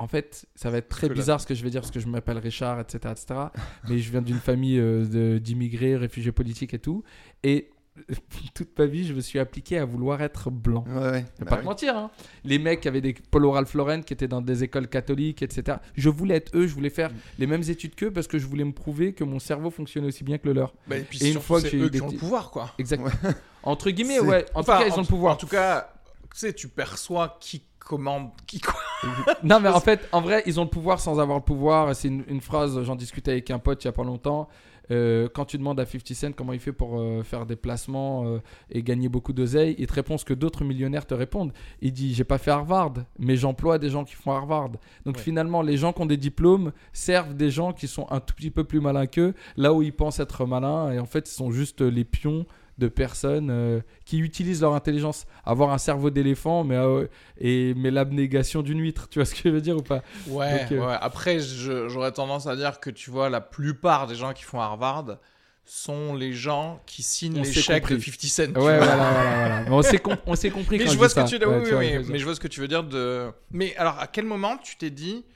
En 0.00 0.06
fait, 0.06 0.46
ça 0.54 0.70
va 0.70 0.78
être 0.78 0.88
très 0.88 1.08
bizarre 1.08 1.40
ce 1.40 1.46
que 1.46 1.54
je 1.54 1.64
vais 1.64 1.70
dire 1.70 1.80
parce 1.80 1.90
que 1.90 1.98
je 2.00 2.06
m'appelle 2.06 2.38
Richard, 2.38 2.78
etc. 2.80 2.98
etc. 3.10 3.40
mais 3.88 3.98
je 3.98 4.10
viens 4.12 4.22
d'une 4.22 4.38
famille 4.38 4.78
euh, 4.78 5.38
d'immigrés, 5.40 5.96
réfugiés 5.96 6.30
politiques 6.32 6.72
et 6.72 6.78
tout. 6.78 7.02
Et 7.42 7.70
toute 8.54 8.78
ma 8.78 8.86
vie, 8.86 9.06
je 9.06 9.12
me 9.14 9.20
suis 9.20 9.38
appliqué 9.38 9.78
à 9.78 9.84
vouloir 9.84 10.20
être 10.22 10.50
blanc. 10.50 10.84
Ouais, 10.88 10.94
ouais. 10.94 11.24
Je 11.38 11.44
vais 11.44 11.44
Bah 11.44 11.46
pas 11.46 11.56
oui. 11.56 11.60
te 11.62 11.66
mentir, 11.66 11.96
hein. 11.96 12.10
les 12.44 12.58
mecs 12.58 12.80
qui 12.80 12.88
avaient 12.88 13.00
des 13.00 13.12
polo 13.14 13.50
Ralph 13.52 13.74
Lauren, 13.74 14.02
qui 14.02 14.12
étaient 14.12 14.28
dans 14.28 14.40
des 14.40 14.64
écoles 14.64 14.88
catholiques, 14.88 15.42
etc. 15.42 15.78
Je 15.94 16.08
voulais 16.08 16.36
être 16.36 16.56
eux, 16.56 16.66
je 16.66 16.74
voulais 16.74 16.90
faire 16.90 17.10
les 17.38 17.46
mêmes 17.46 17.62
études 17.68 17.94
qu'eux 17.94 18.10
parce 18.10 18.26
que 18.26 18.38
je 18.38 18.46
voulais 18.46 18.64
me 18.64 18.72
prouver 18.72 19.12
que 19.12 19.24
mon 19.24 19.38
cerveau 19.38 19.70
fonctionnait 19.70 20.08
aussi 20.08 20.24
bien 20.24 20.38
que 20.38 20.46
le 20.48 20.54
leur. 20.54 20.74
Bah, 20.86 20.96
et 20.96 21.02
puis 21.02 21.18
Et 21.24 21.32
une 21.32 21.40
fois 21.40 21.60
que 21.62 21.68
j'ai 21.68 21.78
eu 21.78 21.90
des 21.90 21.98
qui 21.98 22.04
ont 22.04 22.10
le 22.10 22.16
pouvoir, 22.16 22.50
quoi. 22.50 22.70
Exact. 22.78 23.02
Entre 23.62 23.90
guillemets, 23.90 24.20
ouais. 24.20 24.46
En 24.54 24.60
Enfin, 24.60 24.78
tout 24.78 24.82
cas, 24.84 24.88
ils 24.88 24.98
ont 24.98 25.02
le 25.02 25.06
pouvoir. 25.06 25.34
En 25.34 25.36
tout 25.36 25.46
cas, 25.46 25.90
tu 26.32 26.38
sais, 26.40 26.52
tu 26.52 26.68
perçois 26.68 27.36
qui 27.40 27.62
commande 27.78 28.30
qui 28.46 28.60
quoi. 28.60 28.74
Non, 29.42 29.60
mais 29.60 29.68
en 29.70 29.80
fait, 29.80 30.06
en 30.12 30.20
vrai, 30.20 30.42
ils 30.46 30.60
ont 30.60 30.64
le 30.64 30.68
pouvoir 30.70 31.00
sans 31.00 31.18
avoir 31.20 31.38
le 31.38 31.44
pouvoir. 31.44 31.94
C'est 31.96 32.08
une, 32.08 32.24
une 32.28 32.40
phrase, 32.40 32.82
j'en 32.82 32.96
discutais 32.96 33.30
avec 33.32 33.50
un 33.50 33.58
pote 33.58 33.82
il 33.82 33.86
y 33.86 33.88
a 33.88 33.92
pas 33.92 34.04
longtemps. 34.04 34.48
Euh, 34.90 35.28
quand 35.32 35.44
tu 35.44 35.58
demandes 35.58 35.78
à 35.80 35.86
50 35.86 36.14
Cent 36.14 36.32
comment 36.32 36.52
il 36.52 36.60
fait 36.60 36.72
pour 36.72 36.98
euh, 37.00 37.22
faire 37.22 37.46
des 37.46 37.56
placements 37.56 38.26
euh, 38.26 38.38
et 38.70 38.82
gagner 38.82 39.08
beaucoup 39.08 39.32
d'oseille, 39.32 39.74
il 39.78 39.86
te 39.86 39.92
répond 39.94 40.16
ce 40.18 40.24
que 40.24 40.34
d'autres 40.34 40.64
millionnaires 40.64 41.06
te 41.06 41.14
répondent. 41.14 41.52
Il 41.80 41.92
dit 41.92 42.14
J'ai 42.14 42.24
pas 42.24 42.38
fait 42.38 42.50
Harvard, 42.50 42.94
mais 43.18 43.36
j'emploie 43.36 43.78
des 43.78 43.90
gens 43.90 44.04
qui 44.04 44.14
font 44.14 44.32
Harvard. 44.32 44.70
Donc 45.04 45.16
Ouais. 45.16 45.22
finalement, 45.22 45.62
les 45.62 45.76
gens 45.76 45.92
qui 45.92 46.02
ont 46.02 46.06
des 46.06 46.16
diplômes 46.16 46.72
servent 46.92 47.34
des 47.34 47.50
gens 47.50 47.72
qui 47.72 47.86
sont 47.88 48.06
un 48.10 48.20
tout 48.20 48.34
petit 48.34 48.50
peu 48.50 48.64
plus 48.64 48.80
malins 48.80 49.06
qu'eux, 49.06 49.34
là 49.56 49.72
où 49.72 49.82
ils 49.82 49.92
pensent 49.92 50.20
être 50.20 50.46
malins. 50.46 50.92
Et 50.92 50.98
en 50.98 51.06
fait, 51.06 51.28
ils 51.28 51.32
sont 51.34 51.50
juste 51.50 51.80
les 51.80 52.04
pions 52.04 52.46
de 52.78 52.88
personnes 52.88 53.48
euh, 53.50 53.80
qui 54.04 54.18
utilisent 54.20 54.60
leur 54.62 54.74
intelligence. 54.74 55.26
Avoir 55.44 55.70
un 55.70 55.78
cerveau 55.78 56.10
d'éléphant, 56.10 56.62
mais, 56.64 56.76
euh, 56.76 57.06
et, 57.40 57.74
mais 57.76 57.90
l'abnégation 57.90 58.62
d'une 58.62 58.80
huître. 58.80 59.08
Tu 59.08 59.18
vois 59.18 59.26
ce 59.26 59.34
que 59.34 59.40
je 59.44 59.48
veux 59.48 59.60
dire 59.60 59.76
ou 59.76 59.82
pas? 59.82 60.02
Ouais, 60.28 60.60
Donc, 60.62 60.72
euh, 60.72 60.86
ouais. 60.86 60.96
Après, 61.00 61.38
j'aurais 61.40 62.12
tendance 62.12 62.46
à 62.46 62.54
dire 62.56 62.80
que 62.80 62.90
tu 62.90 63.10
vois, 63.10 63.28
la 63.30 63.40
plupart 63.40 64.06
des 64.06 64.14
gens 64.14 64.32
qui 64.32 64.44
font 64.44 64.60
Harvard 64.60 65.18
sont 65.64 66.14
les 66.14 66.32
gens 66.32 66.80
qui 66.86 67.02
signent 67.02 67.42
les 67.42 67.52
chèques 67.52 67.82
de 67.88 67.96
compris. 67.96 68.10
50 68.10 68.30
Cent. 68.30 68.52
tu 68.54 68.58
Ouais, 68.66 68.76
vois. 68.78 68.86
voilà, 68.86 68.96
voilà, 68.96 69.36
voilà. 69.36 69.60
Mais 69.64 69.70
on 69.70 69.82
s'est 69.82 69.98
com- 69.98 70.16
compris 70.16 70.78
Mais 70.78 70.84
quand 70.84 70.90
je 70.92 70.96
vois 70.96 71.08
ce 71.10 71.14
que 71.16 71.28
tu 71.28 71.36
Ouais, 71.36 71.56
oui, 71.58 71.62
tu 71.64 71.70
vois, 71.72 71.78
oui, 71.80 71.88
je 71.92 71.96
veux 71.96 72.02
dire. 72.04 72.12
mais 72.12 72.18
je 72.18 72.24
vois 72.24 72.34
ce 72.34 72.40
que 72.40 72.48
tu 72.48 72.60
veux 72.60 72.68
dire 72.68 72.84
de. 72.84 73.26
Mais 73.50 73.76
alors, 73.76 73.98
à 73.98 74.06
quel 74.06 74.24
moment 74.24 74.56
tu 74.56 74.76
t'es 74.78 74.88
dit, 74.88 75.26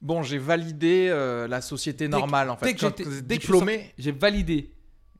bon, 0.00 0.22
j'ai 0.22 0.38
validé 0.38 1.08
euh, 1.10 1.46
la 1.46 1.60
société 1.60 2.04
Dès 2.08 2.16
normale 2.16 2.48
en 2.48 2.56
fait, 2.56 2.66
dès 2.66 2.74
que 2.74 2.80
j'étais- 2.80 3.04
diplômé. 3.22 3.92
J'ai 3.98 4.12
validé, 4.12 4.70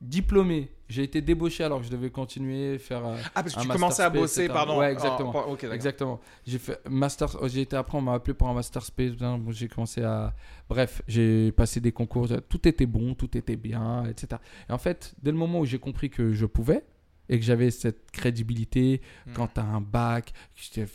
diplômé. 0.01 0.69
J'ai 0.89 1.03
été 1.03 1.21
débauché 1.21 1.63
alors 1.63 1.79
que 1.79 1.85
je 1.85 1.91
devais 1.91 2.09
continuer 2.09 2.77
faire. 2.77 3.05
euh, 3.05 3.15
Ah, 3.33 3.43
parce 3.43 3.55
que 3.55 3.61
tu 3.61 3.67
commençais 3.67 4.03
à 4.03 4.09
bosser, 4.09 4.41
etc. 4.41 4.53
pardon. 4.53 4.79
Ouais, 4.79 4.91
exactement. 4.91 5.29
Ok, 5.47 5.61
d'accord. 5.61 5.73
Exactement. 5.73 6.19
J'ai 6.45 6.57
fait 6.57 6.81
master. 6.89 7.37
oh, 7.41 7.47
J'ai 7.47 7.61
été 7.61 7.77
après, 7.77 7.97
on 7.97 8.01
m'a 8.01 8.13
appelé 8.15 8.33
pour 8.33 8.49
un 8.49 8.53
master 8.53 8.83
space. 8.83 9.13
bon, 9.13 9.51
j'ai 9.51 9.69
commencé 9.69 10.01
à. 10.03 10.33
Bref, 10.67 11.01
j'ai 11.07 11.51
passé 11.53 11.79
des 11.79 11.91
concours. 11.93 12.27
Tout 12.49 12.67
était 12.67 12.85
bon, 12.87 13.13
tout 13.13 13.37
était 13.37 13.55
bien, 13.55 14.03
etc. 14.05 14.41
Et 14.69 14.73
en 14.73 14.77
fait, 14.77 15.13
dès 15.23 15.31
le 15.31 15.37
moment 15.37 15.61
où 15.61 15.65
j'ai 15.65 15.79
compris 15.79 16.09
que 16.09 16.33
je 16.33 16.45
pouvais 16.45 16.83
et 17.29 17.39
que 17.39 17.45
j'avais 17.45 17.71
cette 17.71 18.11
crédibilité, 18.11 18.99
Hmm. 19.27 19.33
quand 19.33 19.47
tu 19.53 19.59
as 19.61 19.63
un 19.63 19.79
bac 19.79 20.33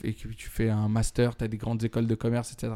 et 0.05 0.13
que 0.13 0.29
tu 0.29 0.49
fais 0.51 0.69
un 0.69 0.89
master, 0.89 1.37
tu 1.37 1.45
as 1.45 1.49
des 1.49 1.57
grandes 1.57 1.83
écoles 1.85 2.07
de 2.07 2.15
commerce, 2.15 2.53
etc. 2.53 2.75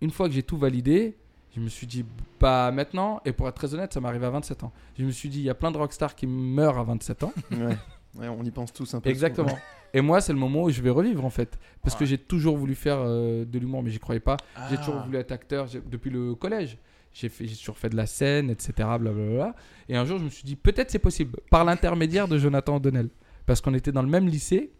Une 0.00 0.10
fois 0.10 0.28
que 0.28 0.34
j'ai 0.34 0.42
tout 0.44 0.58
validé, 0.58 1.16
je 1.54 1.60
me 1.60 1.68
suis 1.68 1.86
dit, 1.86 2.04
pas 2.38 2.70
maintenant, 2.70 3.20
et 3.24 3.32
pour 3.32 3.46
être 3.48 3.54
très 3.56 3.74
honnête, 3.74 3.92
ça 3.92 4.00
m'arrive 4.00 4.24
à 4.24 4.30
27 4.30 4.64
ans. 4.64 4.72
Je 4.98 5.04
me 5.04 5.10
suis 5.10 5.28
dit, 5.28 5.38
il 5.40 5.44
y 5.44 5.50
a 5.50 5.54
plein 5.54 5.70
de 5.70 5.76
rockstars 5.78 6.14
qui 6.14 6.26
meurent 6.26 6.78
à 6.78 6.84
27 6.84 7.22
ans. 7.24 7.32
Ouais. 7.50 7.76
Ouais, 8.14 8.28
on 8.28 8.42
y 8.44 8.50
pense 8.50 8.72
tous 8.74 8.92
un 8.94 9.00
peu. 9.00 9.08
Exactement. 9.08 9.56
Et 9.94 10.00
moi, 10.02 10.20
c'est 10.20 10.32
le 10.34 10.38
moment 10.38 10.64
où 10.64 10.70
je 10.70 10.82
vais 10.82 10.90
revivre 10.90 11.24
en 11.24 11.30
fait. 11.30 11.58
Parce 11.82 11.94
que 11.96 12.04
j'ai 12.04 12.18
toujours 12.18 12.56
voulu 12.58 12.74
faire 12.74 12.98
euh, 13.00 13.44
de 13.46 13.58
l'humour, 13.58 13.82
mais 13.82 13.90
j'y 13.90 13.98
croyais 13.98 14.20
pas. 14.20 14.36
J'ai 14.68 14.76
Ah. 14.76 14.84
toujours 14.84 15.00
voulu 15.02 15.16
être 15.16 15.32
acteur 15.32 15.66
depuis 15.90 16.10
le 16.10 16.34
collège. 16.34 16.76
J'ai 17.14 17.28
toujours 17.30 17.78
fait 17.78 17.88
de 17.90 17.96
la 17.96 18.06
scène, 18.06 18.50
etc. 18.50 18.72
Blablabla. 18.98 19.54
Et 19.88 19.96
un 19.96 20.04
jour, 20.04 20.18
je 20.18 20.24
me 20.24 20.30
suis 20.30 20.44
dit, 20.44 20.56
peut-être 20.56 20.90
c'est 20.90 20.98
possible, 20.98 21.38
par 21.50 21.64
l'intermédiaire 21.64 22.28
de 22.28 22.36
Jonathan 22.38 22.76
O'Donnell. 22.76 23.08
Parce 23.46 23.60
qu'on 23.62 23.74
était 23.74 23.92
dans 23.92 24.02
le 24.02 24.08
même 24.08 24.26
lycée. 24.28 24.72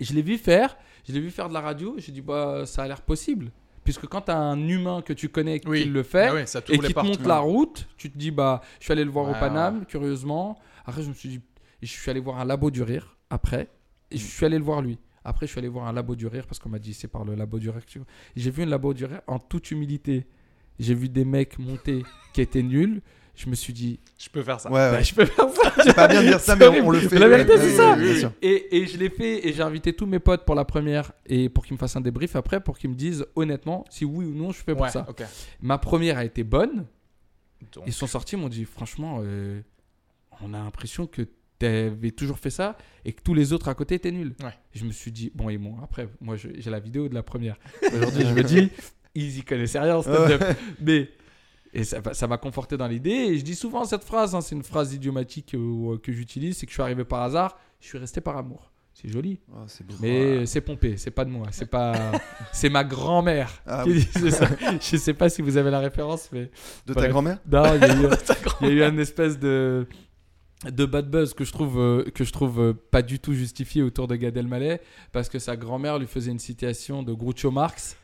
Et 0.00 0.04
je 0.04 0.12
l'ai 0.12 0.22
vu 0.22 0.36
faire. 0.36 0.76
Je 1.06 1.12
l'ai 1.12 1.20
vu 1.20 1.30
faire 1.30 1.48
de 1.48 1.54
la 1.54 1.60
radio. 1.60 1.94
J'ai 1.98 2.10
dit, 2.12 2.20
bah, 2.22 2.64
ça 2.66 2.82
a 2.82 2.88
l'air 2.88 3.02
possible. 3.02 3.50
Puisque 3.88 4.06
quand 4.06 4.20
tu 4.20 4.30
as 4.30 4.36
un 4.38 4.68
humain 4.68 5.00
que 5.00 5.14
tu 5.14 5.30
connais 5.30 5.62
Oui. 5.66 5.84
qui 5.84 5.88
le 5.88 6.02
fait, 6.02 6.28
Ah 6.28 6.44
ça 6.46 6.58
et 6.68 6.78
qui 6.78 6.92
te 6.92 7.00
montre 7.00 7.26
la 7.26 7.38
route, 7.38 7.88
tu 7.96 8.10
te 8.10 8.18
dis 8.18 8.30
bah 8.30 8.60
je 8.80 8.84
suis 8.84 8.92
allé 8.92 9.02
le 9.02 9.10
voir 9.10 9.24
Ouais, 9.24 9.30
au 9.30 9.40
Paname 9.40 9.86
curieusement. 9.86 10.58
Après 10.84 11.02
je 11.02 11.08
me 11.08 11.14
suis 11.14 11.30
dit 11.30 11.40
je 11.80 11.86
suis 11.86 12.10
allé 12.10 12.20
voir 12.20 12.38
un 12.38 12.44
labo 12.44 12.70
du 12.70 12.82
rire 12.82 13.16
après 13.30 13.70
et 14.10 14.18
je 14.18 14.26
suis 14.26 14.44
allé 14.44 14.58
le 14.58 14.64
voir 14.64 14.82
lui. 14.82 14.98
Après 15.24 15.46
je 15.46 15.52
suis 15.52 15.58
allé 15.58 15.68
voir 15.68 15.86
un 15.86 15.94
labo 15.94 16.16
du 16.16 16.26
rire 16.26 16.46
parce 16.46 16.58
qu'on 16.58 16.68
m'a 16.68 16.78
dit 16.78 16.92
c'est 16.92 17.08
par 17.08 17.24
le 17.24 17.34
labo 17.34 17.58
du 17.58 17.70
rire 17.70 17.82
que 17.86 17.90
tu 17.90 18.00
J'ai 18.36 18.50
vu 18.50 18.64
un 18.64 18.66
labo 18.66 18.92
du 18.92 19.06
rire 19.06 19.22
en 19.26 19.38
toute 19.38 19.70
humilité. 19.70 20.26
J'ai 20.78 20.94
vu 20.94 21.08
des 21.08 21.24
mecs 21.24 21.58
monter 21.58 22.02
qui 22.34 22.42
étaient 22.42 22.62
nuls. 22.62 23.00
Je 23.38 23.48
me 23.48 23.54
suis 23.54 23.72
dit 23.72 24.00
Je 24.18 24.28
peux 24.28 24.42
faire 24.42 24.58
ça. 24.60 24.68
Ouais, 24.68 24.76
ouais. 24.78 24.90
bah, 24.90 25.02
je 25.02 25.14
peux 25.14 25.24
faire 25.24 25.48
ça. 25.50 25.72
C'est 25.84 25.94
pas 25.94 26.08
bien 26.08 26.22
de 26.22 26.26
dire 26.26 26.40
ça, 26.40 26.56
mais 26.56 26.66
horrible. 26.66 26.86
on 26.86 26.90
le 26.90 26.98
fait. 26.98 27.18
La 27.20 27.28
vérité, 27.28 27.52
Ouais, 27.52 27.58
c'est 27.60 27.76
ça. 27.76 28.32
Et, 28.42 28.76
et 28.78 28.86
je 28.88 28.98
l'ai 28.98 29.10
fait 29.10 29.46
et 29.46 29.52
j'ai 29.52 29.62
invité 29.62 29.92
tous 29.92 30.06
mes 30.06 30.18
potes 30.18 30.44
pour 30.44 30.56
la 30.56 30.64
première 30.64 31.12
et 31.24 31.48
pour 31.48 31.64
qu'ils 31.64 31.74
me 31.74 31.78
fassent 31.78 31.94
un 31.94 32.00
débrief 32.00 32.34
après 32.34 32.60
pour 32.60 32.76
qu'ils 32.78 32.90
me 32.90 32.96
disent 32.96 33.24
honnêtement 33.36 33.84
si 33.90 34.04
oui 34.04 34.24
ou 34.24 34.34
non 34.34 34.50
je 34.50 34.58
fais 34.58 34.72
pour 34.74 34.82
Ouais, 34.82 34.90
ça. 34.90 35.06
Ma 35.62 35.78
première 35.78 36.18
a 36.18 36.24
été 36.24 36.42
bonne. 36.42 36.86
Donc, 37.72 37.84
Ils 37.86 37.92
sont 37.92 38.08
sortis, 38.08 38.34
ils 38.34 38.38
m'ont 38.40 38.48
dit 38.48 38.64
franchement, 38.64 39.20
euh, 39.22 39.60
on 40.42 40.52
a 40.52 40.58
l'impression 40.58 41.06
que 41.06 41.22
tu 41.60 41.66
avais 41.66 42.10
toujours 42.10 42.38
fait 42.40 42.50
ça 42.50 42.76
et 43.04 43.12
que 43.12 43.22
tous 43.22 43.34
les 43.34 43.52
autres 43.52 43.68
à 43.68 43.74
côté 43.74 43.94
étaient 43.94 44.12
nuls. 44.12 44.34
Je 44.74 44.84
me 44.84 44.90
suis 44.92 45.10
dit, 45.12 45.30
bon, 45.34 45.48
et 45.48 45.58
bon, 45.58 45.76
après, 45.82 46.08
moi 46.20 46.36
j'ai 46.36 46.70
la 46.70 46.80
vidéo 46.80 47.08
de 47.08 47.14
la 47.14 47.22
première. 47.22 47.56
Aujourd'hui, 47.94 48.24
je 48.26 48.34
me 48.34 48.42
dis, 48.42 48.70
ils 49.14 49.38
y 49.38 49.42
connaissaient 49.42 49.78
rien 49.80 49.96
en 49.96 50.02
stand-up. 50.02 50.42
Mais. 50.80 51.08
Et 51.78 51.84
ça 51.84 52.26
m'a 52.26 52.38
conforté 52.38 52.76
dans 52.76 52.86
l'idée. 52.88 53.10
Et 53.10 53.38
je 53.38 53.44
dis 53.44 53.54
souvent 53.54 53.84
cette 53.84 54.04
phrase, 54.04 54.34
hein, 54.34 54.40
c'est 54.40 54.54
une 54.54 54.62
phrase 54.62 54.92
idiomatique 54.94 55.54
euh, 55.54 55.98
que 55.98 56.12
j'utilise 56.12 56.56
c'est 56.56 56.66
que 56.66 56.70
je 56.70 56.74
suis 56.74 56.82
arrivé 56.82 57.04
par 57.04 57.22
hasard, 57.22 57.58
je 57.80 57.86
suis 57.86 57.98
resté 57.98 58.20
par 58.20 58.36
amour. 58.36 58.72
C'est 59.00 59.08
joli. 59.08 59.38
Oh, 59.52 59.60
beau. 59.84 59.94
Mais 60.00 60.44
c'est 60.44 60.60
pompé, 60.60 60.96
c'est 60.96 61.12
pas 61.12 61.24
de 61.24 61.30
moi, 61.30 61.46
c'est 61.52 61.70
pas, 61.70 62.10
c'est 62.52 62.68
ma 62.68 62.82
grand-mère 62.82 63.62
Ah 63.64 63.84
qui 63.84 63.90
oui. 63.90 64.08
disait 64.12 64.32
ça. 64.32 64.48
Je 64.80 64.96
sais 64.96 65.14
pas 65.14 65.28
si 65.28 65.40
vous 65.40 65.56
avez 65.56 65.70
la 65.70 65.78
référence, 65.78 66.28
mais 66.32 66.50
De 66.84 66.94
ta 66.94 67.06
grand-mère 67.06 67.38
non, 67.48 67.62
il 67.76 67.80
y 67.80 67.84
a 67.84 67.94
eu, 67.94 68.06
il 68.62 68.66
y 68.66 68.70
a 68.70 68.74
eu 68.74 68.82
un 68.82 68.98
espèce 68.98 69.38
de 69.38 69.86
de 70.68 70.84
bad 70.84 71.08
buzz 71.08 71.34
que 71.34 71.44
je 71.44 71.52
trouve 71.52 71.78
euh, 71.78 72.02
que 72.12 72.24
je 72.24 72.32
trouve 72.32 72.60
euh, 72.60 72.72
pas 72.90 73.02
du 73.02 73.20
tout 73.20 73.32
justifié 73.32 73.84
autour 73.84 74.08
de 74.08 74.16
Gad 74.16 74.36
Elmaleh 74.36 74.80
parce 75.12 75.28
que 75.28 75.38
sa 75.38 75.56
grand-mère 75.56 76.00
lui 76.00 76.08
faisait 76.08 76.32
une 76.32 76.40
citation 76.40 77.04
de 77.04 77.12
Groucho 77.12 77.52
Marx 77.52 77.96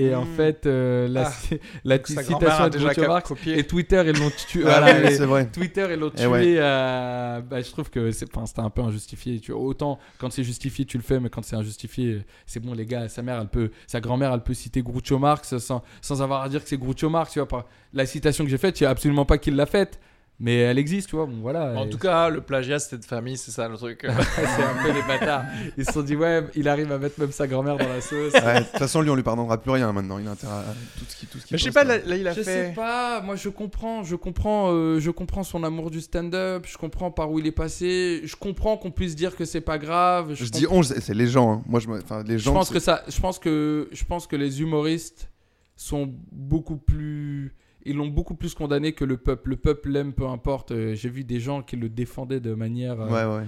et 0.00 0.14
en 0.14 0.24
Mm. 0.24 0.34
fait 0.36 0.66
euh, 0.66 1.08
la, 1.08 1.28
Ah. 1.28 1.54
la 1.84 1.98
citation 2.04 2.38
de 2.38 2.68
déjà 2.70 2.92
Groucho 2.94 3.08
Marx 3.08 3.32
et 3.46 3.64
Twitter 3.64 4.02
ils 4.06 4.18
l'ont 4.18 4.30
tué 4.30 4.62
Ah 4.66 4.80
voilà, 4.80 5.08
oui, 5.08 5.16
vrai. 5.18 5.46
Twitter 5.50 5.86
ils 5.90 5.98
l'ont 5.98 6.10
tué 6.10 6.26
ouais. 6.26 6.56
euh, 6.58 7.40
bah, 7.40 7.60
je 7.60 7.70
trouve 7.70 7.90
que 7.90 8.10
c'est 8.10 8.26
enfin, 8.34 8.46
c'était 8.46 8.60
un 8.60 8.70
peu 8.70 8.82
injustifié 8.82 9.40
tu 9.40 9.52
vois. 9.52 9.60
autant 9.62 9.98
quand 10.18 10.30
c'est 10.32 10.44
justifié 10.44 10.84
tu 10.84 10.96
le 10.96 11.02
fais 11.02 11.20
mais 11.20 11.28
quand 11.30 11.44
c'est 11.44 11.56
injustifié 11.56 12.22
c'est 12.46 12.60
bon 12.60 12.72
les 12.74 12.86
gars 12.86 13.08
sa 13.08 13.22
mère 13.22 13.40
elle 13.40 13.48
peut 13.48 13.70
sa 13.86 14.00
grand-mère 14.00 14.32
elle 14.32 14.42
peut 14.42 14.54
citer 14.54 14.82
Groucho 14.82 15.18
Marx 15.18 15.56
sans, 15.58 15.82
sans 16.00 16.22
avoir 16.22 16.42
à 16.42 16.48
dire 16.48 16.62
que 16.62 16.68
c'est 16.68 16.78
Groucho 16.78 17.08
Marx 17.10 17.32
tu 17.32 17.38
vois 17.38 17.48
pas 17.48 17.66
la 17.92 18.06
citation 18.06 18.44
que 18.44 18.50
j'ai 18.50 18.58
faite 18.58 18.80
il 18.80 18.84
y 18.84 18.86
a 18.86 18.90
absolument 18.90 19.24
pas 19.24 19.38
qu'il 19.38 19.56
l'a 19.56 19.66
faite 19.66 19.98
mais 20.40 20.56
elle 20.58 20.78
existe 20.78 21.08
tu 21.08 21.16
vois 21.16 21.26
bon 21.26 21.38
voilà 21.40 21.72
En 21.76 21.88
tout 21.88 21.98
cas, 21.98 22.28
le 22.28 22.40
plagiat, 22.40 22.78
c'était 22.78 22.98
de 22.98 23.04
famille, 23.04 23.36
c'est 23.36 23.50
ça 23.50 23.68
le 23.68 23.76
truc. 23.76 24.06
c'est 24.34 24.62
un 24.62 24.82
peu 24.82 24.92
les 24.92 25.02
bâtards 25.02 25.44
ils 25.76 25.84
se 25.84 25.92
sont 25.92 26.02
dit 26.02 26.14
ouais 26.16 26.44
il 26.54 26.68
arrive 26.68 26.90
à 26.92 26.98
mettre 26.98 27.18
même 27.20 27.32
sa 27.32 27.46
grand-mère 27.46 27.76
dans 27.76 27.88
la 27.88 28.00
sauce 28.00 28.32
Ouais, 28.34 28.60
De 28.60 28.64
toute 28.66 28.78
façon, 28.78 29.00
lui, 29.00 29.10
on 29.10 29.14
lui 29.16 29.22
pardonnera 29.22 29.60
plus 29.60 29.70
rien 29.72 29.90
maintenant. 29.92 30.18
Il 30.18 30.28
a 30.28 30.30
intérêt 30.30 30.52
à 30.52 30.64
tout 30.98 31.04
ce 31.08 31.16
qui, 31.16 31.26
tout 31.26 31.38
ce 31.38 31.46
qui 31.46 31.54
Mais 31.54 31.58
je 31.58 31.64
sais 31.64 31.72
pas, 31.72 31.84
là. 31.84 31.96
il 32.06 32.26
a 32.28 32.32
je 32.32 32.42
fait. 32.42 32.68
sais 32.68 32.72
pas, 32.74 33.20
moi 33.20 33.36
je 33.36 33.48
comprends, 33.48 34.02
je 34.04 34.14
comprends, 34.16 34.70
euh, 34.72 35.00
je 35.00 35.10
comprends 35.10 35.42
son 35.44 35.64
amour 35.64 35.90
du 35.90 36.00
stand-up, 36.00 36.66
je 36.68 36.76
comprends 36.78 37.10
par 37.10 37.30
où 37.32 37.38
il 37.38 37.46
est 37.46 37.52
passé, 37.52 38.20
je 38.24 38.36
comprends 38.36 38.76
qu'on 38.76 38.90
puisse 38.90 39.16
dire 39.16 39.34
que 39.36 39.44
c'est 39.44 39.60
pas 39.60 39.78
grave. 39.78 40.34
Je 40.34 40.44
comprends- 40.44 40.58
dis 40.58 40.66
on, 40.70 40.82
c'est 40.82 41.14
les 41.14 41.26
gens. 41.26 41.52
hein. 41.52 41.62
Moi, 41.66 41.80
je 41.80 41.88
me... 41.88 42.00
enfin, 42.02 42.22
les 42.26 42.38
je 42.38 42.44
gens. 42.44 42.52
pense 42.54 42.68
c'est- 42.68 42.74
que 42.74 42.80
ça, 42.80 43.02
je 43.08 43.20
pense 43.20 43.38
que, 43.38 43.88
je 43.92 44.04
pense 44.04 44.26
que 44.26 44.36
les 44.36 44.60
humoristes 44.62 45.30
sont 45.76 46.12
beaucoup 46.32 46.76
plus, 46.76 47.54
ils 47.84 47.96
l'ont 47.96 48.08
beaucoup 48.08 48.34
plus 48.34 48.54
condamné 48.54 48.92
que 48.92 49.04
le 49.04 49.16
peuple. 49.16 49.50
Le 49.50 49.56
peuple 49.56 49.90
l'aime, 49.90 50.12
peu 50.12 50.26
importe. 50.26 50.72
Euh, 50.72 50.94
J'ai 50.94 51.08
vu 51.08 51.24
des 51.24 51.40
gens 51.40 51.62
qui 51.62 51.76
le 51.76 51.88
défendaient 51.88 52.40
de 52.40 52.54
manière. 52.54 53.00
euh, 53.00 53.08
Ouais, 53.34 53.38
ouais. 53.40 53.46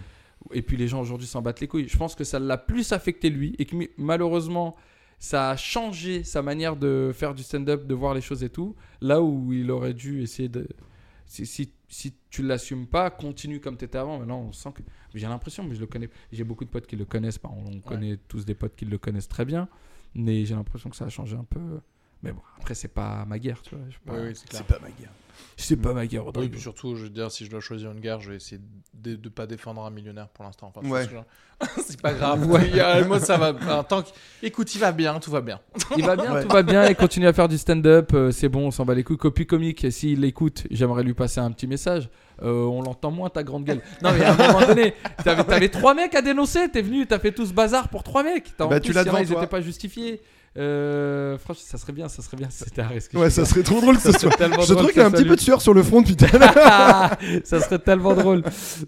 et 0.52 0.62
puis 0.62 0.76
les 0.76 0.88
gens 0.88 1.00
aujourd'hui 1.00 1.26
s'en 1.26 1.42
battent 1.42 1.60
les 1.60 1.68
couilles. 1.68 1.88
Je 1.88 1.96
pense 1.98 2.14
que 2.14 2.24
ça 2.24 2.38
l'a 2.38 2.56
plus 2.58 2.92
affecté 2.92 3.28
lui 3.30 3.54
et 3.58 3.64
que 3.66 3.76
malheureusement 3.98 4.76
ça 5.18 5.50
a 5.50 5.56
changé 5.56 6.24
sa 6.24 6.40
manière 6.42 6.76
de 6.76 7.10
faire 7.14 7.34
du 7.34 7.42
stand-up, 7.42 7.86
de 7.86 7.94
voir 7.94 8.14
les 8.14 8.22
choses 8.22 8.42
et 8.42 8.48
tout. 8.48 8.74
Là 9.02 9.20
où 9.20 9.52
il 9.52 9.70
aurait 9.70 9.94
dû 9.94 10.22
essayer 10.22 10.48
de. 10.48 10.66
Si, 11.26 11.44
si, 11.46 11.72
si 11.88 12.14
tu 12.30 12.42
l'assumes 12.42 12.86
pas, 12.86 13.10
continue 13.10 13.60
comme 13.60 13.76
tu 13.76 13.84
étais 13.84 13.98
avant. 13.98 14.18
Maintenant, 14.18 14.46
on 14.48 14.52
sent 14.52 14.70
que. 14.74 14.82
J'ai 15.14 15.26
l'impression, 15.26 15.62
mais 15.62 15.74
je 15.74 15.80
le 15.80 15.86
connais. 15.86 16.08
J'ai 16.32 16.44
beaucoup 16.44 16.64
de 16.64 16.70
potes 16.70 16.86
qui 16.86 16.96
le 16.96 17.04
connaissent. 17.04 17.38
On, 17.44 17.76
on 17.76 17.80
connaît 17.80 18.16
tous 18.28 18.44
des 18.46 18.54
potes 18.54 18.74
qui 18.76 18.84
le 18.86 18.96
connaissent 18.98 19.28
très 19.28 19.44
bien. 19.44 19.68
Mais 20.14 20.44
j'ai 20.44 20.54
l'impression 20.54 20.88
que 20.90 20.96
ça 20.96 21.04
a 21.04 21.08
changé 21.08 21.36
un 21.36 21.44
peu. 21.44 21.80
Mais 22.22 22.32
bon, 22.32 22.40
après, 22.58 22.74
c'est 22.74 22.88
pas 22.88 23.24
ma 23.26 23.38
guerre, 23.38 23.62
tu 23.62 23.74
vois. 23.74 23.84
Je 23.88 23.94
sais 23.94 24.00
pas, 24.06 24.12
Oui, 24.14 24.28
oui, 24.28 24.32
c'est 24.36 24.62
pas 24.64 24.78
ma 24.80 24.88
guerre. 24.90 25.10
c'est 25.56 25.76
pas 25.76 25.92
ma 25.94 26.06
guerre, 26.06 26.24
Oui, 26.36 26.48
puis 26.50 26.60
surtout, 26.60 26.96
je 26.96 27.04
veux 27.04 27.08
dire, 27.08 27.30
si 27.30 27.46
je 27.46 27.50
dois 27.50 27.60
choisir 27.60 27.92
une 27.92 28.00
guerre, 28.00 28.20
je 28.20 28.30
vais 28.30 28.36
essayer 28.36 28.60
de 28.94 29.12
ne 29.12 29.28
pas 29.30 29.46
défendre 29.46 29.82
un 29.84 29.90
millionnaire 29.90 30.28
pour 30.28 30.44
l'instant. 30.44 30.70
Enfin, 30.74 30.86
ce 30.86 31.08
c'est 31.86 32.00
pas 32.00 32.14
grave. 32.14 32.46
Ouais. 32.50 32.68
Il 32.70 32.76
y 32.76 32.80
a- 32.80 33.04
moi, 33.04 33.20
ça 33.20 33.36
va. 33.36 33.52
En 33.78 33.84
tant 33.84 34.02
que... 34.02 34.08
Écoute, 34.42 34.74
il 34.74 34.78
va 34.78 34.92
bien, 34.92 35.18
tout 35.20 35.30
va 35.30 35.40
bien. 35.42 35.60
Il 35.96 36.04
va 36.06 36.16
bien, 36.16 36.32
Ouais. 36.34 36.42
tout 36.42 36.48
va 36.48 36.62
bien, 36.62 36.86
il 36.88 36.96
continue 36.96 37.26
à 37.26 37.32
faire 37.34 37.48
du 37.48 37.58
stand-up, 37.58 38.12
euh, 38.14 38.30
c'est 38.30 38.48
bon, 38.48 38.66
on 38.66 38.70
s'en 38.70 38.84
bat 38.86 38.94
les 38.94 39.04
couilles. 39.04 39.18
Copie 39.18 39.46
comique, 39.46 39.90
s'il 39.92 40.20
l'écoute, 40.20 40.66
j'aimerais 40.70 41.02
lui 41.04 41.12
passer 41.14 41.40
un 41.40 41.50
petit 41.52 41.66
message. 41.66 42.08
euh, 42.42 42.64
on 42.64 42.80
l'entend 42.80 43.10
moins 43.10 43.28
ta 43.28 43.42
grande 43.42 43.64
gueule. 43.64 43.82
Non 44.02 44.12
mais 44.12 44.24
à 44.24 44.32
un 44.32 44.36
moment 44.52 44.66
donné, 44.66 44.94
t'avais, 45.22 45.68
trois 45.68 45.92
mecs 45.94 46.14
à 46.14 46.22
dénoncer, 46.22 46.70
t'es 46.70 46.80
venu, 46.80 47.06
t'as 47.06 47.18
fait 47.18 47.32
tout 47.32 47.44
ce 47.44 47.52
bazar 47.52 47.90
pour 47.90 48.02
trois 48.02 48.22
mecs. 48.22 48.54
Bah, 48.58 48.66
plus, 48.68 48.80
tu 48.80 48.92
l'as 48.94 49.04
devant 49.04 49.18
ils 49.18 49.28
toi. 49.28 49.36
étaient 49.42 49.46
pas 49.50 49.60
justifiés. 49.60 50.22
Euh, 50.56 51.38
franchement, 51.38 51.62
ça 51.64 51.78
serait 51.78 51.92
bien, 51.92 52.08
ça 52.08 52.22
serait 52.22 52.36
bien 52.36 52.50
si 52.50 52.64
c'était 52.64 52.82
Ares 52.82 52.98
qui 53.08 53.16
Ouais, 53.16 53.30
ça 53.30 53.44
serait 53.44 53.62
trop 53.62 53.80
drôle 53.80 53.96
que 53.96 54.02
ce 54.02 54.12
soit. 54.18 54.30
tellement 54.36 54.62
Je 54.62 54.72
drôle 54.74 54.76
trouve 54.76 54.88
que 54.88 54.92
qu'il 54.94 55.00
y 55.00 55.04
a 55.04 55.06
un 55.06 55.10
ça 55.10 55.16
petit 55.16 55.24
peu 55.28 55.36
de 55.36 55.40
sueur 55.40 55.62
sur 55.62 55.74
le 55.74 55.82
front 55.82 56.02
depuis 56.02 56.16
tout 56.16 56.24
à 56.32 56.38
l'heure. 56.38 57.16
ça 57.44 57.60
serait 57.60 57.78
tellement 57.78 58.14
drôle. 58.14 58.42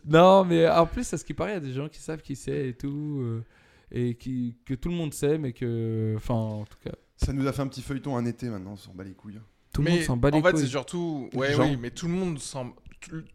Non, 0.09 0.45
mais 0.45 0.69
en 0.69 0.87
plus, 0.87 1.13
à 1.13 1.19
ce 1.19 1.25
qui 1.25 1.35
paraît, 1.35 1.53
il 1.53 1.55
y 1.55 1.57
a 1.59 1.61
des 1.61 1.73
gens 1.73 1.89
qui 1.89 2.01
savent 2.01 2.21
qui 2.23 2.35
c'est 2.37 2.69
et 2.71 2.75
tout. 2.75 3.21
euh, 3.23 3.45
et 3.93 4.15
qui, 4.15 4.57
que 4.65 4.75
tout 4.75 4.89
le 4.89 4.95
monde 4.97 5.13
sait, 5.15 5.39
mais 5.39 5.53
que. 5.53 6.15
Enfin, 6.17 6.35
en 6.35 6.65
tout 6.65 6.79
cas, 6.83 6.93
Ça 7.17 7.33
nous 7.33 7.47
a 7.47 7.53
fait 7.53 7.63
un 7.63 7.69
petit 7.69 7.83
feuilleton 7.83 8.17
un 8.17 8.25
été 8.25 8.49
maintenant, 8.49 8.73
on 8.73 8.77
s'en 8.77 8.93
bat 8.95 9.05
les 9.05 9.13
couilles. 9.13 9.39
tout 9.73 9.83
le 9.83 9.91
mais 9.91 9.97
monde 9.97 10.03
s'en 10.03 10.17
bat 10.17 10.31
les 10.31 10.39
en 10.39 10.43
fait, 10.43 10.53
couilles. 10.53 10.63
c'est 10.63 10.67
surtout. 10.67 11.29
Ouais, 11.35 11.55
oui, 11.61 11.77
mais 11.81 11.91
tout 11.91 12.07
le 12.09 12.15
monde 12.15 12.39
s'en. 12.39 12.73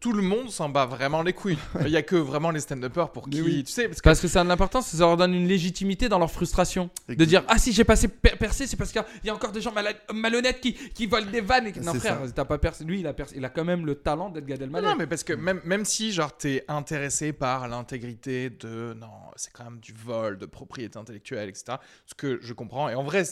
Tout- 0.00 0.12
le 0.12 0.22
monde 0.22 0.50
s'en 0.50 0.68
bat 0.68 0.86
vraiment 0.86 1.22
les 1.22 1.32
couilles. 1.32 1.58
Il 1.82 1.88
y 1.90 1.96
a 1.96 2.02
que 2.02 2.16
vraiment 2.16 2.50
les 2.50 2.60
stand-uppers 2.60 3.10
pour 3.12 3.28
qui. 3.28 3.40
oui. 3.42 3.64
Tu 3.64 3.72
sais, 3.72 3.88
parce 3.88 4.00
que. 4.00 4.04
Parce 4.04 4.20
que 4.20 4.28
ça 4.28 4.40
a 4.40 4.44
de 4.44 4.48
l'importance, 4.48 4.86
ça 4.88 4.98
leur 4.98 5.16
donne 5.16 5.34
une 5.34 5.46
légitimité 5.46 6.08
dans 6.08 6.18
leur 6.18 6.30
frustration. 6.30 6.90
De 7.08 7.24
dire, 7.24 7.44
ah 7.48 7.58
si 7.58 7.72
j'ai 7.72 7.84
passé 7.84 8.08
per- 8.08 8.36
percé, 8.36 8.66
c'est 8.66 8.76
parce 8.76 8.90
qu'il 8.92 9.02
y 9.24 9.30
a 9.30 9.34
encore 9.34 9.52
des 9.52 9.60
gens 9.60 9.72
malhonnêtes 10.12 10.60
qui, 10.60 10.74
qui 10.74 11.06
volent 11.06 11.30
des 11.30 11.40
vannes. 11.40 11.66
Et... 11.68 11.80
Non 11.80 11.94
frère, 11.94 12.18
t'as 12.34 12.44
pas 12.44 12.58
percé. 12.58 12.84
Lui, 12.84 13.00
il 13.00 13.06
a, 13.06 13.12
percé- 13.12 13.34
il 13.36 13.44
a 13.44 13.48
quand 13.50 13.64
même 13.64 13.86
le 13.86 13.94
talent 13.94 14.30
d'être 14.30 14.46
Gad 14.46 14.62
Elmaleh. 14.62 14.86
non, 14.86 14.96
mais 14.96 15.06
parce 15.06 15.24
que 15.24 15.32
même, 15.32 15.60
même 15.64 15.84
si, 15.84 16.12
genre, 16.12 16.36
t'es 16.36 16.64
intéressé 16.68 17.32
par 17.32 17.68
l'intégrité 17.68 18.50
de. 18.50 18.94
Non, 18.98 19.10
c'est 19.36 19.52
quand 19.52 19.64
même 19.64 19.78
du 19.80 19.92
vol, 19.92 20.38
de 20.38 20.46
propriété 20.46 20.98
intellectuelle, 20.98 21.48
etc. 21.48 21.78
Ce 22.06 22.14
que 22.14 22.38
je 22.42 22.52
comprends. 22.52 22.88
Et 22.88 22.94
en 22.94 23.04
vrai, 23.04 23.24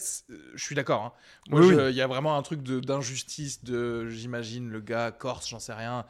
je 0.54 0.62
suis 0.64 0.74
d'accord. 0.74 1.02
hein. 1.04 1.12
Moi, 1.50 1.60
Oui, 1.60 1.68
je- 1.70 1.90
il 1.90 1.96
y 1.96 2.00
a 2.02 2.06
vraiment 2.06 2.36
un 2.36 2.42
truc 2.42 2.62
de- 2.62 2.80
d'injustice 2.80 3.64
de, 3.64 4.08
j'imagine, 4.08 4.70
le 4.70 4.80
gars 4.80 5.10
corse, 5.10 5.48
j'en 5.48 5.58
sais 5.58 5.72
rien. 5.72 6.04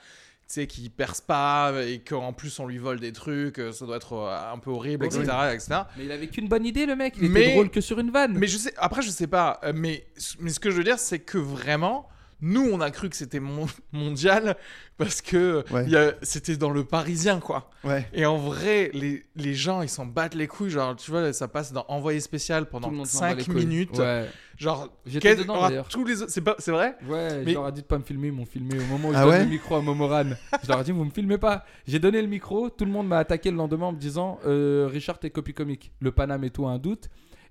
Tu 0.49 0.55
sais, 0.61 0.66
qui 0.68 0.88
perce 0.90 1.20
pas 1.20 1.72
et 1.84 1.99
qu'en 1.99 2.32
plus 2.32 2.61
on 2.61 2.66
lui 2.68 2.78
vole 2.78 3.01
des 3.01 3.12
trucs, 3.12 3.59
euh, 3.59 3.72
ça 3.72 3.84
doit 3.84 3.97
être 3.97 4.12
euh, 4.12 4.53
un 4.53 4.59
peu 4.59 4.70
horrible, 4.70 5.05
etc., 5.05 5.22
etc. 5.53 5.80
Mais 5.99 6.05
il 6.05 6.12
avait 6.12 6.28
qu'une 6.28 6.47
bonne 6.47 6.64
idée, 6.64 6.86
le 6.86 6.94
mec. 6.94 7.14
Il 7.20 7.30
Mais- 7.30 7.40
était 7.47 7.53
drôle 7.55 7.68
que 7.70 7.80
sur 7.80 7.99
une 7.99 8.12
vanne. 8.12 8.38
Mais 8.38 8.47
je 8.47 8.57
sais, 8.57 8.72
après, 8.76 9.03
je 9.03 9.11
sais 9.11 9.26
pas. 9.26 9.59
euh, 9.64 9.72
Mais, 9.74 10.07
mais 10.38 10.51
ce 10.51 10.61
que 10.61 10.70
je 10.70 10.76
veux 10.76 10.84
dire, 10.84 11.01
c'est 11.01 11.18
que 11.18 11.36
vraiment, 11.38 12.09
nous, 12.41 12.68
on 12.70 12.80
a 12.80 12.91
cru 12.91 13.09
que 13.09 13.16
c'était 13.16 13.41
mon- 13.41 13.66
mondial 13.93 14.57
parce 14.99 15.20
que 15.22 15.64
Ouais. 15.72 15.87
c'était 16.22 16.57
dans 16.57 16.70
le 16.70 16.84
Parisien, 16.84 17.41
quoi. 17.41 17.70
Ouais. 17.84 18.07
Et 18.12 18.26
en 18.26 18.37
vrai, 18.37 18.91
les, 18.95 19.24
les 19.37 19.55
gens, 19.55 19.82
ils 19.82 19.89
s'en 19.89 20.07
battent 20.07 20.34
les 20.34 20.47
couilles. 20.47 20.70
Genre, 20.70 20.95
tu 20.97 21.11
vois, 21.11 21.32
ça 21.32 21.49
passe 21.49 21.72
dans 21.72 21.84
Envoyé 21.89 22.20
spécial 22.20 22.66
pendant 22.66 22.91
le 22.91 22.97
monde 22.97 23.07
s'en 23.07 23.20
bat 23.20 23.34
les 23.34 23.43
5 23.43 23.53
couilles. 23.53 23.66
minutes. 23.66 23.99
Ouais, 23.99 24.26
Genre, 24.59 24.89
J'étais 25.05 25.34
quel- 25.34 25.39
dedans, 25.45 25.68
tous 25.91 26.05
les 26.05 26.22
autres- 26.22 26.30
c'est 26.32 26.41
pas, 26.41 26.55
c'est 26.59 26.70
vrai? 26.72 26.97
Ouais 27.07 27.43
Mais- 27.45 27.51
je 27.53 27.57
leur 27.59 27.68
ai 27.68 27.72
dit 27.72 27.82
de 27.82 27.87
pas 27.87 27.99
me 27.99 28.03
filmer, 28.05 28.28
ils 28.28 28.32
m'ont 28.32 28.47
filmé 28.47 28.78
au 28.78 28.84
moment 28.87 29.09
où 29.09 29.12
je 29.12 29.18
Ah 29.18 29.22
donne 29.22 29.30
ouais? 29.30 29.45
le 29.45 29.51
micro 29.51 29.74
à 29.76 29.82
Momoran. 29.82 30.24
je 30.62 30.68
leur 30.68 30.80
ai 30.80 30.84
dit, 30.84 30.93
vous 30.93 31.05
me 31.05 31.11
filmez 31.11 31.37
pas. 31.37 31.64
J'ai 31.87 31.99
donné 31.99 32.22
le 32.22 32.28
micro, 32.28 32.70
tout 32.70 32.87
le 32.87 32.91
monde 32.91 33.07
m'a 33.07 33.18
attaqué 33.18 33.51
le 33.51 33.57
lendemain 33.59 33.87
en 33.87 33.93
me 33.93 33.99
disant, 33.99 34.39
euh, 34.47 34.89
Richard, 34.91 35.18
t'es 35.18 35.28
copie 35.28 35.53
comique. 35.53 35.93
Le 36.01 36.11
Paname 36.11 36.45
et 36.45 36.51
tout 36.51 36.66
a 36.66 36.70
un 36.70 36.78
doute. 36.78 37.09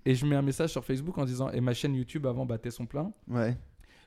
Et 0.08 0.14
je 0.16 0.26
mets 0.26 0.36
un 0.36 0.42
message 0.44 0.70
sur 0.72 0.84
Facebook 0.86 1.18
en 1.20 1.26
disant, 1.26 1.50
et 1.52 1.62
ma 1.62 1.74
chaîne 1.74 1.94
YouTube 1.96 2.26
avant 2.28 2.46
battait 2.46 2.70
son 2.72 2.86
plein. 2.88 3.12
Ouais. 3.28 3.56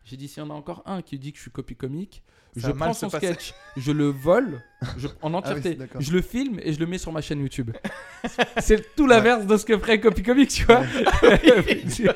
J'ai 0.08 0.16
dit, 0.16 0.26
s'il 0.26 0.42
y 0.42 0.46
en 0.46 0.48
a 0.48 0.54
encore 0.54 0.82
un 0.86 1.02
qui 1.02 1.18
dit 1.18 1.32
que 1.32 1.36
je 1.36 1.42
suis 1.42 1.50
copie 1.50 1.76
comique, 1.76 2.22
Ça 2.56 2.68
je 2.68 2.72
prends 2.72 2.92
son 2.94 3.08
passer. 3.10 3.26
sketch, 3.26 3.54
je 3.76 3.92
le 3.92 4.06
vole 4.08 4.62
je- 4.96 5.08
en 5.08 5.12
Ah 5.22 5.28
oui, 5.28 5.34
entièreté, 5.36 5.78
je 5.98 6.12
le 6.12 6.22
filme 6.22 6.58
et 6.62 6.72
je 6.72 6.78
le 6.80 6.86
mets 6.86 6.98
sur 6.98 7.10
ma 7.12 7.20
chaîne 7.20 7.40
YouTube. 7.40 7.70
C'est 8.58 8.94
tout 8.96 9.06
l'inverse 9.06 9.46
de 9.46 9.56
ce 9.56 9.64
que 9.64 9.76
ferait 9.78 10.00
copie 10.00 10.22
comique, 10.22 10.50
tu 10.50 10.64
vois. 10.64 10.80
du 11.22 12.08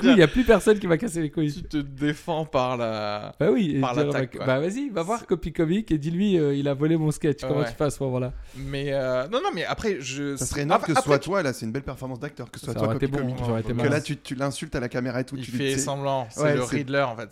coup, 0.00 0.06
il 0.08 0.14
n'y 0.16 0.22
a 0.22 0.28
plus 0.28 0.44
personne 0.44 0.78
qui 0.78 0.86
va 0.86 0.98
casser 0.98 1.22
les 1.22 1.30
couilles. 1.30 1.52
Tu 1.52 1.62
te 1.62 1.76
défends 1.78 2.44
par 2.44 2.76
la. 2.76 3.34
Bah 3.38 3.50
oui, 3.52 3.80
Par 3.80 3.94
l'attaque, 3.94 4.36
bah, 4.38 4.46
bah 4.46 4.60
vas-y, 4.60 4.88
va 4.90 5.02
voir 5.02 5.26
Copy 5.26 5.52
Comic 5.52 5.90
et 5.90 5.98
dis-lui 5.98 6.38
euh, 6.38 6.54
il 6.54 6.68
a 6.68 6.74
volé 6.74 6.96
mon 6.96 7.10
sketch. 7.10 7.40
Comment 7.40 7.64
tu 7.64 7.72
fais 7.72 7.84
à 7.84 7.90
ce 7.90 8.02
moment-là? 8.02 8.32
Mais 8.56 8.92
euh, 8.92 9.28
non, 9.28 9.40
non, 9.42 9.50
mais 9.54 9.64
après, 9.64 9.98
je. 10.00 10.36
Ça 10.36 10.46
serait 10.46 10.62
énorme 10.62 10.80
Après- 10.82 10.92
que 10.94 10.98
ce 10.98 11.04
soit 11.04 11.16
après, 11.16 11.24
toi, 11.24 11.42
là, 11.42 11.52
c'est 11.52 11.66
une 11.66 11.72
belle 11.72 11.82
performance 11.82 12.20
d'acteur, 12.20 12.50
que 12.50 12.58
ce 12.58 12.66
soit 12.66 12.74
Ça 12.74 12.80
toi, 12.80 12.92
copie 12.94 13.06
bon, 13.06 13.56
été 13.58 13.72
Que 13.74 13.88
là, 13.88 14.00
tu, 14.00 14.16
tu 14.16 14.34
l'insultes 14.34 14.74
à 14.74 14.80
la 14.80 14.88
caméra 14.88 15.20
et 15.20 15.24
tout. 15.24 15.36
Il 15.36 15.44
tu 15.44 15.50
fait 15.52 15.78
semblant. 15.78 16.26
C'est 16.30 16.42
Ouais, 16.42 16.54
le 16.54 16.62
Riddler, 16.62 17.02
en 17.02 17.16
fait. 17.16 17.28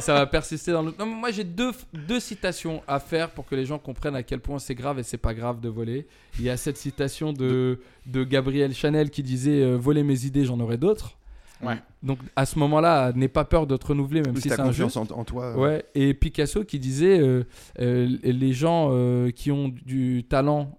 Ça 0.00 0.14
va 0.14 0.26
persister 0.26 0.72
dans 0.72 0.82
le. 0.82 0.92
Moi 1.16 1.30
j'ai 1.30 1.44
deux, 1.44 1.72
deux 1.92 2.20
citations 2.20 2.82
à 2.86 3.00
faire 3.00 3.30
pour 3.30 3.46
que 3.46 3.54
les 3.54 3.64
gens 3.66 3.78
comprennent 3.78 4.14
à 4.16 4.22
quel 4.22 4.40
point 4.40 4.58
c'est 4.58 4.74
grave 4.74 4.98
et 4.98 5.02
c'est 5.02 5.16
pas 5.18 5.34
grave 5.34 5.60
de 5.60 5.68
voler. 5.68 6.06
Il 6.38 6.44
y 6.44 6.50
a 6.50 6.56
cette 6.56 6.76
citation 6.76 7.32
de, 7.32 7.80
de 8.06 8.24
Gabriel 8.24 8.74
Chanel 8.74 9.10
qui 9.10 9.22
disait 9.22 9.62
euh, 9.62 9.76
Voler 9.76 10.02
mes 10.02 10.24
idées, 10.26 10.44
j'en 10.44 10.60
aurai 10.60 10.76
d'autres. 10.76 11.16
Ouais. 11.62 11.76
Donc 12.02 12.18
à 12.36 12.44
ce 12.44 12.58
moment-là, 12.58 13.12
n'aie 13.14 13.28
pas 13.28 13.46
peur 13.46 13.66
de 13.66 13.78
te 13.78 13.86
renouveler, 13.86 14.20
même 14.20 14.36
si 14.36 14.50
c'est 14.50 14.60
un 14.60 14.70
jeu. 14.72 14.84
confiance 14.84 14.96
en, 15.10 15.18
en 15.18 15.24
toi. 15.24 15.44
euh, 15.46 15.54
Ouais, 15.56 15.84
et 15.94 16.12
Picasso 16.12 16.64
qui 16.64 16.78
disait 16.78 17.18
euh, 17.18 17.44
euh, 17.80 18.06
les 18.22 18.52
gens 18.52 18.90
euh, 18.92 19.30
qui 19.30 19.50
ont 19.50 19.68
du 19.68 20.24
talent 20.28 20.76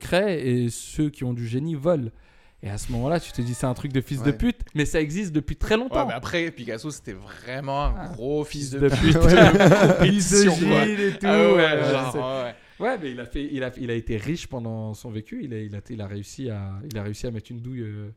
créent 0.00 0.46
et 0.64 0.68
ceux 0.70 1.10
qui 1.10 1.22
ont 1.24 1.32
du 1.32 1.46
génie 1.46 1.76
volent. 1.76 2.10
Et 2.66 2.70
à 2.70 2.78
ce 2.78 2.90
moment-là, 2.92 3.20
tu 3.20 3.30
te 3.30 3.42
dis 3.42 3.52
c'est 3.52 3.66
un 3.66 3.74
truc 3.74 3.92
de 3.92 4.00
fils 4.00 4.22
de 4.22 4.30
pute, 4.30 4.60
mais 4.74 4.86
ça 4.86 4.98
existe 4.98 5.32
depuis 5.32 5.54
très 5.54 5.74
Ouais, 5.74 5.82
longtemps. 5.82 6.06
mais 6.06 6.14
après, 6.14 6.50
Picasso, 6.50 6.90
c'était 6.90 7.12
vraiment 7.12 7.84
un 7.84 7.94
Ah. 7.96 8.08
gros 8.14 8.42
fils 8.42 8.70
Fils 8.70 8.70
de 8.70 8.78
de 8.80 8.88
pute. 8.88 9.18
quoi. 9.98 10.06
Misogyne 10.06 10.72
et 10.98 11.10
tout. 11.12 11.26
Ah 11.26 11.52
ouais, 11.52 11.90
genre, 11.90 12.98
mais 13.00 13.10
il 13.12 13.20
a, 13.20 13.26
fait, 13.26 13.48
il, 13.52 13.62
a, 13.62 13.70
il 13.78 13.90
a 13.90 13.94
été 13.94 14.16
riche 14.16 14.46
pendant 14.46 14.94
son 14.94 15.10
vécu. 15.10 15.40
Il 15.44 15.52
a, 15.52 15.58
il 15.58 15.76
a, 15.76 15.80
il 15.90 16.00
a, 16.00 16.06
réussi, 16.06 16.48
à, 16.48 16.70
il 16.90 16.98
a 16.98 17.02
réussi 17.02 17.26
à 17.26 17.30
mettre 17.30 17.50
une 17.50 17.60
douille. 17.60 17.82
euh, 17.82 18.08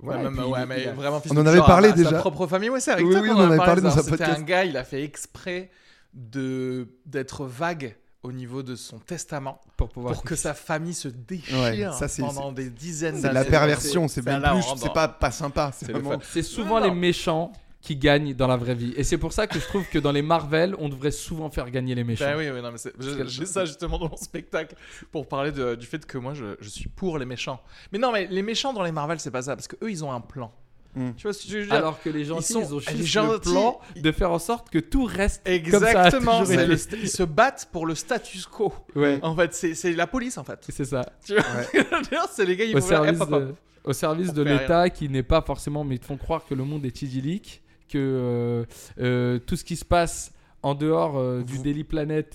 Ouais, 0.00 0.16
même- 0.22 0.38
ouais, 0.38 0.60
il- 0.60 0.66
mais 0.68 0.82
il 0.82 0.88
a- 0.88 0.92
vraiment 0.92 1.20
fils 1.20 1.32
On 1.32 1.34
de 1.36 1.40
en 1.40 1.46
avait 1.46 1.56
genre, 1.56 1.66
parlé 1.66 1.88
à 1.88 1.90
sa 1.92 1.96
déjà. 1.96 2.18
propre 2.18 2.46
famille, 2.46 2.68
ouais, 2.70 2.78
c'est 2.80 2.92
avec 2.92 3.04
Oui, 3.06 3.10
toi 3.12 3.20
oui, 3.22 3.28
qu'on 3.30 3.34
on 3.34 3.38
en 3.38 3.40
a 3.40 3.46
avait 3.46 3.56
parlé 3.56 3.66
parlé 3.66 3.82
dans 3.82 3.90
ça. 3.90 4.00
un 4.00 4.02
C'était 4.04 4.16
podcast. 4.18 4.38
un 4.38 4.42
gars, 4.44 4.64
il 4.64 4.76
a 4.76 4.84
fait 4.84 5.02
exprès 5.02 5.70
de 6.14 6.86
d'être 7.06 7.46
vague 7.46 7.96
au 8.22 8.32
niveau 8.32 8.62
de 8.62 8.74
son 8.74 8.98
testament 8.98 9.60
pour 9.76 9.88
pouvoir. 9.90 10.14
pour 10.14 10.24
que 10.24 10.34
sa 10.34 10.52
famille 10.54 10.94
se 10.94 11.08
déchire 11.08 11.58
Ouais, 11.60 11.86
ça, 11.98 12.08
c'est- 12.08 12.22
pendant 12.22 12.50
des 12.52 12.68
dizaines 12.70 13.16
C'est 13.16 13.22
d'années. 13.22 13.38
de 13.40 13.44
la 13.44 13.50
perversion, 13.50 14.08
c'est 14.08 14.22
c'est 14.22 14.30
même 14.30 14.42
plus. 14.42 14.62
C'est 14.76 14.92
pas, 14.92 15.08
pas 15.08 15.30
sympa. 15.30 15.70
C'est 15.72 15.86
C'est 15.86 15.92
vraiment. 15.92 16.18
C'est 16.22 16.42
souvent 16.42 16.80
Non, 16.80 16.86
non. 16.88 16.94
les 16.94 17.00
méchants 17.00 17.52
qui 17.80 17.94
gagnent 17.96 18.34
dans 18.34 18.48
la 18.48 18.56
vraie 18.56 18.74
vie. 18.74 18.92
Et 18.96 19.04
c'est 19.04 19.18
pour 19.18 19.32
ça 19.32 19.46
que 19.46 19.58
je 19.60 19.64
trouve 19.64 19.88
que 19.88 20.00
dans 20.00 20.10
les 20.10 20.20
Marvel, 20.20 20.74
on 20.80 20.88
devrait 20.88 21.12
souvent 21.12 21.48
faire 21.48 21.70
gagner 21.70 21.94
les 21.94 22.02
méchants. 22.02 22.24
Ben 22.24 22.36
oui, 22.36 22.50
oui, 22.50 22.60
non, 22.60 22.72
mais 22.72 22.78
c'est- 22.78 22.92
j'ai 23.28 23.46
ça 23.46 23.64
justement 23.64 23.98
dans 23.98 24.08
mon 24.08 24.16
spectacle 24.16 24.74
pour 25.12 25.28
parler 25.28 25.52
de- 25.52 25.76
du 25.76 25.86
fait 25.86 26.04
que 26.04 26.18
moi 26.18 26.34
je, 26.34 26.56
je 26.60 26.68
suis 26.68 26.88
pour 26.88 27.18
les 27.18 27.24
méchants. 27.24 27.60
Mais 27.92 27.98
non, 28.00 28.10
mais 28.10 28.26
les 28.26 28.42
méchants 28.42 28.72
dans 28.72 28.82
les 28.82 28.90
Marvel, 28.92 29.20
c'est 29.20 29.30
pas 29.30 29.42
ça 29.42 29.54
parce 29.54 29.68
que 29.68 29.76
eux 29.82 29.90
ils 29.92 30.04
ont 30.04 30.12
un 30.12 30.20
plan. 30.20 30.52
Mm. 30.94 31.10
Tu 31.16 31.22
vois 31.24 31.32
ce 31.32 31.44
que 31.46 31.52
je 31.52 31.58
veux 31.58 31.64
dire? 31.64 31.74
Alors 31.74 32.02
que 32.02 32.08
les 32.08 32.24
gentils, 32.24 32.52
sont- 32.52 32.60
ils, 32.62 32.74
ont 32.74 32.78
les 32.78 32.96
juste 32.96 33.06
gentils, 33.12 33.30
le 33.48 33.52
plan 33.52 33.80
ils- 33.94 34.02
de 34.02 34.10
faire 34.12 34.30
en 34.32 34.38
sorte 34.38 34.70
que 34.70 34.78
tout 34.78 35.04
reste 35.04 35.42
comme 35.44 35.52
ça 35.80 35.86
a 35.86 36.06
Exactement, 36.08 36.40
le 36.42 36.96
ils 37.02 37.08
se 37.08 37.22
battent 37.22 37.68
pour 37.70 37.86
le 37.86 37.94
status 37.94 38.46
quo. 38.46 38.72
Ouais, 38.96 39.18
En 39.22 39.36
fait, 39.36 39.54
c'est 39.54 39.92
la 39.92 40.06
police 40.06 40.38
en 40.38 40.44
fait. 40.44 40.58
c'est 40.68 40.84
ça. 40.84 41.04
Tu 41.24 41.34
vois 41.34 42.26
C'est 42.32 42.44
les 42.46 42.56
gars, 42.56 42.64
ils 42.64 42.76
Au 42.76 42.80
vont 42.80 42.86
faire, 42.86 43.04
service 43.04 43.18
de, 43.28 43.34
hop. 43.34 43.56
au 43.84 43.92
service 43.92 44.32
de 44.32 44.44
faire 44.44 44.60
l'État 44.60 44.90
qui 44.90 45.08
n'est 45.08 45.22
pas 45.22 45.42
forcément, 45.42 45.84
mais 45.84 45.96
ils 45.96 46.00
te 46.00 46.06
font 46.06 46.16
croire 46.16 46.44
que 46.46 46.54
le 46.54 46.64
monde 46.64 46.84
est 46.86 47.02
idyllique, 47.02 47.62
que 47.88 47.98
euh, 47.98 48.64
euh, 49.00 49.38
tout 49.38 49.56
ce 49.56 49.64
qui 49.64 49.76
se 49.76 49.84
passe 49.84 50.32
en 50.62 50.74
dehors 50.74 51.16
euh, 51.18 51.42
du 51.42 51.56
Vous- 51.56 51.62
Daily 51.62 51.84
Planet, 51.84 52.34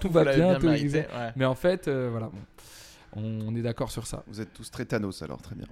tout, 0.00 0.10
va 0.10 0.24
bien, 0.24 0.54
tout 0.56 0.66
est 0.66 0.70
mérité, 0.70 0.98
ouais. 0.98 1.32
Mais 1.36 1.44
en 1.46 1.54
fait, 1.54 1.88
euh, 1.88 2.08
voilà, 2.10 2.30
bon, 3.14 3.22
on 3.46 3.54
est 3.56 3.62
d'accord 3.62 3.90
sur 3.90 4.06
ça. 4.06 4.22
Vous 4.26 4.40
êtes 4.40 4.52
tous 4.52 4.70
très 4.70 4.84
Thanos 4.84 5.22
alors, 5.22 5.40
très 5.40 5.54
bien. 5.54 5.66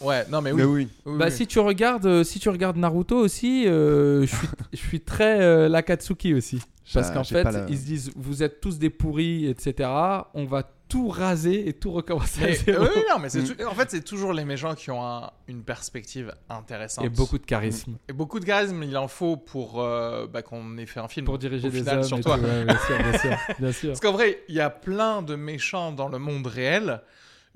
Ouais, 0.00 0.24
non 0.30 0.40
mais 0.40 0.52
oui. 0.52 0.58
Mais 0.58 0.64
oui. 0.64 0.88
Oui, 1.06 1.18
Bah 1.18 1.26
oui. 1.28 1.32
si 1.32 1.46
tu 1.46 1.58
regardes, 1.58 2.06
euh, 2.06 2.24
si 2.24 2.38
tu 2.40 2.48
regardes 2.48 2.76
Naruto 2.76 3.16
aussi, 3.16 3.66
euh, 3.66 4.22
je 4.26 4.34
suis, 4.34 4.48
je 4.72 4.78
suis 4.78 5.00
très 5.00 5.40
euh, 5.42 5.68
Lakatsuki 5.68 6.34
aussi, 6.34 6.60
parce 6.94 7.10
qu'en 7.10 7.24
fait, 7.24 7.44
la- 7.44 7.66
ils 7.68 7.78
se 7.78 7.84
disent, 7.84 8.12
vous 8.16 8.42
êtes 8.42 8.60
tous 8.60 8.78
des 8.78 8.90
pourris, 8.90 9.46
etc. 9.46 9.88
On 10.34 10.44
va 10.46 10.62
tout 10.88 11.06
raser 11.08 11.68
et 11.68 11.72
tout 11.72 11.92
recommencer 11.92 12.42
à 12.42 12.46
Mais- 12.48 12.54
zéro. 12.54 12.82
oui, 12.82 12.88
oui, 12.96 13.02
non, 13.08 13.20
mais 13.20 13.28
c'est 13.28 13.42
Mm. 13.42 13.68
en 13.68 13.74
fait 13.74 13.88
c'est 13.92 14.02
toujours 14.04 14.32
les 14.32 14.44
méchants 14.44 14.74
qui 14.74 14.90
ont 14.90 15.04
un- 15.06 15.30
une 15.46 15.62
perspective 15.62 16.34
intéressante. 16.48 17.04
Et 17.04 17.08
beaucoup 17.08 17.38
de 17.38 17.46
charisme 17.46 17.96
Et 18.08 18.12
beaucoup 18.12 18.40
de 18.40 18.44
charisme, 18.44 18.82
il 18.82 18.96
en 18.96 19.06
faut 19.06 19.36
pour 19.36 19.80
euh, 19.80 20.26
bah, 20.26 20.42
qu'on 20.42 20.78
ait 20.78 20.86
fait 20.86 20.98
un 20.98 21.06
film. 21.06 21.26
pour 21.26 21.38
diriger 21.38 21.68
Au 21.68 21.70
des 21.70 21.78
final, 21.78 21.98
hommes. 21.98 22.02
sur 22.04 22.18
et 22.18 22.22
toi. 22.22 22.38
tout, 22.38 22.44
ouais, 22.44 22.64
bien 22.64 22.78
sûr, 22.78 22.98
bien 22.98 23.18
sûr, 23.18 23.30
bien 23.60 23.72
sûr. 23.72 23.88
Parce 23.90 24.00
qu'en 24.00 24.10
vrai, 24.12 24.42
il 24.48 24.56
y 24.56 24.60
a 24.60 24.68
plein 24.70 25.22
de 25.22 25.36
méchants 25.36 25.92
dans 25.92 26.08
le 26.08 26.18
monde 26.18 26.48
réel. 26.48 27.02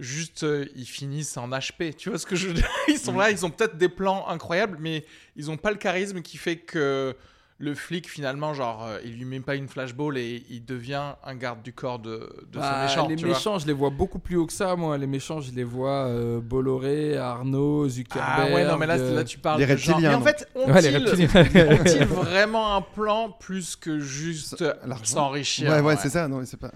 Juste, 0.01 0.42
euh, 0.42 0.66
ils 0.74 0.86
finissent 0.86 1.36
en 1.36 1.49
HP. 1.51 1.95
Tu 1.97 2.09
vois 2.11 2.18
ce 2.18 2.26
que 2.26 2.34
je 2.36 2.49
veux 2.49 2.55
dire 2.55 2.68
Ils 2.88 2.99
sont 2.99 3.16
là, 3.16 3.30
ils 3.30 3.47
ont 3.47 3.51
peut-être 3.51 3.76
des 3.78 3.88
plans 3.88 4.26
incroyables, 4.28 4.76
mais 4.80 5.05
ils 5.36 5.51
ont 5.51 5.57
pas 5.57 5.70
le 5.70 5.76
charisme 5.76 6.20
qui 6.20 6.36
fait 6.36 6.57
que 6.57 7.14
le 7.59 7.76
flic, 7.76 8.11
finalement, 8.11 8.53
genre, 8.53 8.82
euh, 8.84 8.99
il 9.05 9.16
lui 9.16 9.24
met 9.24 9.38
pas 9.38 9.55
une 9.55 9.68
flashball 9.68 10.18
et 10.18 10.45
il 10.51 10.64
devient 10.64 11.12
un 11.24 11.36
garde 11.36 11.62
du 11.62 11.72
corps 11.72 12.01
de, 12.01 12.28
de 12.51 12.59
Bah, 12.59 12.88
ce 12.88 12.97
méchant. 12.97 13.09
les 13.09 13.14
tu 13.14 13.26
vois. 13.26 13.34
méchants, 13.36 13.59
je 13.61 13.66
les 13.68 13.72
vois 13.72 13.90
beaucoup 13.90 14.18
plus 14.18 14.34
haut 14.34 14.47
que 14.47 14.53
ça, 14.53 14.74
moi. 14.74 14.99
Les 14.99 15.07
méchants, 15.07 15.40
je 15.40 15.53
les 15.53 15.62
vois 15.62 16.07
euh, 16.09 16.40
Bolloré, 16.40 17.16
Arnaud, 17.16 17.88
Zuckerberg. 17.88 18.49
Ah 18.51 18.53
ouais, 18.53 18.64
non, 18.66 18.76
mais 18.76 18.88
là, 18.88 18.97
là 18.97 19.22
tu 19.22 19.38
parles 19.38 19.61
les 19.61 19.66
de 19.66 19.76
genre- 19.76 19.95
reptiliens, 19.95 20.11
Mais 20.11 20.16
en 20.16 20.22
fait, 20.22 20.49
Ouais, 20.57 21.80
ont-ils 21.80 22.05
vraiment 22.07 22.74
un 22.74 22.80
plan 22.82 23.30
plus 23.30 23.76
que 23.76 24.01
juste 24.01 24.61
L'argent. 24.84 25.05
s'enrichir 25.05 25.70
Ouais, 25.70 25.80
ouais, 25.80 25.97
c'est 25.97 26.11
ça. 26.11 26.26
Non, 26.26 26.38
mais 26.40 26.47
c'est 26.47 26.57
pas. 26.59 26.72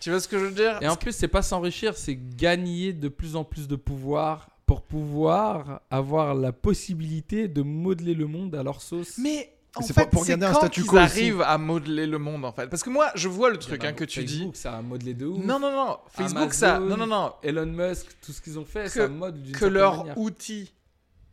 Tu 0.00 0.10
vois 0.10 0.20
ce 0.20 0.28
que 0.28 0.38
je 0.38 0.44
veux 0.46 0.52
dire 0.52 0.78
Et 0.80 0.88
en 0.88 0.96
plus, 0.96 1.12
c'est 1.12 1.28
pas 1.28 1.42
s'enrichir, 1.42 1.96
c'est 1.96 2.16
gagner 2.36 2.92
de 2.92 3.08
plus 3.08 3.36
en 3.36 3.44
plus 3.44 3.66
de 3.68 3.76
pouvoir 3.76 4.48
pour 4.66 4.82
pouvoir 4.82 5.80
avoir 5.90 6.34
la 6.34 6.52
possibilité 6.52 7.48
de 7.48 7.62
modeler 7.62 8.14
le 8.14 8.26
monde 8.26 8.54
à 8.54 8.62
leur 8.62 8.80
sauce. 8.82 9.18
Mais 9.18 9.52
En 9.76 9.82
C'est 9.82 9.92
fait, 9.92 10.02
pour- 10.04 10.10
pour 10.10 10.24
c'est 10.24 10.32
un 10.32 10.38
quand 10.52 10.64
aussi. 10.78 10.96
arrivent 10.98 11.42
à 11.42 11.56
modeler 11.58 12.06
le 12.06 12.18
monde 12.18 12.44
en 12.44 12.52
fait. 12.52 12.68
Parce 12.68 12.82
que 12.82 12.88
moi, 12.90 13.10
je 13.14 13.28
vois 13.28 13.50
le 13.50 13.58
truc 13.58 13.76
Il 13.80 13.84
y 13.84 13.86
en 13.86 13.90
a 13.90 13.92
hein, 13.92 13.94
que 13.94 14.04
tu 14.04 14.24
dis. 14.24 14.34
Facebook, 14.38 14.56
ça 14.56 14.76
a 14.76 14.82
modelé 14.82 15.14
de 15.14 15.26
ouf. 15.26 15.44
Non, 15.44 15.60
non, 15.60 15.70
non. 15.70 15.98
Facebook, 16.08 16.54
ça. 16.54 16.78
Non, 16.80 16.96
non, 16.96 17.06
non. 17.06 17.32
Elon 17.42 17.66
Musk, 17.66 18.06
tout 18.20 18.32
ce 18.32 18.40
qu'ils 18.40 18.58
ont 18.58 18.64
fait, 18.64 18.84
Que- 18.84 18.88
ça 18.90 19.08
modèle 19.08 19.42
d'une 19.42 19.54
Que 19.54 19.66
leur 19.66 19.98
manière. 19.98 20.18
outil 20.18 20.72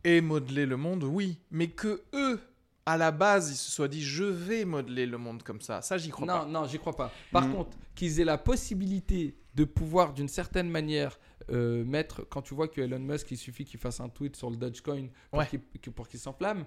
ait 0.04 0.20
modelé 0.20 0.66
le 0.66 0.76
monde, 0.76 1.02
oui. 1.04 1.38
Mais 1.50 1.68
que 1.68 2.02
eux, 2.14 2.38
à 2.86 2.96
la 2.96 3.10
base, 3.10 3.50
ils 3.50 3.56
se 3.56 3.70
soient 3.70 3.88
dit 3.88 4.02
je 4.02 4.24
vais 4.24 4.64
modeler 4.64 5.06
le 5.06 5.18
monde 5.18 5.42
comme 5.42 5.60
ça. 5.60 5.82
Ça, 5.82 5.98
j'y 5.98 6.10
crois 6.10 6.26
Non, 6.26 6.38
pas. 6.40 6.46
non, 6.46 6.64
j'y 6.66 6.78
crois 6.78 6.94
pas. 6.96 7.10
Par 7.32 7.46
Mm. 7.48 7.52
contre, 7.54 7.76
qu'ils 7.94 8.20
aient 8.20 8.24
la 8.24 8.38
possibilité 8.38 9.34
de 9.54 9.64
pouvoir, 9.64 10.12
d'une 10.12 10.28
certaine 10.28 10.68
manière, 10.70 11.18
euh, 11.50 11.84
mettre. 11.84 12.26
Quand 12.28 12.42
tu 12.42 12.54
vois 12.54 12.68
que 12.68 12.80
Elon 12.80 12.98
Musk, 12.98 13.30
il 13.30 13.36
suffit 13.38 13.64
qu'il 13.64 13.80
fasse 13.80 14.00
un 14.00 14.08
tweet 14.08 14.36
sur 14.36 14.50
le 14.50 14.56
Dogecoin 14.56 15.08
pour 15.30 15.38
Ouais. 15.40 15.46
qu'il 15.46 15.60
que- 15.80 15.90
pour 15.90 16.08
qu'il 16.08 16.20
s'enflamme, 16.20 16.64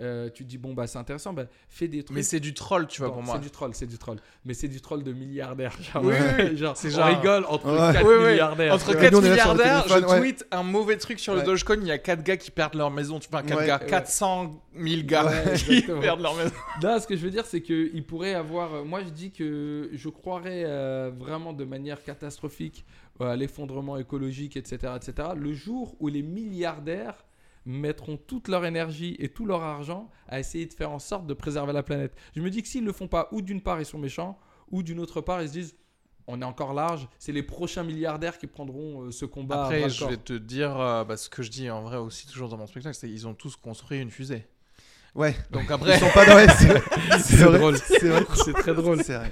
euh, 0.00 0.28
tu 0.28 0.44
te 0.44 0.48
dis, 0.48 0.58
bon, 0.58 0.74
bah, 0.74 0.86
c'est 0.86 0.98
intéressant, 0.98 1.32
bah, 1.32 1.44
fais 1.68 1.86
des 1.88 2.02
trucs. 2.02 2.16
Mais 2.16 2.22
c'est 2.22 2.40
du 2.40 2.52
troll, 2.52 2.86
tu 2.88 3.00
vois, 3.00 3.12
pour 3.12 3.22
moi. 3.22 3.34
C'est 3.36 3.40
du 3.42 3.50
troll, 3.50 3.70
c'est 3.74 3.86
du 3.86 3.96
troll. 3.98 4.18
Mais 4.44 4.52
c'est 4.54 4.66
du 4.68 4.80
troll 4.80 5.02
de 5.04 5.12
milliardaires. 5.12 5.76
Genre, 5.80 6.02
Oui, 6.04 6.14
oui, 6.38 6.56
genre, 6.56 6.76
C'est 6.76 6.88
on 6.88 6.96
genre- 6.98 7.06
rigole 7.06 7.44
entre 7.48 7.66
Ouais. 7.70 7.92
4 7.92 8.04
Oui, 8.06 8.14
oui. 8.18 8.30
milliardaires. 8.32 8.74
Entre 8.74 8.86
tu 8.86 8.92
vois. 8.92 9.00
4 9.02 9.12
Nous, 9.12 9.18
on 9.18 9.22
est 9.24 9.28
là 9.36 9.42
sur 9.42 9.54
le 9.54 9.58
milliardaires, 9.62 9.84
je 9.88 10.18
tweet 10.20 10.46
un 10.50 10.62
mauvais 10.64 10.96
truc 10.96 11.20
sur 11.20 11.34
le. 11.34 11.42
Dogecoin, 11.42 11.76
il 11.80 11.86
y 11.86 11.92
a 11.92 11.98
4 11.98 12.22
gars 12.24 12.36
qui 12.36 12.50
perdent 12.50 12.74
leur 12.74 12.90
maison. 12.90 13.18
Tu 13.20 13.28
vois, 13.30 13.42
4 13.42 13.56
Ouais. 13.58 13.66
gars, 13.66 13.78
Ouais. 13.80 13.86
400 13.88 14.60
000 14.76 15.02
gars 15.04 15.26
Ouais, 15.26 15.54
qui 15.56 15.82
perdent 15.82 16.20
leur 16.22 16.34
maison. 16.34 16.50
Là, 16.82 16.98
ce 16.98 17.06
que 17.06 17.16
je 17.16 17.22
veux 17.22 17.30
dire, 17.30 17.46
c'est 17.46 17.60
qu'il 17.62 18.04
pourrait 18.04 18.34
avoir. 18.34 18.74
euh, 18.74 18.84
Moi, 18.84 19.00
je 19.04 19.10
dis 19.10 19.30
que 19.30 19.90
je 19.92 20.08
croirais 20.08 20.64
euh, 20.66 21.10
vraiment 21.16 21.52
de 21.52 21.64
manière 21.64 22.02
catastrophique 22.02 22.84
euh, 23.20 23.26
à 23.32 23.36
l'effondrement 23.36 23.96
écologique, 23.96 24.56
etc., 24.56 24.92
etc. 24.96 25.28
Le 25.36 25.52
jour 25.52 25.94
où 26.00 26.08
les 26.08 26.22
milliardaires 26.22 27.24
mettront 27.66 28.16
toute 28.16 28.48
leur 28.48 28.64
énergie 28.64 29.16
et 29.18 29.28
tout 29.28 29.46
leur 29.46 29.62
argent 29.62 30.10
à 30.28 30.38
essayer 30.40 30.66
de 30.66 30.72
faire 30.74 30.90
en 30.90 30.98
sorte 30.98 31.26
de 31.26 31.34
préserver 31.34 31.72
la 31.72 31.82
planète. 31.82 32.14
Je 32.36 32.40
me 32.40 32.50
dis 32.50 32.62
que 32.62 32.68
s'ils 32.68 32.84
le 32.84 32.92
font 32.92 33.08
pas, 33.08 33.28
ou 33.32 33.42
d'une 33.42 33.60
part 33.62 33.80
ils 33.80 33.86
sont 33.86 33.98
méchants, 33.98 34.38
ou 34.70 34.82
d'une 34.82 35.00
autre 35.00 35.20
part 35.20 35.42
ils 35.42 35.48
se 35.48 35.52
disent 35.52 35.76
on 36.26 36.40
est 36.40 36.44
encore 36.44 36.72
large, 36.72 37.06
c'est 37.18 37.32
les 37.32 37.42
prochains 37.42 37.82
milliardaires 37.82 38.38
qui 38.38 38.46
prendront 38.46 39.02
euh, 39.02 39.10
ce 39.10 39.26
combat. 39.26 39.64
Après, 39.64 39.90
je 39.90 40.06
vais 40.06 40.16
te 40.16 40.32
dire 40.32 40.78
euh, 40.80 41.04
bah, 41.04 41.18
ce 41.18 41.28
que 41.28 41.42
je 41.42 41.50
dis 41.50 41.68
en 41.70 41.82
vrai 41.82 41.98
aussi, 41.98 42.26
toujours 42.26 42.48
dans 42.48 42.56
mon 42.56 42.66
spectacle, 42.66 42.96
c'est 42.98 43.08
qu'ils 43.08 43.26
ont 43.28 43.34
tous 43.34 43.56
construit 43.56 44.00
une 44.00 44.10
fusée. 44.10 44.46
Ouais. 45.14 45.36
Donc 45.50 45.64
Ils 45.68 45.72
après, 45.74 45.98
sont 45.98 46.08
pas 46.14 46.24
dans 46.24 46.38
les. 46.38 47.18
C'est 47.20 47.44
drôle. 47.52 47.76
C'est 48.34 48.52
très 48.54 48.74
drôle. 48.74 49.02
C'est 49.04 49.16
vrai. 49.16 49.30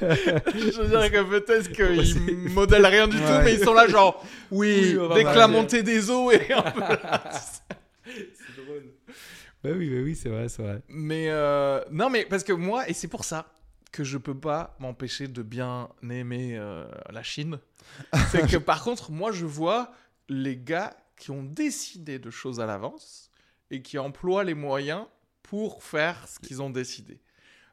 je 0.55 0.83
dirais 0.87 1.11
que 1.11 1.23
peut-être 1.23 1.73
qu'ils 1.73 2.51
modèlent 2.51 2.85
rien 2.87 3.09
du 3.09 3.17
tout, 3.17 3.23
Ouais. 3.23 3.43
mais 3.45 3.55
ils 3.55 3.65
sont 3.65 3.73
là 3.75 3.89
genre, 3.89 4.23
oui, 4.51 4.95
Oui, 4.99 5.09
dès 5.15 5.25
que 5.25 5.37
la 5.39 5.49
montée 5.49 5.83
des 5.83 6.11
eaux 6.11 6.31
est 6.31 6.53
un 6.53 6.63
peu 6.63 6.81
là. 6.81 7.23
C'est 8.07 8.65
drôle. 8.65 8.93
Bah 9.63 9.71
oui, 9.77 9.91
bah 9.91 10.01
oui, 10.03 10.17
c'est 10.17 10.29
vrai, 10.29 10.49
c'est 10.49 10.63
vrai. 10.63 10.83
Mais 10.89 11.29
euh, 11.29 11.83
non, 11.91 12.11
mais 12.11 12.25
parce 12.25 12.43
que 12.43 12.53
moi, 12.53 12.89
et 12.89 12.95
c'est 12.95 13.09
pour 13.09 13.25
ça 13.25 13.53
que 13.93 14.05
je 14.05 14.19
peux 14.19 14.39
pas 14.39 14.77
m'empêcher 14.81 15.29
de 15.29 15.43
bien 15.43 15.89
aimer 16.03 16.57
euh, 16.57 16.87
la 17.11 17.23
Chine, 17.23 17.59
c'est 18.31 18.51
que 18.51 18.57
par 18.57 18.83
contre, 18.83 19.11
moi, 19.13 19.33
je 19.33 19.47
vois 19.47 19.93
les 20.29 20.57
gars 20.57 20.97
qui 21.17 21.31
ont 21.31 21.45
décidé 21.45 22.19
de 22.19 22.31
choses 22.31 22.59
à 22.59 22.67
l'avance 22.67 23.31
et 23.71 23.83
qui 23.83 23.99
emploient 23.99 24.45
les 24.45 24.55
moyens 24.55 25.07
pour 25.43 25.85
faire 25.85 26.27
ce 26.27 26.41
qu'ils 26.41 26.63
ont 26.63 26.71
décidé. 26.71 27.21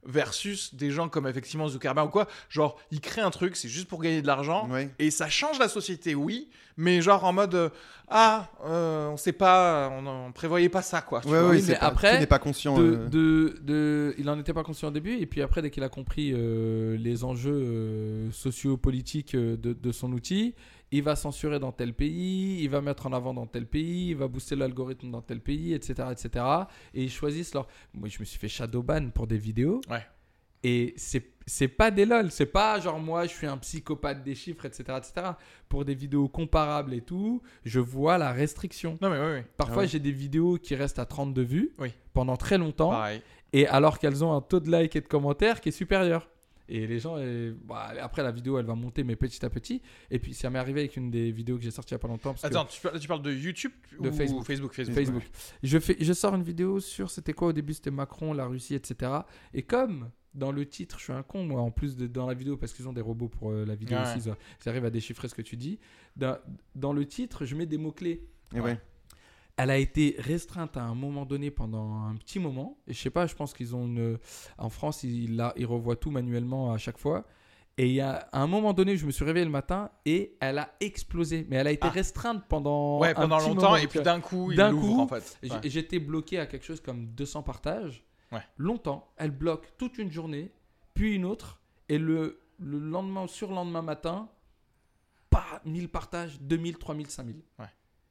Versus 0.05 0.73
des 0.75 0.91
gens 0.91 1.09
comme 1.09 1.27
effectivement 1.27 1.67
Zuckerberg 1.67 2.07
ou 2.07 2.11
quoi, 2.11 2.27
genre 2.49 2.79
ils 2.89 3.01
créent 3.01 3.19
un 3.21 3.31
truc, 3.31 3.57
c'est 3.57 3.67
juste 3.67 3.87
pour 3.89 4.01
gagner 4.01 4.21
de 4.21 4.27
l'argent, 4.27 4.69
et 4.97 5.11
ça 5.11 5.27
change 5.27 5.59
la 5.59 5.67
société, 5.67 6.15
oui, 6.15 6.47
mais 6.77 7.01
genre 7.01 7.25
en 7.25 7.33
mode 7.33 7.53
euh, 7.53 7.69
ah, 8.07 8.49
euh, 8.65 9.09
on 9.09 9.17
sait 9.17 9.33
pas, 9.33 9.89
on, 9.91 10.07
on 10.07 10.31
prévoyait 10.31 10.69
pas 10.69 10.81
ça 10.81 11.01
quoi. 11.01 11.19
tu 11.19 11.27
Ouais, 11.27 11.39
vois. 11.41 11.49
oui, 11.49 11.57
Oui, 11.57 11.61
c'est 11.61 11.73
mais 11.73 11.79
pas- 11.79 11.85
après, 11.87 12.13
tout 12.13 12.19
n'est 12.21 12.27
pas 12.27 12.39
conscient. 12.39 12.77
de, 12.79 12.83
euh, 12.83 13.09
de, 13.09 13.57
de- 13.61 14.15
il 14.17 14.29
en 14.29 14.39
était 14.39 14.53
pas 14.53 14.63
conscient 14.63 14.87
au 14.87 14.91
début 14.91 15.17
et 15.17 15.25
puis 15.25 15.41
après 15.41 15.61
dès 15.61 15.69
qu'il 15.69 15.83
a 15.83 15.89
compris 15.89 16.31
euh, 16.33 16.95
les 16.97 17.25
enjeux 17.25 17.51
euh, 17.53 18.31
socio-politiques 18.31 19.35
de, 19.35 19.57
de 19.73 19.91
son 19.91 20.13
outil 20.13 20.55
il 20.91 21.03
va 21.03 21.15
censurer 21.15 21.59
dans 21.59 21.71
tel 21.71 21.93
pays 21.93 22.61
il 22.63 22.69
va 22.69 22.81
mettre 22.81 23.05
en 23.07 23.13
avant 23.13 23.33
dans 23.33 23.45
tel 23.47 23.65
pays 23.67 24.09
il 24.09 24.15
va 24.15 24.27
booster 24.27 24.55
l'algorithme 24.55 25.11
dans 25.11 25.21
tel 25.21 25.39
pays 25.39 25.73
etc 25.73 26.09
etc 26.11 26.45
et 26.93 27.03
ils 27.03 27.11
choisissent 27.11 27.53
leur 27.53 27.67
moi 27.93 28.09
je 28.09 28.19
me 28.19 28.25
suis 28.25 28.39
fait 28.39 28.47
shadowban 28.47 29.09
pour 29.11 29.27
des 29.27 29.37
vidéos 29.37 29.81
Ouais. 29.89 30.05
et 30.63 30.93
c'est 30.97 31.31
c'est 31.45 31.67
pas 31.67 31.89
des 31.89 32.05
lol 32.05 32.29
c'est 32.31 32.45
pas 32.45 32.79
genre 32.79 32.99
moi 32.99 33.23
je 33.25 33.29
suis 33.33 33.47
un 33.47 33.57
psychopathe 33.57 34.23
des 34.23 34.35
chiffres 34.35 34.65
etc 34.65 34.97
etc 34.97 35.27
pour 35.67 35.83
des 35.85 35.95
vidéos 35.95 36.27
comparables 36.27 36.93
et 36.93 37.01
tout 37.01 37.41
je 37.65 37.79
vois 37.79 38.17
la 38.17 38.31
restriction 38.31 38.97
Non 39.01 39.09
mais 39.09 39.19
oui, 39.19 39.39
oui. 39.39 39.43
Parfois, 39.57 39.83
Ah 39.83 39.85
j'ai 39.87 39.99
des 39.99 40.11
vidéos 40.11 40.57
qui 40.57 40.75
restent 40.75 40.99
à 40.99 41.05
32 41.05 41.41
vues 41.43 41.71
Oui. 41.79 41.93
pendant 42.13 42.37
très 42.37 42.57
longtemps, 42.57 42.89
Pareil. 42.91 43.21
et 43.53 43.67
alors 43.67 43.97
qu'elles 43.99 44.23
ont 44.23 44.33
un 44.35 44.41
taux 44.41 44.59
de 44.59 44.69
like 44.69 44.95
et 44.95 45.01
de 45.01 45.07
commentaires 45.07 45.59
qui 45.61 45.69
est 45.69 45.71
supérieur. 45.71 46.29
Et 46.71 46.85
les 46.87 46.99
gens, 46.99 47.15
euh, 47.17 47.53
bah, 47.65 47.91
après 47.99 48.21
la 48.23 48.31
vidéo, 48.31 48.59
elle 48.59 48.65
va 48.65 48.75
monter, 48.75 49.03
mais 49.03 49.15
petit 49.15 49.43
à 49.43 49.49
petit. 49.49 49.81
Et 50.11 50.19
puis, 50.19 50.33
ça 50.33 50.49
m'est 50.49 50.59
arrivé 50.59 50.81
avec 50.81 50.95
une 50.97 51.09
des 51.09 51.31
vidéos 51.31 51.57
que 51.57 51.63
j'ai 51.63 51.71
sorties 51.71 51.93
il 51.93 51.95
n'y 51.95 51.99
a 51.99 51.99
pas 51.99 52.07
longtemps. 52.07 52.31
Parce 52.33 52.43
que- 52.43 52.47
Attends, 52.47 52.65
tu 52.65 52.79
parles, 52.79 52.99
tu 52.99 53.07
parles 53.07 53.21
de 53.23 53.33
YouTube 53.33 53.71
De 53.99 54.09
ou 54.09 54.13
Facebook. 54.13 54.45
Facebook, 54.45 54.73
Facebook. 54.73 54.95
Facebook. 54.95 55.23
Je, 55.63 55.79
fais, 55.79 55.97
je 55.99 56.13
sors 56.13 56.35
une 56.35 56.43
vidéo 56.43 56.79
sur, 56.79 57.09
c'était 57.09 57.33
quoi 57.33 57.47
au 57.49 57.53
début 57.53 57.73
C'était 57.73 57.91
Macron, 57.91 58.33
la 58.33 58.45
Russie, 58.45 58.75
etc. 58.75 59.11
Et 59.53 59.63
comme 59.63 60.11
dans 60.35 60.51
le 60.51 60.63
titre, 60.67 60.99
je 60.99 61.05
suis 61.05 61.13
un 61.13 61.23
con, 61.23 61.43
moi, 61.43 61.59
en 61.59 61.71
plus 61.71 61.97
de 61.97 62.05
dans 62.05 62.27
la 62.27 62.35
vidéo, 62.35 62.55
parce 62.55 62.71
qu'ils 62.73 62.87
ont 62.87 62.93
des 62.93 63.01
robots 63.01 63.29
pour 63.29 63.49
euh, 63.51 63.65
la 63.65 63.73
vidéo 63.73 63.97
Ouais. 63.97 64.03
aussi, 64.03 64.29
ils, 64.29 64.33
ils 64.63 64.69
arrivent 64.69 64.85
à 64.85 64.91
déchiffrer 64.91 65.27
ce 65.27 65.33
que 65.33 65.41
tu 65.41 65.57
dis. 65.57 65.79
Dans, 66.15 66.37
dans 66.75 66.93
le 66.93 67.03
titre, 67.05 67.45
je 67.45 67.55
mets 67.55 67.65
des 67.65 67.79
mots-clés. 67.79 68.23
et 68.55 68.59
ouais. 68.59 68.79
Elle 69.61 69.71
a 69.71 69.77
été 69.77 70.15
restreinte 70.19 70.77
à 70.77 70.83
un 70.83 70.95
moment 70.95 71.25
donné 71.25 71.51
pendant 71.51 72.03
un 72.05 72.15
petit 72.15 72.39
moment. 72.39 72.77
Et 72.87 72.93
je 72.93 72.99
sais 73.01 73.09
pas, 73.09 73.27
je 73.27 73.35
pense 73.35 73.53
qu'ils 73.53 73.75
ont 73.75 73.85
une. 73.85 74.17
En 74.57 74.69
France, 74.69 75.03
ils, 75.03 75.51
ils 75.57 75.65
revoient 75.65 75.97
tout 75.97 76.11
manuellement 76.11 76.71
à 76.71 76.77
chaque 76.77 76.97
fois. 76.97 77.25
Et 77.77 77.87
il 77.87 77.93
y 77.93 77.99
a 78.01 78.27
à 78.31 78.39
un 78.41 78.47
moment 78.47 78.71
donné, 78.73 78.95
je 78.95 79.05
me 79.05 79.11
suis 79.11 79.25
réveillé 79.25 79.43
le 79.45 79.51
matin 79.51 79.89
et 80.05 80.37
elle 80.39 80.59
a 80.59 80.73
explosé. 80.79 81.45
Mais 81.49 81.57
elle 81.57 81.67
a 81.67 81.71
été 81.71 81.87
Ah. 81.87 81.91
restreinte 81.91 82.45
pendant. 82.47 82.99
Ouais, 82.99 83.09
un 83.09 83.13
pendant 83.15 83.37
petit 83.37 83.47
longtemps, 83.49 83.61
moment. 83.63 83.75
et 83.75 83.87
puis 83.87 83.99
d'un 84.01 84.21
coup, 84.21 84.51
il 84.51 84.57
d'un 84.57 84.71
l'ouvre 84.71 84.95
coup, 84.95 85.01
en 85.01 85.07
fait. 85.07 85.37
Ouais. 85.43 85.59
J'étais 85.65 85.99
bloqué 85.99 86.39
à 86.39 86.45
quelque 86.45 86.65
chose 86.65 86.79
comme 86.79 87.07
200 87.07 87.43
partages. 87.43 88.05
Ouais. 88.31 88.39
Longtemps. 88.57 89.11
Elle 89.17 89.31
bloque 89.31 89.73
toute 89.77 89.97
une 89.97 90.11
journée, 90.11 90.51
puis 90.93 91.15
une 91.15 91.25
autre. 91.25 91.59
Et 91.89 91.97
le, 91.97 92.39
le 92.59 92.79
lendemain, 92.79 93.27
sur 93.27 93.51
lendemain 93.51 93.81
matin, 93.81 94.29
pas 95.29 95.61
1000 95.65 95.89
partages, 95.89 96.39
2000, 96.41 96.77
3000, 96.77 97.07
5000. 97.09 97.35
Ouais. 97.59 97.65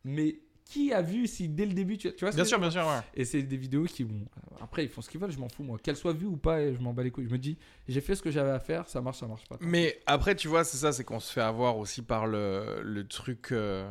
Mais 0.04 0.40
qui 0.68 0.92
a 0.92 1.00
vu 1.02 1.26
si 1.26 1.48
dès 1.48 1.64
le 1.66 1.72
début, 1.72 1.96
tu, 1.98 2.14
tu 2.14 2.24
vois 2.24 2.32
Bien 2.34 2.44
sûr, 2.44 2.60
bien 2.60 2.70
sûr, 2.70 2.82
ouais. 2.86 3.00
et 3.14 3.24
c'est 3.24 3.42
des 3.42 3.56
vidéos 3.56 3.84
qui, 3.84 4.04
bon, 4.04 4.24
après 4.60 4.84
ils 4.84 4.88
font 4.90 5.00
ce 5.00 5.08
qu'ils 5.08 5.18
veulent, 5.20 5.30
je 5.32 5.38
m'en 5.38 5.48
fous 5.48 5.62
moi. 5.62 5.78
Qu'elles 5.82 5.96
soient 5.96 6.12
vues 6.12 6.26
ou 6.26 6.36
pas, 6.36 6.60
je 6.72 6.78
m'en 6.78 6.92
bats 6.92 7.02
les 7.02 7.10
couilles. 7.10 7.24
Je 7.26 7.32
me 7.32 7.38
dis, 7.38 7.56
j'ai 7.88 8.00
fait 8.02 8.14
ce 8.14 8.22
que 8.22 8.30
j'avais 8.30 8.50
à 8.50 8.60
faire, 8.60 8.86
ça 8.86 9.00
marche, 9.00 9.18
ça 9.18 9.26
marche 9.26 9.46
pas. 9.48 9.56
Mais 9.60 9.98
après, 10.06 10.36
tu 10.36 10.46
vois, 10.46 10.64
c'est 10.64 10.76
ça, 10.76 10.92
c'est 10.92 11.04
qu'on 11.04 11.20
se 11.20 11.32
fait 11.32 11.40
avoir 11.40 11.78
aussi 11.78 12.02
par 12.02 12.26
le, 12.26 12.80
le 12.84 13.08
truc. 13.08 13.52
euh, 13.52 13.90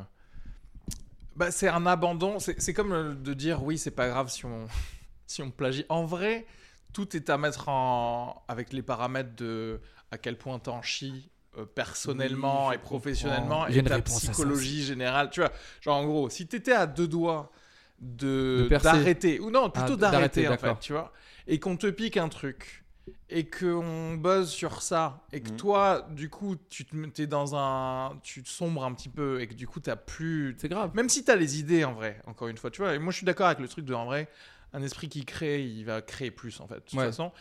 Bah, 1.36 1.51
c'est 1.51 1.67
un 1.67 1.86
abandon. 1.86 2.38
C'est 2.39 2.73
comme 2.73 2.91
euh, 2.93 3.13
de 3.15 3.34
dire, 3.34 3.63
oui, 3.63 3.78
c'est 3.78 3.91
pas 3.91 4.07
grave 4.07 4.30
si 4.30 4.45
on, 4.45 4.67
si 5.28 5.41
on 5.41 5.51
plagie. 5.51 5.86
En 5.89 6.05
vrai, 6.05 6.45
tout 6.93 7.15
est 7.15 7.30
à 7.30 7.38
mettre 7.38 7.69
en. 7.69 8.43
avec 8.47 8.71
les 8.73 8.82
paramètres 8.84 9.36
de 9.36 9.80
à 10.11 10.17
quel 10.17 10.38
point 10.38 10.57
t'en 10.59 10.82
chies 10.82 11.30
personnellement 11.65 12.69
Oui, 12.69 12.73
je 12.73 12.75
et 12.75 12.79
professionnellement 12.79 13.67
et 13.67 13.83
ta 13.83 13.99
psychologie 13.99 14.83
générale. 14.83 15.29
Tu 15.29 15.39
vois, 15.39 15.51
genre 15.81 15.97
en 15.97 16.05
gros, 16.05 16.29
si 16.29 16.47
t'étais 16.47 16.73
à 16.73 16.85
deux 16.87 17.07
doigts 17.07 17.51
de 17.99 18.69
d'arrêter 18.81 19.39
ou 19.39 19.49
non 19.49 19.69
plutôt 19.69 19.93
Ah, 19.93 19.97
d'arrêter 19.97 20.43
d'arrêter, 20.43 20.47
en 20.47 20.57
fait 20.57 20.79
tu 20.79 20.93
vois 20.93 21.11
et 21.47 21.59
qu'on 21.59 21.77
te 21.77 21.87
pique 21.87 22.17
un 22.17 22.29
truc 22.29 22.83
et 23.29 23.49
qu'on 23.49 24.13
buzz 24.15 24.49
sur 24.49 24.81
ça 24.81 25.25
et 25.33 25.41
que 25.41 25.49
Mhm. 25.49 25.57
toi 25.57 26.07
du 26.11 26.29
coup 26.29 26.55
tu 26.69 26.85
te 26.85 27.21
es 27.21 27.27
dans 27.27 27.55
un 27.55 28.19
tu 28.23 28.43
te 28.43 28.49
sombres 28.49 28.83
un 28.85 28.93
petit 28.93 29.09
peu 29.09 29.41
et 29.41 29.47
que 29.47 29.53
du 29.55 29.67
coup 29.67 29.79
t'as 29.79 29.95
plus 29.95 30.55
C'est 30.59 30.69
grave. 30.69 30.91
même 30.93 31.09
si 31.09 31.23
t'as 31.23 31.35
les 31.35 31.59
idées 31.59 31.85
en 31.85 31.93
vrai 31.93 32.21
encore 32.27 32.47
une 32.49 32.57
fois 32.57 32.69
tu 32.69 32.81
vois 32.81 32.93
et 32.93 32.99
moi 32.99 33.11
je 33.11 33.17
suis 33.17 33.25
d'accord 33.25 33.47
avec 33.47 33.59
le 33.59 33.67
truc 33.67 33.83
de 33.85 33.93
en 33.95 34.05
vrai 34.05 34.29
un 34.73 34.83
esprit 34.83 35.09
qui 35.09 35.25
crée 35.25 35.63
il 35.63 35.83
va 35.85 36.01
créer 36.01 36.29
plus 36.29 36.59
en 36.59 36.67
fait 36.67 36.75
de 36.75 36.79
toute 36.81 36.99
Ouais. 36.99 37.05
façon 37.05 37.31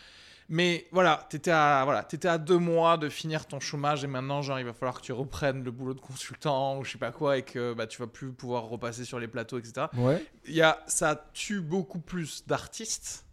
mais 0.49 0.87
voilà 0.91 1.25
t'étais 1.29 1.51
à 1.51 1.81
voilà 1.83 2.03
t'étais 2.03 2.27
à 2.29 2.37
deux 2.37 2.57
mois 2.57 2.97
de 2.97 3.09
finir 3.09 3.45
ton 3.47 3.59
chômage 3.59 4.03
et 4.03 4.07
maintenant 4.07 4.41
genre 4.41 4.59
il 4.59 4.65
va 4.65 4.73
falloir 4.73 4.95
que 4.99 5.05
tu 5.05 5.11
reprennes 5.11 5.63
le 5.63 5.71
boulot 5.71 5.93
de 5.93 5.99
consultant 5.99 6.77
ou 6.79 6.83
je 6.85 6.91
sais 6.93 6.97
pas 6.97 7.11
quoi 7.11 7.37
et 7.37 7.41
que 7.43 7.73
bah 7.73 7.85
tu 7.87 7.99
vas 7.99 8.07
plus 8.07 8.31
pouvoir 8.31 8.63
repasser 8.63 9.03
sur 9.03 9.19
les 9.19 9.27
plateaux 9.27 9.59
etc 9.59 9.87
Ouais. 9.97 10.25
il 10.45 10.53
y 10.55 10.61
a, 10.61 10.79
ça 10.87 11.29
tue 11.33 11.59
beaucoup 11.61 11.99
plus 11.99 12.45
d'artistes, 12.47 13.25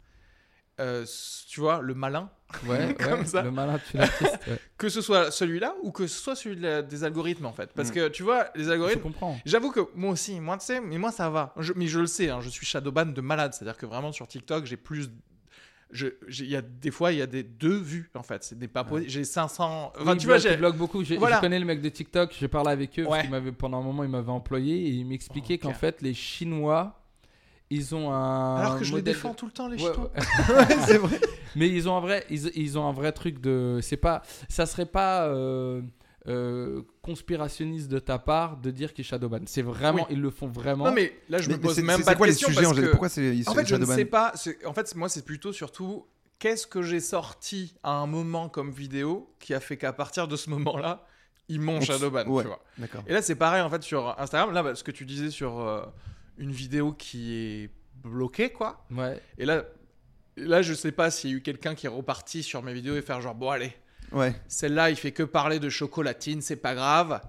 euh, 0.80 1.06
tu 1.48 1.60
vois, 1.60 1.80
le 1.80 1.94
malin, 1.94 2.28
Ouais, 2.66 2.94
Comme 2.94 3.20
ouais, 3.20 3.26
ça. 3.26 3.42
Le 3.42 3.50
malin 3.52 3.78
tue 3.78 3.96
l'artiste. 3.96 4.38
ouais. 4.48 4.58
que 4.76 4.88
ce 4.88 5.00
soit 5.00 5.30
celui-là 5.30 5.74
ou 5.84 5.92
que 5.92 6.08
ce 6.08 6.20
soit 6.20 6.34
celui 6.34 6.56
de 6.56 6.62
la- 6.62 6.82
des 6.82 7.04
algorithmes 7.04 7.46
en 7.46 7.52
fait. 7.52 7.72
Parce 7.74 7.90
Mm. 7.90 7.92
que 7.92 8.08
tu 8.08 8.24
vois, 8.24 8.46
les 8.56 8.64
Je 8.64 8.70
algorithmes, 8.70 9.02
comprends. 9.02 9.38
j'avoue 9.46 9.70
que 9.70 9.80
moi 9.94 10.10
aussi, 10.10 10.40
moi 10.40 10.58
tu 10.58 10.66
sais, 10.66 10.80
mais 10.80 10.98
moi 10.98 11.12
ça 11.12 11.30
va. 11.30 11.54
Je- 11.58 11.72
mais 11.76 11.86
je 11.86 12.00
le 12.00 12.06
sais, 12.08 12.28
hein, 12.28 12.40
je 12.40 12.48
suis 12.48 12.66
shadowban 12.66 13.06
de 13.06 13.20
malade. 13.20 13.54
C'est-à-dire 13.54 13.76
que 13.76 13.86
vraiment 13.86 14.10
sur 14.10 14.26
TikTok, 14.26 14.64
j'ai 14.66 14.76
plus. 14.76 15.10
Il 15.92 16.46
y 16.46 16.56
a 16.56 16.62
des 16.62 16.90
fois, 16.90 17.12
il 17.12 17.18
y 17.18 17.22
a 17.22 17.26
des 17.26 17.42
deux 17.42 17.76
vues 17.76 18.10
en 18.14 18.22
fait. 18.22 18.42
C'est 18.44 18.58
n'est 18.58 18.68
pas 18.68 18.84
possible. 18.84 19.10
J'ai 19.10 19.24
500. 19.24 19.92
Enfin, 19.98 20.12
Oui, 20.12 20.18
tu 20.18 20.26
vois, 20.26 20.38
j'ai. 20.38 20.56
bloque 20.56 20.76
beaucoup. 20.76 21.02
Voilà. 21.18 21.36
Je 21.36 21.40
connais 21.40 21.58
le 21.58 21.64
mec 21.64 21.80
de 21.80 21.88
TikTok, 21.88 22.34
j'ai 22.38 22.48
parlé 22.48 22.70
avec 22.70 22.98
eux, 22.98 23.04
parce 23.04 23.22
Ouais. 23.22 23.28
m'avait, 23.28 23.52
pendant 23.52 23.78
un 23.80 23.82
moment, 23.84 24.02
il 24.04 24.10
m'avait 24.10 24.30
employé 24.30 24.74
et 24.86 24.88
il 24.90 25.06
m'expliquait 25.06 25.54
Ok. 25.54 25.60
qu'en 25.62 25.74
fait, 25.74 26.02
les 26.02 26.14
Chinois, 26.14 27.00
ils 27.70 27.94
ont 27.94 28.12
un. 28.12 28.56
Alors 28.56 28.78
que 28.78 28.84
je 28.84 28.94
les 28.96 29.02
défends 29.02 29.30
de- 29.32 29.36
tout 29.36 29.46
le 29.46 29.52
temps, 29.52 29.68
les 29.68 29.82
Ouais, 29.82 29.92
Chinois. 29.92 30.10
ouais. 30.48 30.76
c'est 30.86 30.98
vrai. 30.98 31.20
Mais 31.56 31.68
ils 31.68 31.88
ont 31.88 31.96
un 31.96 32.00
vrai, 32.00 32.24
ils, 32.30 32.50
ils 32.56 32.78
ont 32.78 32.88
un 32.88 32.92
vrai 32.92 33.12
truc 33.12 33.40
de, 33.40 33.78
c'est 33.80 33.96
pas, 33.96 34.22
ça 34.48 34.66
serait 34.66 34.86
pas 34.86 35.26
euh, 35.28 35.80
euh, 36.26 36.82
conspirationniste 37.02 37.88
de 37.90 37.98
ta 37.98 38.18
part 38.18 38.56
de 38.56 38.70
dire 38.70 38.94
qu'ils 38.94 39.04
shadowban. 39.04 39.40
C'est 39.46 39.62
vraiment, 39.62 40.06
ils 40.08 40.20
le 40.20 40.30
font 40.30 40.46
vraiment. 40.48 40.86
Non, 40.86 40.92
mais 40.92 41.12
là, 41.28 41.38
je 41.38 41.48
Mais- 41.50 41.56
me 41.56 41.60
pose 41.60 41.74
c'est- 41.74 41.82
même 41.82 42.02
pas 42.02 42.12
de 42.12 42.16
quoi 42.18 42.26
les 42.26 42.32
question 42.32 42.48
sujets 42.48 42.62
parce 42.62 42.80
que- 42.80 42.86
Pourquoi 42.90 43.08
c'est 43.08 43.36
ils 43.36 43.48
En 43.48 43.52
se 43.52 43.58
fait, 43.58 43.66
je 43.66 43.76
ne 43.76 43.84
sais 43.84 44.04
pas. 44.06 44.32
c'est- 44.34 44.64
En 44.66 44.72
fait, 44.72 44.94
moi, 44.94 45.08
c'est 45.08 45.24
plutôt 45.24 45.52
surtout 45.52 46.06
qu'est-ce 46.38 46.66
que 46.66 46.82
j'ai 46.82 47.00
sorti 47.00 47.74
à 47.82 47.92
un 47.92 48.06
moment 48.06 48.48
comme 48.48 48.70
vidéo 48.70 49.30
qui 49.38 49.52
a 49.54 49.60
fait 49.60 49.76
qu'à 49.76 49.92
partir 49.92 50.26
de 50.28 50.36
ce 50.36 50.48
moment-là, 50.50 51.06
ils 51.48 51.60
m'ont 51.60 51.80
shadowban. 51.82 52.26
ouais. 52.26 52.42
Tu 52.42 52.48
vois. 52.48 52.62
D'accord. 52.78 53.02
Et 53.06 53.12
là, 53.12 53.20
c'est 53.20 53.34
pareil 53.36 53.60
en 53.62 53.68
fait 53.68 53.82
sur 53.82 54.18
Instagram. 54.18 54.52
Là, 54.54 54.62
bah, 54.62 54.74
ce 54.74 54.82
que 54.82 54.90
tu 54.92 55.04
disais 55.04 55.30
sur 55.30 55.60
euh, 55.60 55.82
une 56.38 56.52
vidéo 56.52 56.92
qui 56.92 57.34
est 57.34 57.70
bloquée, 58.02 58.50
quoi. 58.50 58.84
Ouais. 58.90 59.20
Et 59.38 59.44
là, 59.44 59.64
là, 60.36 60.62
je 60.62 60.72
sais 60.74 60.90
pas 60.92 61.10
s'il 61.10 61.30
y 61.30 61.32
a 61.34 61.36
eu 61.36 61.42
quelqu'un 61.42 61.74
qui 61.74 61.84
est 61.86 61.90
reparti 61.90 62.42
sur 62.42 62.62
mes 62.62 62.72
vidéos 62.72 62.96
et 62.96 63.02
faire 63.02 63.20
genre 63.20 63.34
bon 63.34 63.50
allez, 63.50 63.72
Ouais. 64.14 64.34
celle-là, 64.48 64.90
il 64.90 64.96
fait 64.96 65.12
que 65.12 65.22
parler 65.22 65.58
de 65.58 65.68
chocolatine, 65.68 66.40
c'est 66.40 66.56
pas 66.56 66.74
grave. 66.74 67.20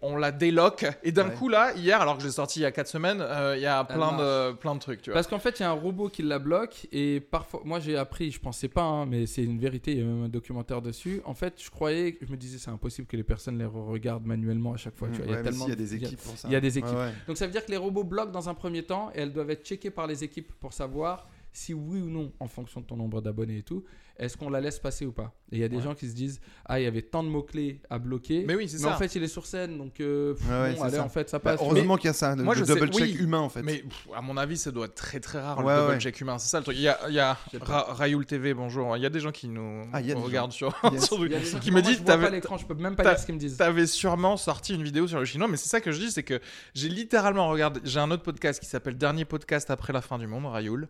On 0.00 0.16
la 0.16 0.30
déloque. 0.30 0.86
Et 1.02 1.10
d'un 1.10 1.26
Ouais. 1.28 1.34
coup, 1.34 1.48
là, 1.48 1.72
hier, 1.74 2.00
alors 2.00 2.16
que 2.18 2.22
j'ai 2.22 2.30
sorti 2.30 2.60
il 2.60 2.62
y 2.62 2.66
a 2.66 2.70
4 2.70 2.86
semaines, 2.86 3.20
euh, 3.20 3.56
il 3.56 3.62
y 3.62 3.66
a 3.66 3.82
plein 3.82 4.16
de, 4.16 4.52
plein 4.52 4.76
de 4.76 4.78
trucs, 4.78 5.02
tu 5.02 5.10
vois. 5.10 5.14
Parce 5.14 5.26
qu'en 5.26 5.40
fait, 5.40 5.58
il 5.58 5.62
y 5.62 5.66
a 5.66 5.70
un 5.70 5.72
robot 5.72 6.08
qui 6.08 6.22
la 6.22 6.38
bloque 6.38 6.86
et 6.92 7.18
parfois, 7.18 7.62
moi 7.64 7.80
j'ai 7.80 7.96
appris, 7.96 8.30
je 8.30 8.38
pensais 8.38 8.68
pas, 8.68 8.82
hein, 8.84 9.06
mais 9.06 9.26
c'est 9.26 9.42
une 9.42 9.58
vérité, 9.58 9.90
il 9.90 9.98
y 9.98 10.00
a 10.00 10.04
même 10.04 10.22
un 10.26 10.28
documentaire 10.28 10.82
dessus. 10.82 11.20
En 11.24 11.34
fait, 11.34 11.54
je 11.60 11.68
croyais, 11.68 12.16
je 12.22 12.30
me 12.30 12.36
disais, 12.36 12.58
c'est 12.58 12.70
impossible 12.70 13.08
que 13.08 13.16
les 13.16 13.24
personnes 13.24 13.58
les 13.58 13.64
regardent 13.64 14.24
manuellement 14.26 14.72
à 14.72 14.76
chaque 14.76 14.94
fois. 14.96 15.08
tu 15.08 15.16
vois. 15.20 15.26
il 15.26 15.32
y 15.32 15.34
a 15.34 15.42
tellement 15.42 15.64
si, 15.64 15.64
il 15.64 15.70
y 15.70 15.72
a 15.72 15.74
de- 15.74 15.80
des 15.80 15.94
équipes 15.96 16.20
pour 16.22 16.38
ça. 16.38 16.46
il 16.48 16.52
y 16.52 16.56
a 16.56 16.60
des 16.60 16.78
équipes. 16.78 16.92
Ouais, 16.92 16.96
ouais. 17.06 17.12
Donc 17.26 17.36
ça 17.36 17.46
veut 17.46 17.52
dire 17.52 17.66
que 17.66 17.70
les 17.72 17.76
robots 17.76 18.04
bloquent 18.04 18.30
dans 18.30 18.48
un 18.48 18.54
premier 18.54 18.84
temps 18.84 19.10
et 19.16 19.22
elles 19.22 19.32
doivent 19.32 19.50
être 19.50 19.64
checkées 19.66 19.90
par 19.90 20.06
les 20.06 20.22
équipes 20.22 20.52
pour 20.60 20.72
savoir 20.72 21.26
si 21.58 21.74
oui 21.74 22.00
ou 22.00 22.08
non, 22.08 22.32
en 22.40 22.48
fonction 22.48 22.80
de 22.80 22.86
ton 22.86 22.96
nombre 22.96 23.20
d'abonnés 23.20 23.58
et 23.58 23.62
tout, 23.62 23.84
est-ce 24.18 24.36
qu'on 24.36 24.50
la 24.50 24.60
laisse 24.60 24.78
passer 24.78 25.06
ou 25.06 25.12
pas? 25.12 25.32
Et 25.52 25.56
il 25.56 25.60
y 25.60 25.64
a 25.64 25.68
des 25.68 25.76
Ouais. 25.76 25.82
gens 25.82 25.94
qui 25.94 26.08
se 26.08 26.14
disent 26.14 26.40
ah 26.66 26.80
il 26.80 26.84
y 26.84 26.86
avait 26.86 27.02
tant 27.02 27.22
de 27.22 27.28
mots 27.28 27.42
clés 27.42 27.80
à 27.88 27.98
bloquer, 27.98 28.44
Mais 28.46 28.54
oui, 28.56 28.68
c'est 28.68 28.78
mais 28.78 28.82
ça. 28.84 28.94
en 28.94 28.98
fait 28.98 29.14
il 29.14 29.22
est 29.22 29.28
sur 29.28 29.46
scène 29.46 29.78
donc 29.78 30.00
euh, 30.00 30.34
pff, 30.34 30.48
Ouais, 30.48 30.52
ouais, 30.54 30.70
bon, 30.72 30.76
c'est 30.78 30.82
allez 30.82 30.96
ça. 30.96 31.04
en 31.04 31.08
fait 31.08 31.28
ça 31.30 31.38
Bah, 31.38 31.52
passe. 31.52 31.60
heureusement 31.62 31.96
qu'il 31.96 32.06
y 32.06 32.10
a 32.10 32.12
ça, 32.12 32.34
le, 32.36 32.42
Moi, 32.42 32.54
je 32.54 32.64
sais- 32.64 32.74
double 32.74 32.92
check 32.92 33.02
oui, 33.02 33.16
humain 33.20 33.38
en 33.40 33.48
fait. 33.48 33.62
Mais 33.62 33.78
pff, 33.78 34.08
à 34.14 34.20
mon 34.20 34.36
avis, 34.36 34.56
ça 34.56 34.70
doit 34.72 34.86
être 34.86 34.94
très 34.96 35.20
très 35.20 35.40
rare 35.40 35.64
Ouais, 35.64 35.72
le 35.74 35.80
double 35.82 35.92
ouais. 35.94 36.00
check 36.00 36.20
humain. 36.20 36.38
C'est 36.38 36.48
ça 36.48 36.58
le 36.58 36.64
truc. 36.64 36.76
Il 36.76 36.82
y 36.82 36.88
a, 36.88 36.98
il 37.08 37.14
y 37.14 37.20
a 37.20 37.36
Ra- 37.62 37.92
Rayoul 37.94 38.26
TV, 38.26 38.54
bonjour. 38.54 38.96
Il 38.96 39.02
y 39.02 39.06
a 39.06 39.10
des 39.10 39.20
gens 39.20 39.30
qui 39.32 39.48
nous 39.48 39.84
Ah, 39.92 40.00
il 40.00 40.06
y 40.08 40.12
a 40.12 40.14
des 40.14 40.20
regardent 40.20 40.52
sur, 40.52 40.74
Yes. 40.92 41.04
sur 41.06 41.24
Il 41.24 41.32
y 41.32 41.34
a 41.36 41.38
des 41.38 41.44
gens 41.44 41.58
qui 41.60 41.70
me 41.70 41.80
disent 41.82 41.92
je 41.92 41.96
vois 41.98 42.06
pas 42.06 42.12
t'avais 42.24 42.30
l'écran, 42.30 42.56
je 42.58 42.66
peux 42.66 42.74
même 42.74 42.96
pas 42.96 43.04
lire 43.04 43.18
ce 43.18 43.24
qu'ils 43.26 43.34
me 43.36 43.40
disent. 43.40 43.56
T'avais 43.56 43.86
sûrement 43.86 44.36
sorti 44.36 44.74
une 44.74 44.82
vidéo 44.82 45.06
sur 45.06 45.18
le 45.20 45.24
chinois, 45.24 45.46
mais 45.48 45.56
c'est 45.56 45.68
ça 45.68 45.80
que 45.80 45.92
je 45.92 46.00
dis, 46.00 46.10
c'est 46.10 46.24
que 46.24 46.40
j'ai 46.74 46.88
littéralement 46.88 47.48
regardé. 47.48 47.80
J'ai 47.84 48.00
un 48.00 48.10
autre 48.10 48.24
podcast 48.24 48.58
qui 48.60 48.66
s'appelle 48.66 48.98
Dernier 48.98 49.24
podcast 49.24 49.70
après 49.70 49.92
la 49.92 50.00
fin 50.00 50.18
du 50.18 50.26
monde, 50.26 50.44
Rayoul, 50.46 50.88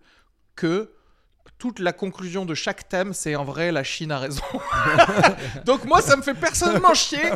que 0.58 0.90
toute 1.58 1.80
la 1.80 1.92
conclusion 1.92 2.44
de 2.44 2.54
chaque 2.54 2.88
thème, 2.88 3.12
c'est 3.12 3.34
en 3.34 3.42
vrai 3.42 3.72
la 3.72 3.82
Chine 3.82 4.12
a 4.12 4.18
raison. 4.20 4.44
Donc 5.64 5.84
moi, 5.86 6.00
ça 6.00 6.16
me 6.16 6.22
fait 6.22 6.34
personnellement 6.34 6.94
chier. 7.06 7.30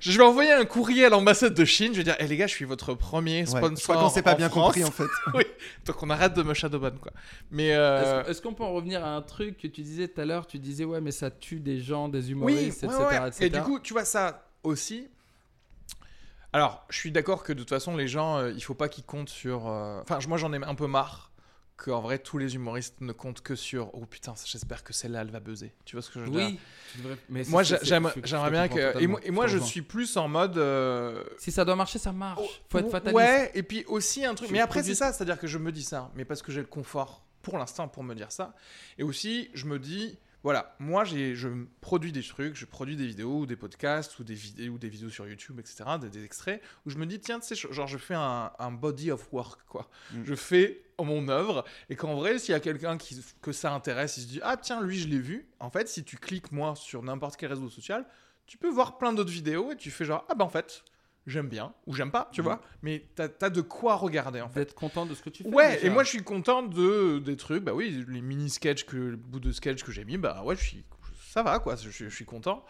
Je 0.00 0.16
vais 0.16 0.22
envoyer 0.24 0.52
un 0.52 0.64
courrier 0.64 1.06
à 1.06 1.08
l'ambassade 1.08 1.54
de 1.54 1.64
Chine. 1.64 1.92
Je 1.92 1.98
vais 1.98 2.04
dire, 2.04 2.14
eh 2.20 2.26
les 2.28 2.36
gars, 2.36 2.46
je 2.46 2.52
suis 2.54 2.64
votre 2.64 2.94
premier 2.94 3.40
Ouais. 3.40 3.46
sponsor. 3.46 3.76
Je 3.76 3.82
crois 3.82 3.96
qu'on 3.96 4.08
s'est 4.10 4.22
pas 4.22 4.34
en 4.34 4.36
bien 4.36 4.48
France. 4.48 4.66
compris 4.66 4.84
en 4.84 4.90
fait. 4.92 5.08
oui. 5.34 5.44
Donc 5.86 6.00
on 6.04 6.10
arrête 6.10 6.34
de 6.34 6.42
me 6.44 6.54
shadowban 6.54 6.92
quoi. 7.00 7.10
Mais 7.50 7.74
euh, 7.74 8.20
Est-ce 8.22 8.30
est-ce 8.30 8.42
qu'on 8.42 8.54
peut 8.54 8.62
en 8.64 8.72
revenir 8.72 9.04
à 9.04 9.16
un 9.16 9.22
truc 9.22 9.56
que 9.58 9.66
tu 9.66 9.80
disais 9.82 10.06
tout 10.06 10.20
à 10.20 10.24
l'heure? 10.24 10.46
Tu 10.46 10.58
disais 10.60 10.84
ouais 10.84 11.00
mais 11.00 11.10
ça 11.10 11.30
tue 11.32 11.58
des 11.60 11.80
gens, 11.80 12.08
des 12.08 12.26
oui, 12.26 12.30
humoristes, 12.30 12.82
ouais, 12.84 12.88
etc., 12.94 13.04
ouais. 13.10 13.28
etc. 13.28 13.44
Et 13.46 13.50
du 13.50 13.60
coup, 13.62 13.80
tu 13.80 13.92
vois 13.92 14.04
ça 14.04 14.46
aussi. 14.62 15.08
Alors, 16.52 16.84
je 16.90 16.96
suis 16.98 17.10
d'accord 17.10 17.42
que 17.42 17.52
de 17.52 17.58
toute 17.58 17.70
façon, 17.70 17.96
les 17.96 18.06
gens, 18.06 18.38
euh, 18.38 18.52
il 18.52 18.62
faut 18.62 18.74
pas 18.74 18.88
qu'ils 18.88 19.02
comptent 19.04 19.28
sur. 19.28 19.66
euh, 19.66 20.00
Enfin, 20.02 20.20
moi, 20.28 20.38
j'en 20.38 20.52
ai 20.52 20.64
un 20.64 20.76
peu 20.76 20.86
marre 20.86 21.32
qu'en 21.76 22.00
vrai, 22.00 22.18
tous 22.18 22.38
les 22.38 22.54
humoristes 22.54 23.00
ne 23.00 23.12
comptent 23.12 23.40
que 23.40 23.54
sur. 23.56 23.90
Oh 23.94 24.06
putain, 24.06 24.34
j'espère 24.44 24.84
que 24.84 24.92
celle-là, 24.92 25.22
elle 25.22 25.30
va 25.30 25.40
buzzer. 25.40 25.72
Tu 25.84 25.96
vois 25.96 26.02
ce 26.02 26.10
que 26.10 26.20
je 26.20 26.24
veux 26.24 26.30
dire? 26.30 26.46
Oui, 26.46 26.58
devrais- 26.96 27.16
mais 27.28 27.42
Moi, 27.48 27.64
c'est- 27.64 27.78
c'est- 27.78 27.86
j'aimerais 28.24 28.50
bien 28.50 28.68
que. 28.68 29.00
Et 29.00 29.06
moi, 29.06 29.20
et 29.24 29.30
moi, 29.30 29.46
je 29.48 29.58
suis 29.58 29.82
plus 29.82 30.16
en 30.16 30.28
mode. 30.28 30.56
euh, 30.56 31.24
Si 31.38 31.50
ça 31.50 31.64
doit 31.64 31.76
marcher, 31.76 31.98
ça 31.98 32.12
marche. 32.12 32.62
Faut 32.68 32.78
être 32.78 32.86
Oh, 32.86 32.90
fataliste. 32.90 33.16
Ouais, 33.16 33.50
et 33.54 33.62
puis 33.62 33.84
aussi 33.86 34.24
un 34.24 34.34
truc. 34.34 34.50
Mais 34.50 34.60
après, 34.60 34.82
c'est 34.82 34.94
ça, 34.94 35.12
c'est-à-dire 35.12 35.38
que 35.38 35.46
je 35.46 35.58
me 35.58 35.72
dis 35.72 35.82
ça, 35.82 36.10
mais 36.14 36.24
parce 36.24 36.42
que 36.42 36.52
j'ai 36.52 36.60
le 36.60 36.66
confort 36.66 37.24
pour 37.42 37.58
l'instant 37.58 37.88
pour 37.88 38.04
me 38.04 38.14
dire 38.14 38.30
ça. 38.32 38.54
Et 38.98 39.02
aussi, 39.02 39.50
je 39.54 39.66
me 39.66 39.78
dis, 39.78 40.18
voilà, 40.44 40.76
moi, 40.78 41.04
je 41.04 41.64
produis 41.80 42.12
des 42.12 42.22
trucs, 42.22 42.54
je 42.54 42.66
produis 42.66 42.96
des 42.96 43.06
vidéos 43.06 43.40
ou 43.40 43.46
des 43.46 43.56
podcasts 43.56 44.18
ou 44.18 44.24
des 44.24 44.34
vidéos 44.34 44.74
ou 44.74 44.78
des 44.78 44.90
vidéos 44.90 45.08
sur 45.08 45.26
YouTube, 45.26 45.58
etc., 45.58 45.84
des, 45.98 46.10
des 46.10 46.22
extraits 46.22 46.62
où 46.84 46.90
je 46.90 46.98
me 46.98 47.06
dis, 47.06 47.18
tiens, 47.18 47.40
tu 47.40 47.56
sais, 47.56 47.72
genre, 47.72 47.86
je 47.86 47.96
fais 47.96 48.14
un, 48.14 48.52
un 48.58 48.70
body 48.70 49.10
of 49.10 49.32
work, 49.32 49.62
quoi. 49.66 49.88
Mm. 50.12 50.24
Je 50.24 50.34
fais 50.34 50.84
mon 51.02 51.28
œuvre 51.28 51.64
et 51.88 51.96
qu'en 51.96 52.14
vrai, 52.14 52.38
s'il 52.38 52.52
y 52.52 52.54
a 52.54 52.60
quelqu'un 52.60 52.98
qui, 52.98 53.24
que 53.40 53.52
ça 53.52 53.72
intéresse, 53.72 54.18
il 54.18 54.20
se 54.20 54.26
dit, 54.26 54.40
ah 54.42 54.58
tiens, 54.58 54.82
lui, 54.82 54.98
je 54.98 55.08
l'ai 55.08 55.18
vu. 55.18 55.48
En 55.60 55.70
fait, 55.70 55.88
si 55.88 56.04
tu 56.04 56.18
cliques, 56.18 56.52
moi, 56.52 56.76
sur 56.76 57.02
n'importe 57.02 57.36
quel 57.36 57.48
réseau 57.48 57.70
social, 57.70 58.06
tu 58.46 58.58
peux 58.58 58.68
voir 58.68 58.98
plein 58.98 59.14
d'autres 59.14 59.32
vidéos 59.32 59.72
et 59.72 59.76
tu 59.76 59.90
fais 59.90 60.04
genre, 60.04 60.26
ah 60.28 60.34
bah 60.34 60.44
en 60.44 60.50
fait, 60.50 60.84
j'aime 61.26 61.48
bien 61.48 61.72
ou 61.86 61.94
j'aime 61.94 62.10
pas, 62.10 62.28
tu 62.32 62.40
Mm. 62.40 62.44
vois. 62.44 62.60
Mais 62.82 63.06
t'as 63.14 63.28
as 63.40 63.50
de 63.50 63.60
quoi 63.60 63.94
regarder 63.96 64.40
en 64.40 64.48
fait. 64.48 64.60
D'être 64.60 64.74
content 64.74 65.06
de 65.06 65.14
ce 65.14 65.22
que 65.22 65.30
tu 65.30 65.42
fais. 65.42 65.48
Ouais, 65.48 65.74
déjà. 65.76 65.86
et 65.86 65.90
moi 65.90 66.04
je 66.04 66.10
suis 66.10 66.22
content 66.22 66.62
de 66.62 67.18
des 67.18 67.36
trucs, 67.36 67.64
bah 67.64 67.72
oui, 67.74 68.04
les 68.08 68.20
mini 68.20 68.50
sketchs 68.50 68.84
que 68.84 68.96
le 68.96 69.16
bout 69.16 69.40
de 69.40 69.52
sketch 69.52 69.82
que 69.82 69.92
j'ai 69.92 70.04
mis, 70.04 70.18
bah 70.18 70.42
ouais, 70.44 70.56
je 70.56 70.62
suis 70.62 70.84
ça 71.30 71.42
va 71.42 71.58
quoi, 71.58 71.76
je, 71.76 71.90
suis- 71.90 72.04
je 72.10 72.14
suis 72.14 72.24
content. 72.24 72.64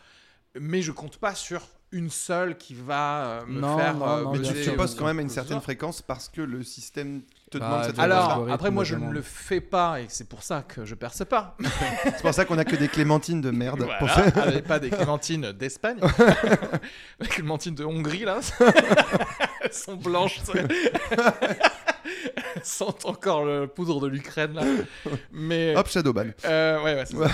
Mais 0.58 0.82
je 0.82 0.92
compte 0.92 1.16
pas 1.18 1.34
sur 1.34 1.62
une 1.90 2.10
seule 2.10 2.56
qui 2.56 2.74
va 2.74 3.40
euh, 3.42 3.46
me 3.46 3.60
Non, 3.60 3.76
faire 3.76 3.94
non, 3.96 4.06
euh, 4.08 4.22
non, 4.22 4.32
Mais 4.32 4.38
mais 4.38 4.52
tu, 4.54 4.70
tu 4.70 4.76
postes 4.76 4.96
quand 4.98 5.04
même 5.06 5.18
à 5.18 5.22
une 5.22 5.28
certaine 5.28 5.60
fréquence 5.60 6.00
parce 6.00 6.28
que 6.28 6.40
le 6.40 6.62
système 6.62 7.22
te 7.54 7.58
Bah, 7.58 7.66
demande 7.70 7.84
cette. 7.84 7.98
Alors, 7.98 8.46
après, 8.50 8.70
moi, 8.70 8.84
je 8.84 8.96
ne 8.96 9.10
le 9.12 9.22
fais 9.22 9.60
pas 9.60 10.00
et 10.00 10.06
c'est 10.08 10.28
pour 10.28 10.42
ça 10.42 10.62
que 10.62 10.84
je 10.84 10.94
perce 10.94 11.24
pas. 11.24 11.56
C'est 12.04 12.22
pour 12.22 12.34
ça 12.34 12.44
qu'on 12.44 12.58
a 12.58 12.64
que 12.64 12.76
des 12.76 12.88
clémentines 12.88 13.40
de 13.40 13.50
merde. 13.50 13.80
Voilà, 13.82 13.98
pour 13.98 14.10
faire- 14.10 14.38
avec 14.46 14.64
pas 14.66 14.78
des 14.78 14.90
clémentines 14.90 15.52
d'Espagne. 15.52 15.98
les 17.20 17.28
clémentines 17.28 17.74
de 17.74 17.84
Hongrie, 17.84 18.24
là. 18.24 18.40
Elles 19.62 19.72
sont 19.72 19.96
blanches. 19.96 20.40
sentent 22.62 23.04
encore 23.06 23.44
le 23.44 23.66
poudre 23.66 24.00
de 24.00 24.08
l'Ukraine, 24.08 24.54
là. 24.54 24.62
Mais. 25.32 25.74
Hop, 25.76 25.88
Shadowban. 25.88 26.26
Euh, 26.44 26.82
ouais, 26.82 26.94
ouais, 26.94 27.04
c'est 27.06 27.16
ça. 27.16 27.30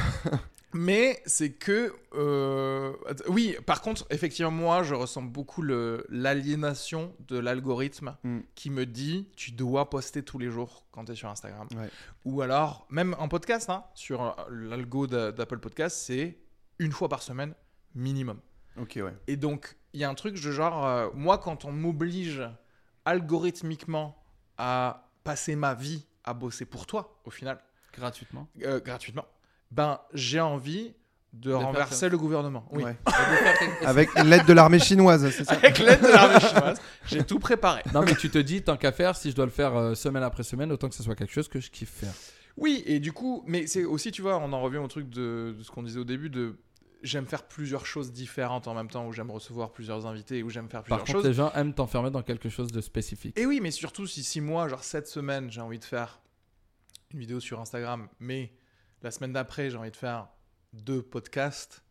Mais 0.72 1.20
c'est 1.26 1.50
que. 1.52 1.92
euh, 2.14 2.92
Oui, 3.28 3.56
par 3.66 3.82
contre, 3.82 4.06
effectivement, 4.10 4.50
moi, 4.52 4.82
je 4.82 4.94
ressens 4.94 5.22
beaucoup 5.22 5.62
le- 5.62 6.06
l'aliénation 6.08 7.14
de 7.28 7.38
l'algorithme 7.38 8.16
Mm. 8.22 8.40
qui 8.54 8.70
me 8.70 8.86
dit 8.86 9.28
tu 9.36 9.50
dois 9.52 9.90
poster 9.90 10.22
tous 10.22 10.38
les 10.38 10.48
jours 10.50 10.84
quand 10.92 11.04
tu 11.06 11.12
es 11.12 11.14
sur 11.16 11.28
Instagram. 11.28 11.66
Ouais. 11.76 11.88
Ou 12.24 12.40
alors, 12.42 12.86
même 12.90 13.16
en 13.18 13.28
podcast, 13.28 13.68
hein, 13.70 13.84
sur 13.94 14.22
euh, 14.22 14.32
l'algo 14.50 15.06
d'a- 15.06 15.32
d'Apple 15.32 15.58
Podcast, 15.58 15.96
c'est 16.06 16.38
une 16.78 16.92
fois 16.92 17.08
par 17.08 17.22
semaine 17.22 17.54
minimum. 17.94 18.38
Ok, 18.80 18.92
ouais. 18.96 19.14
Et 19.26 19.36
donc, 19.36 19.76
il 19.92 20.00
y 20.00 20.04
a 20.04 20.08
un 20.08 20.14
truc 20.14 20.34
de 20.34 20.50
genre, 20.52 20.86
euh, 20.86 21.08
moi, 21.14 21.38
quand 21.38 21.64
on 21.64 21.72
m'oblige 21.72 22.42
algorithmiquement 23.04 24.16
à 24.56 25.08
passer 25.24 25.56
ma 25.56 25.74
vie 25.74 26.06
à 26.24 26.32
bosser 26.34 26.64
pour 26.64 26.86
toi, 26.86 27.20
au 27.24 27.30
final, 27.30 27.58
gratuitement. 27.92 28.46
euh, 28.62 28.78
gratuitement, 28.80 29.26
ben 29.70 30.00
j'ai 30.12 30.40
envie 30.40 30.94
de, 31.32 31.52
renverser 31.52 32.08
le 32.08 32.18
gouvernement. 32.18 32.66
Oui. 32.72 32.82
Ouais. 32.82 32.96
Avec 33.86 34.12
l'aide 34.14 34.46
de 34.46 34.52
l'armée 34.52 34.80
chinoise, 34.80 35.30
c'est 35.30 35.44
ça 35.44 35.54
Avec 35.54 35.78
l'aide 35.78 36.02
de 36.02 36.08
l'armée 36.08 36.40
chinoise, 36.40 36.80
j'ai 37.06 37.24
tout 37.24 37.38
préparé. 37.38 37.82
Non 37.94 38.02
mais 38.02 38.14
tu 38.16 38.30
te 38.30 38.38
dis 38.38 38.62
tant 38.62 38.76
qu'à 38.76 38.92
faire, 38.92 39.16
si 39.16 39.30
je 39.30 39.36
dois 39.36 39.44
le 39.44 39.52
faire 39.52 39.76
euh, 39.76 39.94
semaine 39.94 40.22
après 40.22 40.42
semaine, 40.42 40.72
autant 40.72 40.88
que 40.88 40.94
ce 40.94 41.02
soit 41.02 41.14
quelque 41.14 41.32
chose 41.32 41.48
que 41.48 41.60
je 41.60 41.70
kiffe 41.70 41.90
faire. 41.90 42.12
Oui, 42.56 42.82
et 42.84 42.98
du 42.98 43.12
coup, 43.12 43.44
mais 43.46 43.66
c'est 43.66 43.84
aussi, 43.84 44.10
tu 44.10 44.22
vois, 44.22 44.38
on 44.38 44.52
en 44.52 44.60
revient 44.60 44.78
au 44.78 44.88
truc 44.88 45.08
de, 45.08 45.54
de 45.56 45.62
ce 45.62 45.70
qu'on 45.70 45.84
disait 45.84 46.00
au 46.00 46.04
début 46.04 46.30
de 46.30 46.56
j'aime 47.02 47.26
faire 47.26 47.44
plusieurs 47.44 47.86
choses 47.86 48.12
différentes 48.12 48.68
en 48.68 48.74
même 48.74 48.88
temps, 48.88 49.06
où 49.06 49.12
j'aime 49.12 49.30
recevoir 49.30 49.72
plusieurs 49.72 50.06
invités, 50.06 50.42
où 50.42 50.50
j'aime 50.50 50.68
faire 50.68 50.82
Par 50.82 50.98
plusieurs 50.98 51.06
contre, 51.06 51.18
choses. 51.18 51.26
les 51.26 51.34
gens 51.34 51.52
aiment 51.52 51.74
t'enfermer 51.74 52.10
dans 52.10 52.22
quelque 52.22 52.48
chose 52.48 52.70
de 52.72 52.80
spécifique. 52.80 53.38
Et 53.38 53.46
oui, 53.46 53.60
mais 53.60 53.70
surtout 53.70 54.06
si 54.06 54.22
six 54.22 54.40
mois, 54.40 54.68
genre 54.68 54.84
cette 54.84 55.06
semaine, 55.06 55.50
j'ai 55.50 55.60
envie 55.60 55.78
de 55.78 55.84
faire 55.84 56.20
une 57.12 57.20
vidéo 57.20 57.40
sur 57.40 57.60
Instagram, 57.60 58.08
mais 58.18 58.52
la 59.03 59.11
semaine 59.11 59.32
d'après, 59.32 59.70
j'ai 59.70 59.76
envie 59.76 59.90
de 59.90 59.96
faire 59.96 60.28
deux 60.72 61.03
podcasts, 61.03 61.82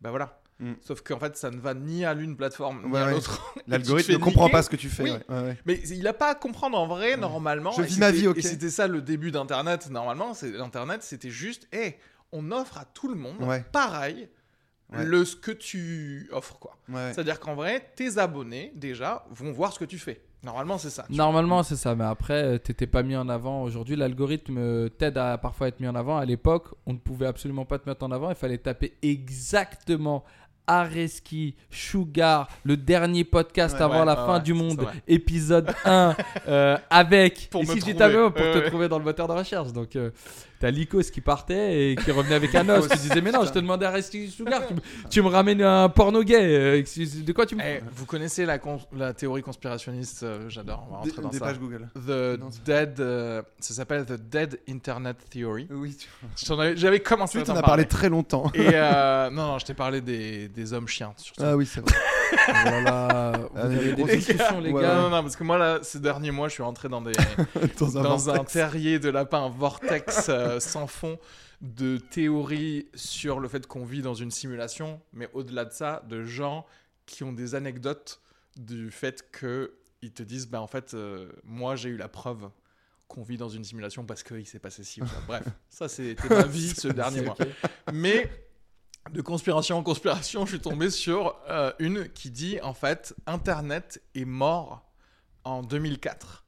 bah 0.00 0.10
voilà. 0.10 0.40
Mm. 0.60 0.74
Sauf 0.82 1.02
qu'en 1.02 1.18
fait, 1.18 1.36
ça 1.36 1.50
ne 1.50 1.58
va 1.58 1.74
ni 1.74 2.04
à 2.04 2.14
l'une 2.14 2.36
plateforme 2.36 2.88
ni 2.88 2.96
à 2.96 3.10
l'autre. 3.10 3.54
L'algorithme 3.66 4.12
ne 4.12 4.18
comprend 4.18 4.48
pas 4.48 4.62
ce 4.62 4.70
que 4.70 4.76
tu 4.76 4.88
fais. 4.88 5.02
Oui. 5.02 5.10
ouais. 5.28 5.58
Mais 5.66 5.80
il 5.88 6.06
a 6.06 6.12
pas 6.12 6.30
à 6.30 6.34
comprendre 6.34 6.78
en 6.78 6.86
vrai, 6.86 7.16
normalement. 7.16 7.72
Je 7.72 7.82
vis 7.82 7.98
ma 7.98 8.10
vie, 8.12 8.28
ok. 8.28 8.38
Et 8.38 8.42
c'était 8.42 8.70
ça 8.70 8.86
le 8.86 9.02
début 9.02 9.30
d'Internet, 9.30 9.90
normalement. 9.90 10.32
C'est 10.34 10.52
L'internet, 10.52 11.02
c'était 11.02 11.30
juste, 11.30 11.66
hé, 11.72 11.96
on 12.32 12.52
offre 12.52 12.78
à 12.78 12.84
tout 12.84 13.08
le 13.08 13.16
monde, 13.16 13.38
pareil, 13.72 14.28
Ouais. 14.92 15.04
le 15.04 15.24
ce 15.24 15.34
que 15.34 15.50
tu 15.50 16.28
offres, 16.30 16.58
quoi. 16.58 16.76
Ouais. 16.88 17.12
C'est-à-dire 17.12 17.40
qu'en 17.40 17.54
vrai, 17.54 17.90
tes 17.96 18.18
abonnés, 18.18 18.70
déjà, 18.76 19.26
vont 19.30 19.50
voir 19.50 19.72
ce 19.72 19.78
que 19.78 19.84
tu 19.86 19.98
fais. 19.98 20.22
Normalement, 20.44 20.78
c'est 20.78 20.90
ça. 20.90 21.06
Normalement, 21.08 21.62
c'est 21.62 21.76
ça, 21.76 21.94
mais 21.94 22.04
après, 22.04 22.42
euh, 22.42 22.58
t'étais 22.58 22.86
pas 22.86 23.02
mis 23.02 23.16
en 23.16 23.28
avant. 23.28 23.62
Aujourd'hui, 23.62 23.96
l'algorithme 23.96 24.58
euh, 24.58 24.88
t'aide 24.88 25.16
à 25.16 25.38
parfois 25.38 25.68
être 25.68 25.80
mis 25.80 25.88
en 25.88 25.94
avant. 25.94 26.18
À 26.18 26.24
l'époque, 26.24 26.68
on 26.86 26.92
ne 26.92 26.98
pouvait 26.98 27.26
absolument 27.26 27.64
pas 27.64 27.78
te 27.78 27.88
mettre 27.88 28.04
en 28.04 28.10
avant. 28.10 28.28
Il 28.28 28.36
fallait 28.36 28.58
taper 28.58 28.94
exactement 29.02 30.22
Areski 30.66 31.54
Sugar, 31.70 32.48
le 32.64 32.76
dernier 32.76 33.24
podcast 33.24 33.76
Ouais, 33.76 33.82
avant 33.82 34.00
ouais, 34.00 34.06
la 34.06 34.20
ouais, 34.20 34.26
fin 34.26 34.38
du 34.38 34.54
monde, 34.54 34.86
épisode 35.06 35.70
1, 35.84 36.16
euh, 36.48 36.78
avec. 36.90 37.48
Pour 37.50 37.62
et 37.62 37.66
me 37.66 37.72
si 37.72 37.80
tu 37.80 37.94
pour 37.94 38.02
te 38.34 38.68
trouver 38.68 38.88
dans 38.88 38.98
le 38.98 39.04
moteur 39.04 39.28
de 39.28 39.32
recherche. 39.32 39.72
Donc, 39.72 39.96
euh, 39.96 40.10
t'as 40.64 40.70
Lycos 40.70 41.02
qui 41.12 41.20
partait 41.20 41.90
et 41.90 41.96
qui 41.96 42.10
revenait 42.10 42.36
avec 42.36 42.54
un 42.54 42.66
os. 42.70 42.88
qui 42.88 42.96
disait 42.98 43.20
Mais 43.20 43.30
non, 43.32 43.44
je 43.44 43.50
te 43.52 43.58
demandais 43.58 43.84
Areski 43.84 44.30
Sugar, 44.30 44.66
tu, 44.66 44.72
me- 44.74 44.80
tu 45.10 45.20
me 45.22 45.28
ramènes 45.28 45.60
un 45.60 45.90
porno 45.90 46.22
gay. 46.22 46.36
euh, 46.56 46.78
excuse- 46.78 47.22
de 47.22 47.32
quoi 47.34 47.44
tu 47.44 47.54
me. 47.54 47.60
Eh, 47.62 47.80
vous 47.94 48.06
connaissez 48.06 48.46
la, 48.46 48.58
théorie 49.12 49.42
conspirationniste 49.42 50.22
euh, 50.22 50.48
J'adore, 50.48 50.86
on 50.90 50.96
va 50.96 51.02
Des, 51.02 51.10
rentrer 51.10 51.22
dans 51.22 51.28
des 51.28 51.38
ça. 51.38 51.44
pages 51.44 51.58
Google. 51.58 51.88
The 51.94 52.38
Non, 52.40 52.48
c'est- 52.50 52.64
Dead, 52.64 52.98
euh, 53.00 53.42
ça 53.60 53.74
s'appelle 53.74 54.06
The 54.06 54.12
Dead 54.14 54.58
Internet 54.68 55.18
Theory. 55.28 55.68
Oui, 55.70 55.94
tu 55.98 56.08
J'en 56.46 56.58
avais- 56.58 56.76
J'avais 56.78 57.00
commencé 57.00 57.38
à 57.38 57.42
t'en 57.42 57.52
t'en 57.52 57.58
as 57.58 57.62
parler. 57.62 57.84
parlé 57.84 57.84
très 57.86 58.08
longtemps. 58.08 58.50
Et 58.54 58.70
euh, 58.72 59.28
non, 59.32 59.46
non, 59.48 59.58
je 59.58 59.66
t'ai 59.66 59.74
parlé 59.74 60.00
des, 60.00 60.48
des 60.48 60.72
hommes 60.72 60.88
chiens 60.88 61.12
surtout. 61.18 61.42
Ah 61.44 61.56
oui, 61.56 61.66
c'est 61.66 61.80
vrai. 61.80 61.92
Voilà, 62.48 63.32
vous 63.36 63.48
Ah, 63.56 63.60
avez 63.62 63.92
des 63.92 64.04
discussions, 64.04 64.60
les 64.60 64.70
Ouais, 64.72 64.82
gars. 64.82 64.94
Non, 64.94 65.02
non, 65.02 65.10
non, 65.10 65.22
parce 65.22 65.36
que 65.36 65.44
moi, 65.44 65.58
là, 65.58 65.78
ces 65.82 66.00
derniers 66.00 66.30
mois, 66.30 66.48
je 66.48 66.54
suis 66.54 66.62
rentré 66.62 66.88
dans, 66.88 67.00
des, 67.00 67.12
dans 67.78 67.98
un, 67.98 68.02
dans 68.02 68.30
un 68.30 68.34
vortex. 68.34 68.52
terrier 68.52 68.98
de 68.98 69.08
lapin, 69.10 69.44
un 69.44 69.48
vortex 69.50 70.26
euh, 70.28 70.53
sans 70.60 70.86
fond 70.86 71.18
de 71.60 71.98
théories 71.98 72.88
sur 72.94 73.40
le 73.40 73.48
fait 73.48 73.66
qu'on 73.66 73.84
vit 73.84 74.02
dans 74.02 74.14
une 74.14 74.30
simulation, 74.30 75.00
mais 75.12 75.28
au-delà 75.32 75.64
de 75.64 75.72
ça, 75.72 76.04
de 76.08 76.22
gens 76.22 76.66
qui 77.06 77.24
ont 77.24 77.32
des 77.32 77.54
anecdotes 77.54 78.20
du 78.56 78.90
fait 78.90 79.30
que 79.30 79.74
ils 80.02 80.12
te 80.12 80.22
disent, 80.22 80.48
bah 80.48 80.60
en 80.60 80.66
fait, 80.66 80.92
euh, 80.92 81.32
moi 81.44 81.76
j'ai 81.76 81.88
eu 81.88 81.96
la 81.96 82.08
preuve 82.08 82.50
qu'on 83.08 83.22
vit 83.22 83.36
dans 83.36 83.48
une 83.48 83.64
simulation 83.64 84.04
parce 84.04 84.22
qu'il 84.22 84.46
s'est 84.46 84.58
passé 84.58 84.84
ci 84.84 85.02
ou 85.02 85.06
ça. 85.06 85.14
Bref, 85.26 85.44
ça 85.70 85.88
c'était 85.88 86.28
ma 86.28 86.44
vie 86.44 86.68
ce 86.68 86.88
dernier 86.92 87.22
mois. 87.22 87.36
Mais 87.92 88.30
de 89.10 89.22
conspiration 89.22 89.76
en 89.78 89.82
conspiration, 89.82 90.44
je 90.44 90.52
suis 90.52 90.60
tombé 90.60 90.90
sur 90.90 91.38
euh, 91.48 91.72
une 91.78 92.08
qui 92.10 92.30
dit 92.30 92.60
en 92.62 92.74
fait 92.74 93.14
Internet 93.26 94.02
est 94.14 94.24
mort 94.24 94.90
en 95.44 95.62
2004. 95.62 96.44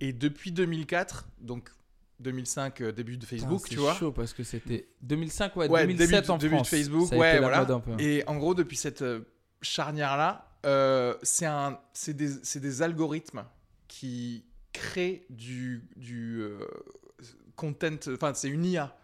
Et 0.00 0.12
depuis 0.12 0.50
2004, 0.52 1.28
donc 1.38 1.70
2005, 2.20 2.80
euh, 2.80 2.92
début 2.92 3.16
de 3.16 3.24
Facebook, 3.26 3.62
Putain, 3.64 3.68
tu 3.68 3.74
c'est 3.74 3.80
vois. 3.80 3.94
chaud 3.94 4.12
parce 4.12 4.32
que 4.32 4.42
c'était 4.44 4.88
2005 5.02 5.56
ouais, 5.56 5.68
Ouais, 5.68 5.82
2007 5.86 6.10
début 6.10 6.26
de- 6.26 6.30
en 6.32 6.38
début 6.38 6.58
de. 6.60 6.64
Facebook, 6.66 7.08
ça 7.08 7.14
a 7.14 7.18
ouais, 7.18 7.28
été 7.32 7.40
la 7.40 7.48
voilà. 7.48 7.58
mode 7.60 7.70
un 7.72 7.80
peu. 7.80 8.00
Et 8.02 8.22
en 8.26 8.36
gros, 8.36 8.54
depuis 8.54 8.76
cette 8.76 9.02
euh, 9.02 9.20
charnière-là, 9.62 10.50
euh, 10.66 11.14
c'est 11.22 11.46
un, 11.46 11.78
c'est 11.92 12.14
des, 12.14 12.28
c'est 12.42 12.60
des 12.60 12.82
algorithmes 12.82 13.44
qui 13.88 14.44
créent 14.72 15.26
du, 15.30 15.88
du 15.96 16.40
euh, 16.42 16.58
content, 17.56 17.96
enfin 18.12 18.32
c'est 18.34 18.48
une 18.48 18.64
IA 18.64 18.96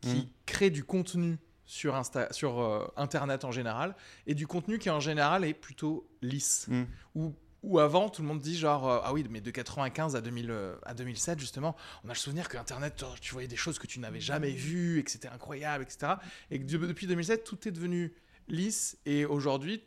qui 0.00 0.16
Mhm. 0.16 0.26
crée 0.46 0.70
du 0.70 0.84
contenu 0.84 1.38
sur, 1.66 1.94
Insta, 1.94 2.32
sur 2.32 2.60
euh, 2.60 2.86
Internet 2.96 3.44
en 3.44 3.52
général, 3.52 3.94
et 4.26 4.34
du 4.34 4.46
contenu 4.46 4.78
qui 4.78 4.90
en 4.90 4.98
général 5.00 5.44
est 5.44 5.54
plutôt 5.54 6.08
lisse. 6.22 6.66
Mm. 6.68 6.82
Ou 7.14 7.34
ou 7.62 7.78
avant, 7.78 8.08
tout 8.08 8.22
le 8.22 8.28
monde 8.28 8.40
dit 8.40 8.56
genre, 8.56 8.88
euh, 8.88 9.00
ah 9.04 9.12
oui, 9.12 9.26
mais 9.30 9.40
de 9.40 9.50
95 9.50 10.16
à, 10.16 10.20
2000, 10.20 10.50
euh, 10.50 10.76
à 10.84 10.94
2007, 10.94 11.38
justement, 11.38 11.76
on 12.04 12.08
a 12.08 12.12
le 12.12 12.18
souvenir 12.18 12.48
que 12.48 12.56
Internet, 12.56 12.98
genre, 12.98 13.18
tu 13.20 13.32
voyais 13.32 13.48
des 13.48 13.56
choses 13.56 13.78
que 13.78 13.86
tu 13.86 14.00
n'avais 14.00 14.20
jamais 14.20 14.50
vues, 14.52 14.98
et 14.98 15.04
que 15.04 15.10
c'était 15.10 15.28
incroyable, 15.28 15.84
etc. 15.84 16.14
Et 16.50 16.58
que 16.58 16.64
de- 16.64 16.86
depuis 16.86 17.06
2007, 17.06 17.44
tout 17.44 17.68
est 17.68 17.72
devenu 17.72 18.14
lisse. 18.48 18.96
Et 19.06 19.24
aujourd'hui, 19.26 19.82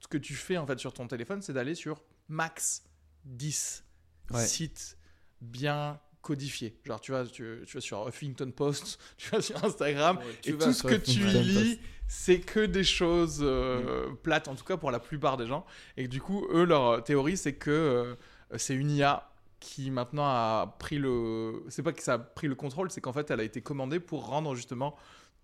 ce 0.00 0.08
que 0.08 0.18
tu 0.18 0.34
fais 0.34 0.56
en 0.56 0.66
fait 0.66 0.78
sur 0.78 0.92
ton 0.92 1.06
téléphone, 1.08 1.42
c'est 1.42 1.52
d'aller 1.52 1.74
sur 1.74 2.02
max 2.28 2.84
10 3.24 3.82
Ouais. 4.30 4.46
sites 4.46 4.96
bien 5.40 6.00
codifiés. 6.26 6.74
Genre, 6.84 7.00
tu 7.00 7.12
vas, 7.12 7.24
tu, 7.24 7.62
tu 7.64 7.76
vas 7.76 7.80
sur 7.80 8.08
Huffington 8.08 8.50
Post, 8.50 8.98
tu 9.16 9.30
vas 9.30 9.40
sur 9.40 9.64
Instagram, 9.64 10.18
tu 10.42 10.50
et 10.50 10.58
tout 10.58 10.72
ce 10.72 10.82
que 10.82 10.96
tu 10.96 11.20
lis, 11.20 11.78
c'est 12.08 12.40
que 12.40 12.66
des 12.66 12.82
choses 12.82 13.38
euh, 13.42 14.08
plates, 14.24 14.48
en 14.48 14.56
tout 14.56 14.64
cas 14.64 14.76
pour 14.76 14.90
la 14.90 14.98
plupart 14.98 15.36
des 15.36 15.46
gens. 15.46 15.64
Et 15.96 16.08
du 16.08 16.20
coup, 16.20 16.44
eux, 16.50 16.64
leur 16.64 17.04
théorie, 17.04 17.36
c'est 17.36 17.54
que 17.54 17.70
euh, 17.70 18.14
c'est 18.56 18.74
une 18.74 18.90
IA 18.90 19.30
qui 19.60 19.92
maintenant 19.92 20.26
a 20.26 20.76
pris 20.80 20.98
le. 20.98 21.64
C'est 21.68 21.84
pas 21.84 21.92
que 21.92 22.02
ça 22.02 22.14
a 22.14 22.18
pris 22.18 22.48
le 22.48 22.56
contrôle, 22.56 22.90
c'est 22.90 23.00
qu'en 23.00 23.12
fait, 23.12 23.30
elle 23.30 23.40
a 23.40 23.44
été 23.44 23.60
commandée 23.60 24.00
pour 24.00 24.26
rendre 24.26 24.56
justement 24.56 24.96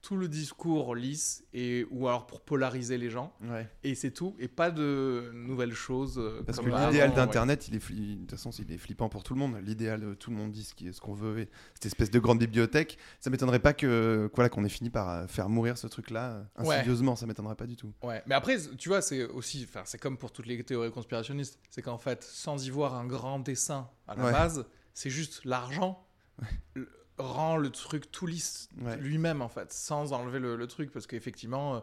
tout 0.03 0.17
le 0.17 0.27
discours 0.29 0.97
lisse 0.97 1.45
et 1.55 1.87
ou 1.93 2.09
alors 2.09 2.27
pour 2.27 2.41
polariser 2.41 2.99
les 2.99 3.09
gens 3.09 3.33
Ouais. 3.41 3.69
et 3.85 3.95
c'est 3.95 4.11
tout 4.11 4.35
et 4.41 4.49
pas 4.49 4.73
de 4.73 5.31
nouvelles 5.33 5.75
choses 5.75 6.19
euh, 6.19 6.43
Parce 6.45 6.59
que 6.59 6.65
l'idéal 6.65 7.11
ouais. 7.11 7.15
d'Internet, 7.17 7.69
il 7.69 7.77
est 7.77 7.79
de 7.79 8.17
toute 8.23 8.33
façon, 8.33 8.51
il 8.51 8.73
est 8.73 8.79
flippant 8.79 9.09
pour 9.09 9.23
tout 9.23 9.33
le 9.33 9.39
monde. 9.39 9.57
L'idéal, 9.63 10.03
euh, 10.03 10.15
tout 10.17 10.31
le 10.31 10.37
monde 10.37 10.51
dit 10.51 10.65
ce 10.65 11.01
qu'on 11.01 11.15
veut. 11.15 11.39
Et 11.39 11.49
cette 11.75 11.87
espèce 11.87 12.11
de 12.11 12.19
grande 12.19 12.41
bibliothèque, 12.41 12.99
ça 13.21 13.31
m'étonnerait 13.31 13.61
pas 13.61 13.75
que 13.75 14.29
voilà 14.35 14.49
qu'on 14.49 14.65
ait 14.65 14.69
fini 14.69 14.91
par 14.91 15.09
euh, 15.09 15.27
faire 15.29 15.49
mourir 15.49 15.79
ce 15.79 15.87
truc-là 15.87 16.33
euh, 16.59 16.65
Ouais. 16.65 16.75
insidieusement. 16.77 17.15
Ça 17.15 17.27
m'étonnerait 17.27 17.55
pas 17.55 17.67
du 17.67 17.77
tout. 17.77 17.93
Ouais, 18.03 18.23
mais 18.27 18.35
après, 18.35 18.57
tu 18.77 18.89
vois, 18.89 19.03
c'est 19.03 19.25
aussi, 19.27 19.65
enfin, 19.69 19.83
c'est 19.85 19.99
comme 19.99 20.19
pour 20.19 20.33
toutes 20.33 20.47
les 20.47 20.63
théories 20.65 20.91
conspirationnistes, 20.91 21.61
c'est 21.71 21.81
qu'en 21.83 21.99
fait, 21.99 22.25
sans 22.25 22.67
y 22.67 22.71
voir 22.71 22.95
un 22.95 23.07
grand 23.07 23.39
dessin 23.39 23.89
à 24.09 24.17
la 24.17 24.25
Ouais. 24.25 24.33
base, 24.33 24.67
c'est 24.95 25.11
juste 25.11 25.45
l'argent 25.45 26.05
rend 27.19 27.57
le 27.57 27.71
truc 27.71 28.11
tout 28.11 28.27
lisse 28.27 28.69
Ouais. 28.81 28.97
lui-même 28.97 29.43
en 29.43 29.49
fait, 29.49 29.73
sans 29.73 30.13
enlever 30.13 30.39
le, 30.39 30.57
le 30.57 30.67
truc, 30.67 30.91
parce 30.91 31.07
qu'effectivement, 31.07 31.77
euh, 31.77 31.81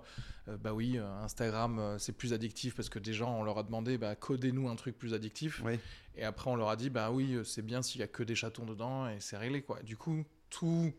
euh, 0.49 0.57
bah 0.57 0.73
oui, 0.73 0.97
euh, 0.97 1.07
Instagram 1.23 1.77
euh, 1.79 1.97
c'est 1.99 2.13
plus 2.13 2.33
addictif 2.33 2.75
parce 2.75 2.89
que 2.89 2.99
des 2.99 3.13
gens 3.13 3.37
on 3.39 3.43
leur 3.43 3.57
a 3.59 3.63
demandé, 3.63 3.97
bah 3.97 4.15
codez-nous 4.15 4.67
un 4.69 4.75
truc 4.75 4.97
plus 4.97 5.13
addictif, 5.13 5.61
Ouais. 5.63 5.79
et 6.15 6.23
après 6.23 6.49
on 6.49 6.55
leur 6.55 6.69
a 6.69 6.75
dit, 6.75 6.89
bah 6.89 7.11
oui, 7.11 7.37
c'est 7.45 7.61
bien 7.61 7.81
s'il 7.81 8.01
y 8.01 8.03
a 8.03 8.07
que 8.07 8.23
des 8.23 8.35
chatons 8.35 8.65
dedans 8.65 9.07
et 9.07 9.19
c'est 9.19 9.37
réglé 9.37 9.61
quoi. 9.61 9.81
Du 9.83 9.97
coup, 9.97 10.23
tout 10.49 10.91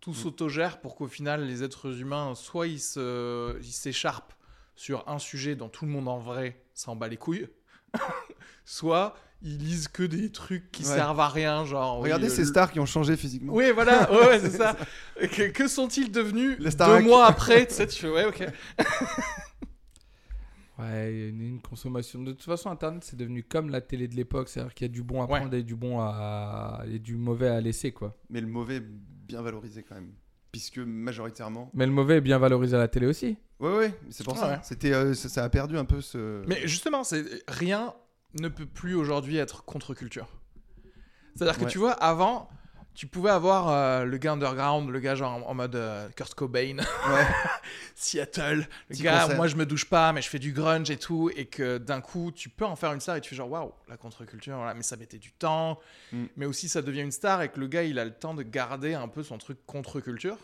tout 0.00 0.14
s'autogère 0.14 0.80
pour 0.80 0.94
qu'au 0.94 1.08
final 1.08 1.44
les 1.44 1.64
êtres 1.64 2.00
humains 2.00 2.34
soit 2.36 2.68
ils 2.68 2.78
se- 2.80 3.58
ils 3.60 3.72
s'écharpent 3.72 4.34
sur 4.76 5.08
un 5.08 5.18
sujet 5.18 5.56
dont 5.56 5.68
tout 5.68 5.84
le 5.86 5.90
monde 5.90 6.06
en 6.06 6.18
vrai 6.18 6.62
s'en 6.74 6.94
bat 6.94 7.08
les 7.08 7.16
couilles, 7.16 7.48
soit 8.64 9.16
ils 9.42 9.58
lisent 9.58 9.88
que 9.88 10.02
des 10.02 10.30
trucs 10.30 10.70
qui 10.72 10.82
Ouais. 10.84 10.94
servent 10.94 11.20
à 11.20 11.28
rien, 11.28 11.64
genre. 11.64 11.98
Regardez 11.98 12.28
ces 12.28 12.42
le- 12.42 12.46
stars 12.48 12.72
qui 12.72 12.80
ont 12.80 12.86
changé 12.86 13.16
physiquement. 13.16 13.52
Oui, 13.54 13.70
voilà, 13.74 14.10
ouais, 14.12 14.26
ouais, 14.26 14.40
c'est 14.40 14.50
ça. 14.50 14.76
Que, 15.20 15.48
que 15.50 15.68
sont-ils 15.68 16.10
devenus 16.10 16.56
Les 16.58 16.70
deux 16.70 17.00
mois 17.02 17.26
après 17.26 17.66
Tu 17.66 17.74
sais, 17.74 17.86
tu 17.86 18.00
fais, 18.00 18.10
ouais, 18.10 18.24
ok. 18.26 18.46
Ouais, 20.78 21.10
il 21.14 21.18
y 21.20 21.24
a 21.24 21.28
une, 21.28 21.40
une 21.40 21.60
consommation. 21.62 22.22
De 22.22 22.32
toute 22.32 22.42
façon, 22.44 22.68
Internet, 22.70 23.02
c'est 23.02 23.16
devenu 23.16 23.42
comme 23.42 23.70
la 23.70 23.80
télé 23.80 24.08
de 24.08 24.14
l'époque. 24.14 24.48
C'est-à-dire 24.50 24.74
qu'il 24.74 24.86
y 24.86 24.90
a 24.90 24.92
du 24.92 25.02
bon 25.02 25.22
à 25.22 25.26
Ouais. 25.26 25.38
prendre 25.38 25.54
et 25.54 25.62
du 25.62 25.74
bon 25.74 26.00
à. 26.00 26.82
et 26.92 26.98
du 26.98 27.16
mauvais 27.16 27.48
à 27.48 27.60
laisser, 27.62 27.92
quoi. 27.92 28.14
Mais 28.28 28.42
le 28.42 28.46
mauvais 28.46 28.80
bien 28.80 29.40
valorisé 29.40 29.82
quand 29.82 29.94
même, 29.94 30.12
puisque 30.52 30.76
majoritairement. 30.78 31.70
Mais 31.72 31.86
le 31.86 31.92
mauvais 31.92 32.16
est 32.18 32.20
bien 32.20 32.36
valorisé 32.38 32.76
à 32.76 32.80
la 32.80 32.88
télé 32.88 33.06
aussi. 33.06 33.38
Ouais, 33.58 33.74
ouais. 33.74 33.94
C'est 34.10 34.22
pour 34.22 34.34
Ouais, 34.34 34.40
ça. 34.40 34.48
ouais. 34.50 34.58
C'était, 34.64 34.92
euh, 34.92 35.14
ça, 35.14 35.30
ça 35.30 35.44
a 35.44 35.48
perdu 35.48 35.78
un 35.78 35.86
peu 35.86 36.02
ce. 36.02 36.42
Mais 36.46 36.68
justement, 36.68 37.04
c'est 37.04 37.24
rien 37.48 37.94
ne 38.40 38.48
peut 38.48 38.66
plus 38.66 38.94
aujourd'hui 38.94 39.36
être 39.38 39.64
contre-culture. 39.64 40.28
C'est-à-dire 41.34 41.58
que 41.58 41.64
tu 41.66 41.78
vois, 41.78 41.92
avant, 41.92 42.48
tu 42.94 43.06
pouvais 43.06 43.30
avoir 43.30 43.68
euh, 43.68 44.04
le 44.04 44.16
gars 44.16 44.32
underground, 44.32 44.88
le 44.88 45.00
gars 45.00 45.14
genre 45.14 45.32
en, 45.46 45.50
en 45.50 45.54
mode 45.54 45.76
euh, 45.76 46.08
Kurt 46.16 46.32
Cobain, 46.34 46.78
Ouais. 46.78 47.26
Seattle, 47.94 48.56
le 48.88 48.94
Petit 48.94 49.02
gars, 49.02 49.20
concert. 49.22 49.36
moi 49.36 49.46
je 49.48 49.56
me 49.56 49.66
douche 49.66 49.84
pas, 49.84 50.12
mais 50.12 50.22
je 50.22 50.28
fais 50.28 50.38
du 50.38 50.52
grunge 50.52 50.90
et 50.90 50.96
tout, 50.96 51.30
et 51.36 51.44
que 51.46 51.78
d'un 51.78 52.00
coup, 52.00 52.32
tu 52.32 52.48
peux 52.48 52.64
en 52.64 52.76
faire 52.76 52.92
une 52.92 53.00
star 53.00 53.16
et 53.16 53.20
tu 53.20 53.30
fais 53.30 53.36
genre 53.36 53.50
waouh, 53.50 53.72
la 53.88 53.96
contre-culture, 53.96 54.56
voilà, 54.56 54.74
mais 54.74 54.82
ça 54.82 54.96
mettait 54.96 55.18
du 55.18 55.32
temps, 55.32 55.78
Mm. 56.12 56.24
mais 56.36 56.46
aussi 56.46 56.68
ça 56.68 56.82
devient 56.82 57.02
une 57.02 57.10
star 57.12 57.42
et 57.42 57.48
que 57.50 57.58
le 57.60 57.66
gars 57.66 57.82
il 57.82 57.98
a 57.98 58.04
le 58.04 58.12
temps 58.14 58.32
de 58.34 58.42
garder 58.42 58.94
un 58.94 59.08
peu 59.08 59.22
son 59.22 59.38
truc 59.38 59.58
contre-culture. 59.66 60.38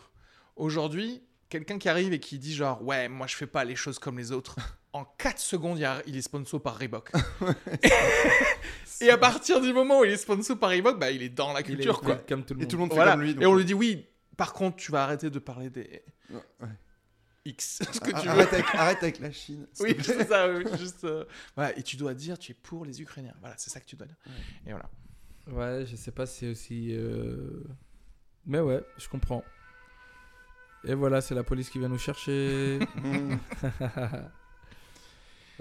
Aujourd'hui, 0.55 1.23
quelqu'un 1.49 1.79
qui 1.79 1.89
arrive 1.89 2.13
et 2.13 2.19
qui 2.19 2.37
dit 2.37 2.53
genre 2.53 2.83
ouais, 2.83 3.07
moi 3.09 3.25
je 3.27 3.35
fais 3.35 3.47
pas 3.47 3.63
les 3.63 3.75
choses 3.75 3.97
comme 3.97 4.17
les 4.17 4.31
autres, 4.31 4.57
en 4.93 5.05
4 5.05 5.39
secondes, 5.39 5.77
il, 5.77 5.81
y 5.81 5.85
a- 5.85 6.01
il 6.05 6.15
est 6.15 6.21
sponsor 6.21 6.61
par 6.61 6.77
Reebok. 6.77 7.11
et 9.01 9.09
à 9.09 9.17
partir 9.17 9.59
du 9.61 9.73
moment 9.73 9.99
où 9.99 10.05
il 10.05 10.11
est 10.11 10.17
sponsor 10.17 10.57
par 10.57 10.69
Reebok, 10.69 10.99
bah 10.99 11.11
il 11.11 11.21
est 11.23 11.29
dans 11.29 11.51
la 11.53 11.61
Il 11.61 11.71
est- 11.71 11.75
culture 11.75 12.01
quoi. 12.01 12.15
Comme 12.17 12.43
tout 12.45 12.53
le 12.53 12.61
Et 12.63 12.67
tout 12.67 12.75
le 12.77 12.81
monde 12.81 12.89
fait 12.89 12.95
Voilà. 12.95 13.11
comme 13.13 13.21
lui. 13.23 13.31
et 13.39 13.45
on 13.45 13.53
euh, 13.53 13.57
lui 13.57 13.65
dit 13.65 13.73
oui, 13.73 14.07
par 14.37 14.53
contre, 14.53 14.77
tu 14.77 14.91
vas 14.91 15.03
arrêter 15.03 15.29
de 15.29 15.39
parler 15.39 15.69
des 15.69 16.03
ouais. 16.31 16.67
X, 17.45 17.79
ce 17.91 17.99
que 17.99 18.05
tu 18.11 18.11
veux. 18.25 18.29
arrête, 18.29 18.53
avec, 18.53 18.65
arrête 18.73 19.03
avec 19.03 19.19
la 19.19 19.31
Chine. 19.31 19.67
Oui, 19.81 19.95
c'est 20.01 20.25
ça, 20.27 20.49
oui, 20.49 20.63
juste. 20.79 21.03
euh, 21.03 21.25
Voilà, 21.55 21.77
et 21.77 21.83
tu 21.83 21.97
dois 21.97 22.13
dire, 22.13 22.39
tu 22.39 22.51
es 22.53 22.55
pour 22.55 22.85
les 22.85 23.01
Ukrainiens. 23.01 23.33
Voilà, 23.41 23.55
c'est 23.57 23.69
ça 23.69 23.79
que 23.81 23.85
tu 23.85 23.95
dois 23.97 24.07
dire. 24.07 24.15
Et 24.65 24.71
voilà. 24.71 24.89
Ouais, 25.47 25.85
je 25.85 25.95
sais 25.97 26.11
pas 26.11 26.25
si 26.25 26.39
c'est 26.39 26.47
aussi. 26.49 26.89
euh, 26.95 27.63
Mais 28.45 28.59
ouais, 28.61 28.81
je 28.97 29.09
comprends. 29.09 29.43
Et 30.85 30.93
voilà, 30.93 31.19
c'est 31.19 31.35
la 31.35 31.43
police 31.43 31.69
qui 31.69 31.79
vient 31.79 31.89
nous 31.89 31.97
chercher. 31.97 32.79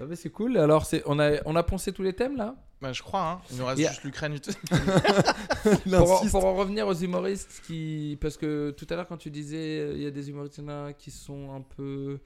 Ah, 0.00 0.04
mais 0.08 0.16
c'est 0.16 0.30
cool. 0.30 0.56
Alors, 0.56 0.86
c'est... 0.86 1.02
On, 1.06 1.18
a... 1.18 1.42
on 1.44 1.54
a 1.56 1.62
poncé 1.62 1.92
tous 1.92 2.02
les 2.02 2.12
thèmes 2.12 2.36
là? 2.36 2.56
Bah, 2.82 2.92
je 2.92 3.00
crois, 3.00 3.30
hein. 3.30 3.40
Il 3.52 3.58
nous 3.58 3.66
reste 3.66 3.80
juste 3.80 4.02
l'Ukraine. 4.02 4.36
Pour, 5.96 6.28
pour 6.28 6.44
en 6.44 6.56
revenir 6.56 6.88
aux 6.88 6.94
humoristes 6.94 7.62
qui. 7.64 8.18
Parce 8.20 8.36
que 8.36 8.72
tout 8.72 8.86
à 8.90 8.96
l'heure, 8.96 9.06
quand 9.06 9.16
tu 9.16 9.30
disais, 9.30 9.78
euh, 9.78 9.92
il 9.94 10.02
y 10.02 10.06
a 10.06 10.10
des 10.10 10.28
humoristes 10.28 10.58
il 10.58 10.64
y 10.64 10.66
en 10.66 10.86
a 10.86 10.92
qui 10.92 11.12
sont 11.12 11.52
un 11.52 11.60
peu. 11.60 12.18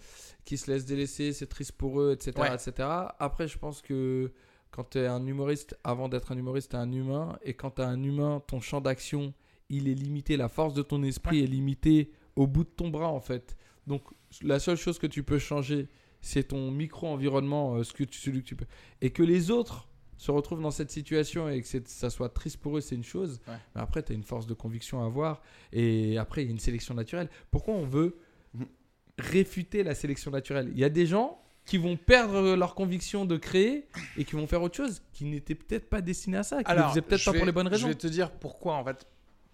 qui 0.46 0.56
se 0.56 0.70
laissent 0.70 0.86
délaisser, 0.86 1.34
c'est 1.34 1.46
triste 1.46 1.72
pour 1.72 2.00
eux, 2.00 2.12
etc. 2.12 2.32
Ouais. 2.40 2.54
etc. 2.54 2.88
Après, 3.18 3.48
je 3.48 3.58
pense 3.58 3.82
que 3.82 4.32
quand 4.70 4.90
tu 4.90 4.98
es 4.98 5.06
un 5.06 5.26
humoriste, 5.26 5.76
avant 5.84 6.08
d'être 6.08 6.32
un 6.32 6.38
humoriste, 6.38 6.70
tu 6.70 6.76
es 6.76 6.78
un 6.78 6.90
humain. 6.90 7.38
Et 7.42 7.52
quand 7.52 7.72
tu 7.72 7.82
es 7.82 7.84
un 7.84 8.02
humain, 8.02 8.42
ton 8.46 8.60
champ 8.60 8.80
d'action, 8.80 9.34
il 9.68 9.88
est 9.88 9.94
limité. 9.94 10.38
La 10.38 10.48
force 10.48 10.72
de 10.72 10.82
ton 10.82 11.02
esprit 11.02 11.42
est 11.42 11.46
limitée 11.46 12.10
au 12.34 12.46
bout 12.46 12.64
de 12.64 12.70
ton 12.70 12.88
bras, 12.88 13.08
en 13.08 13.20
fait. 13.20 13.56
Donc, 13.86 14.02
la 14.42 14.58
seule 14.58 14.76
chose 14.76 14.98
que 14.98 15.06
tu 15.06 15.22
peux 15.22 15.38
changer, 15.38 15.88
c'est 16.26 16.44
ton 16.44 16.70
micro-environnement, 16.72 17.76
euh, 17.76 17.84
ce 17.84 17.92
que 17.92 18.02
tu, 18.04 18.18
celui 18.18 18.42
que 18.42 18.48
tu 18.48 18.56
peux. 18.56 18.66
Et 19.00 19.10
que 19.10 19.22
les 19.22 19.50
autres 19.50 19.88
se 20.16 20.30
retrouvent 20.30 20.60
dans 20.62 20.70
cette 20.72 20.90
situation 20.90 21.48
et 21.48 21.60
que 21.62 21.68
ça 21.86 22.10
soit 22.10 22.30
triste 22.30 22.56
pour 22.56 22.76
eux, 22.76 22.80
c'est 22.80 22.94
une 22.96 23.04
chose. 23.04 23.40
Ouais. 23.46 23.54
Mais 23.74 23.80
après, 23.80 24.02
tu 24.02 24.12
as 24.12 24.14
une 24.16 24.24
force 24.24 24.46
de 24.46 24.54
conviction 24.54 25.02
à 25.02 25.06
avoir. 25.06 25.40
Et 25.72 26.18
après, 26.18 26.42
il 26.42 26.46
y 26.46 26.48
a 26.48 26.50
une 26.50 26.58
sélection 26.58 26.94
naturelle. 26.94 27.28
Pourquoi 27.50 27.74
on 27.74 27.86
veut 27.86 28.18
réfuter 29.18 29.84
la 29.84 29.94
sélection 29.94 30.30
naturelle? 30.30 30.70
Il 30.72 30.78
y 30.78 30.84
a 30.84 30.88
des 30.88 31.06
gens 31.06 31.40
qui 31.64 31.78
vont 31.78 31.96
perdre 31.96 32.54
leur 32.56 32.74
conviction 32.74 33.24
de 33.24 33.36
créer 33.36 33.86
et 34.16 34.24
qui 34.24 34.34
vont 34.34 34.46
faire 34.46 34.62
autre 34.62 34.76
chose, 34.76 35.02
qui 35.12 35.24
n'étaient 35.24 35.54
peut-être 35.54 35.88
pas 35.88 36.00
destinés 36.00 36.38
à 36.38 36.42
ça, 36.42 36.62
qui 36.62 36.72
ne 36.72 36.82
faisaient 36.82 37.02
peut-être 37.02 37.24
pas 37.24 37.32
vais- 37.32 37.38
pour 37.38 37.46
les 37.46 37.52
bonnes 37.52 37.68
raisons. 37.68 37.86
Je 37.88 37.92
vais 37.92 37.98
te 37.98 38.06
dire 38.06 38.30
pourquoi, 38.30 38.74
en 38.76 38.84
fait, 38.84 39.06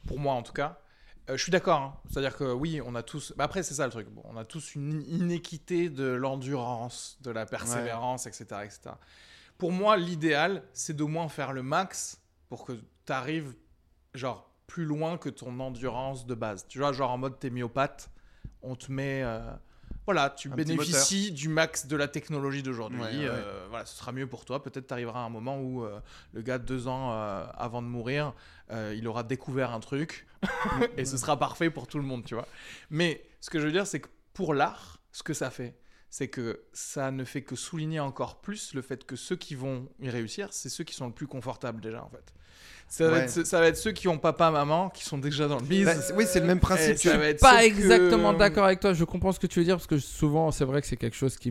pour 0.07 0.19
moi 0.19 0.35
en 0.35 0.43
tout 0.43 0.53
cas. 0.53 0.79
Euh, 1.31 1.37
je 1.37 1.43
suis 1.43 1.53
d'accord. 1.53 1.81
hein. 1.81 1.95
C'est-à-dire 2.11 2.37
que 2.37 2.53
oui, 2.53 2.81
on 2.85 2.95
a 2.95 3.03
tous. 3.03 3.33
bah 3.37 3.45
après, 3.45 3.63
c'est 3.63 3.75
ça 3.75 3.85
le 3.87 3.93
truc. 3.93 4.09
Bon, 4.09 4.23
on 4.25 4.37
a 4.37 4.45
tous 4.45 4.75
une 4.75 5.03
inéquité 5.09 5.89
de 5.89 6.05
l'endurance, 6.05 7.19
de 7.21 7.31
la 7.31 7.47
persévérance, 7.47 8.27
etc., 8.27 8.45
etc. 8.65 8.81
Pour 9.59 9.71
moi, 9.73 9.97
l'idéal, 9.97 10.65
c'est 10.73 10.95
d'au 10.97 11.07
moins 11.09 11.29
faire 11.29 11.53
le 11.53 11.63
max 11.63 12.21
pour 12.49 12.65
que 12.65 12.73
tu 12.73 13.13
arrives, 13.13 13.55
genre, 14.15 14.51
plus 14.67 14.85
loin 14.85 15.19
que 15.19 15.29
ton 15.29 15.59
endurance 15.61 16.27
de 16.27 16.35
base. 16.35 16.67
Tu 16.69 16.79
vois, 16.79 16.93
genre 16.93 17.11
en 17.13 17.19
mode 17.19 17.39
t'es 17.39 17.51
myopathe, 17.51 18.11
on 18.63 18.75
te 18.75 18.91
met. 18.91 19.23
euh, 19.23 19.41
voilà, 20.07 20.31
tu 20.31 20.51
Un 20.51 20.55
bénéficies 20.55 21.31
du 21.31 21.49
max 21.49 21.87
de 21.87 21.97
la 21.97 22.09
technologie 22.09 22.63
d'aujourd'hui. 22.63 23.01
Ouais, 23.01 23.07
ouais, 23.07 23.19
ouais. 23.19 23.29
euh, 23.29 23.67
voilà, 23.71 23.87
ce 23.87 23.97
sera 23.97 24.13
mieux 24.13 24.27
pour 24.27 24.45
toi. 24.45 24.63
Peut-être 24.63 24.89
tu 24.89 24.93
arriveras 24.93 25.21
à 25.21 25.25
un 25.25 25.29
moment 25.29 25.61
où 25.61 25.85
euh, 25.85 26.01
le 26.33 26.43
gars, 26.43 26.59
deux 26.59 26.89
ans 26.89 27.13
euh, 27.13 27.45
avant 27.55 27.83
de 27.83 27.87
mourir, 27.87 28.35
il 28.95 29.07
aura 29.07 29.23
découvert 29.23 29.73
un 29.73 29.81
truc 29.81 30.27
et 30.97 31.05
ce 31.05 31.19
sera 31.19 31.39
parfait 31.39 31.69
pour 31.69 31.87
tout 31.87 31.99
le 31.99 32.05
monde, 32.05 32.25
tu 32.25 32.35
vois. 32.35 32.49
Mais 32.89 33.23
ce 33.41 33.51
que 33.51 33.61
je 33.61 33.67
veux 33.67 33.73
dire, 33.73 33.87
c'est 33.87 34.01
que 34.01 34.09
pour 34.33 34.55
l'art, 34.55 34.99
ce 35.13 35.23
que 35.23 35.35
ça 35.35 35.51
fait, 35.51 35.77
c'est 36.09 36.29
que 36.29 36.65
ça 36.73 37.11
ne 37.11 37.25
fait 37.25 37.43
que 37.43 37.55
souligner 37.55 38.01
encore 38.01 38.41
plus 38.41 38.73
le 38.73 38.81
fait 38.81 39.05
que 39.05 39.15
ceux 39.15 39.37
qui 39.37 39.55
vont 39.55 39.91
y 40.01 40.09
réussir, 40.09 40.49
c'est 40.53 40.71
ceux 40.71 40.85
qui 40.85 40.95
sont 40.95 41.07
le 41.07 41.13
plus 41.13 41.27
confortables 41.27 41.83
déjà, 41.83 42.03
en 42.03 42.09
fait. 42.09 42.33
Ça, 42.89 43.07
va, 43.09 43.13
Ouais. 43.13 43.21
être, 43.25 43.47
ça 43.47 43.59
va 43.61 43.69
être 43.69 43.79
ceux 43.79 43.93
qui 43.93 44.07
ont 44.09 44.19
papa, 44.19 44.51
maman, 44.51 44.91
qui 44.91 45.03
sont 45.05 45.17
déjà 45.17 45.49
dans 45.49 45.59
le 45.59 45.65
biz. 45.65 45.87
Bah, 45.87 45.95
c'est- 45.95 46.13
oui, 46.13 46.25
c'est 46.27 46.41
le 46.41 46.47
même 46.47 46.59
Et 46.59 46.61
principe. 46.61 47.03
va 47.07 47.27
être 47.29 47.41
pas 47.41 47.61
que- 47.63 47.65
exactement 47.67 48.35
d'accord 48.35 48.65
avec 48.67 48.81
toi. 48.81 48.93
Je 48.93 49.05
comprends 49.05 49.33
ce 49.33 49.41
que 49.41 49.47
tu 49.47 49.61
veux 49.61 49.65
dire 49.65 49.77
parce 49.77 49.87
que 49.87 49.99
souvent, 49.99 50.51
c'est 50.51 50.67
vrai 50.67 50.83
que 50.83 50.87
c'est 50.87 50.99
quelque 50.99 51.17
chose 51.17 51.39
qui 51.39 51.51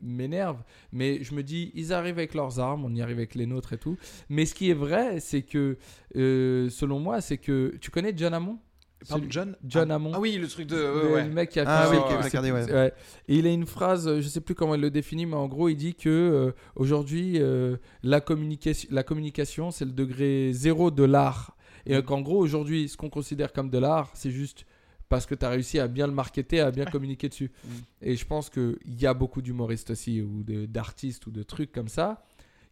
m'énerve. 0.00 0.62
Mais 0.92 1.22
je 1.22 1.34
me 1.34 1.42
dis, 1.42 1.70
ils 1.74 1.92
arrivent 1.92 2.18
avec 2.18 2.34
leurs 2.34 2.58
armes, 2.60 2.84
on 2.84 2.94
y 2.94 3.02
arrive 3.02 3.18
avec 3.18 3.34
les 3.34 3.46
nôtres 3.46 3.72
et 3.74 3.78
tout. 3.78 3.96
Mais 4.28 4.46
ce 4.46 4.54
qui 4.54 4.70
est 4.70 4.74
vrai, 4.74 5.20
c'est 5.20 5.42
que, 5.42 5.76
euh, 6.16 6.70
selon 6.70 6.98
moi, 6.98 7.20
c'est 7.20 7.38
que 7.38 7.76
tu 7.80 7.90
connais 7.90 8.12
John 8.16 8.34
Hammond? 8.34 8.58
Pardon, 9.06 9.22
Celui- 9.22 9.30
John 9.32 9.56
John 9.64 9.90
ah, 9.90 9.94
Hammond. 9.94 10.12
Ah 10.14 10.20
oui, 10.20 10.36
le 10.36 10.48
truc 10.48 10.66
de. 10.66 10.76
Le, 10.76 10.92
ouais, 11.06 11.12
ouais. 11.14 11.24
le 11.24 11.30
mec 11.32 11.50
qui 11.50 11.60
a 11.60 11.64
Ah 11.66 11.86
fait 11.86 11.96
oui, 12.40 12.50
ouais. 12.50 12.72
ouais. 12.72 12.92
Et 13.28 13.36
il 13.36 13.46
a 13.46 13.50
une 13.50 13.66
phrase, 13.66 14.08
euh, 14.08 14.20
je 14.20 14.28
sais 14.28 14.40
plus 14.40 14.54
comment 14.54 14.74
il 14.74 14.80
le 14.80 14.90
définit, 14.90 15.26
mais 15.26 15.36
en 15.36 15.46
gros, 15.46 15.68
il 15.68 15.76
dit 15.76 15.94
que 15.94 16.08
euh, 16.08 16.52
aujourd'hui, 16.74 17.34
euh, 17.40 17.76
la 18.02 18.20
communication, 18.20 18.88
la 18.92 19.02
communication, 19.04 19.70
c'est 19.70 19.84
le 19.84 19.92
degré 19.92 20.50
zéro 20.52 20.90
de 20.90 21.04
l'art. 21.04 21.56
Et 21.86 21.94
euh, 21.94 22.02
qu'en 22.02 22.20
gros, 22.20 22.38
aujourd'hui, 22.38 22.88
ce 22.88 22.96
qu'on 22.96 23.08
considère 23.10 23.52
comme 23.52 23.70
de 23.70 23.78
l'art, 23.78 24.10
c'est 24.14 24.30
juste 24.32 24.66
parce 25.08 25.24
que 25.26 25.34
tu 25.34 25.44
as 25.46 25.48
réussi 25.48 25.78
à 25.78 25.88
bien 25.88 26.06
le 26.06 26.12
marketer, 26.12 26.60
à 26.60 26.70
bien 26.70 26.84
communiquer 26.96 27.28
dessus. 27.28 27.50
Mm. 27.64 27.68
Et 28.02 28.16
je 28.16 28.26
pense 28.26 28.50
qu'il 28.50 28.76
y 28.84 29.06
a 29.06 29.14
beaucoup 29.14 29.42
d'humoristes 29.42 29.90
aussi, 29.90 30.20
ou 30.20 30.42
de- 30.42 30.66
d'artistes, 30.66 31.26
ou 31.26 31.30
de 31.30 31.42
trucs 31.42 31.72
comme 31.72 31.88
ça, 31.88 32.24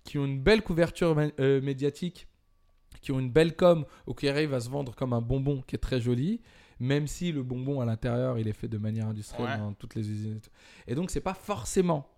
qui 0.04 0.18
ont 0.18 0.24
une 0.26 0.40
belle 0.40 0.62
couverture 0.62 1.16
euh, 1.40 1.60
médiatique, 1.62 2.26
qui 3.06 3.12
ont 3.12 3.20
une 3.20 3.30
belle 3.30 3.54
com, 3.54 3.84
ou 4.08 4.14
qui 4.14 4.28
arrivent 4.28 4.52
à 4.52 4.58
se 4.58 4.68
vendre 4.68 4.92
comme 4.96 5.12
un 5.12 5.20
bonbon 5.20 5.62
qui 5.64 5.76
est 5.76 5.78
très 5.78 6.00
joli, 6.00 6.40
même 6.80 7.06
si 7.06 7.30
le 7.30 7.44
bonbon 7.44 7.80
à 7.80 7.84
l'intérieur, 7.84 8.36
il 8.36 8.48
est 8.48 8.52
fait 8.52 8.66
de 8.66 8.78
manière 8.78 9.06
industrielle 9.06 9.48
Ouais. 9.48 9.58
dans 9.58 9.72
toutes 9.74 9.94
les 9.94 10.10
usines. 10.10 10.38
Et, 10.38 10.40
tout. 10.40 10.50
Et 10.88 10.94
donc, 10.96 11.12
c'est 11.12 11.20
pas 11.20 11.32
forcément 11.34 12.08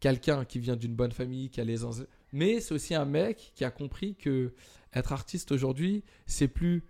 quelqu'un 0.00 0.44
qui 0.44 0.58
vient 0.58 0.74
d'une 0.74 0.96
bonne 0.96 1.12
famille, 1.12 1.50
qui 1.50 1.60
a 1.60 1.64
les 1.64 1.84
ense- 1.84 2.02
mais 2.32 2.60
c'est 2.60 2.74
aussi 2.74 2.96
un 2.96 3.04
mec 3.04 3.52
qui 3.54 3.64
a 3.64 3.70
compris 3.70 4.16
que 4.16 4.52
être 4.92 5.12
artiste 5.12 5.52
aujourd'hui, 5.52 6.02
c'est 6.26 6.48
plus 6.48 6.82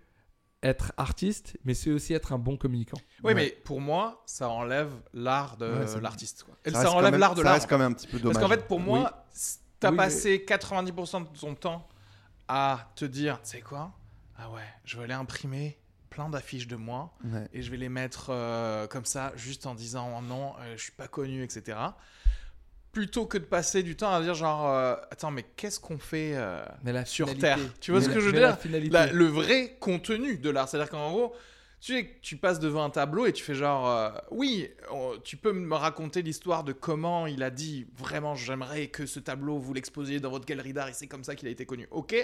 être 0.63 0.91
artiste, 0.97 1.55
mais 1.65 1.75
c'est 1.75 1.91
aussi 1.91 2.13
être 2.15 2.33
un 2.33 2.39
bon 2.39 2.57
communicant. 2.57 2.97
Oui, 3.23 3.27
Ouais. 3.27 3.33
mais 3.35 3.49
pour 3.63 3.79
moi, 3.79 4.23
ça 4.25 4.49
enlève 4.49 4.91
l'art 5.13 5.57
de 5.57 5.67
Ouais, 5.71 5.85
ça- 5.87 6.01
l'artiste. 6.01 6.45
ça 6.65 6.71
Ça, 6.81 6.91
enlève 6.91 7.15
l'art 7.15 7.35
de 7.35 7.41
Ça 7.41 7.43
l'art. 7.43 7.53
reste 7.53 7.69
quand 7.69 7.77
même 7.77 7.91
un 7.91 7.93
petit 7.93 8.07
peu 8.07 8.17
dommage. 8.19 8.33
Parce 8.33 8.43
qu'en 8.43 8.51
fait, 8.51 8.67
pour 8.67 8.79
moi, 8.79 9.27
t'as 9.79 9.89
Oui, 9.91 9.97
mais- 9.97 10.03
passé 10.03 10.43
90% 10.43 11.21
de 11.21 11.27
ton 11.39 11.53
temps 11.53 11.87
à 12.47 12.91
te 12.95 13.05
dire, 13.05 13.41
tu 13.43 13.49
sais 13.51 13.61
quoi? 13.61 13.91
Ah 14.37 14.49
ouais, 14.51 14.61
je 14.83 14.97
vais 14.97 15.05
aller 15.05 15.13
imprimer 15.13 15.77
plein 16.09 16.29
d'affiches 16.29 16.67
de 16.67 16.75
moi 16.75 17.13
Ouais. 17.25 17.47
et 17.53 17.61
je 17.61 17.71
vais 17.71 17.77
les 17.77 17.89
mettre 17.89 18.27
euh, 18.29 18.87
comme 18.87 19.05
ça, 19.05 19.31
juste 19.35 19.65
en 19.65 19.75
disant 19.75 20.15
oh 20.17 20.21
non, 20.21 20.53
euh, 20.61 20.73
je 20.77 20.83
suis 20.83 20.91
pas 20.91 21.07
connu, 21.07 21.43
etc. 21.43 21.77
Plutôt 22.91 23.25
que 23.25 23.37
de 23.37 23.43
passer 23.43 23.83
du 23.83 23.97
temps 23.97 24.13
à 24.13 24.21
dire 24.21 24.33
genre, 24.35 24.67
euh, 24.69 24.95
attends, 25.11 25.29
mais 25.31 25.43
qu'est-ce 25.57 25.81
qu'on 25.81 25.97
fait 25.99 26.33
Mais 26.83 26.93
la 26.93 27.03
sur 27.03 27.27
finalité. 27.27 27.61
Terre? 27.61 27.73
Tu 27.81 27.91
vois 27.91 27.99
Mais 27.99 28.05
ce 28.05 28.09
la- 28.09 28.15
que 28.15 28.21
je 28.21 28.25
veux 28.27 28.31
dire? 28.31 28.57
La- 28.91 29.07
le 29.11 29.25
vrai 29.25 29.75
contenu 29.81 30.37
de 30.37 30.49
l'art. 30.49 30.69
C'est-à-dire 30.69 30.89
qu'en 30.89 31.11
gros, 31.11 31.35
tu 31.81 31.93
sais, 31.93 32.17
tu 32.21 32.37
passes 32.37 32.59
devant 32.59 32.83
un 32.83 32.89
tableau 32.89 33.25
et 33.25 33.33
tu 33.33 33.43
fais 33.43 33.53
genre, 33.53 33.87
euh, 33.87 34.09
oui, 34.31 34.69
tu 35.23 35.37
peux 35.37 35.53
me 35.53 35.75
raconter 35.75 36.21
l'histoire 36.21 36.63
de 36.63 36.73
comment 36.73 37.27
il 37.27 37.43
a 37.43 37.49
dit 37.49 37.87
vraiment, 37.97 38.35
j'aimerais 38.35 38.87
que 38.87 39.05
ce 39.05 39.19
tableau 39.19 39.57
vous 39.57 39.73
l'exposiez 39.73 40.19
dans 40.19 40.29
votre 40.29 40.45
galerie 40.45 40.73
d'art 40.73 40.89
et 40.89 40.93
c'est 40.93 41.07
comme 41.07 41.23
ça 41.23 41.35
qu'il 41.35 41.47
a 41.47 41.51
été 41.51 41.65
connu. 41.65 41.87
Ok, 41.91 42.15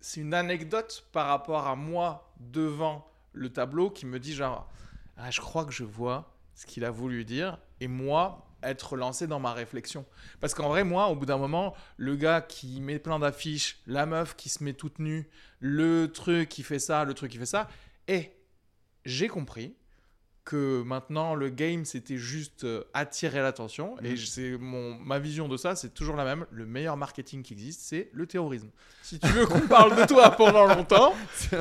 c'est 0.00 0.20
une 0.20 0.34
anecdote 0.34 1.06
par 1.12 1.26
rapport 1.26 1.66
à 1.66 1.74
moi 1.74 2.32
devant 2.38 3.10
le 3.32 3.50
tableau 3.50 3.90
qui 3.90 4.06
me 4.06 4.20
dit 4.20 4.34
genre, 4.34 4.70
ah, 5.16 5.30
je 5.30 5.40
crois 5.40 5.64
que 5.64 5.72
je 5.72 5.84
vois 5.84 6.32
ce 6.54 6.66
qu'il 6.66 6.84
a 6.84 6.90
voulu 6.90 7.24
dire 7.24 7.58
et 7.80 7.88
moi 7.88 8.46
être 8.62 8.96
lancé 8.96 9.26
dans 9.26 9.40
ma 9.40 9.52
réflexion. 9.52 10.04
Parce 10.40 10.54
qu'en 10.54 10.68
vrai, 10.68 10.84
moi, 10.84 11.08
au 11.08 11.16
bout 11.16 11.26
d'un 11.26 11.36
moment, 11.36 11.74
le 11.96 12.16
gars 12.16 12.40
qui 12.40 12.80
met 12.80 12.98
plein 12.98 13.18
d'affiches, 13.18 13.78
la 13.86 14.06
meuf 14.06 14.34
qui 14.36 14.48
se 14.48 14.64
met 14.64 14.72
toute 14.72 14.98
nue, 14.98 15.28
le 15.60 16.10
truc 16.12 16.48
qui 16.48 16.62
fait 16.62 16.78
ça, 16.78 17.04
le 17.04 17.14
truc 17.14 17.32
qui 17.32 17.38
fait 17.38 17.46
ça, 17.46 17.68
et 18.08 18.32
j'ai 19.06 19.28
compris 19.28 19.74
que 20.44 20.82
maintenant 20.86 21.34
le 21.34 21.48
game 21.50 21.84
c'était 21.84 22.18
juste 22.18 22.62
euh, 22.62 22.84
attirer 22.94 23.42
l'attention 23.42 23.96
et 24.04 24.10
Mhm. 24.10 24.16
c'est 24.16 24.56
mon 24.58 24.96
ma 25.00 25.18
vision 25.18 25.48
de 25.48 25.56
ça 25.56 25.74
c'est 25.74 25.92
toujours 25.92 26.14
la 26.14 26.24
même 26.24 26.46
le 26.52 26.64
meilleur 26.66 26.96
marketing 26.96 27.42
qui 27.42 27.54
existe 27.54 27.80
c'est 27.80 28.10
le 28.12 28.28
terrorisme 28.28 28.68
si 29.02 29.18
tu 29.18 29.26
veux 29.26 29.44
qu'on 29.46 29.66
parle 29.66 29.96
de 30.00 30.06
toi 30.06 30.30
pendant 30.36 30.66
longtemps 30.66 31.14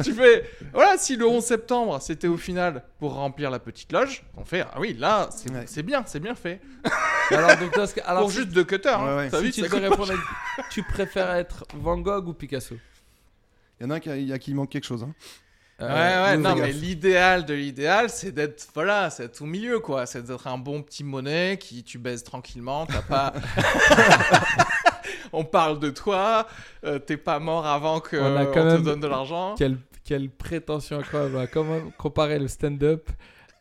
tu 0.03 0.13
fais 0.13 0.47
voilà 0.71 0.99
si 0.99 1.15
le 1.15 1.25
11 1.25 1.43
septembre 1.43 1.99
c'était 1.99 2.27
au 2.27 2.37
final 2.37 2.83
pour 2.99 3.13
remplir 3.15 3.49
la 3.49 3.57
petite 3.57 3.91
loge 3.91 4.23
on 4.37 4.45
fait 4.45 4.61
ah 4.61 4.79
oui 4.79 4.93
là 4.93 5.29
c'est 5.31 5.49
Ouais. 5.51 5.63
c'est 5.65 5.81
bien 5.81 6.03
c'est 6.05 6.19
bien 6.19 6.35
fait 6.35 6.61
Alors, 7.31 7.57
donc, 7.57 7.75
alors, 8.05 8.21
pour 8.21 8.31
si- 8.31 8.37
juste 8.37 8.49
deux 8.49 8.63
cutters. 8.65 9.01
Ouais, 9.01 9.15
ouais. 9.15 9.29
T'as 9.31 9.39
si 9.39 9.45
vu, 9.45 9.51
tu 9.51 9.67
ça 9.67 9.79
répondre, 9.79 10.11
à- 10.13 10.61
tu 10.69 10.83
préfères 10.83 11.31
être 11.33 11.65
Van 11.73 11.97
Gogh 11.97 12.27
ou 12.27 12.33
Picasso? 12.35 12.75
Il 13.79 13.83
y 13.83 13.87
en 13.87 13.89
a 13.89 13.95
un 13.95 13.99
qui, 13.99 14.09
a- 14.11 14.15
il 14.17 14.27
y 14.27 14.31
a 14.31 14.37
qui 14.37 14.53
manque 14.53 14.69
quelque 14.69 14.85
chose. 14.85 15.01
hein. 15.01 15.11
Euh, 15.81 15.87
Ouais, 15.87 16.31
ouais, 16.31 16.37
non, 16.37 16.55
mais 16.55 16.71
l'idéal 16.71 17.45
de 17.45 17.53
l'idéal, 17.53 18.09
c'est 18.09 18.31
d'être, 18.31 18.65
voilà, 18.73 19.09
c'est 19.09 19.41
au 19.41 19.45
milieu, 19.45 19.79
quoi. 19.79 20.05
C'est 20.05 20.23
d'être 20.23 20.47
un 20.47 20.57
bon 20.57 20.81
petit 20.81 21.03
monnaie 21.03 21.57
qui 21.59 21.83
tu 21.83 21.97
baises 21.97 22.23
tranquillement, 22.23 22.85
t'as 22.85 23.01
pas. 23.01 23.33
On 25.33 25.43
parle 25.43 25.79
de 25.79 25.89
toi, 25.89 26.47
euh, 26.85 26.99
t'es 26.99 27.17
pas 27.17 27.39
mort 27.39 27.65
avant 27.65 27.99
que 27.99 28.15
On 28.17 28.37
a 28.37 28.45
quand 28.45 28.61
on 28.61 28.65
même- 28.65 28.77
te 28.77 28.85
donne 28.85 28.99
de 29.01 29.07
l'argent. 29.07 29.55
Quelle, 29.57 29.77
quelle 30.03 30.29
prétention 30.29 30.99
incroyable 30.99 31.37
à 31.39 31.47
comment 31.47 31.79
comparer 31.97 32.39
le 32.39 32.47
stand-up 32.47 33.09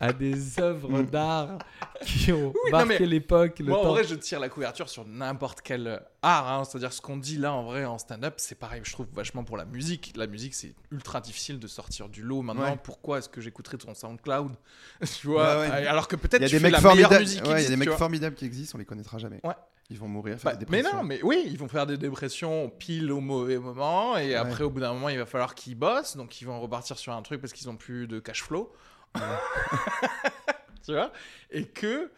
à 0.04 0.12
des 0.12 0.60
œuvres 0.60 0.88
Mm. 1.02 1.06
d'art 1.06 1.58
qui 2.04 2.32
ont 2.32 2.52
Oui, 2.64 2.70
marqué 2.70 2.98
mais 3.00 3.06
l'époque, 3.06 3.60
Moi, 3.60 3.78
en 3.78 3.88
vrai, 3.90 4.04
je 4.04 4.14
tire 4.14 4.38
la 4.40 4.48
couverture 4.48 4.88
sur 4.88 5.06
n'importe 5.06 5.60
quel 5.62 6.02
art. 6.22 6.50
hein. 6.52 6.64
C'est-à-dire, 6.64 6.92
ce 6.92 7.00
qu'on 7.00 7.16
dit 7.16 7.38
là, 7.38 7.52
en 7.52 7.64
vrai, 7.64 7.84
en 7.84 7.98
stand-up, 7.98 8.34
c'est 8.38 8.54
pareil, 8.58 8.80
je 8.84 8.92
trouve, 8.92 9.06
vachement 9.12 9.44
pour 9.44 9.56
la 9.56 9.64
musique. 9.64 10.12
La 10.16 10.26
musique, 10.26 10.54
c'est 10.54 10.74
ultra 10.90 11.20
difficile 11.20 11.58
de 11.58 11.66
sortir 11.66 12.08
du 12.08 12.22
lot 12.22 12.42
maintenant. 12.42 12.62
Ouais. 12.72 12.78
Pourquoi 12.82 13.18
est-ce 13.18 13.28
que 13.28 13.40
j'écouterais 13.40 13.78
ton 13.78 13.94
SoundCloud 13.94 14.52
Tu 15.20 15.26
vois? 15.26 15.60
Ouais, 15.60 15.68
ouais. 15.70 15.86
Alors 15.86 16.08
que 16.08 16.16
Il 16.16 16.18
peut-être 16.20 16.42
y 16.42 16.44
a 16.44 16.48
tu 16.48 16.54
des 16.56 16.60
fais 16.60 16.64
mecs 16.64 16.72
la 16.72 16.80
meilleure 16.80 17.10
formidables. 17.10 17.20
musique 17.22 17.40
il 17.44 17.48
y 17.48 17.50
a 17.50 17.54
existe, 17.54 17.70
des 17.70 17.76
mecs 17.76 17.90
formidables 17.90 18.36
qui 18.36 18.44
existent, 18.44 18.76
on 18.76 18.78
les 18.78 18.84
connaîtra 18.84 19.18
jamais. 19.18 19.40
Ouais. 19.44 19.54
Ils 19.90 19.98
vont 19.98 20.08
mourir, 20.08 20.38
faire 20.38 20.52
Bah, 20.52 20.56
des 20.56 20.64
mais 20.70 20.78
dépressions. 20.78 20.96
non, 20.98 21.04
mais 21.04 21.20
oui, 21.22 21.42
ils 21.46 21.58
vont 21.58 21.68
faire 21.68 21.86
des 21.86 21.98
dépressions 21.98 22.70
pile 22.78 23.12
au 23.12 23.20
mauvais 23.20 23.58
moment 23.58 24.16
et 24.16 24.28
Ouais. 24.28 24.34
après 24.34 24.64
au 24.64 24.70
bout 24.70 24.80
d'un 24.80 24.94
moment 24.94 25.10
il 25.10 25.18
va 25.18 25.26
falloir 25.26 25.54
qu'ils 25.54 25.74
bossent 25.74 26.16
donc 26.16 26.40
ils 26.40 26.46
vont 26.46 26.58
repartir 26.58 26.96
sur 26.96 27.12
un 27.12 27.20
truc 27.20 27.38
parce 27.42 27.52
qu'ils 27.52 27.68
ont 27.68 27.76
plus 27.76 28.06
de 28.06 28.18
cash 28.18 28.42
flow. 28.42 28.72
tu 30.84 30.92
vois? 30.92 31.12
Et 31.50 31.66
que 31.66 32.10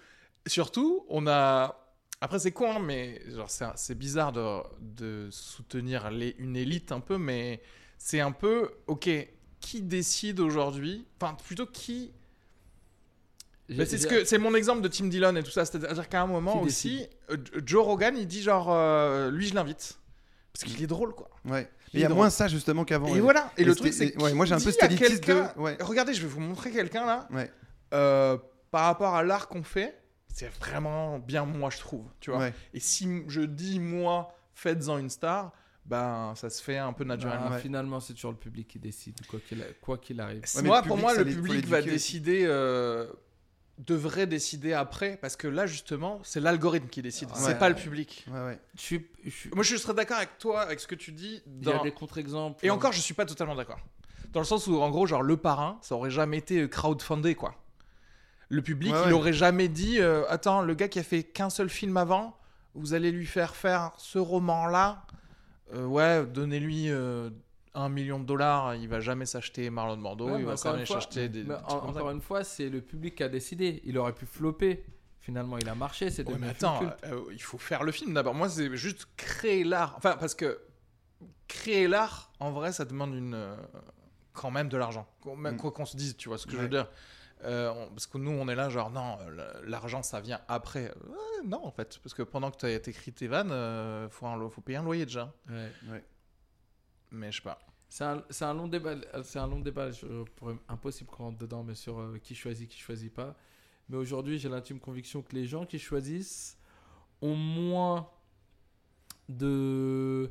surtout 0.47 1.05
on 1.09 1.27
a 1.27 1.83
après 2.21 2.39
c'est 2.39 2.53
con 2.53 2.73
hein, 2.73 2.79
mais 2.81 3.23
genre 3.31 3.51
c'est 3.51 3.95
bizarre 3.95 4.33
de, 4.33 4.63
de 4.81 5.29
soutenir 5.31 6.11
les, 6.11 6.35
une 6.39 6.57
élite 6.57 6.93
un 6.93 7.01
peu 7.01 7.19
mais 7.19 7.63
c'est 7.99 8.21
un 8.21 8.33
peu 8.33 8.71
OK, 8.87 9.09
qui 9.61 9.83
décide 9.83 10.41
aujourd'hui? 10.41 11.07
Enfin 11.21 11.35
plutôt 11.35 11.67
qui 11.67 12.13
mais 13.69 13.85
c'est 13.85 13.99
ce 13.99 14.07
que 14.07 14.25
c'est 14.25 14.39
mon 14.39 14.55
exemple 14.55 14.81
de 14.81 14.89
Tim 14.89 15.09
Dillon 15.09 15.35
et 15.35 15.43
tout 15.43 15.51
ça, 15.51 15.65
c'est-à-dire 15.65 16.09
qu'à 16.09 16.23
un 16.23 16.27
moment 16.27 16.63
aussi, 16.63 17.09
Joe 17.65 17.85
Rogan 17.85 18.17
il 18.17 18.27
dit 18.27 18.43
genre 18.43 18.69
euh, 18.71 19.31
lui 19.31 19.49
je 19.49 19.55
l'invite 19.55 19.99
parce 20.53 20.73
qu'il 20.73 20.83
est 20.83 20.87
drôle 20.87 21.15
quoi. 21.15 21.29
Ouais. 21.45 21.69
Il 21.93 21.99
Mais 21.99 22.01
il 22.01 22.03
y 22.03 22.07
a 22.07 22.09
moins 22.09 22.31
ça 22.31 22.49
justement 22.49 22.85
qu'avant. 22.85 23.15
et 23.15 23.21
voilà. 23.21 23.53
Et, 23.57 23.63
Et 23.63 23.65
le 23.65 23.75
truc 23.75 23.93
c'est 23.93 24.21
ouais, 24.23 24.33
moi, 24.35 24.45
j'ai 24.47 24.55
un 24.55 24.61
peu 24.61 24.71
cette 24.71 24.83
élitiste 24.91 25.27
de- 25.29 25.45
ouais. 25.61 25.77
Regardez, 25.81 26.15
je 26.15 26.23
vais 26.23 26.29
vous 26.29 26.41
montrer 26.41 26.71
quelqu'un 26.71 27.07
là. 27.07 27.29
Ouais. 27.31 27.51
euh, 27.95 28.37
par 28.71 28.85
rapport 28.87 29.15
à 29.15 29.23
l'art 29.23 29.49
qu'on 29.49 29.63
fait, 29.63 29.97
c'est 30.29 30.49
vraiment 30.59 31.19
bien 31.19 31.45
moi, 31.45 31.71
je 31.71 31.79
trouve. 31.79 32.05
Tu 32.21 32.31
vois. 32.31 32.41
Ouais. 32.41 32.55
Et 32.75 32.81
si 32.81 33.09
je 33.29 33.41
dis 33.43 33.79
moi, 33.81 34.35
faites-en 34.55 34.99
une 34.99 35.09
star, 35.11 35.53
ben 35.87 36.35
ça 36.35 36.51
se 36.51 36.61
fait 36.63 36.79
un 36.79 36.93
peu 36.93 37.05
naturellement. 37.05 37.51
Ouais. 37.51 37.61
Finalement, 37.61 38.01
c'est 38.01 38.13
toujours 38.15 38.33
le 38.33 38.37
public 38.37 38.67
qui 38.69 38.79
décide, 38.81 39.15
quoi 39.29 39.39
qu'il 39.47 39.65
quoi 39.81 39.99
qu'il 39.99 40.21
arrive. 40.21 40.43
Moi, 40.65 40.83
pour 40.83 40.97
public, 40.97 41.01
moi, 41.03 41.15
le 41.15 41.25
public 41.25 41.67
va 41.67 41.81
décider, 41.81 42.43
euh, 42.45 43.07
devrait 43.79 44.27
décider 44.27 44.73
après, 44.73 45.19
parce 45.21 45.37
que 45.37 45.47
là, 45.49 45.67
justement, 45.67 46.21
c'est 46.23 46.41
l'algorithme 46.41 46.89
qui 46.89 47.03
décide, 47.03 47.29
Ouais. 47.31 47.37
c'est 47.39 47.59
pas 47.59 47.69
le 47.69 47.75
public. 47.75 48.25
Ouais, 48.31 48.59
Moi, 49.55 49.63
je 49.65 49.77
serais 49.77 49.93
d'accord 49.95 50.17
avec 50.17 50.39
toi, 50.39 50.63
avec 50.63 50.81
ce 50.81 50.87
que 50.87 50.95
tu 50.95 51.13
dis. 51.13 51.43
Il 51.61 51.67
y 51.67 51.71
a 51.71 51.77
dans- 51.77 51.83
des 51.83 51.93
contre-exemples. 51.93 52.65
Et 52.65 52.71
encore, 52.71 52.93
je 52.93 53.01
suis 53.01 53.13
pas 53.15 53.27
totalement 53.27 53.55
d'accord. 53.55 53.79
Dans 54.33 54.41
le 54.41 54.47
sens 54.47 54.67
où, 54.67 54.81
en 54.81 54.91
gros, 54.91 55.07
genre, 55.07 55.23
le 55.23 55.37
parrain, 55.37 55.79
ça 55.83 55.95
aurait 55.95 56.11
jamais 56.11 56.39
été 56.39 56.69
crowdfundé, 56.69 57.35
quoi. 57.35 57.55
Le 58.49 58.63
public, 58.63 58.93
Ouais, 58.95 59.03
il 59.07 59.13
aurait 59.13 59.33
jamais 59.33 59.69
dit 59.69 59.99
euh, 60.01 60.25
Attends, 60.29 60.63
le 60.63 60.75
gars 60.75 60.89
qui 60.89 60.99
a 60.99 61.03
fait 61.03 61.23
qu'un 61.25 61.51
seul 61.51 61.69
film 61.69 61.97
avant, 61.97 62.37
vous 62.75 62.95
allez 62.95 63.11
lui 63.11 63.27
faire 63.27 63.57
faire 63.57 63.93
ce 63.99 64.19
roman-là. 64.19 65.05
Euh, 65.75 65.85
ouais, 65.85 66.25
donnez-lui 66.25 66.91
euh, 66.91 67.29
un 67.77 67.89
million 67.89 68.19
de 68.19 68.25
dollars, 68.25 68.75
il 68.75 68.89
va 68.89 69.01
jamais 69.01 69.27
s'acheter 69.27 69.71
Marlon 69.71 69.97
Brando, 69.99 70.29
Ouais, 70.31 70.41
il 70.41 70.45
va 70.47 70.53
encore 70.53 70.63
quand 70.65 70.71
une 70.73 70.77
même 70.79 70.87
fois- 70.87 70.97
s'acheter 70.97 71.29
des. 71.29 71.45
en- 71.51 71.89
encore 71.89 72.11
une 72.11 72.21
fois, 72.23 72.43
c'est 72.43 72.69
le 72.69 72.81
public 72.81 73.15
qui 73.17 73.23
a 73.23 73.29
décidé. 73.29 73.81
Il 73.85 73.97
aurait 73.99 74.15
pu 74.15 74.27
flopper. 74.27 74.85
Finalement, 75.21 75.59
il 75.59 75.69
a 75.69 75.75
marché. 75.75 76.11
C'est 76.11 76.27
Ouais, 76.29 76.37
mais 76.39 76.51
attends, 76.51 76.81
euh, 77.05 77.21
il 77.33 77.43
faut 77.43 77.59
faire 77.59 77.83
le 77.83 77.91
film 77.93 78.15
d'abord. 78.15 78.33
Moi, 78.35 78.49
c'est 78.49 78.75
juste 78.77 79.09
créer 79.17 79.65
l'art. 79.65 79.95
Enfin, 79.97 80.17
parce 80.19 80.35
que 80.37 80.61
créer 81.49 81.89
l'art, 81.89 82.31
en 82.41 82.53
vrai, 82.53 82.73
ça 82.73 82.85
demande 82.85 83.15
une, 83.15 83.35
euh, 83.35 83.57
quand 84.33 84.51
même 84.53 84.69
de 84.69 84.77
l'argent. 84.77 85.07
Mm. 85.25 85.57
quoi 85.57 85.73
qu'on 85.73 85.85
se 85.87 85.97
dise, 85.97 86.17
tu 86.17 86.29
vois 86.29 86.39
ce 86.39 86.47
que 86.47 86.53
je 86.53 86.57
veux 86.59 86.63
Ouais. 86.65 86.69
dire. 86.69 86.89
Euh, 87.45 87.71
on- 87.77 87.89
parce 87.89 88.07
que 88.07 88.19
nous, 88.19 88.31
on 88.31 88.49
est 88.49 88.55
là, 88.55 88.69
genre, 88.71 88.91
non, 88.91 89.19
l'argent, 89.65 90.03
ça 90.03 90.21
vient 90.21 90.41
après. 90.49 90.93
Ouais, 91.09 91.45
non, 91.45 91.67
en 91.67 91.71
fait. 91.73 91.99
Parce 92.03 92.15
que 92.15 92.23
pendant 92.23 92.51
que 92.51 92.57
tu 92.59 92.67
as 92.67 92.71
écrit 92.71 93.13
tes 93.13 93.27
vannes, 93.27 93.49
il 93.51 94.09
faut, 94.11 94.61
payer 94.65 94.79
un 94.79 94.83
loyer 94.85 95.05
déjà. 95.07 95.33
Ouais. 95.51 96.03
Mais 97.11 97.31
je 97.33 97.37
sais 97.39 97.43
pas. 97.43 97.59
C'est 97.89 98.05
un, 98.05 98.23
un 98.41 98.55
long 98.55 98.69
débat. 98.69 98.95
C'est 99.23 99.39
un 99.39 99.47
long 99.47 99.61
débat. 99.61 99.91
Je, 99.91 100.07
impossible 100.69 101.11
qu'on 101.11 101.25
rentre 101.25 101.39
dedans, 101.39 101.63
mais 101.63 101.75
sur 101.75 101.99
euh, 101.99 102.19
qui 102.23 102.35
choisit, 102.35 102.69
qui 102.69 102.79
choisit 102.79 103.13
pas. 103.13 103.37
Mais 103.89 103.97
aujourd'hui, 103.97 104.39
j'ai 104.39 104.49
l'intime 104.49 104.81
conviction 104.81 105.23
que 105.23 105.35
les 105.35 105.47
gens 105.47 105.65
qui 105.65 105.79
choisissent 105.79 106.59
ont 107.23 107.37
moins 107.37 108.11
de 109.29 110.31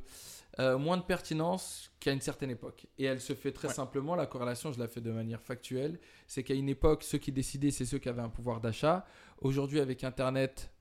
euh, 0.59 0.77
moins 0.77 0.95
de 0.97 1.03
pertinence 1.03 1.91
qu'à 1.99 2.11
une 2.13 2.21
certaine 2.21 2.49
époque. 2.49 2.87
Et 2.97 3.03
elle 3.05 3.19
se 3.19 3.33
fait 3.33 3.51
très 3.51 3.67
Ouais. 3.67 3.73
simplement. 3.73 4.15
La 4.15 4.25
corrélation, 4.25 4.71
je 4.71 4.79
la 4.79 4.87
fais 4.87 5.01
de 5.01 5.11
manière 5.11 5.41
factuelle. 5.41 5.99
C'est 6.27 6.43
qu'à 6.43 6.53
une 6.53 6.69
époque, 6.69 7.03
ceux 7.03 7.17
qui 7.17 7.31
décidaient, 7.33 7.71
c'est 7.71 7.85
ceux 7.85 7.97
qui 7.97 8.07
avaient 8.07 8.21
un 8.21 8.29
pouvoir 8.29 8.61
d'achat. 8.61 9.05
Aujourd'hui, 9.39 9.81
avec 9.81 10.03
Internet, 10.05 10.71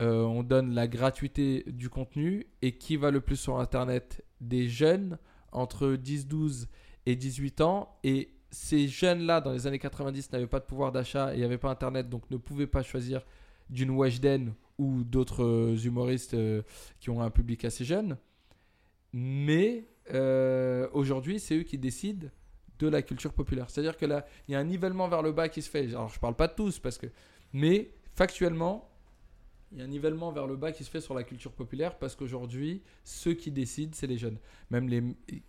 euh, 0.00 0.22
on 0.22 0.42
donne 0.42 0.74
la 0.74 0.88
gratuité 0.88 1.64
du 1.66 1.90
contenu. 1.90 2.46
Et 2.62 2.78
qui 2.78 2.96
va 2.96 3.10
le 3.10 3.20
plus 3.20 3.36
sur 3.36 3.58
Internet? 3.60 4.24
Des 4.40 4.68
jeunes 4.68 5.18
entre 5.54 5.94
10, 5.96 6.26
12 6.26 6.68
et 7.06 7.16
18 7.16 7.60
ans. 7.60 7.96
Et 8.04 8.30
ces 8.50 8.88
jeunes-là, 8.88 9.40
dans 9.40 9.52
les 9.52 9.66
années 9.66 9.78
90, 9.78 10.32
n'avaient 10.32 10.46
pas 10.46 10.60
de 10.60 10.64
pouvoir 10.64 10.92
d'achat 10.92 11.34
et 11.34 11.40
n'avaient 11.40 11.58
pas 11.58 11.70
Internet, 11.70 12.08
donc 12.08 12.30
ne 12.30 12.36
pouvaient 12.36 12.66
pas 12.66 12.82
choisir 12.82 13.24
d'une 13.70 13.90
Weshden 13.90 14.54
ou 14.78 15.04
d'autres 15.04 15.44
euh, 15.44 15.76
humoristes 15.76 16.34
euh, 16.34 16.62
qui 17.00 17.10
ont 17.10 17.22
un 17.22 17.30
public 17.30 17.64
assez 17.64 17.84
jeune. 17.84 18.16
Mais 19.12 19.88
euh, 20.12 20.88
aujourd'hui, 20.92 21.38
c'est 21.38 21.56
eux 21.56 21.62
qui 21.62 21.78
décident 21.78 22.28
de 22.78 22.88
la 22.88 23.02
culture 23.02 23.32
populaire. 23.32 23.70
C'est-à-dire 23.70 23.96
que 23.96 24.06
là, 24.06 24.26
il 24.48 24.52
y 24.52 24.54
a 24.54 24.58
un 24.58 24.64
nivellement 24.64 25.08
vers 25.08 25.22
le 25.22 25.32
bas 25.32 25.48
qui 25.48 25.62
se 25.62 25.70
fait. 25.70 25.88
Alors, 25.88 26.08
je 26.08 26.18
parle 26.18 26.34
pas 26.34 26.48
de 26.48 26.54
tous, 26.54 26.78
parce 26.80 26.98
que... 26.98 27.06
mais 27.52 27.92
factuellement, 28.14 28.90
il 29.74 29.80
y 29.80 29.82
a 29.82 29.84
un 29.84 29.88
nivellement 29.88 30.30
vers 30.32 30.46
le 30.46 30.56
bas 30.56 30.72
qui 30.72 30.84
se 30.84 30.90
fait 30.90 31.00
sur 31.00 31.14
la 31.14 31.24
culture 31.24 31.52
populaire 31.52 31.98
parce 31.98 32.14
qu'aujourd'hui, 32.14 32.82
ceux 33.02 33.34
qui 33.34 33.50
décident, 33.50 33.92
c'est 33.94 34.06
les 34.06 34.16
jeunes. 34.18 34.38
Même 34.70 34.88
les... 34.88 35.02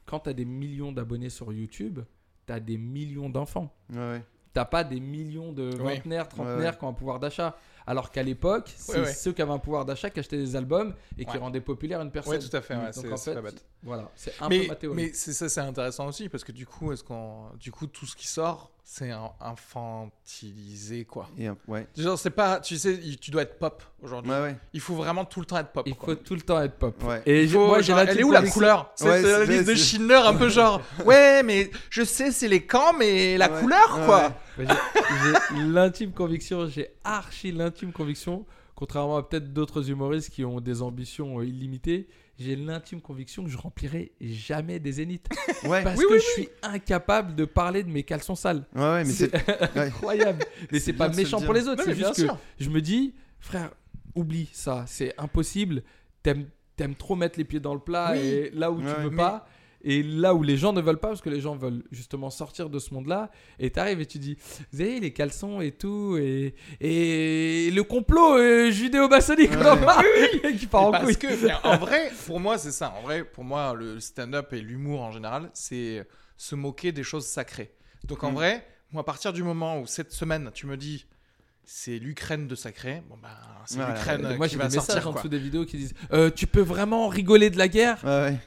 quand 0.05 0.21
tu 0.21 0.29
as 0.29 0.33
des 0.33 0.45
millions 0.45 0.91
d'abonnés 0.91 1.29
sur 1.29 1.53
YouTube, 1.53 1.99
tu 2.47 2.53
as 2.53 2.59
des 2.59 2.77
millions 2.77 3.29
d'enfants. 3.29 3.73
Ouais, 3.93 3.97
ouais. 3.99 4.23
T'as 4.51 4.65
pas 4.65 4.83
des 4.85 4.99
millions 5.01 5.51
de 5.51 5.69
Oui. 5.79 5.95
vingtenaires, 5.95 6.27
trentenaires 6.29 6.57
Ouais, 6.59 6.65
ouais. 6.65 6.77
qui 6.77 6.83
ont 6.85 6.87
un 6.87 6.93
pouvoir 6.93 7.19
d'achat. 7.19 7.57
Alors 7.85 8.09
qu'à 8.09 8.23
l'époque, 8.23 8.73
c'est 8.77 8.99
ouais. 9.01 9.13
ceux 9.13 9.33
qui 9.33 9.41
avaient 9.41 9.51
un 9.51 9.59
pouvoir 9.59 9.83
d'achat 9.85 10.09
qui 10.09 10.19
achetaient 10.19 10.37
des 10.37 10.55
albums 10.55 10.95
et 11.17 11.25
qui 11.25 11.31
Ouais. 11.33 11.37
rendaient 11.39 11.59
populaire 11.61 12.01
une 12.01 12.09
personne. 12.09 12.33
Ouais, 12.33 12.39
tout 12.39 12.55
à 12.55 12.61
fait. 12.61 12.73
ouais, 12.75 12.85
Donc 12.85 12.93
c'est 12.93 13.11
en 13.11 13.17
fait, 13.17 13.33
pas 13.35 13.41
bête. 13.41 13.65
voilà, 13.83 14.09
c'est 14.15 14.33
un 14.41 14.47
mais 14.49 14.61
peu 14.61 14.67
ma 14.69 14.75
théorie. 14.75 14.95
mais 14.95 15.11
c'est 15.13 15.33
ça, 15.33 15.49
c'est 15.49 15.59
intéressant 15.59 16.07
aussi 16.07 16.29
parce 16.29 16.43
que 16.45 16.51
du 16.53 16.65
coup, 16.65 16.91
est-ce 16.93 17.03
qu'on, 17.03 17.49
du 17.59 17.71
coup, 17.71 17.85
tout 17.85 18.05
ce 18.05 18.15
qui 18.15 18.27
sort, 18.27 18.71
c'est 18.87 19.11
infantilisé, 19.41 21.05
quoi. 21.05 21.27
Et, 21.37 21.47
un- 21.47 21.57
ouais. 21.67 21.87
Genre, 21.97 22.17
c'est 22.19 22.29
pas, 22.29 22.59
tu 22.59 22.77
sais, 22.77 22.99
tu 23.19 23.31
dois 23.31 23.41
être 23.41 23.57
pop 23.57 23.83
aujourd'hui. 24.01 24.31
Ouais, 24.31 24.41
ouais. 24.41 24.57
Il 24.73 24.79
faut 24.79 24.93
vraiment 24.95 25.25
tout 25.25 25.39
le 25.39 25.45
temps 25.47 25.57
être 25.57 25.71
pop. 25.71 25.87
Il 25.87 25.95
quoi. 25.95 26.13
faut 26.13 26.21
tout 26.21 26.35
le 26.35 26.41
temps 26.41 26.61
être 26.61 26.75
pop. 26.77 27.03
Ouais. 27.03 27.21
Et 27.25 27.47
faut, 27.47 27.65
moi, 27.65 27.79
j'ai 27.81 27.87
genre, 27.93 27.97
la 27.97 28.03
elle 28.11 28.19
est 28.19 28.23
où 28.23 28.31
la 28.31 28.43
couleur 28.47 28.91
C'est 28.95 29.21
la 29.23 29.45
liste 29.45 29.67
de 29.67 29.75
Schindler 29.75 30.21
un 30.25 30.35
peu 30.35 30.49
genre 30.49 30.81
ouais 31.05 31.41
mais 31.43 31.69
je 31.89 32.03
sais 32.03 32.31
c'est 32.31 32.47
les 32.47 32.65
camps 32.65 32.93
mais 32.93 33.37
la 33.37 33.51
Ouais, 33.51 33.61
couleur 33.61 33.99
ouais, 33.99 34.05
quoi. 34.05 34.31
j'ai 34.57 35.61
l'intime 35.63 36.11
conviction, 36.11 36.67
j'ai 36.67 36.89
archi 37.03 37.51
l'intime 37.51 37.91
conviction, 37.91 38.45
contrairement 38.75 39.17
à 39.17 39.23
peut-être 39.23 39.51
d'autres 39.53 39.89
humoristes 39.89 40.29
qui 40.29 40.45
ont 40.45 40.59
des 40.61 40.81
ambitions 40.81 41.39
euh, 41.39 41.45
illimitées, 41.45 42.07
j'ai 42.37 42.55
l'intime 42.55 42.99
conviction 43.01 43.43
que 43.43 43.49
je 43.49 43.57
remplirai 43.57 44.11
jamais 44.21 44.79
des 44.79 44.93
zéniths. 44.93 45.27
Ouais. 45.65 45.83
Parce 45.83 45.97
Oui, 45.97 46.05
que 46.07 46.13
oui, 46.13 46.19
je 46.19 46.31
suis 46.41 46.49
incapable 46.61 47.33
de 47.35 47.45
parler 47.45 47.81
de 47.81 47.89
mes 47.89 48.03
caleçons 48.03 48.35
sales. 48.35 48.65
Ouais, 48.75 48.81
ouais, 48.81 49.03
mais 49.03 49.11
c'est. 49.11 49.31
Incroyable. 49.77 50.43
Mais 50.71 50.79
C'est 50.79 50.93
pas 50.93 51.09
méchant 51.09 51.41
pour 51.41 51.53
les 51.53 51.67
autres, 51.67 51.83
c'est 51.83 51.95
juste 51.95 52.15
que 52.15 52.21
sûr. 52.21 52.37
je 52.59 52.69
me 52.69 52.81
dis, 52.81 53.15
frère, 53.39 53.71
oublie 54.13 54.49
ça, 54.53 54.85
c'est 54.87 55.13
impossible. 55.17 55.81
T'aimes 56.21 56.45
t'aimes 56.75 56.93
trop 56.95 57.15
mettre 57.15 57.39
les 57.39 57.45
pieds 57.45 57.61
dans 57.61 57.73
le 57.73 57.79
plat 57.79 58.11
Oui. 58.13 58.19
et 58.19 58.49
là 58.51 58.69
où 58.69 58.79
tu 58.81 58.85
veux 58.87 59.09
mais- 59.09 59.15
pas. 59.15 59.47
Et 59.87 60.01
là 60.03 60.33
où 60.33 60.41
les 60.43 60.57
gens 60.57 60.73
ne 60.73 60.81
veulent 60.81 60.99
pas, 60.99 61.09
parce 61.09 61.21
que 61.21 61.29
les 61.29 61.39
gens 61.39 61.55
veulent 61.55 61.83
justement 61.91 62.29
sortir 62.31 62.69
de 62.71 62.79
ce 62.79 62.93
monde-là, 62.93 63.29
et 63.59 63.69
t'arrives 63.69 64.01
et 64.01 64.05
tu 64.07 64.17
dis, 64.17 64.35
vous 64.71 64.77
savez, 64.79 64.99
les 64.99 65.13
caleçons 65.13 65.61
et 65.61 65.71
tout, 65.71 66.17
et, 66.19 66.55
et 66.81 67.69
le 67.71 67.83
complot 67.83 68.37
euh, 68.37 68.71
judéo-maçonnique, 68.71 69.51
Ouais. 69.51 69.65
en 69.67 70.51
qui 70.57 70.67
part 70.67 70.81
en 70.87 70.91
Parce 70.91 71.05
couille. 71.05 71.17
que 71.17 71.67
en 71.67 71.77
vrai, 71.77 72.11
pour 72.25 72.39
moi 72.39 72.57
c'est 72.57 72.71
ça. 72.71 72.93
En 72.97 73.01
vrai, 73.03 73.23
pour 73.23 73.43
moi 73.43 73.73
le 73.75 73.99
stand-up 73.99 74.51
et 74.53 74.59
l'humour 74.61 75.01
en 75.01 75.11
général, 75.11 75.49
c'est 75.53 76.07
se 76.37 76.55
moquer 76.55 76.91
des 76.91 77.03
choses 77.03 77.25
sacrées. 77.25 77.71
Donc 78.05 78.23
en 78.23 78.31
Mm. 78.31 78.35
vrai, 78.35 78.67
moi 78.91 79.01
à 79.01 79.03
partir 79.05 79.33
du 79.33 79.43
moment 79.43 79.79
où 79.79 79.85
cette 79.87 80.11
semaine 80.13 80.49
tu 80.53 80.65
me 80.67 80.77
dis 80.77 81.05
c'est 81.63 81.97
l'Ukraine 81.97 82.47
de 82.47 82.55
sacré, 82.55 83.01
bon 83.09 83.17
ben 83.21 83.29
c'est 83.65 83.75
Voilà. 83.77 83.93
l'Ukraine 83.93 84.35
moi, 84.37 84.47
j'ai 84.47 84.57
des 84.57 84.63
messages 84.63 84.83
sortir 84.85 85.07
en 85.07 85.11
quoi. 85.11 85.21
dessous 85.21 85.29
des 85.29 85.39
vidéos 85.39 85.65
qui 85.65 85.77
disent 85.77 85.93
euh, 86.11 86.29
Tu 86.29 86.45
peux 86.47 86.61
vraiment 86.61 87.07
rigoler 87.07 87.49
de 87.49 87.57
la 87.57 87.67
guerre? 87.67 87.99
Ouais, 88.03 88.09
ouais. 88.31 88.37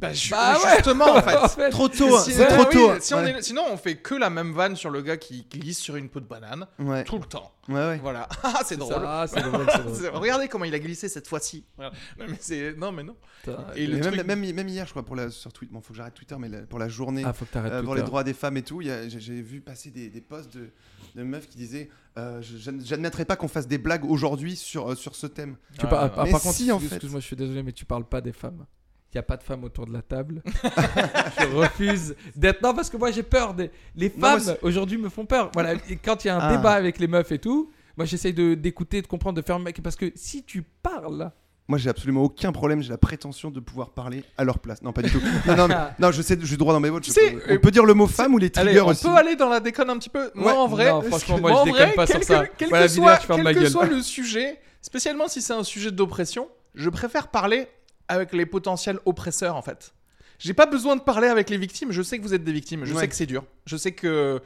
Bah, 0.00 0.08
Bah 0.30 0.58
ouais. 0.64 0.74
justement 0.76 1.04
en 1.16 1.22
fait. 1.22 1.36
En 1.36 1.48
fait, 1.48 1.70
Trop 1.70 1.88
tôt, 1.88 2.16
hein, 2.16 2.20
Si- 2.24 2.32
c'est 2.32 2.46
trop 2.46 2.64
oui, 2.68 2.72
tôt. 2.72 2.92
si 3.00 3.14
on 3.14 3.18
ouais. 3.18 3.30
est- 3.38 3.42
sinon, 3.42 3.62
on 3.70 3.76
fait 3.76 3.96
que 3.96 4.14
la 4.14 4.28
même 4.30 4.52
vanne 4.52 4.76
sur 4.76 4.90
le 4.90 5.02
gars 5.02 5.16
qui 5.16 5.46
glisse 5.50 5.78
sur 5.78 5.96
une 5.96 6.08
peau 6.08 6.20
de 6.20 6.26
banane 6.26 6.66
Ouais, 6.78 7.04
tout 7.04 7.18
le 7.18 7.24
temps. 7.26 7.52
ouais, 7.68 7.74
ouais. 7.74 7.98
Voilà. 8.02 8.28
Ah, 8.42 8.60
c'est 8.64 8.76
drôle. 8.76 8.94
Ça, 8.94 9.26
c'est 9.28 9.42
drôle, 9.42 9.66
c'est 9.72 9.78
drôle. 9.82 9.94
C'est- 9.96 10.08
Regardez 10.08 10.48
comment 10.48 10.64
il 10.64 10.74
a 10.74 10.78
glissé 10.78 11.08
cette 11.08 11.28
fois-ci. 11.28 11.64
Non, 11.78 11.90
mais 12.18 12.26
c'est 12.40 12.74
non 12.76 12.92
mais 12.92 13.02
non. 13.02 13.16
Putain. 13.42 13.64
Et 13.76 13.86
le 13.86 13.94
Mais 13.96 14.00
truc- 14.00 14.16
même, 14.24 14.26
même, 14.40 14.54
même 14.54 14.68
hier, 14.68 14.84
je 14.86 14.90
crois, 14.90 15.04
pour 15.04 15.16
la, 15.16 15.30
sur 15.30 15.52
Twitter, 15.52 15.72
bon, 15.72 15.80
faut 15.80 15.92
que 15.92 15.96
j'arrête 15.96 16.14
Twitter, 16.14 16.36
mais 16.38 16.48
la- 16.48 16.62
pour 16.62 16.78
la 16.78 16.88
journée, 16.88 17.22
Ah, 17.26 17.32
faut 17.32 17.44
que 17.44 17.52
t'arrêtes 17.52 17.72
euh, 17.72 17.82
pour 17.82 17.94
les 17.94 18.02
droits 18.02 18.24
des 18.24 18.34
femmes 18.34 18.56
et 18.56 18.62
tout, 18.62 18.80
il 18.80 18.88
y 18.88 18.90
a- 18.90 19.08
j'ai 19.08 19.20
j'ai 19.20 19.42
vu 19.42 19.60
passer 19.60 19.90
des, 19.90 20.08
des 20.08 20.20
posts 20.20 20.54
de, 20.56 20.70
de 21.14 21.22
meufs 21.22 21.48
qui 21.48 21.56
disaient 21.58 21.88
euh, 22.16 22.40
J'admettrai 22.84 23.24
pas 23.24 23.34
qu'on 23.36 23.48
fasse 23.48 23.66
des 23.66 23.78
blagues 23.78 24.04
aujourd'hui 24.04 24.54
sur, 24.56 24.92
euh, 24.92 24.94
sur 24.94 25.16
ce 25.16 25.26
thème. 25.26 25.56
Tu 25.78 25.86
par- 25.86 26.10
ah, 26.16 26.24
Mais 26.24 26.30
par 26.30 26.40
contre, 26.40 26.54
si, 26.54 26.70
en 26.70 26.76
excuse- 26.76 26.88
fait. 26.90 26.94
excuse-moi, 26.96 27.20
je 27.20 27.26
suis 27.26 27.36
désolé, 27.36 27.62
mais 27.62 27.72
tu 27.72 27.84
parles 27.84 28.04
pas 28.08 28.20
des 28.20 28.32
femmes. 28.32 28.66
Il 29.14 29.18
n'y 29.18 29.20
a 29.20 29.22
pas 29.22 29.36
de 29.36 29.44
femmes 29.44 29.62
autour 29.62 29.86
de 29.86 29.92
la 29.92 30.02
table. 30.02 30.42
je 31.40 31.46
refuse 31.54 32.16
d'être. 32.34 32.60
Non, 32.62 32.74
parce 32.74 32.90
que 32.90 32.96
moi 32.96 33.12
j'ai 33.12 33.22
peur. 33.22 33.54
Des... 33.54 33.70
Les 33.94 34.08
femmes 34.10 34.40
aujourd'hui 34.62 34.98
me 34.98 35.08
font 35.08 35.24
peur. 35.24 35.50
Voilà, 35.54 35.74
et 35.88 35.96
quand 35.96 36.24
il 36.24 36.28
y 36.28 36.30
a 36.30 36.36
un 36.36 36.40
Ah. 36.40 36.56
débat 36.56 36.72
avec 36.72 36.98
les 36.98 37.06
meufs 37.06 37.30
et 37.30 37.38
tout, 37.38 37.70
moi 37.96 38.06
j'essaye 38.06 38.32
de- 38.34 38.54
d'écouter, 38.54 39.02
de 39.02 39.06
comprendre, 39.06 39.40
de 39.40 39.46
faire 39.46 39.54
un 39.56 39.60
mec. 39.60 39.80
Parce 39.82 39.94
que 39.96 40.10
si 40.16 40.42
tu 40.42 40.62
parles. 40.62 41.30
Moi, 41.66 41.78
j'ai 41.78 41.88
absolument 41.88 42.24
aucun 42.24 42.52
problème. 42.52 42.82
J'ai 42.82 42.90
la 42.90 42.98
prétention 42.98 43.50
de 43.50 43.58
pouvoir 43.58 43.90
parler 43.90 44.22
à 44.36 44.44
leur 44.44 44.58
place. 44.58 44.82
Non, 44.82 44.92
pas 44.92 45.00
du 45.00 45.10
tout. 45.10 45.20
Non, 45.46 45.56
non, 45.56 45.68
mais- 45.68 45.76
non, 45.98 46.10
je 46.10 46.20
sais, 46.20 46.36
je 46.38 46.44
suis 46.44 46.58
droit 46.58 46.74
dans 46.74 46.80
mes 46.80 46.90
votes. 46.90 47.06
Peux- 47.06 47.20
euh, 47.20 47.56
on 47.56 47.58
peut 47.60 47.70
dire 47.70 47.86
le 47.86 47.94
mot 47.94 48.06
femme 48.06 48.34
ou 48.34 48.38
les 48.38 48.50
Allez, 48.56 48.66
triggers 48.72 48.80
on 48.82 48.88
aussi. 48.88 49.04
peut 49.04 49.14
aller 49.14 49.34
dans 49.36 49.48
la 49.48 49.60
déconne 49.60 49.88
un 49.90 49.96
petit 49.98 50.10
peu. 50.10 50.30
Moi, 50.34 50.52
Ouais. 50.52 50.58
en 50.58 50.66
vrai, 50.66 50.90
Non, 50.90 51.00
franchement, 51.02 51.38
moi, 51.40 51.50
moi, 51.52 51.60
je 51.64 51.70
déconne 51.72 51.86
vrai, 51.86 51.94
pas 51.94 52.06
sur 52.06 52.16
quel 52.16 52.24
ça. 52.24 52.46
que- 52.46 52.52
Quel 52.58 52.68
Voilà, 52.68 52.86
que, 52.86 52.92
soit, 52.92 53.18
quel 53.28 53.54
que 53.54 53.66
soit 53.70 53.86
le 53.86 54.02
sujet, 54.02 54.58
spécialement 54.82 55.26
si 55.28 55.40
c'est 55.40 55.54
un 55.54 55.62
sujet 55.62 55.90
d'oppression, 55.92 56.48
je 56.74 56.90
préfère 56.90 57.28
parler 57.28 57.66
avec 58.08 58.32
les 58.32 58.46
potentiels 58.46 58.98
oppresseurs 59.04 59.56
en 59.56 59.62
fait. 59.62 59.94
J'ai 60.38 60.54
pas 60.54 60.66
besoin 60.66 60.96
de 60.96 61.00
parler 61.00 61.28
avec 61.28 61.48
les 61.48 61.56
victimes. 61.56 61.92
Je 61.92 62.02
sais 62.02 62.18
que 62.18 62.22
vous 62.24 62.34
êtes 62.34 62.44
des 62.44 62.52
victimes. 62.52 62.84
Je 62.84 62.92
Ouais. 62.92 63.00
sais 63.00 63.08
que 63.08 63.14
c'est 63.14 63.26
dur. 63.26 63.44
Je 63.66 63.76
sais 63.76 63.92
que, 63.92 64.40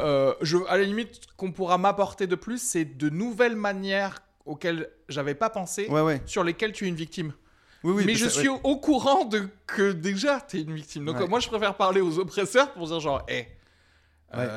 euh, 0.00 0.34
je, 0.42 0.56
à 0.68 0.76
la 0.76 0.82
limite, 0.84 1.20
qu'on 1.36 1.52
pourra 1.52 1.78
m'apporter 1.78 2.26
de 2.26 2.34
plus, 2.34 2.60
c'est 2.60 2.84
de 2.84 3.08
nouvelles 3.08 3.56
manières 3.56 4.22
auxquelles 4.44 4.90
j'avais 5.08 5.34
pas 5.34 5.48
pensé, 5.48 5.86
Ouais, 5.88 6.00
ouais. 6.00 6.20
sur 6.26 6.42
lesquelles 6.44 6.72
tu 6.72 6.84
es 6.84 6.88
une 6.88 6.96
victime. 6.96 7.32
Oui, 7.84 7.92
oui. 7.96 8.02
mais 8.04 8.14
je 8.14 8.28
suis 8.28 8.48
au, 8.48 8.76
courant 8.76 9.24
de 9.24 9.48
que 9.66 9.92
déjà 9.92 10.40
tu 10.46 10.58
es 10.58 10.62
une 10.62 10.74
victime. 10.74 11.04
Donc 11.06 11.26
moi 11.30 11.40
je 11.40 11.48
préfère 11.48 11.76
parler 11.76 12.00
aux 12.02 12.18
oppresseurs 12.18 12.72
pour 12.72 12.86
dire 12.88 13.00
genre, 13.00 13.22
hé, 13.28 13.38
Euh, 13.38 13.44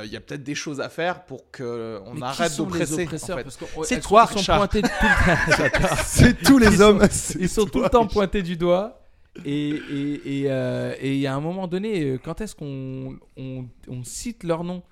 Il 0.04 0.12
y 0.12 0.16
a 0.16 0.22
peut-être 0.22 0.44
des 0.44 0.56
choses 0.56 0.80
à 0.82 0.90
faire 0.90 1.26
pour 1.26 1.50
que 1.52 2.00
on 2.06 2.14
Mais 2.14 2.20
qui 2.20 2.24
arrête 2.26 2.58
d'oppresser. 2.58 3.04
oppresseurs 3.04 3.36
en 3.36 3.38
fait. 3.40 3.44
Parce 3.44 3.58
que, 3.58 3.64
ouais, 3.66 3.86
C'est 3.88 4.00
toi, 4.02 4.26
Richard. 4.26 4.58
pointés 4.58 4.82
tout. 4.84 4.90
C'est 6.06 6.44
tous 6.44 6.58
les 6.60 6.68
Ils 6.76 6.82
hommes. 6.82 7.02
sont- 7.10 7.38
Ils 7.40 7.50
sont 7.50 7.66
tout 7.66 7.82
le 7.82 7.90
temps 7.90 8.02
Richard. 8.02 8.14
pointés 8.14 8.42
du 8.44 8.56
doigt. 8.58 9.00
Et 9.46 9.70
et 9.70 10.42
et 10.44 10.52
euh, 10.52 10.94
et 11.00 11.14
il 11.16 11.20
y 11.20 11.26
a 11.26 11.34
un 11.34 11.40
moment 11.42 11.68
donné, 11.68 12.04
euh, 12.04 12.20
quand 12.24 12.40
est-ce 12.42 12.54
qu'on 12.56 13.18
on, 13.36 13.66
on 13.88 14.04
cite 14.04 14.44
leur 14.44 14.64
nom? 14.64 14.84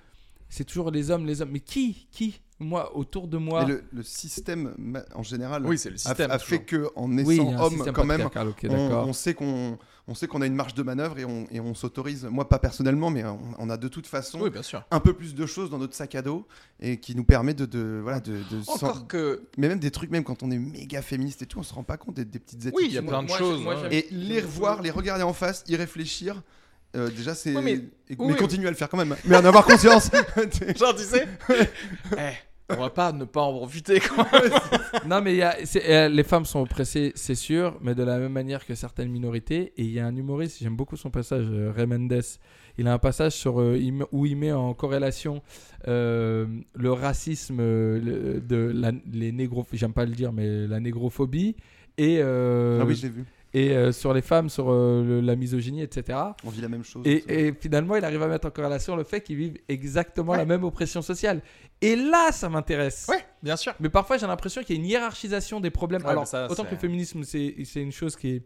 C'est 0.49 0.63
toujours 0.65 0.89
les 0.89 1.11
hommes, 1.11 1.27
les 1.27 1.41
hommes. 1.43 1.51
Mais 1.51 1.59
qui 1.59 2.07
Qui? 2.11 2.41
Moi, 2.61 2.95
autour 2.95 3.27
de 3.27 3.37
moi. 3.37 3.63
Et 3.63 3.65
le, 3.65 3.83
le 3.91 4.03
système 4.03 4.73
en 5.15 5.23
général 5.23 5.65
Oui, 5.65 5.77
c'est 5.77 5.89
le 5.89 5.95
a, 5.95 5.97
système. 5.97 6.31
a 6.31 6.39
fait 6.39 6.59
que 6.59 6.89
en 6.95 7.07
naissant 7.09 7.59
homme 7.61 7.83
quand 7.93 8.05
même, 8.05 8.29
on, 8.69 9.13
sait 9.13 9.33
qu'on 9.33 9.77
on 10.07 10.13
sait 10.15 10.27
qu'on 10.27 10.41
a 10.41 10.45
une 10.45 10.55
marge 10.55 10.73
de 10.73 10.83
manœuvre 10.83 11.17
et 11.19 11.25
on, 11.25 11.47
et 11.51 11.59
on 11.59 11.73
s'autorise. 11.73 12.25
Moi, 12.25 12.47
pas 12.47 12.59
personnellement, 12.59 13.09
mais 13.09 13.23
on, 13.25 13.39
on 13.57 13.69
a 13.69 13.77
de 13.77 13.87
toute 13.87 14.07
façon 14.07 14.39
Oui, 14.41 14.49
bien 14.49 14.61
sûr. 14.63 14.83
un 14.91 14.99
peu 14.99 15.13
plus 15.13 15.33
de 15.35 15.45
choses 15.45 15.69
dans 15.69 15.77
notre 15.79 15.95
sac 15.95 16.13
à 16.15 16.21
dos 16.21 16.45
et 16.79 16.99
qui 16.99 17.15
nous 17.15 17.23
permet 17.23 17.53
de, 17.53 17.65
de 17.65 17.99
voilà 18.03 18.19
de, 18.19 18.39
Encore 18.67 19.07
que 19.07 19.43
mais 19.57 19.67
même 19.67 19.79
des 19.79 19.91
trucs 19.91 20.11
même 20.11 20.23
quand 20.23 20.43
on 20.43 20.51
est 20.51 20.57
méga 20.59 21.01
féministe 21.01 21.41
et 21.41 21.45
tout, 21.45 21.59
on 21.59 21.63
se 21.63 21.73
rend 21.73 21.83
pas 21.83 21.97
compte 21.97 22.15
des, 22.15 22.25
des 22.25 22.39
petites 22.39 22.59
attitudes. 22.67 22.75
Oui, 22.77 22.85
il 22.87 22.93
y 22.93 22.97
a 22.97 23.01
plein 23.01 23.23
de 23.23 23.27
moi, 23.27 23.37
choses. 23.37 23.61
moi, 23.63 23.75
hein. 23.83 23.87
Et 23.91 24.07
les 24.11 24.39
revoir, 24.41 24.81
les 24.81 24.91
regarder 24.91 25.23
en 25.23 25.33
face, 25.33 25.63
y 25.67 25.75
réfléchir. 25.75 26.41
euh, 26.95 27.09
déjà, 27.09 27.33
c'est. 27.33 27.55
Oui, 27.55 27.61
mais- 27.63 27.73
oui, 27.75 28.15
mais 28.19 28.25
oui. 28.33 28.35
continuer 28.35 28.67
à 28.67 28.71
le 28.71 28.75
faire 28.75 28.89
quand 28.89 28.97
même. 28.97 29.15
Mais 29.25 29.37
en 29.37 29.45
avoir 29.45 29.63
conscience. 29.65 30.09
Genre, 30.77 30.93
tu 30.95 31.03
sais, 31.03 31.25
eh, 32.17 32.33
on 32.77 32.81
va 32.81 32.89
pas 32.89 33.11
ne 33.11 33.25
pas 33.25 33.41
en 33.41 33.53
profiter. 33.57 33.99
Non, 35.07 35.21
mais 35.21 35.35
y 35.35 35.41
a, 35.41 35.55
euh, 35.87 36.09
les 36.09 36.23
femmes 36.23 36.45
sont 36.45 36.59
oppressées, 36.61 37.11
c'est 37.15 37.35
sûr, 37.35 37.77
mais 37.81 37.95
de 37.95 38.03
la 38.03 38.17
même 38.19 38.31
manière 38.33 38.65
que 38.65 38.75
certaines 38.75 39.09
minorités. 39.09 39.73
Et 39.77 39.83
il 39.83 39.91
y 39.91 39.99
a 39.99 40.05
un 40.05 40.15
humoriste, 40.15 40.57
j'aime 40.61 40.75
beaucoup 40.75 40.97
son 40.97 41.09
passage, 41.09 41.45
euh, 41.49 41.71
Ray 41.75 41.87
Mendes. 41.87 42.21
Il 42.77 42.87
a 42.87 42.93
un 42.93 42.99
passage 42.99 43.33
sur, 43.33 43.59
euh, 43.61 43.79
où 44.11 44.25
il 44.25 44.35
met 44.37 44.51
en 44.51 44.73
corrélation 44.73 45.41
euh, 45.87 46.45
le 46.75 46.91
racisme 46.91 47.57
le- 47.59 48.41
de 48.41 48.71
la, 48.73 48.91
les 49.11 49.31
négro, 49.31 49.65
j'aime 49.73 49.93
pas 49.93 50.05
le 50.05 50.11
dire, 50.11 50.31
mais 50.31 50.67
la 50.67 50.79
négrophobie 50.79 51.55
et, 51.97 52.19
euh, 52.21 52.79
ah 52.81 52.85
oui, 52.85 52.95
je 52.95 53.03
l'ai 53.03 53.09
vu. 53.09 53.25
Et 53.53 53.71
euh, 53.71 53.91
sur 53.91 54.13
les 54.13 54.21
femmes, 54.21 54.49
sur 54.49 54.71
euh, 54.71 55.03
le- 55.03 55.21
la 55.21 55.35
misogynie, 55.35 55.81
etc. 55.81 56.17
On 56.43 56.49
vit 56.49 56.61
la 56.61 56.69
même 56.69 56.83
chose. 56.83 57.03
Et, 57.05 57.47
et 57.47 57.53
finalement, 57.53 57.95
il 57.97 58.05
arrive 58.05 58.21
à 58.23 58.27
mettre 58.27 58.47
en 58.47 58.51
corrélation 58.51 58.95
le 58.95 59.03
fait 59.03 59.21
qu'ils 59.21 59.35
vivent 59.37 59.57
exactement 59.67 60.31
Ouais. 60.31 60.37
la 60.37 60.45
même 60.45 60.63
oppression 60.63 61.01
sociale. 61.01 61.41
Et 61.81 61.95
là, 61.95 62.31
ça 62.31 62.47
m'intéresse. 62.49 63.07
Ouais, 63.09 63.23
bien 63.43 63.55
sûr. 63.57 63.73
Mais 63.79 63.89
parfois, 63.89 64.17
j'ai 64.17 64.27
l'impression 64.27 64.63
qu'il 64.63 64.75
y 64.75 64.79
a 64.79 64.81
une 64.81 64.87
hiérarchisation 64.87 65.59
des 65.59 65.69
problèmes. 65.71 66.01
Ouais, 66.03 66.09
Alors, 66.09 66.27
ça, 66.27 66.47
autant 66.49 66.63
que 66.63 66.71
le 66.71 66.77
féminisme, 66.77 67.23
c'est 67.23 67.55
une 67.75 67.91
chose 67.91 68.15
qui 68.15 68.29
est 68.35 68.43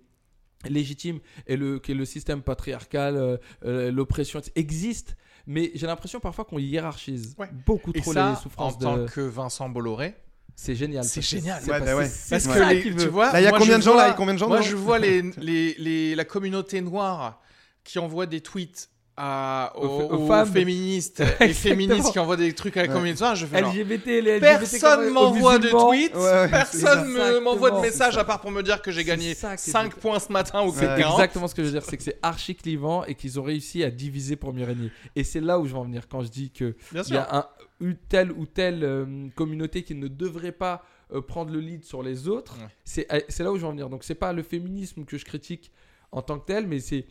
légitime 0.69 1.19
et 1.47 1.57
le, 1.57 1.77
que 1.79 1.91
le 1.91 2.05
système 2.05 2.41
patriarcal, 2.41 3.39
euh, 3.65 3.91
l'oppression 3.91 4.41
existe. 4.55 5.15
Mais 5.47 5.69
j'ai 5.75 5.85
l'impression 5.85 6.19
parfois 6.19 6.43
qu'on 6.45 6.57
hiérarchise 6.57 7.35
Ouais. 7.37 7.49
beaucoup 7.67 7.91
Et 7.93 8.01
trop 8.01 8.13
ça, 8.13 8.25
les 8.25 8.31
en 8.31 8.35
souffrances 8.35 8.79
tant 8.79 8.97
de. 8.97 9.05
que 9.05 9.21
Vincent 9.21 9.69
Bolloré, 9.69 10.15
C'est 10.55 10.75
génial. 10.75 11.03
c'est 11.03 11.21
génial. 11.21 11.61
c'est 11.63 11.71
Ouais, 11.71 11.79
bah 11.81 11.95
ouais. 11.97 12.09
Parce 12.29 12.47
que 12.47 12.53
ça 12.53 12.73
les- 12.73 12.81
qu'il 12.81 12.95
tu 12.95 13.07
vois, 13.07 13.31
Là, 13.33 13.41
il 13.41 13.43
y 13.43 13.47
a 13.47 13.51
combien 13.51 13.77
de 13.77 13.83
gens, 13.83 13.95
là 13.95 14.05
vois- 14.05 14.13
combien 14.13 14.33
de 14.33 14.39
gens 14.39 14.47
Moi, 14.47 14.61
je 14.61 14.75
vois 14.75 14.99
les, 14.99 15.21
les, 15.37 15.75
les- 15.77 16.15
la 16.15 16.23
communauté 16.25 16.79
noire 16.81 17.41
qui 17.83 17.99
envoie 17.99 18.25
des 18.25 18.41
tweets 18.41 18.89
à, 19.17 19.71
aux, 19.77 19.85
Aux- 19.85 20.01
aux 20.09 20.23
aux 20.23 20.27
femmes. 20.27 20.51
féministes 20.51 21.23
et 21.39 21.53
féministes 21.53 22.11
qui 22.11 22.19
envoient 22.19 22.35
des 22.35 22.53
trucs 22.53 22.75
à 22.75 22.81
la 22.81 22.87
communauté. 22.89 23.23
Je 23.35 23.45
fais 23.45 23.59
genre, 23.59 23.73
LGBT, 23.73 24.05
les 24.07 24.21
LGBT, 24.21 24.39
Personne 24.41 25.07
aux 25.07 25.13
m'envoie 25.13 25.57
de 25.57 25.69
tweets, 25.69 26.15
Ouais, 26.15 26.21
ouais, 26.21 26.49
personne 26.49 27.41
m'envoie 27.41 27.71
de 27.71 27.79
messages 27.79 28.17
à 28.17 28.23
part 28.25 28.41
pour 28.41 28.51
me 28.51 28.61
dire 28.61 28.81
que 28.81 28.91
j'ai 28.91 29.03
gagné 29.05 29.33
ça 29.33 29.55
qui 29.55 29.69
est 29.69 29.73
5 29.73 29.95
points 29.95 30.19
ce 30.19 30.31
matin 30.31 30.63
ou 30.65 30.73
C'est 30.73 30.99
exactement 30.99 31.47
ce 31.47 31.55
que 31.55 31.63
je 31.63 31.67
veux 31.67 31.73
dire, 31.79 31.83
c'est 31.89 31.95
que 31.97 32.03
c'est 32.03 32.19
archi 32.21 32.55
clivant 32.55 33.05
et 33.05 33.15
qu'ils 33.15 33.39
ont 33.39 33.43
réussi 33.43 33.83
à 33.83 33.89
diviser 33.91 34.35
pour 34.35 34.53
mieux 34.53 34.65
régner. 34.65 34.91
Et 35.15 35.23
c'est 35.23 35.41
là 35.41 35.59
où 35.59 35.65
je 35.65 35.71
veux 35.71 35.79
en 35.79 35.85
venir 35.85 36.07
quand 36.09 36.21
je 36.21 36.27
dis 36.29 36.51
que 36.51 36.75
il 36.93 37.13
y 37.13 37.17
a 37.17 37.37
un, 37.37 37.45
une 37.79 37.95
telle 37.95 38.31
ou 38.33 38.45
telle 38.45 38.83
euh, 38.83 39.27
communauté 39.35 39.83
qui 39.83 39.95
ne 39.95 40.07
devrait 40.09 40.51
pas 40.51 40.83
euh, 41.13 41.21
prendre 41.21 41.51
le 41.53 41.59
lead 41.59 41.85
sur 41.85 42.03
les 42.03 42.27
autres. 42.27 42.57
Ouais. 42.59 42.67
C'est 42.83 43.13
euh, 43.13 43.19
c'est 43.29 43.43
là 43.43 43.51
où 43.51 43.55
je 43.55 43.61
veux 43.61 43.67
en 43.67 43.71
venir. 43.71 43.89
Donc 43.89 44.03
c'est 44.03 44.15
pas 44.15 44.33
le 44.33 44.43
féminisme 44.43 45.05
que 45.05 45.17
je 45.17 45.23
critique 45.25 45.71
en 46.11 46.21
tant 46.21 46.37
que 46.39 46.45
tel, 46.47 46.67
mais 46.67 46.79
c'est 46.79 47.05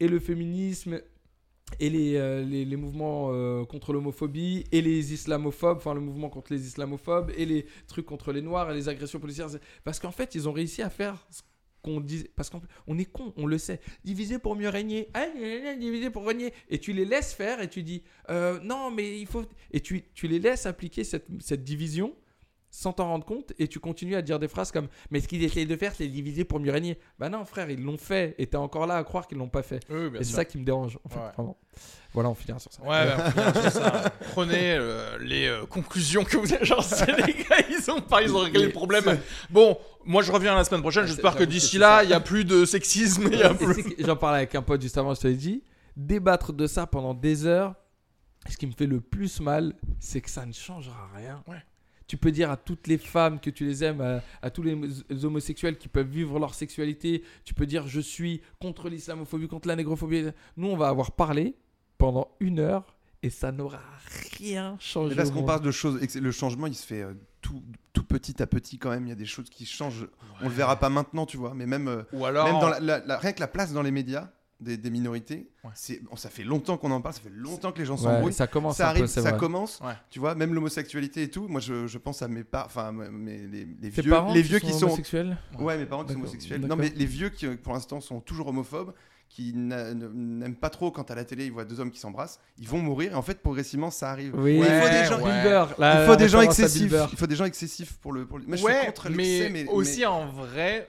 et 0.00 0.08
le 0.08 0.18
féminisme 0.18 1.00
et 1.80 1.90
les, 1.90 2.16
euh, 2.16 2.44
les, 2.44 2.64
les 2.64 2.76
mouvements 2.76 3.30
euh, 3.32 3.64
contre 3.64 3.92
l'homophobie 3.92 4.64
et 4.72 4.80
les 4.80 5.12
islamophobes, 5.12 5.78
enfin 5.78 5.94
le 5.94 6.00
mouvement 6.00 6.28
contre 6.28 6.52
les 6.52 6.66
islamophobes 6.66 7.32
et 7.36 7.46
les 7.46 7.66
trucs 7.86 8.06
contre 8.06 8.32
les 8.32 8.42
noirs 8.42 8.70
et 8.70 8.74
les 8.74 8.88
agressions 8.88 9.18
policières. 9.18 9.48
Parce 9.82 9.98
qu'en 9.98 10.12
fait, 10.12 10.34
ils 10.34 10.48
ont 10.48 10.52
réussi 10.52 10.82
à 10.82 10.90
faire 10.90 11.26
ce 11.30 11.42
qu'on 11.82 12.00
dit. 12.00 12.26
Parce 12.36 12.50
qu'on 12.50 12.62
on 12.86 12.98
est 12.98 13.04
con, 13.04 13.32
on 13.36 13.46
le 13.46 13.58
sait. 13.58 13.80
Diviser 14.04 14.38
pour 14.38 14.56
mieux 14.56 14.68
régner. 14.68 15.08
Diviser 15.78 16.10
pour 16.10 16.26
régner. 16.26 16.52
Et 16.68 16.78
tu 16.78 16.92
les 16.92 17.04
laisses 17.04 17.34
faire 17.34 17.60
et 17.60 17.68
tu 17.68 17.82
dis 17.82 18.02
euh, 18.30 18.60
non, 18.62 18.90
mais 18.90 19.18
il 19.18 19.26
faut. 19.26 19.44
Et 19.72 19.80
tu, 19.80 20.04
tu 20.14 20.28
les 20.28 20.38
laisses 20.38 20.66
appliquer 20.66 21.04
cette, 21.04 21.26
cette 21.40 21.64
division 21.64 22.14
sans 22.74 22.92
t'en 22.92 23.06
rendre 23.06 23.24
compte 23.24 23.52
et 23.60 23.68
tu 23.68 23.78
continues 23.78 24.16
à 24.16 24.22
dire 24.22 24.40
des 24.40 24.48
phrases 24.48 24.72
comme 24.72 24.88
mais 25.12 25.20
ce 25.20 25.28
qu'ils 25.28 25.44
essayent 25.44 25.66
de 25.66 25.76
faire 25.76 25.94
c'est 25.94 26.08
diviser 26.08 26.42
pour 26.44 26.58
mieux 26.58 26.72
régner 26.72 26.98
bah 27.20 27.28
non 27.28 27.44
frère 27.44 27.70
ils 27.70 27.80
l'ont 27.80 27.96
fait 27.96 28.34
et 28.38 28.48
t'es 28.48 28.56
encore 28.56 28.88
là 28.88 28.96
à 28.96 29.04
croire 29.04 29.28
qu'ils 29.28 29.38
l'ont 29.38 29.48
pas 29.48 29.62
fait 29.62 29.78
Oui, 29.88 30.08
et 30.18 30.24
c'est 30.24 30.32
ça 30.32 30.44
qui 30.44 30.58
me 30.58 30.64
dérange 30.64 30.98
en 31.04 31.08
fait, 31.08 31.42
Ouais. 31.42 31.54
Voilà, 32.12 32.28
on 32.30 32.34
finira 32.36 32.60
sur 32.60 32.72
ça. 32.72 32.80
Ouais, 32.82 33.12
on 33.16 33.30
finira 33.30 33.52
sur 33.60 33.72
ça. 33.72 34.10
Prenez 34.30 34.76
euh, 34.76 35.18
les 35.18 35.48
euh, 35.48 35.66
conclusions 35.66 36.22
que 36.22 36.36
vous 36.36 36.52
avez. 36.52 36.64
Genre, 36.64 36.84
les 37.08 37.34
gars, 37.34 37.66
ils 37.68 37.90
ont 37.90 38.00
pas, 38.00 38.22
ils 38.22 38.32
ont 38.32 38.38
réglé 38.38 38.66
le 38.66 38.70
problème. 38.70 39.18
Bon, 39.50 39.76
moi 40.04 40.22
je 40.22 40.30
reviens 40.30 40.54
la 40.54 40.62
semaine 40.62 40.80
prochaine. 40.80 41.02
Ouais, 41.02 41.08
J'espère 41.08 41.34
que 41.34 41.42
d'ici 41.42 41.76
là, 41.76 42.04
il 42.04 42.10
y 42.10 42.12
a 42.12 42.20
plus 42.20 42.44
de 42.44 42.64
sexisme. 42.64 43.28
Plus. 43.56 43.96
J'en 43.98 44.14
parlais 44.14 44.38
avec 44.38 44.54
un 44.54 44.62
pote 44.62 44.80
juste 44.80 44.96
avant, 44.96 45.12
je 45.14 45.22
te 45.22 45.26
l'ai 45.26 45.34
dit. 45.34 45.64
Débattre 45.96 46.52
de 46.52 46.68
ça 46.68 46.86
pendant 46.86 47.14
des 47.14 47.46
heures, 47.46 47.74
ce 48.48 48.56
qui 48.56 48.68
me 48.68 48.72
fait 48.72 48.86
le 48.86 49.00
plus 49.00 49.40
mal, 49.40 49.74
c'est 49.98 50.20
que 50.20 50.30
ça 50.30 50.46
ne 50.46 50.52
changera 50.52 51.08
rien. 51.16 51.42
Ouais. 51.48 51.64
Tu 52.14 52.18
peux 52.18 52.30
dire 52.30 52.48
à 52.48 52.56
toutes 52.56 52.86
les 52.86 52.96
femmes 52.96 53.40
que 53.40 53.50
tu 53.50 53.64
les 53.64 53.82
aimes, 53.82 54.00
à, 54.00 54.20
à 54.40 54.48
tous 54.48 54.62
les 54.62 54.72
hom- 54.74 54.88
homosexuels 55.24 55.76
qui 55.76 55.88
peuvent 55.88 56.06
vivre 56.08 56.38
leur 56.38 56.54
sexualité, 56.54 57.24
tu 57.44 57.54
peux 57.54 57.66
dire 57.66 57.88
je 57.88 58.00
suis 58.00 58.40
contre 58.60 58.88
l'islamophobie, 58.88 59.48
contre 59.48 59.66
la 59.66 59.74
négrophobie. 59.74 60.26
Nous, 60.56 60.68
on 60.68 60.76
va 60.76 60.86
avoir 60.90 61.10
parlé 61.10 61.56
pendant 61.98 62.28
une 62.38 62.60
heure 62.60 62.94
et 63.24 63.30
ça 63.30 63.50
n'aura 63.50 63.80
rien 64.38 64.76
changé. 64.78 65.08
Mais 65.10 65.16
parce 65.16 65.30
au 65.30 65.32
qu'on 65.32 65.42
parle 65.42 65.62
de 65.62 65.72
choses, 65.72 65.98
le 66.14 66.30
changement, 66.30 66.68
il 66.68 66.76
se 66.76 66.86
fait 66.86 67.02
euh, 67.02 67.14
tout, 67.40 67.60
tout 67.92 68.04
petit 68.04 68.40
à 68.40 68.46
petit 68.46 68.78
quand 68.78 68.90
même. 68.90 69.06
Il 69.06 69.08
y 69.08 69.12
a 69.12 69.16
des 69.16 69.26
choses 69.26 69.50
qui 69.50 69.66
changent. 69.66 70.06
On 70.40 70.44
le 70.44 70.54
verra 70.54 70.76
pas 70.78 70.90
maintenant, 70.90 71.26
tu 71.26 71.36
vois, 71.36 71.52
mais 71.52 71.66
même, 71.66 71.88
euh, 71.88 72.02
Ou 72.12 72.24
alors. 72.26 72.44
même 72.46 72.60
dans 72.60 72.68
la, 72.68 72.78
la- 72.78 73.04
la- 73.04 73.18
rien 73.18 73.32
que 73.32 73.40
la 73.40 73.48
place 73.48 73.72
dans 73.72 73.82
les 73.82 73.90
médias 73.90 74.30
des, 74.60 74.76
des 74.76 74.90
minorités, 74.90 75.48
Ouais. 75.64 75.70
c'est, 75.74 76.02
bon, 76.02 76.16
ça 76.16 76.30
fait 76.30 76.44
longtemps 76.44 76.76
qu'on 76.76 76.90
en 76.90 77.00
parle, 77.00 77.14
ça 77.14 77.20
fait 77.20 77.32
longtemps 77.32 77.72
que 77.72 77.78
les 77.80 77.84
gens 77.84 77.96
Ouais, 77.96 78.02
s'embrouillent. 78.02 78.32
ça 78.32 78.46
commence 78.46 78.76
Ça 78.76 78.88
arrive, 78.88 79.02
peu, 79.02 79.06
ça 79.08 79.20
vrai. 79.22 79.36
commence. 79.36 79.80
Ouais. 79.80 79.94
Tu 80.10 80.20
vois, 80.20 80.34
même 80.34 80.54
l'homosexualité 80.54 81.22
et 81.24 81.28
tout. 81.30 81.48
Moi, 81.48 81.60
je, 81.60 81.86
je 81.86 81.98
pense 81.98 82.22
à 82.22 82.28
mes 82.28 82.44
parents, 82.44 82.66
enfin, 82.66 82.92
mes- 82.92 83.46
les, 83.46 83.88
vieux, 83.90 84.10
parents 84.10 84.32
les 84.32 84.42
vieux 84.42 84.58
qui 84.60 84.72
sont, 84.72 84.86
homosexuels? 84.86 85.36
Ouais, 85.58 85.76
mes 85.76 85.86
parents 85.86 86.04
qui 86.04 86.12
sont 86.12 86.18
homosexuels. 86.20 86.60
Non, 86.60 86.76
mais 86.76 86.90
les 86.94 87.06
vieux 87.06 87.28
qui, 87.30 87.46
pour 87.48 87.72
l'instant, 87.74 88.00
sont 88.00 88.20
toujours 88.20 88.48
homophobes, 88.48 88.94
qui 89.28 89.52
n'aiment 89.54 90.54
pas 90.54 90.70
trop 90.70 90.92
quand 90.92 91.10
à 91.10 91.14
la 91.16 91.24
télé 91.24 91.46
ils 91.46 91.52
voient 91.52 91.64
deux 91.64 91.80
hommes 91.80 91.90
qui 91.90 91.98
s'embrassent, 91.98 92.38
ils 92.58 92.68
vont 92.68 92.78
mourir. 92.78 93.12
Et 93.12 93.14
en 93.16 93.22
fait, 93.22 93.40
progressivement, 93.40 93.90
ça 93.90 94.10
arrive. 94.12 94.32
Oui, 94.36 94.60
Ouais, 94.60 94.66
il 94.68 94.82
faut 94.82 94.88
des 94.88 95.04
gens. 95.04 95.24
ouais. 95.24 96.02
Il 96.02 96.06
faut 96.06 96.16
des 96.16 96.28
gens 96.28 96.40
excessifs. 96.42 96.94
Il 97.12 97.18
faut 97.18 97.26
des 97.26 97.34
gens 97.36 97.44
excessifs 97.44 97.94
pour 97.98 98.12
le. 98.12 98.26
Pour 98.26 98.38
le... 98.38 98.44
Moi, 98.46 98.56
je 98.56 98.62
suis 98.64 98.86
contre 98.86 99.10
mais, 99.10 99.48
mais 99.50 99.66
aussi 99.68 100.06
en 100.06 100.26
vrai, 100.26 100.88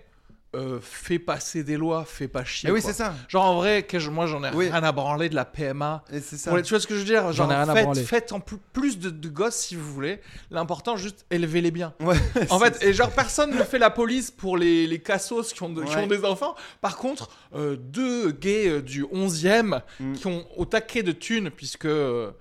euh, 0.56 0.80
fais 0.82 1.20
passer 1.20 1.64
des 1.64 1.78
lois, 1.78 2.06
fais 2.06 2.28
pas 2.28 2.44
chier. 2.46 2.68
mais... 2.70 2.72
Eh 2.72 2.74
oui, 2.80 2.82
c'est 2.82 2.94
ça. 2.94 3.14
Genre 3.28 3.44
en 3.46 3.56
vrai, 3.58 3.84
que 3.84 4.00
je- 4.00 4.10
moi 4.10 4.26
j'en 4.26 4.44
ai 4.44 4.50
Oui. 4.56 4.70
rien 4.70 4.84
à 4.84 4.92
branler 4.92 5.30
de 5.30 5.36
la 5.36 5.46
PMA. 5.46 6.04
Et 6.12 6.20
c'est 6.22 6.38
ça. 6.38 6.54
Ouais, 6.54 6.62
tu 6.62 6.70
vois 6.70 6.80
ce 6.80 6.88
que 6.88 6.94
je 6.96 7.00
veux 7.00 7.06
dire? 7.06 7.32
Genre 7.32 7.52
ai 7.52 7.56
rien 7.56 7.70
à 7.70 7.74
faites, 7.74 7.84
branler. 7.84 8.04
faites 8.04 8.32
en 8.32 8.40
plus, 8.40 8.58
plus 8.74 8.98
de, 9.00 9.10
de 9.10 9.30
gosses 9.30 9.56
si 9.58 9.76
vous 9.76 9.94
voulez. 9.94 10.20
L'important 10.52 10.96
juste 10.98 11.26
élevez-les 11.30 11.72
bien. 11.72 11.94
Ouais, 12.00 12.16
En 12.50 12.60
fait, 12.60 12.82
et 12.84 12.94
genre 12.94 13.12
personne 13.12 13.52
ne 13.56 13.64
fait 13.64 13.80
la 13.80 13.90
police 13.90 14.32
pour 14.32 14.58
les, 14.58 14.88
les 14.88 15.00
cassos 15.00 15.54
qui 15.54 15.62
ont, 15.64 15.70
de- 15.70 15.84
qui 15.84 15.96
Ouais. 15.96 16.04
ont 16.04 16.08
des 16.08 16.24
enfants. 16.26 16.56
Par 16.82 16.98
contre, 16.98 17.30
euh, 17.54 17.76
deux 17.76 18.32
gays 18.32 18.68
euh, 18.70 18.82
du 18.82 19.04
11e 19.04 19.82
Mm. 20.00 20.14
qui 20.14 20.28
ont 20.28 20.46
au 20.58 20.66
taquet 20.66 21.04
de 21.04 21.12
thunes, 21.12 21.50
puisque, 21.52 21.86
euh, 21.86 22.32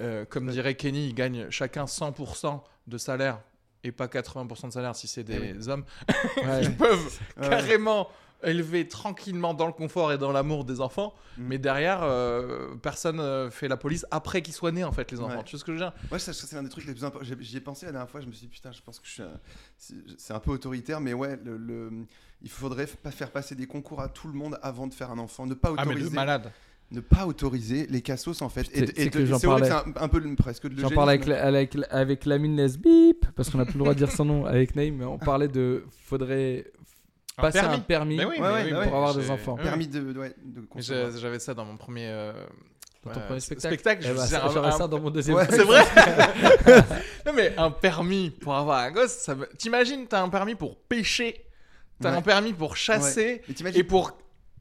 euh, 0.00 0.24
comme 0.28 0.48
dirait 0.50 0.74
Kenny, 0.74 1.08
ils 1.08 1.14
gagnent 1.14 1.46
chacun 1.50 1.84
100% 1.86 2.62
de 2.86 2.98
salaire 2.98 3.38
et 3.84 3.92
pas 3.92 4.06
80% 4.06 4.68
de 4.68 4.72
salaire 4.72 4.94
si 4.96 5.06
c'est 5.08 5.24
des 5.24 5.54
Eh 5.60 5.68
hommes. 5.68 5.84
Ouais. 6.44 6.62
Ils 6.64 6.76
peuvent 6.76 7.18
Ouais. 7.40 7.48
carrément 7.48 8.08
élever 8.44 8.86
tranquillement 8.86 9.52
dans 9.52 9.66
le 9.66 9.72
confort 9.72 10.12
et 10.12 10.18
dans 10.18 10.30
l'amour 10.30 10.64
des 10.64 10.80
enfants, 10.80 11.12
Mm. 11.38 11.42
mais 11.48 11.58
derrière, 11.58 12.02
euh, 12.04 12.74
personne 12.80 13.18
euh, 13.18 13.50
fait 13.50 13.66
la 13.66 13.76
police 13.76 14.06
après 14.12 14.42
qu'ils 14.42 14.54
soient 14.54 14.70
nés, 14.70 14.84
en 14.84 14.92
fait, 14.92 15.10
les 15.10 15.18
enfants. 15.20 15.38
Ouais. 15.38 15.42
Tu 15.44 15.52
vois 15.56 15.58
ce 15.60 15.64
que 15.64 15.72
je 15.72 15.78
veux 15.78 15.84
dire? 15.84 15.92
Moi, 16.10 16.18
ça, 16.20 16.32
c'est 16.32 16.56
un 16.56 16.62
des 16.62 16.68
trucs 16.68 16.84
les 16.86 16.92
plus 16.92 17.04
importants. 17.04 17.26
J'y 17.40 17.56
ai 17.56 17.60
pensé 17.60 17.86
la 17.86 17.92
dernière 17.92 18.08
fois. 18.10 18.20
Je 18.20 18.26
me 18.26 18.32
suis 18.32 18.46
dit, 18.46 18.52
putain, 18.52 18.70
je 18.70 18.80
pense 18.80 19.00
que 19.00 19.06
je 19.08 19.12
suis. 19.12 19.22
un- 19.22 19.40
C'est 20.18 20.32
un 20.32 20.38
peu 20.40 20.52
autoritaire, 20.52 21.00
mais 21.00 21.14
ouais, 21.14 21.36
le, 21.44 21.56
le- 21.56 22.06
il 22.42 22.48
faudrait 22.50 22.86
pas 22.86 23.10
faire 23.10 23.32
passer 23.32 23.56
des 23.56 23.66
concours 23.66 24.00
à 24.00 24.08
tout 24.08 24.28
le 24.28 24.34
monde 24.34 24.56
avant 24.62 24.86
de 24.86 24.94
faire 24.94 25.10
un 25.10 25.18
enfant. 25.18 25.44
Ne 25.46 25.54
pas 25.54 25.70
Ah, 25.76 25.84
mais 25.84 25.90
autoriser. 25.92 26.10
de 26.10 26.14
malade. 26.14 26.52
Ne 26.90 27.00
pas 27.00 27.26
autoriser 27.26 27.86
les 27.90 28.00
cassos 28.00 28.40
en 28.42 28.48
fait. 28.48 28.62
De- 28.74 29.08
que 29.10 29.26
j'en 29.26 29.38
c'est 29.38 29.46
vrai 29.46 29.60
que 29.60 29.68
parlais. 29.68 29.84
c'est 29.94 29.98
un, 30.00 30.02
un 30.04 30.08
peu 30.08 30.34
presque 30.36 30.68
de 30.68 30.80
J'en 30.80 30.88
parlais 30.90 31.14
avec, 31.14 31.28
avec, 31.28 31.76
avec 31.90 32.24
Lamine 32.24 32.56
Lesbip, 32.56 33.26
parce 33.36 33.50
qu'on 33.50 33.58
n'a 33.58 33.64
plus 33.66 33.74
le 33.74 33.80
droit 33.80 33.92
de 33.94 33.98
dire 33.98 34.10
son 34.10 34.24
nom 34.24 34.46
avec 34.46 34.74
Naïm, 34.74 34.96
mais 34.96 35.04
on 35.04 35.18
parlait 35.18 35.48
de. 35.48 35.84
Faudrait 36.06 36.64
Un 37.36 37.42
passer 37.42 37.60
permis. 37.60 37.74
un 37.76 37.80
permis 37.80 38.18
oui, 38.18 38.24
Ouais, 38.24 38.40
ouais, 38.40 38.64
oui, 38.64 38.70
pour 38.84 38.96
avoir 38.96 39.14
des 39.14 39.30
enfants. 39.30 39.56
permis 39.56 39.86
de, 39.86 40.00
ouais, 40.18 40.34
J'avais 40.78 41.38
ça 41.38 41.52
dans 41.54 41.64
mon 41.66 41.76
premier, 41.76 42.06
euh, 42.08 42.32
Dans 43.04 43.10
ton 43.12 43.20
Ouais, 43.20 43.26
premier 43.26 43.38
spe- 43.40 43.44
spectacle. 43.44 43.74
spectacle, 43.74 44.02
Eh 44.04 44.08
je 44.08 44.12
bah, 44.14 44.22
faisais 44.22 44.36
ça- 44.36 44.46
un- 44.46 44.50
J'aurais 44.50 44.68
un- 44.68 44.78
ça 44.78 44.88
dans 44.88 45.00
mon 45.00 45.10
deuxième. 45.10 45.36
Ouais. 45.36 45.46
C'est 45.50 45.62
vrai 45.62 45.82
Non 47.26 47.32
mais 47.34 47.54
un 47.56 47.70
permis 47.70 48.30
pour 48.30 48.54
avoir 48.54 48.78
un 48.80 48.90
gosse, 48.90 49.12
ça 49.12 49.34
me... 49.34 49.46
T'imagines, 49.58 50.06
t'as 50.08 50.22
un 50.22 50.28
permis 50.30 50.54
pour 50.54 50.76
pêcher, 50.76 51.44
t'as 52.00 52.10
Ouais. 52.12 52.16
un 52.16 52.22
permis 52.22 52.52
pour 52.54 52.76
chasser, 52.76 53.42
et 53.74 53.84
pour 53.84 54.16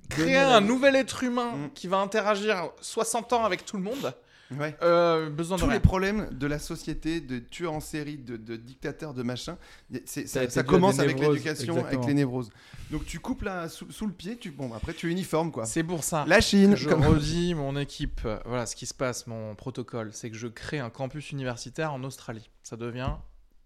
créer 0.09 0.37
un 0.37 0.61
nouvel 0.61 0.95
être 0.95 1.23
humain 1.23 1.51
Mm. 1.55 1.69
qui 1.73 1.87
va 1.87 1.97
interagir 1.99 2.69
60 2.81 3.33
ans 3.33 3.43
avec 3.45 3.65
tout 3.65 3.77
le 3.77 3.83
monde, 3.83 4.13
Ouais. 4.57 4.77
euh, 4.81 5.29
besoin 5.29 5.57
de 5.57 5.61
Tous 5.61 5.67
rien. 5.67 5.75
les 5.75 5.81
problèmes 5.81 6.29
de 6.31 6.47
la 6.47 6.57
société, 6.57 7.19
de 7.19 7.37
tueurs 7.39 7.73
en 7.73 7.81
série, 7.81 8.15
de, 8.17 8.37
de 8.37 8.55
dictateurs, 8.55 9.13
de 9.13 9.21
machin, 9.21 9.57
Ça 10.05 10.63
commence 10.63 10.99
avec 10.99 11.19
l'éducation, 11.19 11.83
avec 11.85 12.05
les 12.05 12.13
névroses. 12.13 12.49
Donc 12.89 13.05
tu 13.05 13.19
coupes 13.19 13.41
là 13.41 13.67
sous, 13.67 13.91
sous 13.91 14.07
le 14.07 14.13
pied, 14.13 14.37
tu 14.37 14.51
bon 14.51 14.73
après 14.73 14.93
tu 14.93 15.09
uniformes 15.11 15.51
quoi. 15.51 15.65
C'est 15.65 15.83
pour 15.83 16.05
ça. 16.05 16.23
La 16.27 16.39
Chine, 16.39 16.75
je 16.77 16.87
comme- 16.87 17.03
redis 17.05 17.53
mon 17.55 17.75
équipe, 17.77 18.21
voilà 18.45 18.65
ce 18.65 18.77
qui 18.77 18.85
se 18.85 18.93
passe, 18.93 19.27
mon 19.27 19.53
protocole, 19.55 20.11
c'est 20.13 20.29
que 20.29 20.37
je 20.37 20.47
crée 20.47 20.79
un 20.79 20.89
campus 20.89 21.31
universitaire 21.31 21.91
en 21.93 22.01
Australie. 22.05 22.49
Ça 22.63 22.77
devient 22.77 23.11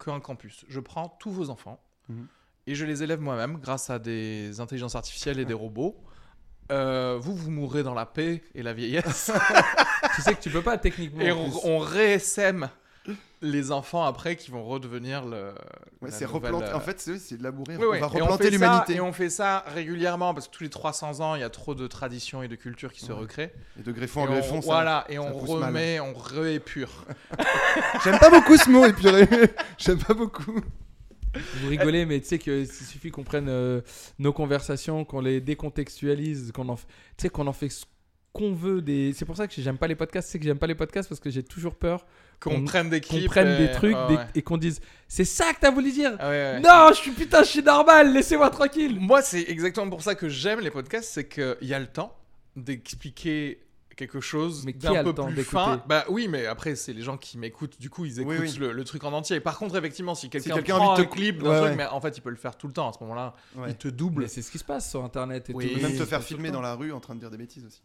qu'un 0.03 0.19
campus. 0.19 0.65
Je 0.67 0.79
prends 0.79 1.15
tous 1.19 1.29
vos 1.31 1.51
enfants 1.51 1.79
Mhm. 2.09 2.25
et 2.65 2.73
je 2.73 2.85
les 2.85 3.03
élève 3.03 3.21
moi-même 3.21 3.59
grâce 3.61 3.91
à 3.91 3.99
des 3.99 4.59
intelligences 4.59 4.95
artificielles 4.95 5.37
et 5.39 5.45
des 5.45 5.53
robots. 5.53 5.95
Euh, 6.71 7.17
vous, 7.19 7.35
vous 7.35 7.51
mourrez 7.51 7.83
dans 7.83 7.93
la 7.93 8.05
paix 8.05 8.41
et 8.55 8.63
la 8.63 8.73
vieillesse. 8.73 9.31
tu 10.15 10.21
sais 10.21 10.33
que 10.35 10.39
tu 10.41 10.49
peux 10.49 10.61
pas 10.61 10.77
techniquement. 10.77 11.21
et 11.21 11.31
en 11.31 11.37
on, 11.39 11.49
plus. 11.49 11.59
on 11.65 11.77
réessème 11.79 12.69
les 13.41 13.71
enfants 13.71 14.03
après 14.05 14.35
qui 14.35 14.51
vont 14.51 14.63
redevenir 14.63 15.25
le. 15.25 15.53
Ouais, 16.01 16.11
c'est 16.11 16.25
nouvelle, 16.31 16.51
replanter. 16.53 16.67
euh, 16.71 16.75
En 16.77 16.79
fait, 16.79 16.99
c'est 16.99 17.37
de 17.37 17.43
labourer. 17.43 17.75
oui, 17.75 17.83
on 17.87 17.91
oui. 17.93 17.99
va 17.99 18.05
replanter 18.07 18.51
l'humanité 18.51 18.95
Et 18.95 19.01
on 19.01 19.11
fait 19.11 19.31
ça 19.31 19.65
régulièrement 19.73 20.33
parce 20.35 20.47
que 20.47 20.53
tous 20.55 20.63
les 20.63 20.69
300 20.69 21.19
ans, 21.21 21.33
il 21.35 21.41
y 21.41 21.43
a 21.43 21.49
trop 21.49 21.73
de 21.73 21.87
traditions 21.87 22.43
et 22.43 22.47
de 22.47 22.55
cultures 22.55 22.93
qui 22.93 22.99
se 23.03 23.11
Ouais. 23.11 23.19
recréent. 23.19 23.49
Et 23.79 23.83
de 23.83 23.91
greffon 23.91 24.21
en 24.21 24.23
on- 24.25 24.27
greffon. 24.27 24.61
ça- 24.61 24.65
voilà, 24.67 25.05
et 25.09 25.15
ça 25.15 25.21
on 25.23 25.33
remet, 25.39 25.99
on 25.99 26.13
réépure. 26.13 27.05
J'aime 28.03 28.19
pas 28.19 28.29
beaucoup 28.29 28.55
ce 28.57 28.69
mot 28.69 28.85
épuré. 28.85 29.27
J'aime 29.79 29.97
pas 29.99 30.13
beaucoup. 30.13 30.61
Vous 31.61 31.69
rigolez, 31.69 32.05
mais 32.05 32.19
tu 32.19 32.27
sais 32.27 32.39
qu'il 32.39 32.67
suffit 32.71 33.09
qu'on 33.11 33.23
prenne 33.23 33.47
euh, 33.49 33.81
nos 34.19 34.33
conversations, 34.33 35.05
qu'on 35.05 35.21
les 35.21 35.39
décontextualise, 35.41 36.51
qu'on 36.51 36.67
en, 36.69 36.75
f- 36.75 36.79
tu 37.17 37.23
sais, 37.23 37.29
qu'on 37.29 37.47
en 37.47 37.53
fait 37.53 37.69
ce 37.69 37.85
qu'on 38.33 38.53
veut. 38.53 38.81
Des... 38.81 39.13
C'est 39.13 39.25
pour 39.25 39.37
ça 39.37 39.47
que 39.47 39.53
j'aime 39.61 39.77
pas 39.77 39.87
les 39.87 39.95
podcasts. 39.95 40.29
C'est 40.29 40.39
que 40.39 40.45
j'aime 40.45 40.57
pas 40.59 40.67
les 40.67 40.75
podcasts 40.75 41.07
parce 41.09 41.21
que 41.21 41.29
j'ai 41.29 41.43
toujours 41.43 41.75
peur 41.75 42.05
Qu'on 42.39 42.49
Qu'on- 42.55 42.65
prenne 42.65 42.89
des 42.89 43.01
qu'on 43.01 43.21
prenne 43.25 43.49
et- 43.61 43.67
des 43.67 43.71
trucs 43.71 43.95
ouais, 43.95 44.07
des- 44.07 44.15
ouais. 44.15 44.25
et 44.35 44.41
qu'on 44.41 44.57
dise 44.57 44.81
c'est 45.07 45.25
ça 45.25 45.53
que 45.53 45.59
t'as 45.61 45.69
voulu 45.71 45.91
dire. 45.91 46.15
Ah 46.19 46.29
ouais, 46.29 46.35
ouais. 46.53 46.59
Non, 46.59 46.87
je 46.89 46.95
suis 46.95 47.11
putain, 47.11 47.43
je 47.43 47.49
suis 47.49 47.61
normal. 47.63 48.11
Laissez-moi 48.13 48.49
tranquille. 48.49 48.97
Moi, 48.99 49.21
c'est 49.21 49.43
exactement 49.47 49.89
pour 49.89 50.01
ça 50.01 50.15
que 50.15 50.27
j'aime 50.27 50.59
les 50.59 50.71
podcasts, 50.71 51.11
c'est 51.13 51.27
qu'il 51.29 51.57
y 51.61 51.73
a 51.73 51.79
le 51.79 51.87
temps 51.87 52.15
d'expliquer 52.55 53.59
quelque 54.07 54.19
chose 54.21 54.65
Mais 54.65 54.73
qui 54.73 54.79
d'un 54.79 54.93
a 54.95 55.03
peu 55.03 55.09
le 55.09 55.15
temps 55.15 55.25
plus 55.25 55.35
d'écouter 55.35 55.51
fin. 55.57 55.83
Bah 55.87 56.05
oui, 56.09 56.27
mais 56.27 56.45
après, 56.45 56.75
c'est 56.75 56.93
les 56.93 57.01
gens 57.01 57.17
qui 57.17 57.37
m'écoutent, 57.37 57.79
du 57.79 57.89
coup, 57.89 58.05
ils 58.05 58.19
écoutent 58.19 58.35
oui. 58.39 58.55
Le, 58.59 58.71
le 58.71 58.83
truc 58.83 59.03
en 59.03 59.13
entier. 59.13 59.39
Par 59.39 59.57
contre, 59.57 59.75
effectivement, 59.77 60.15
si 60.15 60.29
quelqu'un 60.29 60.55
quelqu'un 60.55 60.75
prend 60.77 60.93
un 60.93 61.03
te- 61.03 61.09
clip 61.09 61.41
d'un 61.43 61.49
Ouais, 61.49 61.57
truc, 61.57 61.69
ouais. 61.71 61.75
mais 61.75 61.85
en 61.85 62.01
fait, 62.01 62.17
il 62.17 62.21
peut 62.21 62.29
le 62.29 62.35
faire 62.35 62.57
tout 62.57 62.67
le 62.67 62.73
temps 62.73 62.89
à 62.89 62.93
ce 62.93 62.99
moment-là. 63.03 63.33
Ouais. 63.55 63.69
Il 63.69 63.75
te 63.75 63.87
double. 63.87 64.23
Mais 64.23 64.27
c'est 64.27 64.41
ce 64.41 64.51
qui 64.51 64.57
se 64.57 64.63
passe 64.63 64.89
sur 64.89 65.03
Internet 65.03 65.49
et 65.49 65.53
Oui. 65.53 65.71
tout. 65.73 65.79
Même 65.81 65.97
te 65.97 66.05
faire 66.05 66.23
filmer 66.23 66.51
dans 66.51 66.61
la 66.61 66.73
rue 66.75 66.91
en 66.91 66.99
train 66.99 67.15
de 67.15 67.19
dire 67.19 67.29
des 67.29 67.37
bêtises 67.37 67.65
aussi. 67.65 67.81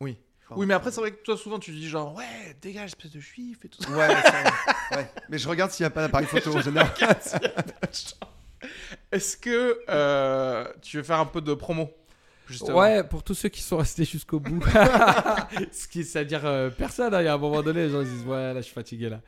Oui. 0.00 0.18
Oui, 0.50 0.66
mais 0.66 0.74
après, 0.74 0.90
c'est 0.90 1.00
vrai 1.00 1.10
que 1.10 1.22
toi, 1.22 1.38
souvent, 1.38 1.58
tu 1.58 1.70
dis 1.70 1.88
genre, 1.88 2.14
ouais, 2.14 2.54
dégage, 2.60 2.90
espèce 2.90 3.10
de 3.12 3.18
juif 3.18 3.64
et 3.64 3.68
tout 3.68 3.82
ça. 3.82 3.90
Ouais, 3.90 4.08
ça, 4.08 4.96
ouais. 4.98 5.10
Mais 5.30 5.38
je 5.38 5.48
regarde 5.48 5.70
s'il 5.70 5.84
n'y 5.84 5.86
a 5.86 5.90
pas 5.90 6.02
d'appareil 6.02 6.26
photo 6.30 6.54
en 6.54 6.60
général. 6.60 6.92
Est-ce 9.12 9.36
que 9.36 9.78
euh, 9.88 10.66
tu 10.82 10.96
veux 10.98 11.02
faire 11.02 11.18
un 11.20 11.26
peu 11.26 11.40
de 11.40 11.54
promo? 11.54 11.90
Justement 12.48 12.78
Ouais, 12.78 13.02
pour 13.04 13.22
tous 13.22 13.34
ceux 13.34 13.48
qui 13.48 13.62
sont 13.62 13.76
restés 13.76 14.04
jusqu'au 14.04 14.40
bout. 14.40 14.62
Ce 15.72 15.88
qui, 15.88 16.04
c'est-à-dire 16.04 16.44
euh, 16.44 16.70
personne, 16.70 17.14
hein, 17.14 17.20
il 17.22 17.24
y 17.24 17.28
a 17.28 17.34
un 17.34 17.38
moment 17.38 17.62
donné, 17.62 17.86
les 17.86 17.90
gens 17.90 18.00
ils 18.00 18.08
disent 18.08 18.26
Ouais, 18.26 18.52
là 18.52 18.56
je 18.56 18.66
suis 18.66 18.74
fatigué 18.74 19.08
là. 19.08 19.20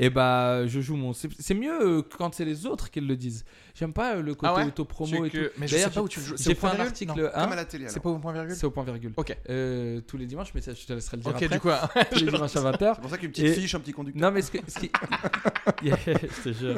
Et 0.00 0.10
bah, 0.10 0.64
je 0.66 0.80
joue 0.80 0.94
mon. 0.96 1.12
C'est 1.12 1.54
mieux 1.54 1.72
euh, 1.98 2.02
quand 2.16 2.32
c'est 2.32 2.44
les 2.44 2.66
autres 2.66 2.88
qui 2.90 3.00
le 3.00 3.16
disent. 3.16 3.44
J'aime 3.74 3.92
pas 3.92 4.14
euh, 4.14 4.22
le 4.22 4.34
côté 4.34 4.52
Ah 4.54 4.58
ouais 4.58 4.64
auto-promo 4.66 5.24
et 5.24 5.30
que- 5.30 5.48
tout. 5.48 5.60
D'ailleurs, 5.60 5.90
pas 5.90 6.02
où 6.02 6.08
tu 6.08 6.20
joues. 6.20 6.36
C'est 6.36 6.50
J'ai 6.50 6.54
fait 6.54 6.66
un 6.68 6.80
article. 6.80 7.12
Hein, 7.34 7.42
Comme 7.42 7.52
à 7.52 7.56
la 7.56 7.64
télé. 7.64 7.88
C'est 7.88 7.98
pas 8.00 8.08
au 8.10 8.18
point 8.18 8.32
virgule 8.32 8.54
c'est 8.54 8.64
au 8.66 8.70
point 8.70 8.84
virgule. 8.84 9.12
Ok. 9.16 9.36
Euh, 9.50 10.00
tous 10.06 10.16
les 10.16 10.26
dimanches, 10.26 10.52
mais 10.54 10.60
ça, 10.60 10.72
je 10.72 10.86
te 10.86 10.92
laisserai 10.92 11.16
le 11.16 11.22
dire 11.24 11.30
Ok, 11.32 11.42
après. 11.42 11.48
du 11.56 11.60
coup, 11.60 11.70
hein. 11.70 11.88
tous 12.12 12.24
les 12.24 12.30
dimanches 12.30 12.56
à 12.56 12.60
20h. 12.60 12.92
C'est 12.94 13.00
pour 13.00 13.10
ça 13.10 13.18
qu'une 13.18 13.30
petite 13.30 13.44
Et- 13.46 13.52
fiche, 13.54 13.74
un 13.74 13.80
petit 13.80 13.92
conducteur. 13.92 14.22
Non, 14.22 14.30
mais 14.34 14.42
ce, 14.42 14.50
que, 14.52 14.58
ce 14.68 14.78
qui. 14.78 14.90
Yeah, 15.82 15.96
je 16.06 16.50
te 16.50 16.52
jure. 16.52 16.76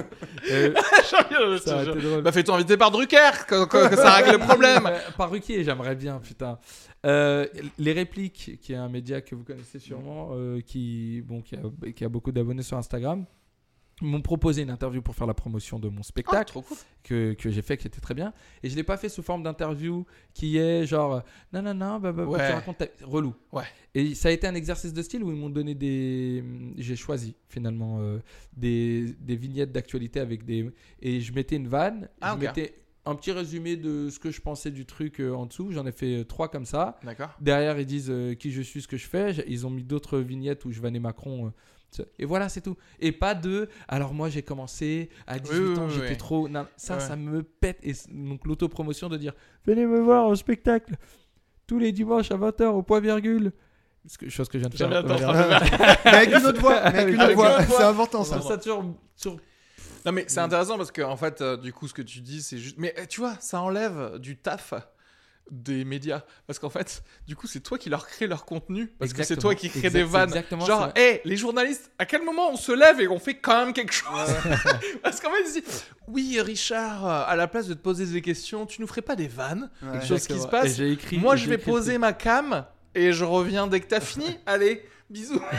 Euh, 0.51 0.75
Je 1.11 1.93
te 1.93 1.99
jure. 1.99 2.23
Bah, 2.23 2.33
fais-toi 2.33 2.55
inviter 2.57 2.77
par 2.77 2.91
Drucker, 2.91 3.31
que 3.49 3.97
ça 3.97 4.13
règle 4.15 4.33
le 4.33 4.39
problème. 4.39 4.91
Par 5.17 5.31
Ruquier, 5.31 5.63
j'aimerais 5.65 5.95
bien, 5.95 6.19
putain. 6.19 6.59
Euh, 7.07 7.47
les 7.79 7.93
répliques, 7.93 8.59
qui 8.61 8.73
est 8.73 8.77
un 8.77 8.89
média 8.89 9.21
que 9.23 9.35
vous 9.35 9.45
connaissez 9.45 9.79
sûrement, 9.79 10.31
euh, 10.33 10.61
qui, 10.61 11.23
bon, 11.25 11.41
qui, 11.41 11.57
a, 11.57 11.61
qui 11.95 12.05
a 12.05 12.09
beaucoup 12.09 12.31
d'abonnés 12.33 12.63
sur 12.63 12.77
Instagram, 12.77 13.25
m'ont 14.03 14.23
proposé 14.23 14.63
une 14.63 14.71
interview 14.71 15.03
pour 15.03 15.15
faire 15.15 15.27
la 15.27 15.35
promotion 15.35 15.79
de 15.79 15.89
mon 15.91 16.03
spectacle 16.03 16.55
cool. 16.55 16.63
que, 17.03 17.35
que 17.35 17.51
j'ai 17.51 17.61
fait, 17.61 17.77
qui 17.77 17.87
était 17.87 18.01
très 18.01 18.15
bien. 18.15 18.33
Et 18.63 18.71
je 18.71 18.77
l'ai 18.77 18.83
pas 18.83 18.97
fait 18.97 19.11
sous 19.11 19.23
forme 19.23 19.43
d'interview 19.43 20.07
qui 20.33 20.57
est 20.57 20.87
genre 20.87 21.23
non, 21.53 21.61
non, 21.61 21.75
non, 21.75 21.99
bah, 22.01 22.11
bah, 22.13 22.25
Ouais. 22.25 22.47
tu 22.49 22.53
racontes 22.55 22.79
ta- 22.79 22.87
relou. 23.07 23.35
Ouais. 23.53 23.65
Et 23.95 24.15
ça 24.15 24.29
a 24.31 24.33
été 24.33 24.47
un 24.47 24.55
exercice 24.55 24.95
de 24.95 25.03
style 25.03 25.23
où 25.23 25.31
ils 25.31 25.37
m'ont 25.37 25.51
donné 25.51 25.75
des. 25.75 26.43
J'ai 26.79 26.97
choisi 26.97 27.35
finalement 27.49 27.99
euh, 28.01 28.21
des, 28.57 29.13
des 29.21 29.37
vignettes 29.37 29.73
d'actualité 29.73 30.19
avec 30.21 30.47
des. 30.47 30.71
Et 31.03 31.21
je 31.21 31.33
mettais 31.35 31.57
une 31.57 31.69
vanne, 31.69 32.09
Ah, 32.23 32.37
je 32.41 32.47
mettais 32.47 32.75
un 33.07 33.15
petit 33.15 33.33
résumé 33.33 33.77
de 33.77 34.11
ce 34.11 34.19
que 34.19 34.31
je 34.31 34.41
pensais 34.41 34.71
du 34.71 34.85
truc 34.87 35.21
euh, 35.21 35.33
en 35.33 35.47
dessous. 35.47 35.73
J'en 35.73 35.87
ai 35.87 35.93
fait 35.93 36.21
euh, 36.21 36.25
trois 36.25 36.49
comme 36.49 36.67
ça. 36.67 36.99
D'accord. 37.03 37.31
Derrière, 37.41 37.79
ils 37.79 37.87
disent 37.87 38.11
euh, 38.11 38.35
qui 38.35 38.53
je 38.53 38.61
suis, 38.63 38.83
ce 38.83 38.89
que 38.89 38.97
je 38.97 39.07
fais. 39.07 39.33
Ils 39.49 39.67
ont 39.67 39.71
mis 39.71 39.83
d'autres 39.85 40.19
vignettes 40.19 40.65
où 40.65 40.71
je 40.73 40.81
vannais 40.81 41.01
Macron. 41.01 41.53
ça- 41.91 42.05
et 42.19 42.25
voilà, 42.27 42.49
c'est 42.49 42.61
tout. 42.61 42.77
Et 43.01 43.13
pas 43.13 43.35
de. 43.35 43.69
Alors, 43.89 44.13
moi, 44.13 44.29
j'ai 44.29 44.43
commencé 44.43 45.09
à 45.27 45.39
18 45.39 45.59
oui, 45.59 45.79
ans, 45.79 45.87
oui, 45.87 45.93
j'étais 45.95 46.11
oui. 46.11 46.17
trop. 46.19 46.49
Non, 46.49 46.67
ça, 46.77 47.01
ça 47.01 47.17
me 47.17 47.43
pète. 47.43 47.79
Et 47.83 47.95
donc, 48.11 48.47
l'autopromotion 48.47 49.09
de 49.09 49.17
dire 49.17 49.33
Venez 49.67 49.87
me 49.87 49.99
voir 50.01 50.27
au 50.27 50.35
spectacle 50.35 50.95
tous 51.67 51.79
les 51.79 51.93
dimanches 51.93 52.31
à 52.31 52.37
20h 52.37 52.65
au 52.67 52.83
point 52.83 53.01
virgule. 53.01 53.53
Que- 54.19 54.29
chose 54.29 54.49
que 54.49 54.59
je 54.59 54.65
viens 54.67 54.71
de 54.71 54.77
faire. 54.77 54.89
Mais 56.05 56.11
avec 56.11 56.31
une 56.35 56.47
autre 56.47 56.61
voix. 56.61 56.81
Mais 56.91 56.99
avec 57.01 57.15
une 57.15 57.21
Avec 57.21 57.21
autre 57.21 57.31
une 57.31 57.35
voix. 57.37 57.57
autre 57.59 57.67
voix. 57.69 57.77
C'est 57.79 57.85
important 57.85 58.25
ça. 58.25 58.39
trouve 58.39 58.51
ça 58.51 58.59
toujours 58.59 58.85
Non, 60.07 60.13
mais 60.13 60.25
c'est 60.29 60.41
intéressant 60.41 60.77
parce 60.77 60.91
que, 60.93 61.03
en 61.03 61.17
fait, 61.17 61.41
euh, 61.41 61.57
du 61.57 61.73
coup, 61.73 61.87
ce 61.89 61.95
que 61.95 62.03
tu 62.03 62.21
dis, 62.21 62.43
c'est 62.43 62.59
juste. 62.59 62.77
Mais 62.79 62.95
euh, 62.99 63.05
tu 63.07 63.21
vois, 63.21 63.35
ça 63.41 63.61
enlève 63.61 64.19
du 64.19 64.37
taf 64.37 64.73
des 65.51 65.85
médias. 65.85 66.23
Parce 66.47 66.61
qu'en 66.61 66.71
fait, 66.71 67.03
du 67.27 67.35
coup, 67.35 67.49
c'est 67.49 67.59
toi 67.59 67.77
qui 67.77 67.91
leur 67.91 68.07
crée 68.07 68.29
leur 68.29 68.45
contenu. 68.45 68.87
Parce 69.01 69.13
que 69.13 69.25
c'est 69.25 69.37
toi 69.37 69.55
qui 69.57 69.69
crée 69.69 69.91
des 69.91 70.05
vannes. 70.05 70.29
exactement 70.29 70.65
Genre, 70.65 70.93
hé, 70.97 71.21
les 71.25 71.37
journalistes, 71.37 71.91
à 71.99 72.07
quel 72.07 72.23
moment 72.25 72.51
on 72.53 72.57
se 72.57 72.71
lève 72.71 73.01
et 73.01 73.09
on 73.09 73.19
fait 73.19 73.35
quand 73.35 73.65
même 73.65 73.73
quelque 73.73 73.93
chose 73.93 74.29
Parce 75.03 75.21
qu'en 75.21 75.31
fait, 75.33 75.41
ils 75.49 75.61
disent 75.63 75.85
Oui, 76.07 76.41
Richard, 76.41 77.05
euh, 77.05 77.25
à 77.27 77.35
la 77.35 77.49
place 77.49 77.67
de 77.67 77.75
te 77.75 77.81
poser 77.81 78.07
des 78.07 78.23
questions, 78.23 78.65
tu 78.65 78.81
nous 78.81 78.87
ferais 78.87 79.03
pas 79.03 79.17
des 79.17 79.27
vannes 79.29 79.71
Ouais. 79.83 79.93
Quelque 79.95 80.07
chose 80.07 80.21
qui 80.21 80.27
se 80.29 80.33
Exactement. 80.35 80.63
passe. 80.63 80.71
Et 80.71 80.75
j'ai 80.77 80.93
écrit- 80.93 81.19
Moi, 81.19 81.35
et 81.35 81.39
je 81.39 81.43
j'ai 81.45 81.49
vais 81.51 81.57
écrit 81.57 81.71
poser 81.73 81.99
ma 81.99 82.13
cam 82.13 82.65
et 82.95 83.13
je 83.13 83.25
reviens 83.25 83.67
dès 83.67 83.81
que 83.81 83.87
t'as 83.89 84.01
fini. 84.01 84.39
Allez, 84.47 84.85
bisous. 85.11 85.43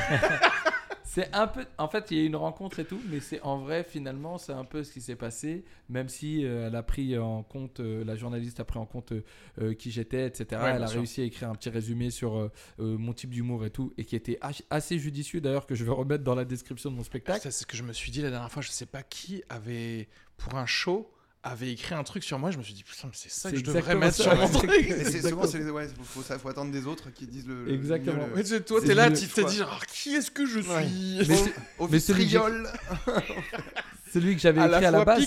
C'est 1.14 1.36
un 1.36 1.46
peu. 1.46 1.66
En 1.78 1.90
fait, 1.90 2.10
il 2.10 2.18
y 2.18 2.22
a 2.22 2.24
eu 2.24 2.28
une 2.28 2.38
rencontre 2.38 2.80
et 2.80 2.86
tout, 2.86 3.02
mais 3.10 3.20
c'est 3.20 3.42
en 3.42 3.58
vrai, 3.58 3.84
finalement, 3.84 4.38
c'est 4.38 4.54
un 4.54 4.64
peu 4.64 4.82
ce 4.82 4.94
qui 4.94 5.02
s'est 5.02 5.18
passé, 5.18 5.66
même 5.90 6.08
si 6.08 6.46
euh, 6.46 6.68
elle 6.68 6.76
a 6.78 6.84
pris 6.84 7.18
en 7.18 7.44
compte, 7.44 7.82
euh, 7.82 8.06
la 8.06 8.16
journaliste 8.16 8.62
a 8.62 8.64
pris 8.64 8.80
en 8.80 8.86
compte 8.86 9.12
euh, 9.60 9.74
qui 9.74 9.92
j'étais, 9.92 10.26
etc. 10.26 10.62
Ouais, 10.64 10.70
elle 10.70 10.84
a 10.84 10.88
sûr. 10.88 11.00
réussi 11.00 11.20
à 11.20 11.26
écrire 11.26 11.50
un 11.50 11.56
petit 11.56 11.70
résumé 11.70 12.12
sur 12.12 12.50
mon 12.78 13.12
type 13.12 13.32
d'humour 13.32 13.66
et 13.66 13.72
tout, 13.72 13.92
et 13.98 14.06
qui 14.06 14.16
était 14.16 14.40
assez 14.70 15.00
judicieux 15.00 15.42
d'ailleurs, 15.42 15.66
que 15.66 15.76
je 15.76 15.84
vais 15.84 15.92
remettre 15.92 16.24
dans 16.24 16.34
la 16.36 16.46
description 16.46 16.90
de 16.90 16.96
mon 16.96 17.04
spectacle. 17.04 17.42
C'est 17.42 17.52
ce 17.52 17.66
que 17.66 17.76
je 17.76 17.84
me 17.84 17.92
suis 17.92 18.10
dit 18.10 18.22
la 18.22 18.30
dernière 18.30 18.50
fois. 18.50 18.62
Je 18.62 18.70
sais 18.70 18.86
pas 18.86 19.04
qui 19.04 19.44
avait, 19.50 20.08
pour 20.38 20.56
un 20.56 20.66
show, 20.66 21.12
avait 21.44 21.72
écrit 21.72 21.96
un 21.96 22.04
truc 22.04 22.24
sur 22.24 22.38
moi. 22.38 22.52
Je 22.52 22.58
me 22.58 22.64
suis 22.64 22.74
dit, 22.74 22.84
putain, 22.84 23.08
mais 23.08 23.14
c'est 23.16 23.32
ça 23.32 23.50
que 23.52 23.58
je 23.58 23.64
devrais 23.64 23.96
mettre 23.96 24.18
ça, 24.18 24.24
sur 24.24 24.36
mon 24.36 24.48
truc. 24.48 24.70
Mais 24.72 25.04
c'est 25.06 25.28
souvent, 25.28 25.48
c'est 25.48 25.58
les- 25.60 25.70
ouais, 25.72 25.88
faut, 26.04 26.22
faut, 26.22 26.50
attendre 26.50 26.72
des 26.72 26.86
autres 26.86 27.12
qui 27.14 27.26
disent 27.26 27.48
le. 27.48 27.66
le- 27.66 27.74
Exactement. 27.74 28.28
le- 28.36 28.44
sais, 28.44 28.62
toi, 28.62 28.80
C'est 28.82 28.88
t'es 28.88 28.94
là, 28.94 29.10
le- 29.10 29.18
tu 29.18 29.28
te 29.28 29.42
dis, 29.42 29.58
genre, 29.58 29.84
qui 29.88 30.16
est-ce 30.16 30.30
que 30.32 30.46
je 30.46 30.60
suis? 30.60 30.70
Ouais. 30.70 30.88
Mais 31.28 31.36
c'est- 31.36 31.54
Au 31.80 31.88
mais 31.88 32.00
celui 34.12 34.36
que 34.36 34.42
j'avais 34.42 34.62
écrit 34.62 34.82
la 34.82 34.88
à 34.88 34.92
la 34.92 35.06
base, 35.06 35.26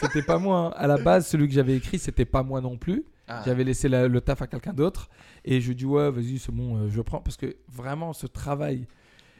c'était 0.00 0.22
pas 0.22 0.38
moi. 0.38 0.58
hein. 0.58 0.72
À 0.76 0.86
la 0.86 0.98
base, 0.98 1.26
celui 1.26 1.48
que 1.48 1.54
j'avais 1.54 1.76
écrit, 1.76 1.98
c'était 1.98 2.24
pas 2.24 2.42
moi 2.42 2.60
non 2.60 2.76
plus. 2.76 3.04
Ah. 3.26 3.42
J'avais 3.46 3.64
laissé 3.64 3.88
la- 3.88 4.06
le 4.06 4.20
taf 4.20 4.42
à 4.42 4.46
quelqu'un 4.46 4.74
d'autre. 4.74 5.08
Et 5.46 5.60
je 5.60 5.72
dis, 5.72 5.86
ouais, 5.86 6.10
vas-y, 6.10 6.38
c'est 6.38 6.52
bon, 6.52 6.76
euh, 6.76 6.88
je 6.90 7.00
prends. 7.00 7.20
Parce 7.20 7.36
que 7.36 7.56
vraiment, 7.72 8.12
ce 8.12 8.26
travail 8.26 8.86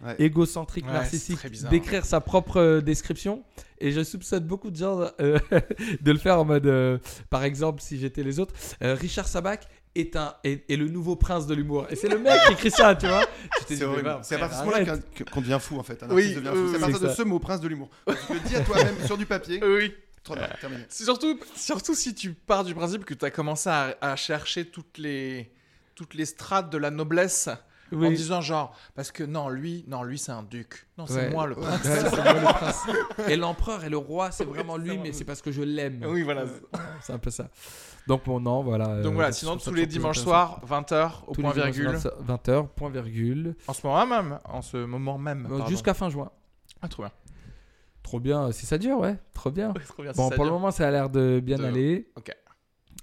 Ouais. 0.02 0.16
égocentrique, 0.18 0.86
Ouais, 0.86 0.92
narcissique, 0.92 1.38
d'écrire 1.70 2.04
sa 2.04 2.20
propre 2.20 2.58
euh, 2.58 2.80
description. 2.80 3.42
Et 3.78 3.90
je 3.92 4.02
soupçonne 4.02 4.44
beaucoup 4.44 4.70
de 4.70 4.76
gens 4.76 5.08
euh, 5.20 5.38
de 6.00 6.12
le 6.12 6.18
faire 6.18 6.38
en 6.40 6.44
mode, 6.44 6.66
euh, 6.66 6.98
par 7.30 7.44
exemple, 7.44 7.80
si 7.80 7.98
j'étais 7.98 8.22
les 8.22 8.38
autres, 8.40 8.54
euh, 8.82 8.94
Richard 8.94 9.28
Sabac 9.28 9.66
est, 9.94 10.16
un, 10.16 10.34
est, 10.44 10.68
est 10.70 10.76
le 10.76 10.88
nouveau 10.88 11.16
prince 11.16 11.46
de 11.46 11.54
l'humour. 11.54 11.86
Et 11.90 11.96
c'est 11.96 12.08
le 12.08 12.18
mec 12.18 12.34
qui 12.46 12.52
écrit 12.52 12.70
ça, 12.70 12.94
tu 12.94 13.06
vois. 13.06 13.20
Dit, 13.68 13.76
C'est 13.76 13.84
à 13.84 13.88
frère, 14.22 14.22
partir 14.22 14.48
de 14.48 14.52
ce 14.52 14.58
moment-là 14.64 14.98
qu'on 15.32 15.40
devient 15.40 15.58
fou 15.60 15.78
en 15.78 15.82
fait. 15.82 16.02
Un 16.02 16.10
Oui, 16.10 16.34
devient 16.34 16.48
fou. 16.52 16.68
C'est 16.70 16.76
à 16.76 16.80
partir 16.80 17.00
de 17.00 17.08
ça. 17.08 17.14
ce 17.14 17.22
mot, 17.22 17.38
prince 17.38 17.60
de 17.60 17.68
l'humour. 17.68 17.88
Tu 18.06 18.34
le 18.34 18.40
dis 18.40 18.56
à 18.56 18.60
toi-même 18.60 18.96
sur 19.06 19.16
du 19.16 19.26
papier. 19.26 19.60
Oui. 19.64 19.94
Trop 20.22 20.34
bien, 20.34 20.48
terminé. 20.58 20.82
C'est 20.88 21.04
surtout, 21.04 21.38
surtout 21.54 21.94
si 21.94 22.14
tu 22.14 22.32
pars 22.32 22.64
du 22.64 22.74
principe 22.74 23.04
que 23.04 23.12
tu 23.12 23.24
as 23.26 23.30
commencé 23.30 23.68
à, 23.68 23.94
à 24.00 24.16
chercher 24.16 24.64
toutes 24.64 24.96
les, 24.96 25.50
toutes 25.94 26.14
les 26.14 26.24
strates 26.24 26.70
de 26.70 26.78
la 26.78 26.90
noblesse 26.90 27.50
En 27.92 27.96
Oui. 27.98 28.14
disant 28.14 28.40
genre, 28.40 28.74
parce 28.94 29.12
que 29.12 29.22
non, 29.22 29.48
lui, 29.48 29.84
non, 29.86 30.02
lui 30.02 30.18
c'est 30.18 30.32
un 30.32 30.42
duc. 30.42 30.86
Non, 30.98 31.06
c'est 31.06 31.16
Ouais. 31.26 31.30
moi 31.30 31.46
le 31.46 31.54
prince. 31.54 31.84
Ouais, 31.84 32.00
c'est 32.10 32.22
moi 32.24 32.32
le 32.32 32.40
prince. 32.40 32.86
Et 33.28 33.36
l'empereur 33.36 33.84
et 33.84 33.88
le 33.90 33.98
roi, 33.98 34.30
c'est 34.30 34.44
vraiment 34.44 34.76
lui, 34.76 34.98
mais 34.98 35.12
c'est 35.12 35.24
parce 35.24 35.42
que 35.42 35.52
je 35.52 35.62
l'aime. 35.62 36.04
Oui, 36.08 36.22
voilà. 36.22 36.44
C'est 37.02 37.12
un 37.12 37.18
peu 37.18 37.30
ça. 37.30 37.48
Donc, 38.06 38.24
bon, 38.24 38.40
non, 38.40 38.62
voilà. 38.62 39.00
Donc 39.02 39.12
euh, 39.12 39.14
voilà, 39.14 39.30
je 39.30 39.36
sinon 39.36 39.56
tous 39.56 39.72
les 39.72 39.86
dimanches 39.86 40.18
soirs, 40.18 40.60
20h, 40.68 41.10
au 41.26 41.34
Tous 41.34 41.40
point 41.42 41.52
virgule. 41.52 41.88
20h, 42.26 42.68
point 42.68 42.90
virgule. 42.90 43.54
En 43.68 43.72
ce 43.72 43.86
moment 43.86 44.06
même, 44.06 44.38
en 44.44 44.62
ce 44.62 44.76
moment 44.78 45.18
même. 45.18 45.46
Euh. 45.50 45.66
Jusqu'à 45.68 45.94
fin 45.94 46.08
juin. 46.10 46.30
Ah, 46.82 46.88
trop 46.88 47.02
bien. 47.04 47.12
Trop 48.02 48.20
bien, 48.20 48.52
si 48.52 48.66
ça 48.66 48.76
dure, 48.76 48.98
ouais. 48.98 49.16
Trop 49.32 49.50
bien. 49.50 49.72
Oui, 49.74 49.82
trop 49.86 50.02
bien, 50.02 50.12
Bon, 50.12 50.28
pour 50.30 50.44
le 50.44 50.50
moment, 50.50 50.70
ça 50.70 50.86
a 50.86 50.90
l'air 50.90 51.08
de 51.08 51.40
bien 51.42 51.56
De- 51.58 51.64
aller. 51.64 52.10
Ok. 52.16 52.30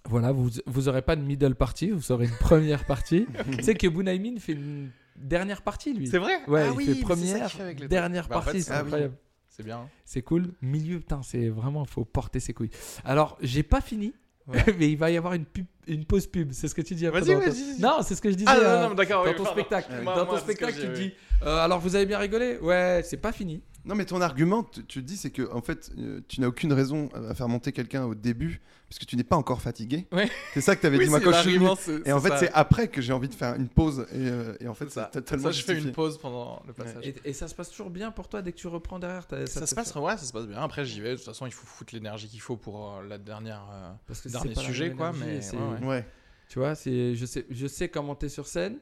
Voilà, 0.10 0.32
vous, 0.32 0.50
vous 0.66 0.88
aurez 0.90 1.02
pas 1.02 1.16
de 1.16 1.22
middle 1.22 1.56
party, 1.56 1.92
vous 1.92 2.12
aurez 2.12 2.26
une 2.26 2.38
première 2.40 2.86
partie. 2.86 3.28
tu 3.58 3.64
sais 3.64 3.76
que 3.76 3.88
Bunaimin 3.88 4.40
fait 4.40 4.54
une 4.54 4.90
dernière 5.16 5.62
partie, 5.62 5.94
lui. 5.94 6.08
C'est 6.08 6.18
vrai? 6.18 6.40
Ouais, 6.48 6.64
Ah 6.66 6.70
il 6.72 6.78
oui, 6.78 6.86
fait 6.86 6.96
première, 7.02 7.48
qu'il 7.48 7.58
fait 7.58 7.64
avec 7.64 7.80
les 7.80 7.88
dernière 7.88 8.28
Bah, 8.28 8.38
en 8.38 8.42
fait, 8.42 8.46
partie, 8.46 8.64
c'est- 8.64 8.72
ah 8.72 8.78
oui. 8.78 8.82
incroyable. 8.86 9.16
C'est 9.50 9.64
bien. 9.64 9.90
C'est 10.06 10.22
cool. 10.22 10.54
Milieu, 10.62 11.00
putain, 11.00 11.22
c'est 11.24 11.50
vraiment, 11.50 11.86
faut 11.86 12.06
porter 12.06 12.40
ses 12.40 12.54
couilles. 12.54 12.72
Alors, 13.06 13.38
j'ai 13.42 13.64
pas 13.64 13.82
fini, 13.82 14.14
Ouais. 14.48 14.64
mais 14.80 14.90
il 14.90 14.98
va 14.98 15.12
y 15.12 15.18
avoir 15.18 15.34
une, 15.34 15.46
pub, 15.46 15.66
une 15.88 16.04
pause 16.04 16.26
pub. 16.26 16.52
C'est 16.52 16.68
ce 16.68 16.74
que 16.74 16.82
tu 16.82 16.96
dis 16.96 17.06
après. 17.06 17.22
Vas-y, 17.22 17.36
ton- 17.36 17.40
vas-y, 17.42 17.74
vas-y. 17.74 17.80
Non, 17.80 17.98
c'est 18.02 18.16
ce 18.16 18.22
que 18.24 18.32
je 18.32 18.36
disais 18.36 18.50
Ah 18.50 18.58
euh, 18.58 18.88
non, 18.90 18.96
dans 18.96 19.02
oui, 19.04 19.08
ton 19.08 19.44
pardon. 19.44 19.46
spectacle. 19.52 19.92
Dans 19.98 20.04
moi, 20.04 20.26
ton 20.26 20.38
spectacle, 20.38 20.80
tu 20.82 20.88
dis 20.94 21.14
euh, 21.44 21.58
Alors, 21.60 21.80
vous 21.80 21.96
avez 21.96 22.08
bien 22.08 22.18
rigolé? 22.18 22.58
Ouais, 22.60 23.02
c'est 23.06 23.18
pas 23.18 23.32
fini. 23.32 23.62
Non, 23.84 23.96
mais 23.96 24.06
ton 24.06 24.22
argument, 24.22 24.64
tu, 24.64 24.86
tu 24.86 25.02
dis, 25.02 25.18
c'est 25.18 25.32
que 25.32 25.52
en 25.52 25.62
fait, 25.62 25.92
euh, 25.98 26.22
tu 26.28 26.40
n'as 26.40 26.48
aucune 26.48 26.72
raison 26.72 27.10
à 27.14 27.34
faire 27.34 27.48
monter 27.50 27.72
quelqu'un 27.72 28.06
au 28.06 28.14
début, 28.14 28.62
parce 28.88 29.00
que 29.00 29.06
tu 29.06 29.16
n'es 29.16 29.24
pas 29.24 29.38
encore 29.38 29.60
fatigué. 29.62 30.08
Ouais. 30.12 30.30
C'est 30.54 30.62
ça 30.62 30.76
que 30.76 30.82
tu 30.82 30.88
avais 30.88 30.98
Oui, 31.00 31.06
dit 31.06 31.10
moi 31.10 31.20
quand 31.20 31.32
je 31.32 31.38
suis 31.42 31.54
venu. 31.58 31.66
l'argument, 31.66 31.76
c'est- 31.82 32.08
Et 32.08 32.12
en 32.14 32.20
fait, 32.20 32.38
c'est 32.38 32.52
après 32.54 32.90
que 32.90 33.02
j'ai 33.02 33.12
envie 33.14 33.28
de 33.30 33.34
faire 33.34 33.56
une 33.56 33.70
pause. 33.70 34.06
Et, 34.12 34.18
euh, 34.18 34.56
et 34.60 34.68
en 34.68 34.74
fait, 34.76 34.90
C'est 34.90 35.10
totalement 35.10 35.46
Ça, 35.46 35.52
je 35.52 35.64
fais 35.64 35.80
une 35.80 35.92
pause 35.94 36.18
pendant 36.20 36.62
le 36.68 36.74
passage. 36.74 37.06
Et, 37.08 37.16
et 37.26 37.34
ça 37.34 37.48
se 37.48 37.56
passe 37.56 37.70
toujours 37.72 37.90
bien 37.90 38.12
pour 38.12 38.28
toi 38.28 38.42
dès 38.44 38.52
que 38.52 38.58
tu 38.58 38.68
reprends 38.68 39.00
derrière 39.00 39.26
Ça, 39.48 39.66
se 39.66 39.74
passe, 39.76 39.96
ouais, 39.96 40.18
ça 40.18 40.26
se 40.26 40.32
passe 40.34 40.46
bien. 40.46 40.58
Après, 40.62 40.86
j'y 40.86 41.02
vais. 41.02 41.12
De 41.12 41.16
toute 41.16 41.26
façon, 41.26 41.48
il 41.48 41.54
faut 41.54 41.66
foutre 41.66 41.96
l'énergie 41.96 42.28
qu'il 42.28 42.42
faut 42.42 42.58
pour 42.58 42.98
euh, 42.98 43.08
la 43.08 43.18
dernière. 43.18 43.66
euh, 43.72 43.92
Parce 44.06 44.22
que 44.22 44.30
dernier 44.30 44.50
c'est 44.50 44.56
pas 44.56 44.62
la 44.62 44.68
sujet, 44.68 44.92
quoi, 44.92 45.12
mais. 45.14 45.40
Ouais. 45.86 46.06
Tu 46.50 46.60
vois, 46.60 46.76
c'est, 46.76 47.16
je, 47.16 47.26
sais, 47.26 47.46
je 47.50 47.66
sais 47.66 47.88
comment 47.88 48.14
t'es 48.14 48.28
sur 48.30 48.46
scène, 48.46 48.78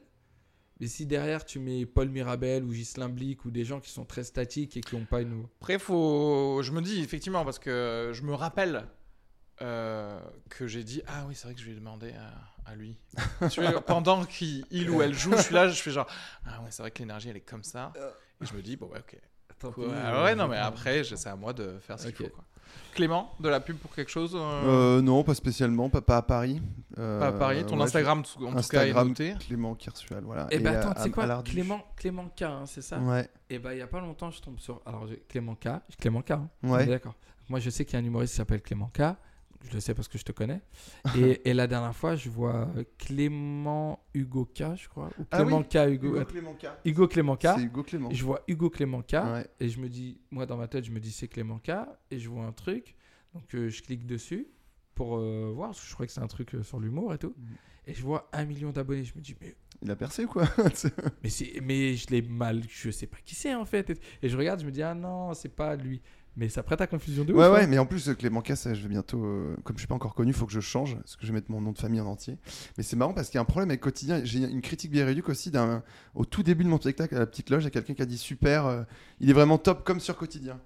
mais 0.80 0.86
si 0.86 1.06
derrière 1.06 1.44
tu 1.44 1.58
mets 1.58 1.84
Paul 1.86 2.08
Mirabel 2.08 2.64
ou 2.64 2.70
Ghislain 2.72 3.08
Blic 3.08 3.44
ou 3.44 3.50
des 3.50 3.64
gens 3.64 3.80
qui 3.80 3.90
sont 3.90 4.04
très 4.04 4.24
statiques 4.24 4.76
et 4.76 4.80
qui 4.80 4.96
n'ont 4.96 5.04
pas 5.04 5.20
une. 5.20 5.44
Après, 5.60 5.78
faut. 5.78 6.60
Je 6.62 6.72
me 6.72 6.80
dis 6.80 7.00
effectivement 7.02 7.44
parce 7.44 7.58
que 7.58 8.10
je 8.14 8.22
me 8.22 8.32
rappelle 8.34 8.86
euh, 9.62 10.18
que 10.48 10.66
j'ai 10.66 10.82
dit 10.84 11.02
ah 11.06 11.24
oui 11.28 11.34
c'est 11.34 11.44
vrai 11.46 11.54
que 11.54 11.60
je 11.60 11.66
lui 11.66 11.72
ai 11.72 11.76
demandé 11.76 12.12
à, 12.12 12.70
à 12.70 12.74
lui. 12.74 12.96
Pendant 13.86 14.24
qu'il 14.24 14.64
il 14.70 14.88
ou 14.90 15.02
elle 15.02 15.12
joue, 15.14 15.36
je 15.36 15.42
suis 15.42 15.54
là, 15.54 15.68
je 15.68 15.80
fais 15.82 15.90
genre 15.90 16.06
ah 16.46 16.60
ouais 16.62 16.68
c'est 16.70 16.82
vrai 16.82 16.90
que 16.90 16.98
l'énergie 17.00 17.28
elle 17.28 17.36
est 17.36 17.40
comme 17.40 17.64
ça. 17.64 17.92
Et 18.42 18.46
je 18.46 18.54
me 18.54 18.62
dis 18.62 18.76
bon 18.76 18.86
ouais 18.86 19.00
ok. 19.00 19.18
Attends, 19.50 19.74
Ouais, 19.76 19.86
ouais, 19.86 20.34
non 20.34 20.48
mais 20.48 20.56
après 20.56 21.04
c'est 21.04 21.28
à 21.28 21.36
moi 21.36 21.52
de 21.52 21.78
faire 21.80 21.98
ce 22.00 22.06
qu'il 22.08 22.14
faut. 22.26 22.28
Quoi. 22.32 22.44
Clément, 22.94 23.32
de 23.38 23.48
la 23.48 23.60
pub 23.60 23.76
pour 23.76 23.94
quelque 23.94 24.10
chose 24.10 24.34
euh, 24.34 24.98
Euh, 24.98 25.02
non, 25.02 25.22
pas 25.22 25.34
spécialement, 25.34 25.88
pas, 25.88 26.00
pas 26.00 26.16
à 26.18 26.22
Paris. 26.22 26.60
Euh, 26.98 27.20
Pas 27.20 27.28
à 27.28 27.32
Paris. 27.32 27.64
Ton 27.64 27.76
ouais, 27.78 27.84
Instagram 27.84 28.18
en 28.18 28.22
tout 28.22 28.38
cas 28.40 28.46
est 28.46 28.58
Instagram, 28.58 29.08
noté. 29.08 29.34
Clément 29.46 29.74
Kirsual, 29.76 30.24
voilà. 30.24 30.48
Et 30.50 30.58
ben 30.58 30.74
à- 30.74 30.78
attends, 30.80 30.94
tu 30.94 31.02
sais 31.02 31.10
quoi. 31.10 31.42
Clément, 31.44 31.80
Clément 31.96 32.28
K, 32.36 32.42
hein, 32.42 32.62
c'est 32.66 32.82
ça 32.82 32.98
Ouais, 32.98 33.28
Et 33.48 33.58
ben 33.60 33.72
il 33.72 33.78
y 33.78 33.82
a 33.82 33.86
pas 33.86 34.00
longtemps, 34.00 34.30
je 34.32 34.40
tombe 34.42 34.58
sur. 34.58 34.80
Alors 34.84 35.06
j'ai- 35.06 35.22
Clément 35.28 35.54
K, 35.54 35.68
Clément 36.00 36.20
K, 36.22 36.32
hein, 36.32 36.48
ouais. 36.64 36.86
d'accord. 36.86 37.14
Moi 37.48 37.60
je 37.60 37.70
sais 37.70 37.84
qu'il 37.84 37.94
y 37.94 37.96
a 37.96 38.04
un 38.04 38.06
humoriste 38.06 38.32
qui 38.32 38.36
s'appelle 38.38 38.60
Clément 38.60 38.90
K, 38.92 39.02
je 39.68 39.74
le 39.74 39.80
sais 39.80 39.94
parce 39.94 40.08
que 40.08 40.18
je 40.18 40.24
te 40.24 40.32
connais. 40.32 40.60
et, 41.16 41.42
et 41.50 41.54
la 41.54 41.66
dernière 41.66 41.94
fois, 41.94 42.16
je 42.16 42.28
vois 42.30 42.68
Clément 42.98 44.00
Hugo 44.14 44.44
K, 44.46 44.76
je 44.76 44.88
crois. 44.88 45.10
Ou 45.18 45.24
Ah 45.30 45.38
Clément 45.42 45.58
oui, 45.58 45.68
K, 45.68 45.74
Hugo. 45.90 46.08
Hugo 46.16 46.24
Clément 46.24 46.54
K. 46.54 46.66
Hugo 46.84 47.08
Clément 47.08 47.36
K. 47.36 47.46
C'est 47.56 47.62
Hugo 47.62 47.82
Clément. 47.82 48.10
Je 48.10 48.24
vois 48.24 48.42
Hugo 48.48 48.70
Clément 48.70 49.02
K. 49.02 49.12
Ouais. 49.14 49.46
Et 49.60 49.68
je 49.68 49.80
me 49.80 49.88
dis, 49.88 50.20
moi 50.30 50.46
dans 50.46 50.56
ma 50.56 50.68
tête, 50.68 50.84
je 50.84 50.90
me 50.90 51.00
dis 51.00 51.12
c'est 51.12 51.28
Clément 51.28 51.58
K. 51.58 51.72
Et 52.10 52.18
je 52.18 52.28
vois 52.28 52.44
un 52.44 52.52
truc. 52.52 52.96
Donc 53.34 53.54
euh, 53.54 53.68
je 53.68 53.82
clique 53.82 54.06
dessus 54.06 54.48
pour 54.94 55.16
euh, 55.18 55.52
voir. 55.54 55.70
Parce 55.70 55.80
que 55.82 55.88
je 55.88 55.94
crois 55.94 56.06
que 56.06 56.12
c'est 56.12 56.22
un 56.22 56.26
truc 56.26 56.54
euh, 56.54 56.62
sur 56.62 56.80
l'humour 56.80 57.12
et 57.14 57.18
tout. 57.18 57.34
Mhm. 57.36 57.56
Et 57.86 57.94
je 57.94 58.02
vois 58.02 58.28
un 58.32 58.44
million 58.44 58.70
d'abonnés. 58.70 59.04
Je 59.04 59.14
me 59.16 59.20
dis, 59.20 59.34
mais, 59.40 59.54
Il 59.82 59.90
a 59.90 59.96
percé 59.96 60.24
ou 60.24 60.28
quoi? 60.28 60.44
Mais, 61.22 61.30
mais 61.62 61.94
je 61.96 62.08
l'ai 62.08 62.22
mal. 62.22 62.62
Je 62.68 62.90
sais 62.90 63.06
pas 63.06 63.16
qui 63.24 63.34
c'est 63.34 63.54
en 63.54 63.64
fait. 63.64 63.90
Et, 63.90 63.96
et 64.22 64.28
je 64.28 64.36
regarde, 64.36 64.60
je 64.60 64.66
me 64.66 64.70
dis, 64.70 64.82
ah 64.82 64.94
non, 64.94 65.32
c'est 65.34 65.48
pas 65.48 65.76
lui. 65.76 66.02
Mais 66.36 66.48
ça 66.48 66.62
prête 66.62 66.80
à 66.80 66.86
confusion 66.86 67.24
de 67.24 67.32
Ouais, 67.32 67.46
ouf. 67.46 67.52
ouais, 67.52 67.64
hein. 67.64 67.66
mais 67.66 67.78
en 67.78 67.86
plus, 67.86 68.08
euh, 68.08 68.14
Clément 68.14 68.40
Casse, 68.40 68.68
je 68.72 68.82
vais 68.82 68.88
bientôt. 68.88 69.24
euh, 69.24 69.56
comme 69.64 69.76
je 69.76 69.80
suis 69.80 69.88
pas 69.88 69.94
encore 69.96 70.14
connu, 70.14 70.30
il 70.30 70.34
faut 70.34 70.46
que 70.46 70.52
je 70.52 70.60
change. 70.60 70.94
Parce 70.96 71.16
que 71.16 71.22
je 71.22 71.26
vais 71.28 71.34
mettre 71.34 71.50
mon 71.50 71.60
nom 71.60 71.72
de 71.72 71.78
famille 71.78 72.00
en 72.00 72.06
entier. 72.06 72.38
Mais 72.78 72.84
c'est 72.84 72.96
marrant 72.96 73.12
parce 73.12 73.28
qu'il 73.28 73.34
y 73.36 73.38
a 73.38 73.42
un 73.42 73.44
problème 73.44 73.68
avec 73.70 73.80
Quotidien. 73.80 74.20
J'ai 74.24 74.38
une 74.38 74.62
critique 74.62 74.90
bien 74.90 75.04
réduite 75.04 75.28
aussi. 75.28 75.50
d'un- 75.50 75.82
Au 76.14 76.24
tout 76.24 76.42
début 76.42 76.64
de 76.64 76.68
mon 76.68 76.78
spectacle, 76.80 77.14
à 77.16 77.18
la 77.18 77.26
petite 77.26 77.50
loge, 77.50 77.62
il 77.62 77.66
y 77.66 77.68
a 77.68 77.70
quelqu'un 77.70 77.94
qui 77.94 78.02
a 78.02 78.06
dit 78.06 78.16
super, 78.18 78.66
euh, 78.66 78.82
il 79.18 79.28
est 79.28 79.32
vraiment 79.34 79.58
top 79.58 79.84
comme 79.84 80.00
sur 80.00 80.16
Quotidien. 80.16 80.60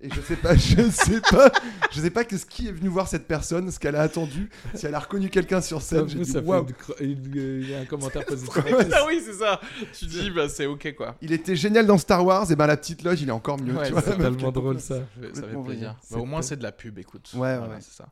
Et 0.00 0.10
je 0.14 0.20
sais 0.20 0.36
pas, 0.36 0.54
je 0.54 0.90
sais 0.90 1.20
pas, 1.22 1.50
je 1.90 2.00
sais 2.02 2.10
pas 2.10 2.24
que 2.24 2.36
ce 2.36 2.44
qui 2.44 2.68
est 2.68 2.72
venu 2.72 2.88
voir 2.88 3.08
cette 3.08 3.26
personne, 3.26 3.70
ce 3.70 3.78
qu'elle 3.78 3.96
a 3.96 4.02
attendu, 4.02 4.50
si 4.74 4.84
elle 4.84 4.94
a 4.94 4.98
reconnu 4.98 5.30
quelqu'un 5.30 5.62
sur 5.62 5.80
scène. 5.80 6.06
J'ai 6.06 6.18
dit 6.18 6.24
ça 6.26 6.42
fait 6.42 7.04
une 7.04 7.34
une- 7.34 7.74
un 7.74 7.84
commentaire 7.86 8.24
positif. 8.26 8.54
ah 8.92 9.04
oui 9.06 9.22
c'est 9.24 9.32
ça. 9.32 9.58
Tu 9.98 10.04
dis 10.04 10.30
bah 10.30 10.50
c'est 10.50 10.66
ok 10.66 10.94
quoi. 10.94 11.14
Il 11.22 11.32
était 11.32 11.56
génial 11.56 11.86
dans 11.86 11.96
Star 11.96 12.24
Wars, 12.24 12.50
et 12.52 12.56
ben 12.56 12.66
la 12.66 12.76
petite 12.76 13.02
loge, 13.04 13.22
il 13.22 13.28
est 13.28 13.32
encore 13.32 13.58
mieux. 13.58 13.74
Ouais, 13.74 13.86
tu 13.86 13.92
vois, 13.92 14.02
c'est 14.02 14.18
tellement 14.18 14.52
drôle 14.52 14.80
ça. 14.80 14.96
Ça 14.96 15.00
fait, 15.00 15.26
ça 15.28 15.34
fait 15.34 15.40
Complètement 15.40 15.62
plaisir. 15.64 15.96
Bah, 16.10 16.18
au 16.18 16.24
moins 16.26 16.42
C'est- 16.42 16.56
de 16.56 16.62
la 16.62 16.72
pub 16.72 16.98
écoute. 16.98 17.30
Ouais, 17.34 17.56
Voilà, 17.56 17.74
ouais. 17.74 17.80
c'est 17.80 17.94
ça. 17.96 18.08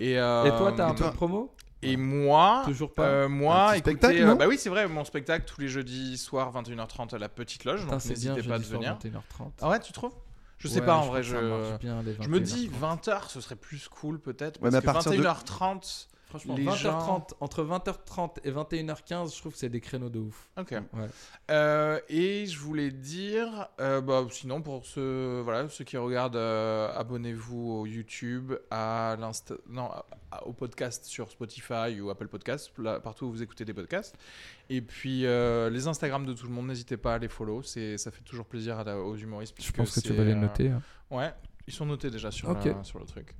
Et, 0.00 0.18
euh, 0.18 0.44
Et 0.44 0.50
toi, 0.50 0.72
t'as 0.76 0.88
un 0.88 0.94
peu 0.94 1.04
de 1.04 1.10
promo? 1.10 1.54
Et 1.82 1.96
moi, 1.96 2.62
Toujours 2.64 2.92
pas 2.92 3.04
euh, 3.04 3.28
moi, 3.28 3.76
écoutez, 3.76 3.92
spectacle, 3.92 4.22
euh, 4.22 4.34
bah 4.34 4.46
oui, 4.48 4.56
c'est 4.58 4.68
vrai, 4.70 4.88
mon 4.88 5.04
spectacle 5.04 5.44
tous 5.46 5.60
les 5.60 5.68
jeudis 5.68 6.18
soir 6.18 6.52
21h30 6.52 7.14
à 7.14 7.18
la 7.18 7.28
Petite 7.28 7.64
Loge, 7.64 7.82
Putain, 7.82 7.92
donc 7.98 8.04
n'hésitez 8.06 8.42
pas 8.42 8.56
à 8.56 8.58
venir. 8.58 8.98
21h30. 9.00 9.50
Ah 9.62 9.70
ouais, 9.70 9.78
tu 9.78 9.92
trouves? 9.92 10.12
Je 10.58 10.66
sais 10.68 10.80
Ouais, 10.80 10.86
pas 10.86 10.96
en 10.96 11.02
je 11.04 11.08
vrai, 11.08 11.22
je 11.22 11.76
bien, 11.78 12.02
je 12.20 12.28
me 12.28 12.40
dis 12.40 12.68
21h30. 12.68 13.00
20h 13.04 13.28
ce 13.28 13.40
serait 13.40 13.54
plus 13.56 13.88
cool 13.88 14.18
peut-être 14.20 14.56
Ouais, 14.60 14.70
parce 14.70 14.72
mais 14.72 14.78
à 14.78 14.80
que 14.80 14.86
partir 14.86 15.12
de- 15.12 15.16
21h30 15.18 16.08
Franchement, 16.28 16.56
les 16.56 16.64
20h30, 16.64 16.76
gens- 16.78 17.26
entre 17.40 17.62
20h30 17.64 18.38
et 18.44 18.50
21h15, 18.50 19.34
je 19.34 19.40
trouve 19.40 19.52
que 19.52 19.58
c'est 19.58 19.70
des 19.70 19.80
créneaux 19.80 20.10
de 20.10 20.18
ouf. 20.18 20.50
OK. 20.58 20.72
Ouais. 20.72 21.06
Euh, 21.50 21.98
et 22.10 22.44
je 22.46 22.58
voulais 22.58 22.90
dire, 22.90 23.68
euh, 23.80 24.00
bah, 24.02 24.26
sinon 24.30 24.60
pour 24.60 24.84
ceux, 24.84 25.40
voilà, 25.40 25.68
ceux 25.70 25.84
qui 25.84 25.96
regardent, 25.96 26.36
euh, 26.36 26.92
abonnez-vous 26.94 27.70
au 27.80 27.86
YouTube, 27.86 28.52
à 28.70 29.16
l'insta, 29.18 29.54
non, 29.68 29.88
au 30.44 30.52
podcast 30.52 31.06
sur 31.06 31.30
Spotify 31.30 31.98
ou 32.00 32.10
Apple 32.10 32.28
Podcast, 32.28 32.70
là, 32.78 33.00
partout 33.00 33.24
où 33.26 33.30
vous 33.30 33.42
écoutez 33.42 33.64
des 33.64 33.72
podcasts. 33.74 34.14
Et 34.68 34.82
puis 34.82 35.24
euh, 35.24 35.70
les 35.70 35.86
Instagram 35.88 36.26
de 36.26 36.34
tout 36.34 36.46
le 36.46 36.52
monde, 36.52 36.66
n'hésitez 36.66 36.98
pas 36.98 37.14
à 37.14 37.18
les 37.18 37.28
follow, 37.28 37.62
c'est, 37.62 37.96
ça 37.96 38.10
fait 38.10 38.20
toujours 38.22 38.44
plaisir 38.44 38.78
à 38.78 38.96
aux 38.98 39.16
humoristes. 39.16 39.54
Je 39.58 39.72
pense 39.72 39.94
que 39.94 40.00
tu 40.00 40.12
vas 40.12 40.24
les 40.24 40.34
noter. 40.34 40.68
hein. 40.68 40.82
ouais, 41.10 41.32
ils 41.66 41.72
sont 41.72 41.86
notés 41.86 42.10
déjà 42.10 42.30
sur, 42.30 42.54
sur 42.82 42.98
le 42.98 43.06
truc. 43.06 43.34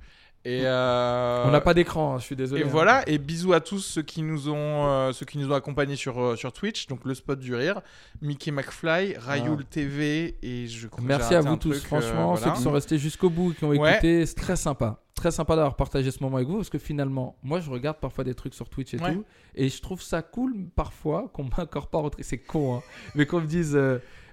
Et 0.45 0.61
euh, 0.65 1.43
On 1.45 1.51
n'a 1.51 1.61
pas 1.61 1.73
d'écran, 1.73 2.15
hein, 2.15 2.19
je 2.19 2.23
suis 2.23 2.35
désolé. 2.35 2.61
et 2.61 2.65
hein. 2.65 2.69
voilà, 2.71 3.03
et 3.07 3.17
bisous 3.17 3.53
à 3.53 3.59
tous 3.59 3.79
ceux 3.79 4.01
qui 4.01 4.21
nous 4.21 4.49
ont, 4.49 4.87
euh, 4.87 5.11
ceux 5.11 5.25
qui 5.25 5.37
nous 5.37 5.51
ont 5.51 5.55
accompagnés 5.55 5.95
sur, 5.95 6.19
euh, 6.21 6.35
sur 6.35 6.53
Twitch, 6.53 6.87
donc 6.87 7.01
le 7.05 7.13
spot 7.13 7.39
du 7.39 7.53
rire, 7.55 7.81
Mickey 8.21 8.51
McFly, 8.51 9.15
Rayoul 9.17 9.65
TV, 9.65 10.37
et 10.41 10.67
je 10.67 10.87
crois 10.87 11.03
Merci 11.05 11.35
à 11.35 11.41
vous 11.41 11.55
tous, 11.57 11.71
truc, 11.71 11.83
franchement, 11.83 12.33
euh, 12.33 12.35
ceux 12.35 12.41
voilà. 12.43 12.55
qui 12.57 12.61
sont 12.63 12.71
restés 12.71 12.97
jusqu'au 12.97 13.29
bout, 13.29 13.53
qui 13.53 13.65
ont 13.65 13.69
Ouais. 13.69 13.91
écouté, 13.93 14.25
c'est 14.25 14.35
très 14.35 14.55
sympa. 14.55 14.99
Très 15.13 15.31
sympa 15.31 15.57
d'avoir 15.57 15.75
partagé 15.75 16.09
ce 16.11 16.23
moment 16.23 16.37
avec 16.37 16.47
vous, 16.47 16.55
parce 16.55 16.69
que 16.69 16.77
finalement, 16.79 17.35
moi 17.43 17.59
je 17.59 17.69
regarde 17.69 17.97
parfois 17.97 18.23
des 18.23 18.33
trucs 18.33 18.53
sur 18.53 18.69
Twitch 18.69 18.93
et 18.93 18.99
Ouais. 19.01 19.13
tout, 19.15 19.25
et 19.55 19.67
je 19.67 19.81
trouve 19.81 20.01
ça 20.01 20.21
cool 20.21 20.55
parfois 20.75 21.29
qu'on 21.33 21.43
m'incorpore 21.57 22.05
au 22.05 22.09
truc. 22.11 22.23
C'est 22.23 22.37
con, 22.37 22.77
hein, 22.77 22.81
mais 23.15 23.25
qu'on 23.25 23.41
me 23.41 23.45
dise, 23.47 23.77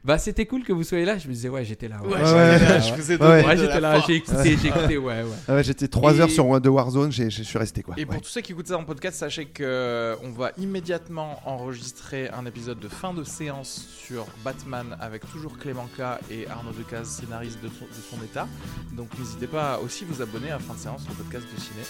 bah 0.07 0.19
c'était 0.19 0.47
cool 0.47 0.63
que 0.63 0.73
vous 0.73 0.85
soyez 0.85 1.05
là. 1.05 1.19
Je 1.19 1.27
me 1.29 1.33
disais, 1.35 1.49
ouais, 1.49 1.65
j'étais 1.65 1.89
là. 1.89 2.01
Ouais, 2.03 2.15
Ouais, 2.15 2.23
ouais, 2.23 2.81
je 2.81 3.13
ai 3.13 3.17
Ouais, 3.17 3.45
Ouais, 3.45 3.57
j'étais 3.57 3.81
là, 3.81 4.01
j'ai 4.07 4.15
écouté, 4.15 4.57
j'ai 4.57 4.69
écouté, 4.69 4.97
ouais, 4.99 5.23
ouais. 5.23 5.55
Ouais, 5.55 5.65
J'étais 5.65 5.89
3 5.89 6.15
Et- 6.17 6.21
heures 6.21 6.31
sur 6.31 6.61
de 6.61 6.69
Warzone, 6.69 7.11
j'ai- 7.13 7.29
je 7.31 7.43
suis 7.43 7.59
resté 7.59 7.83
quoi. 7.83 7.95
Et 7.97 8.01
Ouais. 8.01 8.07
pour 8.07 8.21
tous 8.23 8.29
ceux 8.29 8.41
qui 8.41 8.53
écoutent 8.53 8.69
ça 8.69 8.79
en 8.79 8.85
podcast, 8.85 9.19
sachez 9.19 9.47
que 9.47 9.63
euh, 9.65 10.15
on 10.23 10.31
va 10.31 10.53
immédiatement 10.59 11.41
enregistrer 11.45 12.29
un 12.31 12.47
épisode 12.47 12.79
de 12.79 12.89
fin 12.89 13.13
de 13.13 13.25
séance 13.25 13.87
sur 13.99 14.27
Batman 14.45 14.97
avec 15.01 15.29
toujours 15.31 15.59
Clément 15.59 15.89
K 15.99 16.03
et 16.31 16.47
Arnaud 16.49 16.73
Decaze, 16.73 17.09
scénariste 17.09 17.59
de 17.63 17.69
son, 17.69 17.85
de 17.85 18.17
son 18.19 18.25
état. 18.25 18.47
Donc 18.93 19.09
n'hésitez 19.19 19.49
pas 19.49 19.75
à 19.75 19.79
aussi 19.81 20.05
vous 20.05 20.23
abonner 20.23 20.51
à 20.53 20.59
fin 20.61 20.75
de 20.75 20.79
séance, 20.79 21.03
le 21.09 21.15
podcast 21.15 21.45
de 21.53 21.61
ciné. 21.61 21.83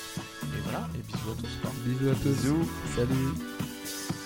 Et 0.57 0.61
voilà, 0.65 0.89
et 0.95 1.03
bisous 1.07 1.31
à 1.33 1.41
tous. 1.41 1.59
quoi. 1.61 1.71
Bisous 1.85 2.11
à 2.11 2.15
tous. 2.15 2.43
Bisous. 2.43 2.69
Salut. 2.97 4.26